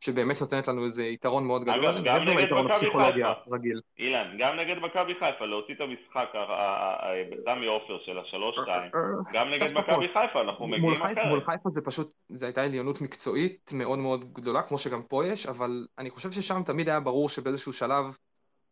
שבאמת 0.00 0.40
נותנת 0.40 0.68
לנו 0.68 0.84
איזה 0.84 1.06
יתרון 1.06 1.46
מאוד 1.46 1.62
גדול, 1.64 1.86
אגב, 1.86 2.04
גם 2.04 2.28
נגד 2.28 2.52
מכבי 2.52 2.74
חיפה. 2.74 3.32
הרגיל. 3.46 3.80
אילן, 3.98 4.36
גם 4.38 4.56
נגד 4.56 4.78
מכבי 4.78 5.14
חיפה, 5.14 5.46
להוציא 5.46 5.74
את 5.74 5.80
המשחק 5.80 6.28
ה- 6.34 6.38
ה- 6.38 7.06
ה- 7.08 7.24
בסמי 7.30 7.66
עופר 7.66 7.98
של 8.04 8.18
השלוש-שתיים, 8.18 8.90
גם 9.32 9.48
נגד 9.50 9.72
מכבי. 9.72 10.08
חיפה 10.08 10.40
אנחנו 10.40 10.66
מגיעים 10.66 10.92
אחרת. 10.92 11.26
מול 11.28 11.40
חיפה 11.40 11.68
זה 11.68 11.82
פשוט, 11.84 12.12
זו 12.28 12.46
הייתה 12.46 12.62
עליונות 12.64 13.00
מקצועית 13.00 13.70
מאוד 13.74 13.98
מאוד 13.98 14.32
גדולה, 14.32 14.62
כמו 14.62 14.78
שגם 14.78 15.02
פה 15.02 15.26
יש, 15.26 15.46
אבל 15.46 15.86
אני 15.98 16.10
חושב 16.10 16.32
ששם 16.32 16.62
תמיד 16.66 16.88
היה 16.88 17.00
ברור 17.00 17.28
שבאיזשהו 17.28 17.72
שלב, 17.72 18.16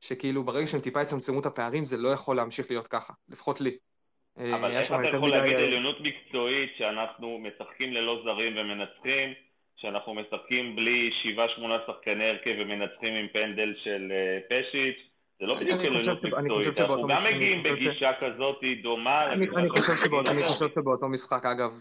שכאילו 0.01 0.43
ברגע 0.45 0.67
שהם 0.67 0.81
טיפה 0.81 1.03
יצמצמו 1.03 1.41
את 1.41 1.47
הפערים, 1.47 1.85
זה 1.85 1.97
לא 1.97 2.09
יכול 2.09 2.37
להמשיך 2.37 2.71
להיות 2.71 2.87
ככה, 2.87 3.13
לפחות 3.29 3.61
לי. 3.61 3.77
אה, 4.39 4.57
אבל 4.57 4.71
איך 4.77 4.87
אתה 4.87 5.17
יכול 5.17 5.31
להגיד 5.31 5.57
עליונות 5.57 5.97
מקצועית 6.01 6.71
שאנחנו 6.79 7.39
משחקים 7.39 7.93
ללא 7.93 8.21
זרים 8.25 8.57
ומנצחים, 8.57 9.35
שאנחנו 9.77 10.15
משחקים 10.15 10.77
בלי 10.77 11.11
שבעה 11.23 11.47
שמונה 11.49 11.79
שחקני 11.87 12.25
הרכב 12.25 12.55
ומנצחים 12.59 13.15
עם 13.15 13.27
פנדל 13.33 13.75
של 13.85 14.13
אה, 14.13 14.39
פשיץ', 14.49 15.11
זה 15.41 15.47
לא 15.47 15.55
בדיוק 15.55 15.81
חושב 15.81 16.13
מקצועית, 16.13 16.81
אנחנו 16.81 17.07
גם 17.07 17.17
מגיעים 17.35 17.63
בגישה 17.63 18.11
כזאת 18.21 18.57
דומה 18.83 19.33
אני, 19.33 19.47
חושב 19.69 20.69
שבאותו 20.75 21.09
משחק, 21.09 21.47
אגב, 21.47 21.73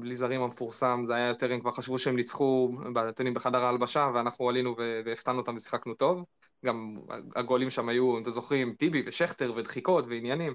בלי 0.00 0.14
זרים 0.14 0.42
המפורסם, 0.42 1.00
זה 1.04 1.14
היה 1.14 1.28
יותר, 1.28 1.52
הם 1.52 1.60
כבר 1.60 1.70
חשבו 1.70 1.98
שהם 1.98 2.16
ניצחו, 2.16 2.68
ב- 2.92 2.98
אתם 2.98 3.08
יודעים, 3.08 3.34
בחדר 3.34 3.64
ההלבשה, 3.64 4.10
ואנחנו 4.14 4.48
עלינו 4.48 4.76
והפתענו 5.04 5.38
אותם 5.38 5.56
ושיחקנו 5.56 5.94
טוב. 5.94 6.24
גם 6.64 6.94
הגולים 7.36 7.70
שם 7.70 7.88
היו, 7.88 8.16
אם 8.16 8.22
אתם 8.22 8.30
זוכרים, 8.30 8.72
טיבי 8.78 9.02
ושכטר 9.06 9.52
ודחיקות 9.56 10.04
ועניינים. 10.08 10.52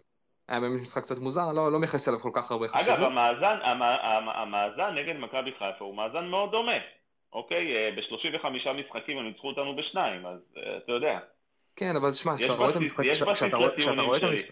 היה 0.50 0.60
באמת 0.60 0.82
משחק 0.82 1.02
קצת 1.04 1.18
מוזר, 1.20 1.52
לא, 1.52 1.72
לא 1.72 1.80
מייחס 1.80 2.08
אליו 2.08 2.20
כל 2.20 2.30
כך 2.34 2.52
הרבה 2.52 2.68
חשיבות. 2.68 2.88
אגב, 2.98 3.04
המאזן, 3.04 3.58
המ- 3.64 3.82
המ- 3.82 4.30
המאזן 4.30 4.96
נגד 4.96 5.16
מכבי 5.20 5.52
חיפה 5.52 5.86
הוא 5.86 5.96
מאזן 5.98 6.26
מאוד 6.26 6.52
דומה, 6.52 6.72
אוקיי? 7.34 7.76
אה, 7.76 7.90
ב-35 7.96 8.48
משחקים 8.74 9.18
הם 9.18 9.26
ניצחו 9.28 9.48
אותנו 9.48 9.76
בשניים, 9.76 10.26
אז 10.26 10.40
אה, 10.58 10.78
אתה 10.78 10.92
יודע. 10.92 11.20
כן, 11.76 11.96
אבל 11.96 12.12
תשמע, 12.12 12.34
יש 12.34 12.40
כשאתה 12.40 12.54
רואה 12.54 12.70
את 12.70 12.76
בסיס- 12.76 12.82
המשחק, 12.82 13.04
יש 13.06 13.18
כשאתה- 13.18 13.32
בסיס 13.32 13.44
כשאתה 13.44 13.58
רואה- 13.58 13.70
כשאתה 13.70 13.80
לטיעונים 13.92 14.06
רואה 14.06 14.18
את 14.18 14.22
שלי. 14.22 14.32
המשחק, 14.32 14.50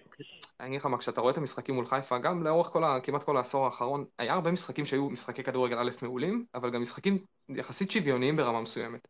אני 0.59 0.68
אגיד 0.69 0.80
לך 0.80 0.85
מה, 0.85 0.97
כשאתה 0.97 1.22
רואה 1.22 1.31
את 1.34 1.38
המשחקים 1.38 1.76
מול 1.76 1.85
חיפה, 1.85 2.18
גם 2.18 2.43
לאורך 2.43 2.68
כל 2.68 2.84
ה, 2.84 2.99
כמעט 3.03 3.23
כל 3.23 3.38
העשור 3.38 3.65
האחרון, 3.65 4.05
היה 4.19 4.34
הרבה 4.34 4.51
משחקים 4.51 4.85
שהיו 4.85 5.09
משחקי 5.09 5.43
כדורגל 5.43 5.77
א' 5.80 5.89
מעולים, 6.01 6.45
אבל 6.55 6.69
גם 6.69 6.81
משחקים 6.81 7.18
יחסית 7.49 7.91
שוויוניים 7.91 8.35
ברמה 8.35 8.61
מסוימת. 8.61 9.07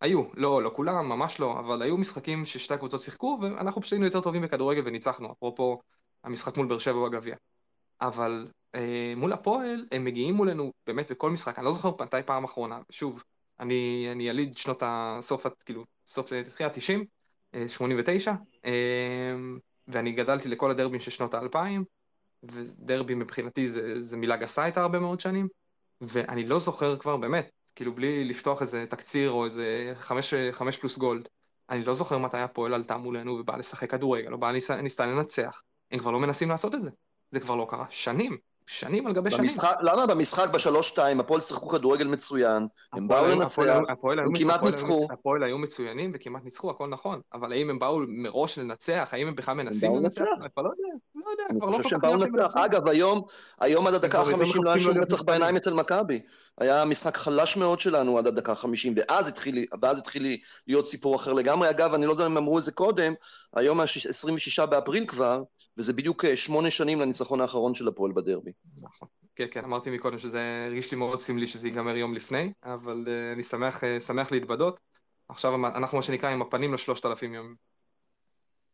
היו, 0.00 0.22
לא, 0.34 0.62
לא 0.62 0.70
כולם, 0.74 1.08
ממש 1.08 1.40
לא, 1.40 1.58
אבל 1.58 1.82
היו 1.82 1.96
משחקים 1.96 2.44
ששתי 2.44 2.74
הקבוצות 2.74 3.00
שיחקו, 3.00 3.38
ואנחנו 3.42 3.80
פשוט 3.82 3.92
היינו 3.92 4.04
יותר 4.06 4.20
טובים 4.20 4.42
בכדורגל 4.42 4.82
וניצחנו, 4.84 5.32
אפרופו 5.32 5.80
המשחק 6.24 6.56
מול 6.56 6.66
באר 6.66 6.78
שבע 6.78 7.08
בגביע. 7.08 7.36
אבל 8.00 8.48
אה, 8.74 9.12
מול 9.16 9.32
הפועל, 9.32 9.86
הם 9.92 10.04
מגיעים 10.04 10.34
מולנו 10.34 10.72
באמת 10.86 11.10
בכל 11.10 11.30
משחק, 11.30 11.58
אני 11.58 11.66
לא 11.66 11.72
זוכר 11.72 11.90
מתי 12.00 12.22
פעם 12.26 12.44
אחרונה, 12.44 12.80
שוב, 12.90 13.22
אני, 13.60 14.08
אני 14.12 14.28
יליד 14.28 14.56
שנות 14.56 14.82
הסוף, 14.86 15.46
כאילו, 15.64 15.84
סוף 16.06 16.32
תחילת 16.32 16.72
90, 16.74 17.04
אה, 17.54 17.68
89, 17.68 18.32
אה, 18.64 18.72
ואני 19.88 20.12
גדלתי 20.12 20.48
לכל 20.48 20.70
הדרבים 20.70 21.00
של 21.00 21.10
שנות 21.10 21.34
האלפיים, 21.34 21.84
ודרבי 22.42 23.14
מבחינתי 23.14 23.68
זה, 23.68 24.00
זה 24.00 24.16
מילה 24.16 24.36
גסה 24.36 24.62
הייתה 24.64 24.82
הרבה 24.82 24.98
מאוד 24.98 25.20
שנים, 25.20 25.48
ואני 26.00 26.46
לא 26.46 26.58
זוכר 26.58 26.96
כבר 26.96 27.16
באמת, 27.16 27.50
כאילו 27.74 27.94
בלי 27.94 28.24
לפתוח 28.24 28.62
איזה 28.62 28.86
תקציר 28.90 29.30
או 29.30 29.44
איזה 29.44 29.92
חמש, 29.94 30.34
חמש 30.52 30.76
פלוס 30.76 30.98
גולד, 30.98 31.28
אני 31.70 31.84
לא 31.84 31.94
זוכר 31.94 32.18
מתי 32.18 32.38
הפועל 32.38 32.74
עלתה 32.74 32.96
מולנו 32.96 33.32
ובאה 33.32 33.56
לשחק 33.56 33.90
כדורגל, 33.90 34.32
או 34.32 34.38
באה 34.38 34.52
ניסתה 34.82 35.06
לנצח, 35.06 35.62
הם 35.92 35.98
כבר 35.98 36.10
לא 36.10 36.18
מנסים 36.20 36.48
לעשות 36.48 36.74
את 36.74 36.82
זה, 36.82 36.90
זה 37.30 37.40
כבר 37.40 37.56
לא 37.56 37.66
קרה, 37.70 37.84
שנים, 37.90 38.36
שנים 38.66 39.06
על 39.06 39.12
גבי 39.12 39.30
שנים. 39.30 39.42
במשחק, 39.42 39.74
למה 39.82 40.06
במשחק 40.06 40.50
בשלוש-שתיים 40.50 41.20
הפועל 41.20 41.40
שיחקו 41.40 41.68
כדורגל 41.68 42.06
מצוין, 42.06 42.66
הם 42.92 43.08
באו 43.08 43.18
הפועל- 43.18 43.30
לנצח, 43.30 43.58
הפועל- 43.62 43.84
הפועל 43.90 44.18
הם 44.18 44.34
כמעט 44.34 44.56
הפועל 44.56 44.70
ניצחו. 44.70 44.98
הפועל 45.10 45.42
היו 45.42 45.58
מצוינים 45.58 46.12
וכמעט 46.14 46.44
ניצחו, 46.44 46.70
הכל 46.70 46.86
נכון, 46.88 47.20
אבל 47.32 47.52
האם 47.52 47.70
הם 47.70 47.78
באו 47.78 48.00
מראש 48.08 48.58
לנצח, 48.58 49.08
האם 49.12 49.26
הם 49.28 49.34
בכלל 49.34 49.54
מנסים 49.54 49.96
לנצח? 49.96 50.24
כבר 50.54 50.62
לא 50.62 50.68
יודע, 50.70 50.88
לא 51.14 51.30
יודע, 51.30 51.44
כבר 51.60 51.66
לא 51.70 51.76
כל 51.76 51.82
כך 51.82 52.04
לנצח. 52.04 52.38
מנסים. 52.38 52.62
אגב, 52.64 52.88
היום, 52.88 53.22
היום 53.60 53.86
עד 53.86 53.94
הדקה 53.94 54.20
החמישים 54.20 54.64
לא 54.64 54.70
היה 54.70 54.78
שום 54.78 54.92
להיות 54.92 55.12
רצח 55.12 55.22
בעיניים. 55.22 55.56
אצל 55.56 55.74
מכבי. 55.74 56.20
היה 56.58 56.84
משחק 56.84 57.16
חלש 57.16 57.56
מאוד 57.56 57.80
שלנו 57.80 58.18
עד 58.18 58.26
הדקה 58.26 58.52
החמישים, 58.52 58.94
ואז 58.96 59.28
התחיל, 59.28 59.64
ואז 59.82 59.98
התחיל 59.98 60.36
להיות 60.66 60.86
סיפור 60.86 61.16
אחר 61.16 61.32
לגמרי. 61.32 61.70
אגב, 61.70 61.94
אני 61.94 62.06
לא 62.06 62.12
יודע 62.12 62.26
אם 62.26 62.36
אמרו 62.36 62.58
את 62.58 62.64
זה 62.64 62.72
קודם, 62.72 63.12
היום 63.56 63.80
ה-26 63.80 64.66
באפריל 64.66 65.06
כבר, 65.06 65.42
וזה 65.78 65.92
בדיוק 65.92 66.24
אה, 66.24 66.36
שמונה 66.36 66.70
שנים 66.70 67.00
לניצחון 67.00 67.40
האחרון 67.40 67.74
של 67.74 67.88
הפועל 67.88 68.12
בדרבי. 68.12 68.52
נכון. 68.82 69.08
כן, 69.34 69.46
כן, 69.50 69.64
אמרתי 69.64 69.90
מקודם 69.90 70.18
שזה 70.18 70.64
הרגיש 70.66 70.90
לי 70.90 70.96
מאוד 70.96 71.20
סמלי 71.20 71.46
שזה 71.46 71.68
ייגמר 71.68 71.96
יום 71.96 72.14
לפני, 72.14 72.52
אבל 72.62 73.04
uh, 73.06 73.34
אני 73.34 73.42
שמח, 73.42 73.84
uh, 73.84 74.00
שמח 74.00 74.32
להתבדות. 74.32 74.80
עכשיו 75.28 75.54
אנחנו 75.66 75.98
מה 75.98 76.02
שנקרא 76.02 76.30
עם 76.30 76.42
הפנים 76.42 76.74
לשלושת 76.74 77.06
אלפים 77.06 77.34
יום. 77.34 77.54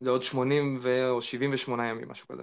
זה 0.01 0.11
עוד 0.11 0.23
80 0.23 0.79
ו... 0.83 1.09
או 1.09 1.23
78 1.23 1.89
ימים, 1.89 2.09
משהו 2.09 2.29
כזה. 2.29 2.43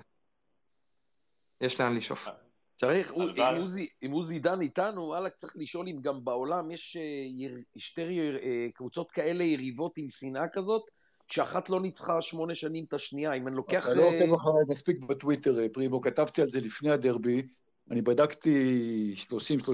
יש 1.62 1.82
לאן 1.82 1.96
לשאוף. 1.96 2.28
צריך, 2.76 3.12
אם 3.12 3.62
עוזי- 3.62 3.88
אם 4.06 4.12
עוזי 4.12 4.40
דן 4.40 4.62
איתנו, 4.62 5.02
וואלה, 5.02 5.30
צריך 5.30 5.54
לשאול 5.56 5.88
אם 5.88 5.98
גם 6.02 6.26
בעולם 6.26 6.72
יש 6.72 6.98
אה, 6.98 7.48
שתי 7.78 8.20
אה, 8.20 8.68
קבוצות 8.74 9.12
כאלה 9.12 9.44
יריבות 9.44 9.94
עם 9.98 10.10
שנאה 10.10 10.48
כזאת, 10.54 10.84
שאחת 11.34 11.70
לא 11.70 11.82
ניצחה 11.82 12.22
שמונה 12.22 12.56
שנים 12.56 12.86
את 12.88 12.94
השנייה. 12.94 13.34
אם 13.34 13.48
אני 13.48 13.56
לוקח... 13.56 13.86
אתה 13.86 13.94
לא 13.94 14.02
אה, 14.04 14.22
עוקב 14.22 14.34
אחריי 14.34 14.64
מספיק 14.68 15.00
בטוויטר, 15.00 15.60
אה, 15.60 15.70
פרימו, 15.70 16.02
כתבתי 16.02 16.42
על 16.42 16.52
זה 16.52 16.60
לפני 16.60 16.92
הדרבי, 16.92 17.48
אני 17.92 18.02
בדקתי 18.02 19.14
30-30 19.30 19.30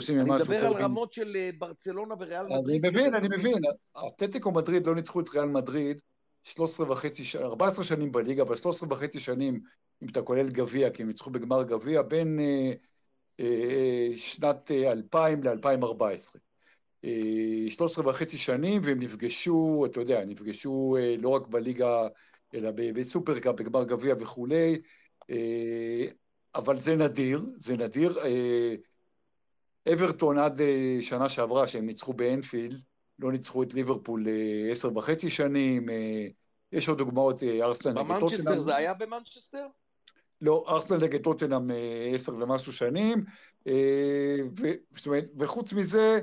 אני 0.10 0.22
ומשהו 0.22 0.45
מדבר 0.45 0.65
על. 0.65 0.73
רמות 0.73 1.14
של 1.14 1.36
אה, 1.36 1.49
ברצלונה 1.57 2.15
וריאל 2.19 2.45
אני 2.45 2.60
מדריד. 2.60 2.86
מבין, 2.86 3.15
אני 3.15 3.27
מבין. 3.38 3.61
אתלטיקו 4.15 4.52
מדריד 4.52 4.88
לא 4.88 4.95
ניצחו 4.95 5.19
את 5.19 5.30
ריאל 5.30 5.45
מדריד 5.45 6.02
13 6.44 6.91
וחצי, 6.91 7.26
ש- 7.26 7.36
14 7.36 7.86
שנים 7.86 8.11
בליגה, 8.11 8.44
אבל 8.44 8.56
13 8.56 8.90
וחצי 8.91 9.19
שנים, 9.19 9.60
אם 10.03 10.07
אתה 10.11 10.22
כולל 10.22 10.49
גביע, 10.49 10.90
כי 10.90 11.02
הם 11.02 11.07
ניצחו 11.07 11.30
בגמר 11.30 11.64
גביע, 11.64 12.02
בין 12.02 12.40
שנת 14.15 14.72
אה, 14.72 14.91
2000 14.91 15.44
ל-2014. 15.44 16.38
13 17.70 18.10
וחצי 18.10 18.38
שנים, 18.38 18.82
והם 18.84 19.00
נפגשו, 19.00 19.86
אתה 19.86 20.00
יודע, 20.00 20.26
נפגשו 20.26 20.98
אה, 21.00 21.16
לא 21.20 21.30
רק 21.30 21.48
בליגה, 21.48 22.08
אלא 22.54 22.72
בסופרקאפ, 22.76 23.56
בגמר 23.56 23.84
גביע 23.84 24.16
וכולי, 24.20 24.82
אה, 25.30 26.06
אבל 26.56 26.80
זה 26.80 26.96
נדיר, 26.96 27.46
זה 27.58 27.78
נדיר. 27.78 28.20
אה, 28.20 28.76
אברטון 29.94 30.38
עד 30.38 30.62
אה, 30.62 30.98
שנה 31.02 31.30
שעברה, 31.30 31.68
שהם 31.68 31.86
ניצחו 31.86 32.14
באנפילד, 32.14 32.84
לא 33.20 33.32
ניצחו 33.32 33.64
את 33.64 33.74
ליברפול 33.74 34.28
אה, 34.28 34.72
עשר 34.72 34.98
וחצי 34.98 35.30
שנים, 35.30 35.90
אה, 35.90 36.28
יש 36.72 36.90
עוד 36.90 36.98
דוגמאות, 36.98 37.44
אה, 37.44 37.66
ארסנל 37.66 37.92
נגד 37.92 38.04
במנצ'סטר 38.04 38.38
טוטנאם. 38.38 38.60
זה 38.60 38.76
היה 38.76 38.94
במנצ'סטר? 38.94 39.68
לא, 40.42 40.66
ארסנל 40.68 40.98
נגד 41.04 41.22
טוטנאם 41.22 41.72
אה, 41.72 42.12
עשר 42.14 42.36
ומשהו 42.36 42.74
שנים, 42.74 43.24
אה, 43.68 44.38
ו- 44.60 44.96
זאת 44.96 45.08
אומרת, 45.08 45.26
וחוץ 45.40 45.74
מזה, 45.74 46.20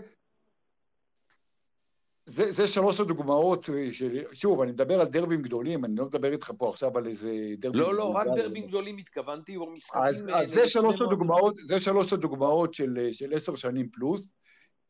זה, 2.26 2.52
זה 2.52 2.68
שלוש 2.68 3.00
הדוגמאות 3.00 3.70
אה, 3.70 3.88
של... 3.92 4.22
שוב, 4.32 4.60
אני 4.60 4.72
מדבר 4.72 5.00
על 5.00 5.06
דרבים 5.06 5.42
גדולים, 5.42 5.84
אני 5.84 5.96
לא 5.96 6.04
מדבר 6.04 6.32
איתך 6.32 6.52
פה 6.58 6.68
עכשיו 6.68 6.98
על 6.98 7.06
איזה 7.06 7.32
דרבי... 7.58 7.78
לא, 7.78 7.94
לא, 7.94 8.04
רק. 8.04 8.26
דרבים 8.36 8.66
גדולים 8.66 8.98
התכוונתי, 8.98 9.56
או 9.56 9.66
אז, 9.68 9.72
משחקים... 9.72 10.28
אז 10.28 10.34
אה, 10.34 10.54
זה 10.54 10.68
שלוש. 10.68 10.94
הדוגמאות, 11.00 11.54
זה 11.66 11.78
שלוש 11.78 12.12
הדוגמאות 12.12 12.74
של, 12.74 13.08
של 13.12 13.34
עשר 13.34 13.56
שנים 13.56 13.88
פלוס. 13.88 14.32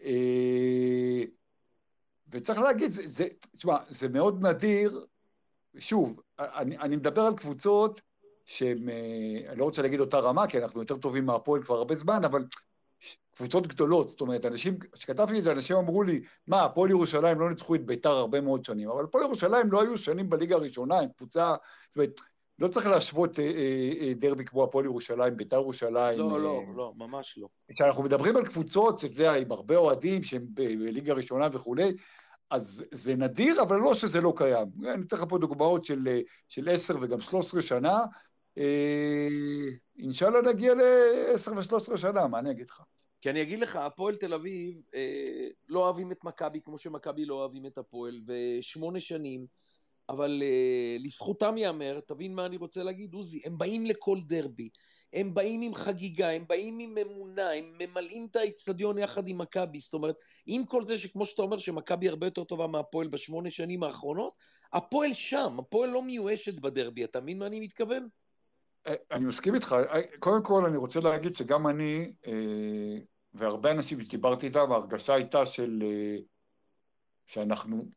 אה, 0.03 1.23
וצריך 2.33 2.59
להגיד, 2.59 2.91
זה, 2.91 3.03
זה, 3.07 3.27
תשמע, 3.57 3.77
זה 3.89 4.09
מאוד 4.09 4.47
נדיר, 4.47 5.05
שוב, 5.79 6.21
אני, 6.39 6.79
אני 6.79 6.97
מדבר 6.97 7.23
על 7.23 7.35
קבוצות 7.35 8.01
שהן, 8.45 8.89
אה, 8.89 9.51
אני 9.51 9.59
לא 9.59 9.65
רוצה 9.65 9.83
להגיד 9.83 10.01
אותה 10.01 10.19
רמה, 10.19 10.47
כי 10.47 10.59
אנחנו 10.59 10.81
יותר 10.81 10.97
טובים 10.97 11.27
מהפועל 11.27 11.63
כבר 11.63 11.77
הרבה 11.77 11.95
זמן, 11.95 12.25
אבל 12.25 12.45
קבוצות 13.37 13.67
גדולות, 13.67 14.09
זאת 14.09 14.21
אומרת, 14.21 14.45
אנשים, 14.45 14.79
כשכתבתי 14.79 15.39
את 15.39 15.45
זה, 15.45 15.53
אנשים 15.53 15.77
אמרו 15.77 16.03
לי, 16.03 16.21
מה, 16.47 16.65
הפועל 16.65 16.91
ירושלים 16.91 17.41
לא 17.41 17.51
ניצחו 17.51 17.75
את 17.75 17.87
ביתר 17.87 18.11
הרבה 18.11 18.41
מאוד 18.41 18.65
שנים, 18.65 18.91
אבל 18.91 19.05
הפועל 19.05 19.25
ירושלים 19.25 19.73
לא 19.73 19.83
היו 19.83 19.97
שנים 19.97 20.31
בליגה 20.31 20.57
הראשונה, 20.57 20.99
הם 20.99 21.09
קבוצה, 21.17 21.55
זאת 21.89 21.97
אומרת, 21.97 22.21
לא 22.59 22.69
צריך 22.69 22.87
להשוות 22.87 23.39
אה, 23.39 23.45
אה, 23.45 23.93
אה, 24.01 24.13
דרבי 24.15 24.45
כמו 24.45 24.65
הפועל 24.65 24.85
ירושלים, 24.85 25.37
ביתר 25.37 25.57
ירושלים. 25.57 26.19
לא, 26.19 26.35
אה, 26.35 26.39
לא, 26.39 26.63
לא, 26.77 26.93
ממש 26.97 27.39
לא. 27.39 27.49
כשאנחנו 27.75 28.03
מדברים 28.03 28.37
על 28.37 28.45
קבוצות, 28.45 28.99
אתה 28.99 29.07
יודע, 29.07 29.35
עם 29.35 29.53
הרבה 29.53 29.77
אוהדים 29.77 30.23
שהם 30.23 30.47
בליגה 30.55 31.15
ראשונה 31.15 31.49
וכולי, 31.53 31.93
אז 32.51 32.85
זה 32.91 33.17
נדיר, 33.17 33.63
אבל 33.63 33.77
לא 33.77 33.95
שזה 33.95 34.21
לא 34.21 34.33
קיים. 34.37 34.69
אני 34.85 35.03
אתן 35.07 35.17
לך 35.17 35.25
פה 35.29 35.39
דוגמאות 35.39 35.85
של, 35.85 36.09
אה, 36.09 36.21
של 36.49 36.69
10 36.69 36.95
וגם 37.01 37.21
13 37.21 37.63
שנה. 37.63 37.99
אה, 38.59 39.29
אינשאללה 39.99 40.43
נגיע 40.43 40.75
ל-10 40.75 41.53
ו-13 41.53 41.97
שנה, 41.97 42.27
מה 42.27 42.39
אני 42.39 42.51
אגיד 42.51 42.71
לך? 42.71 42.83
כי 43.27 43.31
אני 43.31 43.43
אגיד 43.43 43.59
לך, 43.59 43.77
הפועל 43.77 44.17
תל 44.17 44.35
אביב 44.35 44.83
אה, 44.95 45.49
לא 45.69 45.85
אוהבים 45.85 46.13
את 46.13 46.25
מכבי 46.25 46.61
כמו 46.61 46.79
שמכבי 46.79 47.25
לא 47.25 47.35
אוהבים 47.35 47.67
את 47.67 47.79
הפועל, 47.79 48.21
ושמונה 48.27 49.01
שנים, 49.01 49.47
אבל 50.09 50.43
אה, 50.43 50.97
לזכותם 50.99 51.59
ייאמר, 51.59 52.01
תבין 52.01 52.35
מה 52.35 52.47
אני 52.47 52.57
רוצה 52.57 52.83
להגיד, 52.83 53.15
עוזי, 53.15 53.41
הם 53.45 53.59
באים 53.59 53.87
לכל 53.87 54.19
דרבי, 54.21 54.69
הם 55.13 55.35
באים 55.35 55.63
עם 55.63 55.75
חגיגה, 55.75 56.31
הם 56.31 56.45
באים 56.49 56.79
עם 56.79 56.95
אמונה, 56.99 57.51
הם 57.51 57.65
ממלאים 57.81 58.27
את 58.31 58.37
האיצטדיון 58.37 58.99
יחד 58.99 59.29
עם 59.29 59.39
מכבי, 59.39 59.79
זאת 59.79 59.95
אומרת, 59.95 60.17
עם 60.47 60.65
כל 60.65 60.85
זה 60.85 60.99
שכמו 60.99 61.27
שאתה 61.27 61.43
אומר 61.43 61.59
שמכבי 61.59 62.09
הרבה 62.09 62.27
יותר 62.27 62.45
טובה 62.45 62.67
מהפועל 62.67 63.09
בשמונה 63.09 63.51
שנים 63.51 63.83
האחרונות, 63.83 64.33
הפועל 64.73 65.15
שם, 65.15 65.57
הפועל 65.59 65.91
לא 65.91 66.03
מיואשת 66.03 66.61
בדרבי, 66.61 67.05
אתה 67.05 67.21
מבין 67.21 67.39
מה 67.39 67.47
אני 67.47 67.61
מתכוון? 67.61 68.09
אה, 68.87 68.95
אני 69.11 69.25
מסכים 69.25 69.55
איתך. 69.55 69.77
אה, 69.93 70.01
קודם 70.19 70.43
כל, 70.43 70.65
אני 70.67 70.77
רוצה 70.77 71.01
להגיד 71.01 71.37
שגם 71.37 71.67
אני, 71.67 72.13
אה, 72.27 72.33
והרבה 73.37 73.71
אנשים 73.71 74.01
שדיברתי 74.01 74.47
איתם, 74.47 74.73
ההרגשה 74.73 75.15
הייתה 75.15 75.47
של... 75.47 75.83
אה, 75.83 76.17
שאנחנו... 77.27 77.89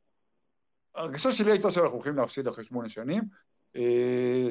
ההרגשה 0.96 1.32
שלי 1.32 1.52
הייתה 1.52 1.72
שאנחנו 1.72 1.94
הולכים 1.94 2.16
להפסיד 2.16 2.48
אחרי 2.48 2.66
שמונה 2.66 2.90
שנים. 2.90 3.24
אה, 3.76 4.50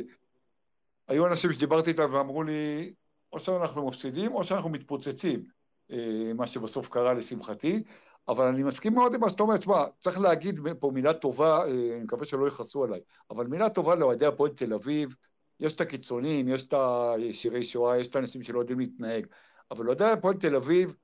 היו 1.08 1.26
אנשים 1.26 1.52
שדיברתי 1.52 1.90
איתם 1.90 2.14
ואמרו 2.14 2.42
לי, 2.42 2.92
או 3.32 3.38
שאנחנו 3.38 3.86
מפסידים 3.86 4.34
או 4.34 4.44
שאנחנו 4.44 4.70
מתפוצצים, 4.70 5.42
אה, 5.90 6.32
מה 6.34 6.46
שבסוף 6.46 6.88
קרה 6.88 7.14
לשמחתי. 7.14 7.82
אבל 8.28 8.46
אני 8.46 8.62
מסכים 8.62 8.94
מאוד 8.94 9.14
עם 9.14 9.20
מה 9.20 9.28
שאתה 9.28 9.42
אומר, 9.42 9.56
תשמע, 9.56 9.84
צריך 10.00 10.20
להגיד 10.20 10.60
פה 10.80 10.90
מילה 10.94 11.14
טובה, 11.14 11.64
אני 11.64 12.02
מקווה 12.02 12.24
שלא 12.24 12.48
יכעסו 12.48 12.84
עליי, 12.84 13.00
אבל 13.30 13.46
מילה 13.46 13.70
טובה 13.70 13.94
לאוהדי 13.94 14.26
הפועל 14.26 14.50
תל 14.50 14.74
אביב, 14.74 15.14
יש 15.60 15.74
את 15.74 15.80
הקיצונים, 15.80 16.48
יש 16.48 16.66
את 16.66 16.74
השירי 16.76 17.64
שואה, 17.64 17.98
יש 17.98 18.06
את 18.06 18.16
האנשים 18.16 18.42
שלא 18.42 18.58
יודעים 18.58 18.78
להתנהג, 18.78 19.26
אבל 19.70 19.86
אוהדי 19.86 20.04
הפועל 20.04 20.34
תל 20.34 20.56
אביב, 20.56 20.96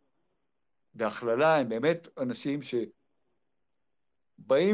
בהכללה, 0.95 1.57
הם 1.57 1.69
באמת 1.69 2.09
אנשים 2.19 2.61
שבאים 2.63 2.89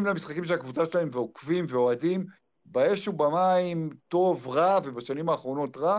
למשחקים 0.06 0.44
של 0.44 0.54
הקבוצה 0.54 0.86
שלהם 0.86 1.08
ועוקבים 1.12 1.66
ואוהדים 1.68 2.26
באש 2.64 3.08
ובמים, 3.08 3.90
טוב, 4.08 4.48
רע, 4.48 4.78
ובשנים 4.84 5.28
האחרונות 5.28 5.76
רע, 5.76 5.98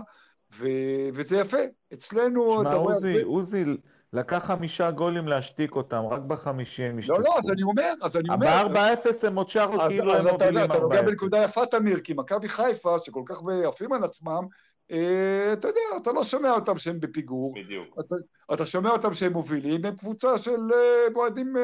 ו... 0.53 0.65
וזה 1.13 1.37
יפה. 1.37 1.57
אצלנו... 1.93 2.59
שמע, 2.59 2.69
אתה 2.69 2.77
רואה 2.77 2.95
עוזי, 2.95 3.13
הרבה- 3.13 3.25
עוזי 3.27 3.65
לקח 4.13 4.43
חמישה 4.45 4.91
גולים 4.91 5.27
להשתיק 5.27 5.75
אותם, 5.75 6.03
רק 6.09 6.21
בחמישי 6.21 6.83
הם 6.83 6.95
לא, 6.95 6.99
השתתפו. 6.99 7.21
לא, 7.21 7.37
אז 7.37 7.49
אני 7.51 7.63
אומר, 7.63 7.87
אז 8.01 8.17
אני 8.17 8.29
אומר... 8.29 8.67
ב-4-0 8.67 9.27
הם 9.27 9.35
עוד 9.35 9.49
שרו 9.49 9.79
כאילו 9.89 10.15
הם 10.15 10.27
מובילים 10.27 10.65
אתה 10.71 10.79
נוגע 10.79 10.99
4-0. 10.99 11.03
בנקודה 11.03 11.43
יפה, 11.43 11.65
תמיר, 11.65 11.99
כי 11.99 12.13
מכבי 12.13 12.49
חיפה, 12.49 12.99
שכל 12.99 13.23
כך 13.25 13.41
עפים 13.67 13.93
על 13.93 14.03
עצמם, 14.03 14.47
אתה 15.53 15.67
יודע, 15.67 15.79
אתה 16.01 16.11
לא 16.11 16.23
שומע 16.23 16.51
אותם 16.51 16.77
שהם 16.77 16.99
בפיגור. 16.99 17.53
בדיוק. 17.55 17.99
אתה, 17.99 18.15
אתה 18.53 18.65
שומע 18.65 18.89
אותם 18.89 19.13
שהם 19.13 19.33
מובילים, 19.33 19.85
הם 19.85 19.95
קבוצה 19.95 20.37
של 20.37 20.51
אה, 20.73 20.77
אוהדים, 21.15 21.57
אה, 21.57 21.61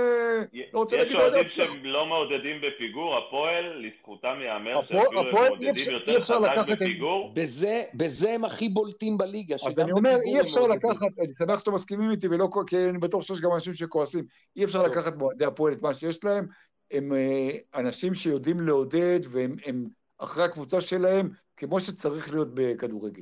לא 0.74 0.80
רוצה 0.80 0.96
יש 0.96 1.04
להגיד... 1.04 1.16
אוהדים 1.18 1.36
אוהדי 1.36 1.50
שהם 1.56 1.86
לא 1.86 2.06
מעודדים 2.06 2.56
בפיגור, 2.62 3.18
הפועל, 3.18 3.86
לזכותם 3.86 4.36
ייאמר 4.42 4.82
שאפילו 4.82 5.02
הם 5.20 5.34
מעודדים 5.34 5.70
אפשר- 5.70 5.92
יותר 6.12 6.24
חזק 6.26 6.52
לקחת 6.52 6.70
את- 6.70 6.76
בפיגור. 6.76 7.32
בזה, 7.36 7.82
בזה 7.96 8.32
הם 8.32 8.46
הכי 8.46 8.70
בולטים 8.70 9.18
בליגה, 9.18 9.56
אז 9.56 9.62
שגם 9.62 9.84
אני 9.84 9.92
אומר, 9.92 10.10
בפיגור 10.18 10.34
אי 10.36 10.40
הם 10.40 10.46
אפשר 10.46 10.56
מעודדים. 10.68 10.78
לקחת, 10.92 11.08
אני 11.20 11.34
שמח 11.38 11.60
שאתם 11.60 11.74
מסכימים 11.74 12.12
איתי, 12.12 12.28
ולא, 12.28 12.48
כל- 12.52 12.64
כי 12.68 12.78
אני 12.90 12.98
בטוח 12.98 13.22
שיש 13.24 13.42
גם 13.42 13.50
אנשים 13.54 13.74
שכועסים, 13.74 14.24
אי 14.56 14.64
אפשר 14.64 14.84
טוב. 14.84 14.92
לקחת 14.92 15.16
מאוהדי 15.18 15.46
הפועל 15.46 15.74
את 15.74 15.82
מה 15.82 15.94
שיש 15.94 16.24
להם, 16.24 16.48
הם 16.92 17.14
אה, 17.14 17.50
אנשים 17.80 18.14
שיודעים 18.14 18.60
לעודד, 18.60 19.20
והם 19.30 19.56
הם 19.66 19.86
אחרי 20.20 20.44
הקבוצה 20.44 20.82
שלהם, 20.82 21.30
כמו 21.58 21.80
שצריך 21.80 22.34
להיות 22.34 22.48
בכדורגל. 22.54 23.22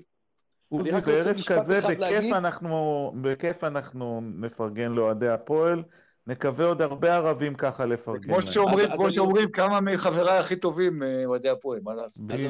עוזי, 0.69 0.91
רק 0.91 1.07
רוצה 1.07 1.19
בערב 1.19 1.37
משפט 1.37 1.57
כזה, 1.57 1.79
אחד 1.79 1.87
בכיף 1.87 1.99
להגיד. 1.99 2.33
אנחנו, 2.33 3.11
בכיף 3.21 3.63
אנחנו 3.63 4.21
נפרגן 4.21 4.91
לאוהדי 4.91 5.27
הפועל. 5.27 5.83
נקווה 6.27 6.65
עוד 6.65 6.81
הרבה 6.81 7.15
ערבים 7.15 7.55
ככה 7.55 7.85
לפרגן 7.85 8.23
כמו. 8.23 8.53
שאומרים, 8.53 8.89
כמו 8.95 9.13
שאומרים, 9.13 9.51
כמה 9.51 9.81
מחבריי 9.81 10.37
הכי 10.37 10.55
טובים 10.55 11.03
אה, 11.03 11.25
אוהדי 11.25 11.49
הפועל, 11.49 11.79
מה 11.83 11.95
לעשות? 11.95 12.25
אני 12.29 12.47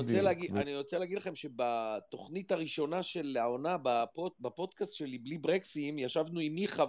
רוצה. 0.78 0.98
להגיד, 1.00 1.18
לכם 1.18 1.36
שבתוכנית 1.36 2.52
הראשונה 2.52 3.04
של 3.04 3.38
העונה, 3.40 3.78
בפוד, 3.84 4.32
בפודקאסט 4.40 4.94
שלי, 4.94 5.18
בלי 5.18 5.38
ברקסים, 5.38 6.00
ישבנו 6.00 6.40
עם 6.40 6.56
מיכה 6.56 6.86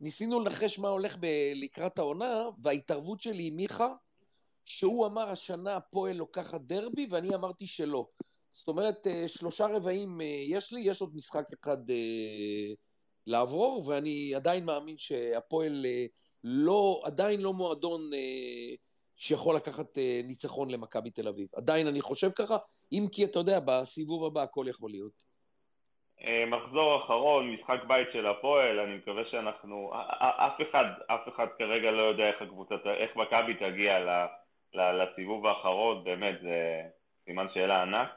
וניסינו 0.00 0.40
לנחש 0.40 0.78
מה 0.78 0.88
הולך 0.88 1.16
לקראת 1.54 1.98
העונה, 1.98 2.42
וההתערבות 2.62 3.20
שלי 3.20 3.46
עם 3.46 3.56
מיכה, 3.56 3.94
שהוא 4.70 5.06
אמר 5.06 5.22
השנה 5.22 5.76
הפועל 5.76 6.16
לוקחת 6.16 6.60
דרבי, 6.60 7.06
ואני 7.10 7.34
אמרתי 7.34 7.66
שלא. 7.66 8.06
זאת 8.50 8.68
אומרת, 8.68 9.06
אה, 9.06 9.28
שלושה 9.28 9.66
רבעים 9.66 10.08
אה, 10.20 10.26
יש 10.26 10.72
לי, 10.72 10.80
יש 10.80 11.00
עוד 11.00 11.10
משחק 11.14 11.44
אחד 11.60 11.90
אה, 11.90 12.74
לעבור, 13.26 13.84
ואני 13.86 14.32
עדיין 14.36 14.64
מאמין 14.64 14.94
שהפועל 14.98 15.86
לא, 16.44 17.00
עדיין 17.04 17.40
לא 17.40 17.52
מועדון 17.52 18.00
שיכול 19.16 19.56
לקחת 19.56 19.98
ניצחון 20.24 20.70
למכבי 20.70 21.10
תל 21.10 21.28
אביב. 21.28 21.48
עדיין 21.56 21.86
אני 21.86 22.00
חושב 22.00 22.30
ככה, 22.30 22.56
אם 22.92 23.04
כי 23.12 23.24
אתה 23.24 23.38
יודע, 23.38 23.58
בסיבוב 23.64 24.24
הבא 24.24 24.42
הכל 24.42 24.64
יכול 24.68 24.90
להיות. 24.90 25.30
מחזור 26.46 27.04
אחרון, 27.04 27.54
משחק 27.54 27.84
בית 27.88 28.08
של 28.12 28.26
הפועל, 28.26 28.78
אני 28.78 28.96
מקווה 28.96 29.22
שאנחנו... 29.30 29.92
אף 30.20 30.60
אחד, 30.70 30.84
אף 31.06 31.34
אחד 31.34 31.46
כרגע 31.58 31.90
לא 31.90 32.02
יודע 32.02 32.24
איך 32.28 32.42
הקבוצה, 32.42 32.74
איך 32.74 33.10
מכבי 33.16 33.54
תגיע 33.54 33.98
ל- 33.98 34.08
ל- 34.08 34.26
לסיבוב 34.74 35.46
האחרון, 35.46 36.04
באמת, 36.04 36.34
זה 36.42 36.82
סימן 37.24 37.46
שאלה 37.54 37.82
ענק. 37.82 38.08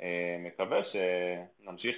אה, 0.00 0.36
מקווה 0.38 0.78
שנמשיך 0.92 1.96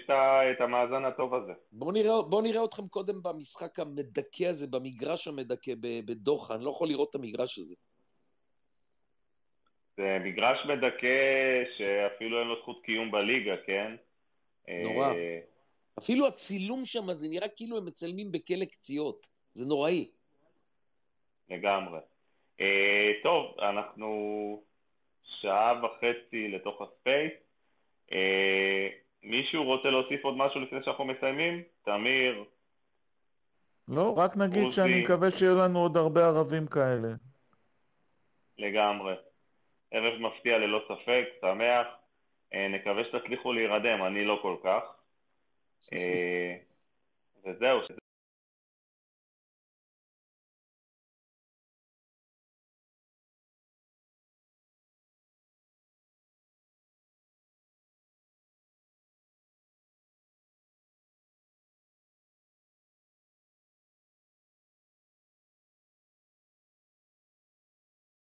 את 0.53 0.61
המאזן 0.61 1.05
הטוב 1.05 1.35
הזה. 1.35 1.53
בואו 1.73 1.93
נראה, 1.93 2.23
בוא 2.23 2.43
נראה 2.43 2.65
אתכם 2.65 2.89
קודם 2.89 3.23
במשחק 3.23 3.79
המדכא 3.79 4.45
הזה, 4.45 4.67
במגרש 4.67 5.29
המדכא 5.29 5.73
בדוחה, 5.81 6.55
אני 6.55 6.65
לא 6.65 6.71
יכול 6.71 6.89
לראות 6.89 7.11
את 7.11 7.15
המגרש 7.15 7.59
הזה. 7.59 7.75
זה 9.97 10.19
מגרש 10.25 10.59
מדכא 10.67 11.65
שאפילו 11.79 12.41
אין 12.41 12.49
לו 12.49 12.63
זכות 12.63 12.83
קיום 12.85 13.11
בליגה, 13.11 13.57
כן? 13.67 13.97
נורא. 14.69 15.15
אה, 15.15 15.41
אפילו 15.99 16.27
הצילום 16.27 16.85
שם, 16.85 17.13
זה 17.13 17.29
נראה 17.31 17.49
כאילו 17.49 17.79
הם 17.79 17.87
מצלמים 17.87 18.33
בכלא 18.33 18.65
קציעות. 18.65 19.29
זה 19.53 19.67
נוראי. 19.67 20.11
לגמרי. 21.51 21.99
אה, 22.61 23.13
טוב, 23.23 23.55
אנחנו 23.61 24.63
שעה 25.23 25.81
וחצי 25.85 26.49
לתוך 26.49 26.83
הספייס. 26.83 27.33
אה, 28.13 28.89
מישהו 29.23 29.65
רוצה 29.65 29.91
להוסיף 29.91 30.25
עוד 30.25 30.37
משהו 30.37 30.61
לפני 30.61 30.79
שאנחנו 30.85 31.05
מסיימים? 31.05 31.63
תמיר, 31.85 32.45
לא, 33.89 34.15
רק 34.19 34.37
נגיד 34.37 34.63
עוזי. 34.63 34.77
שאני 34.77 35.03
מקווה 35.03 35.31
שיהיו 35.31 35.55
לנו 35.55 35.79
עוד 35.79 35.97
הרבה 35.97 36.27
ערבים 36.27 36.67
כאלה. 36.67 37.09
לגמרי. 38.59 39.15
ערב 39.91 40.21
מפתיע 40.21 40.59
ללא 40.59 40.83
ספק, 40.89 41.25
שמח. 41.41 41.87
אה, 42.55 42.69
נקווה 42.69 43.05
שתצליחו 43.05 43.53
להירדם, 43.53 44.03
אני 44.03 44.25
לא 44.25 44.39
כל 44.43 44.57
כך. 44.65 44.83
וזהו, 47.47 47.81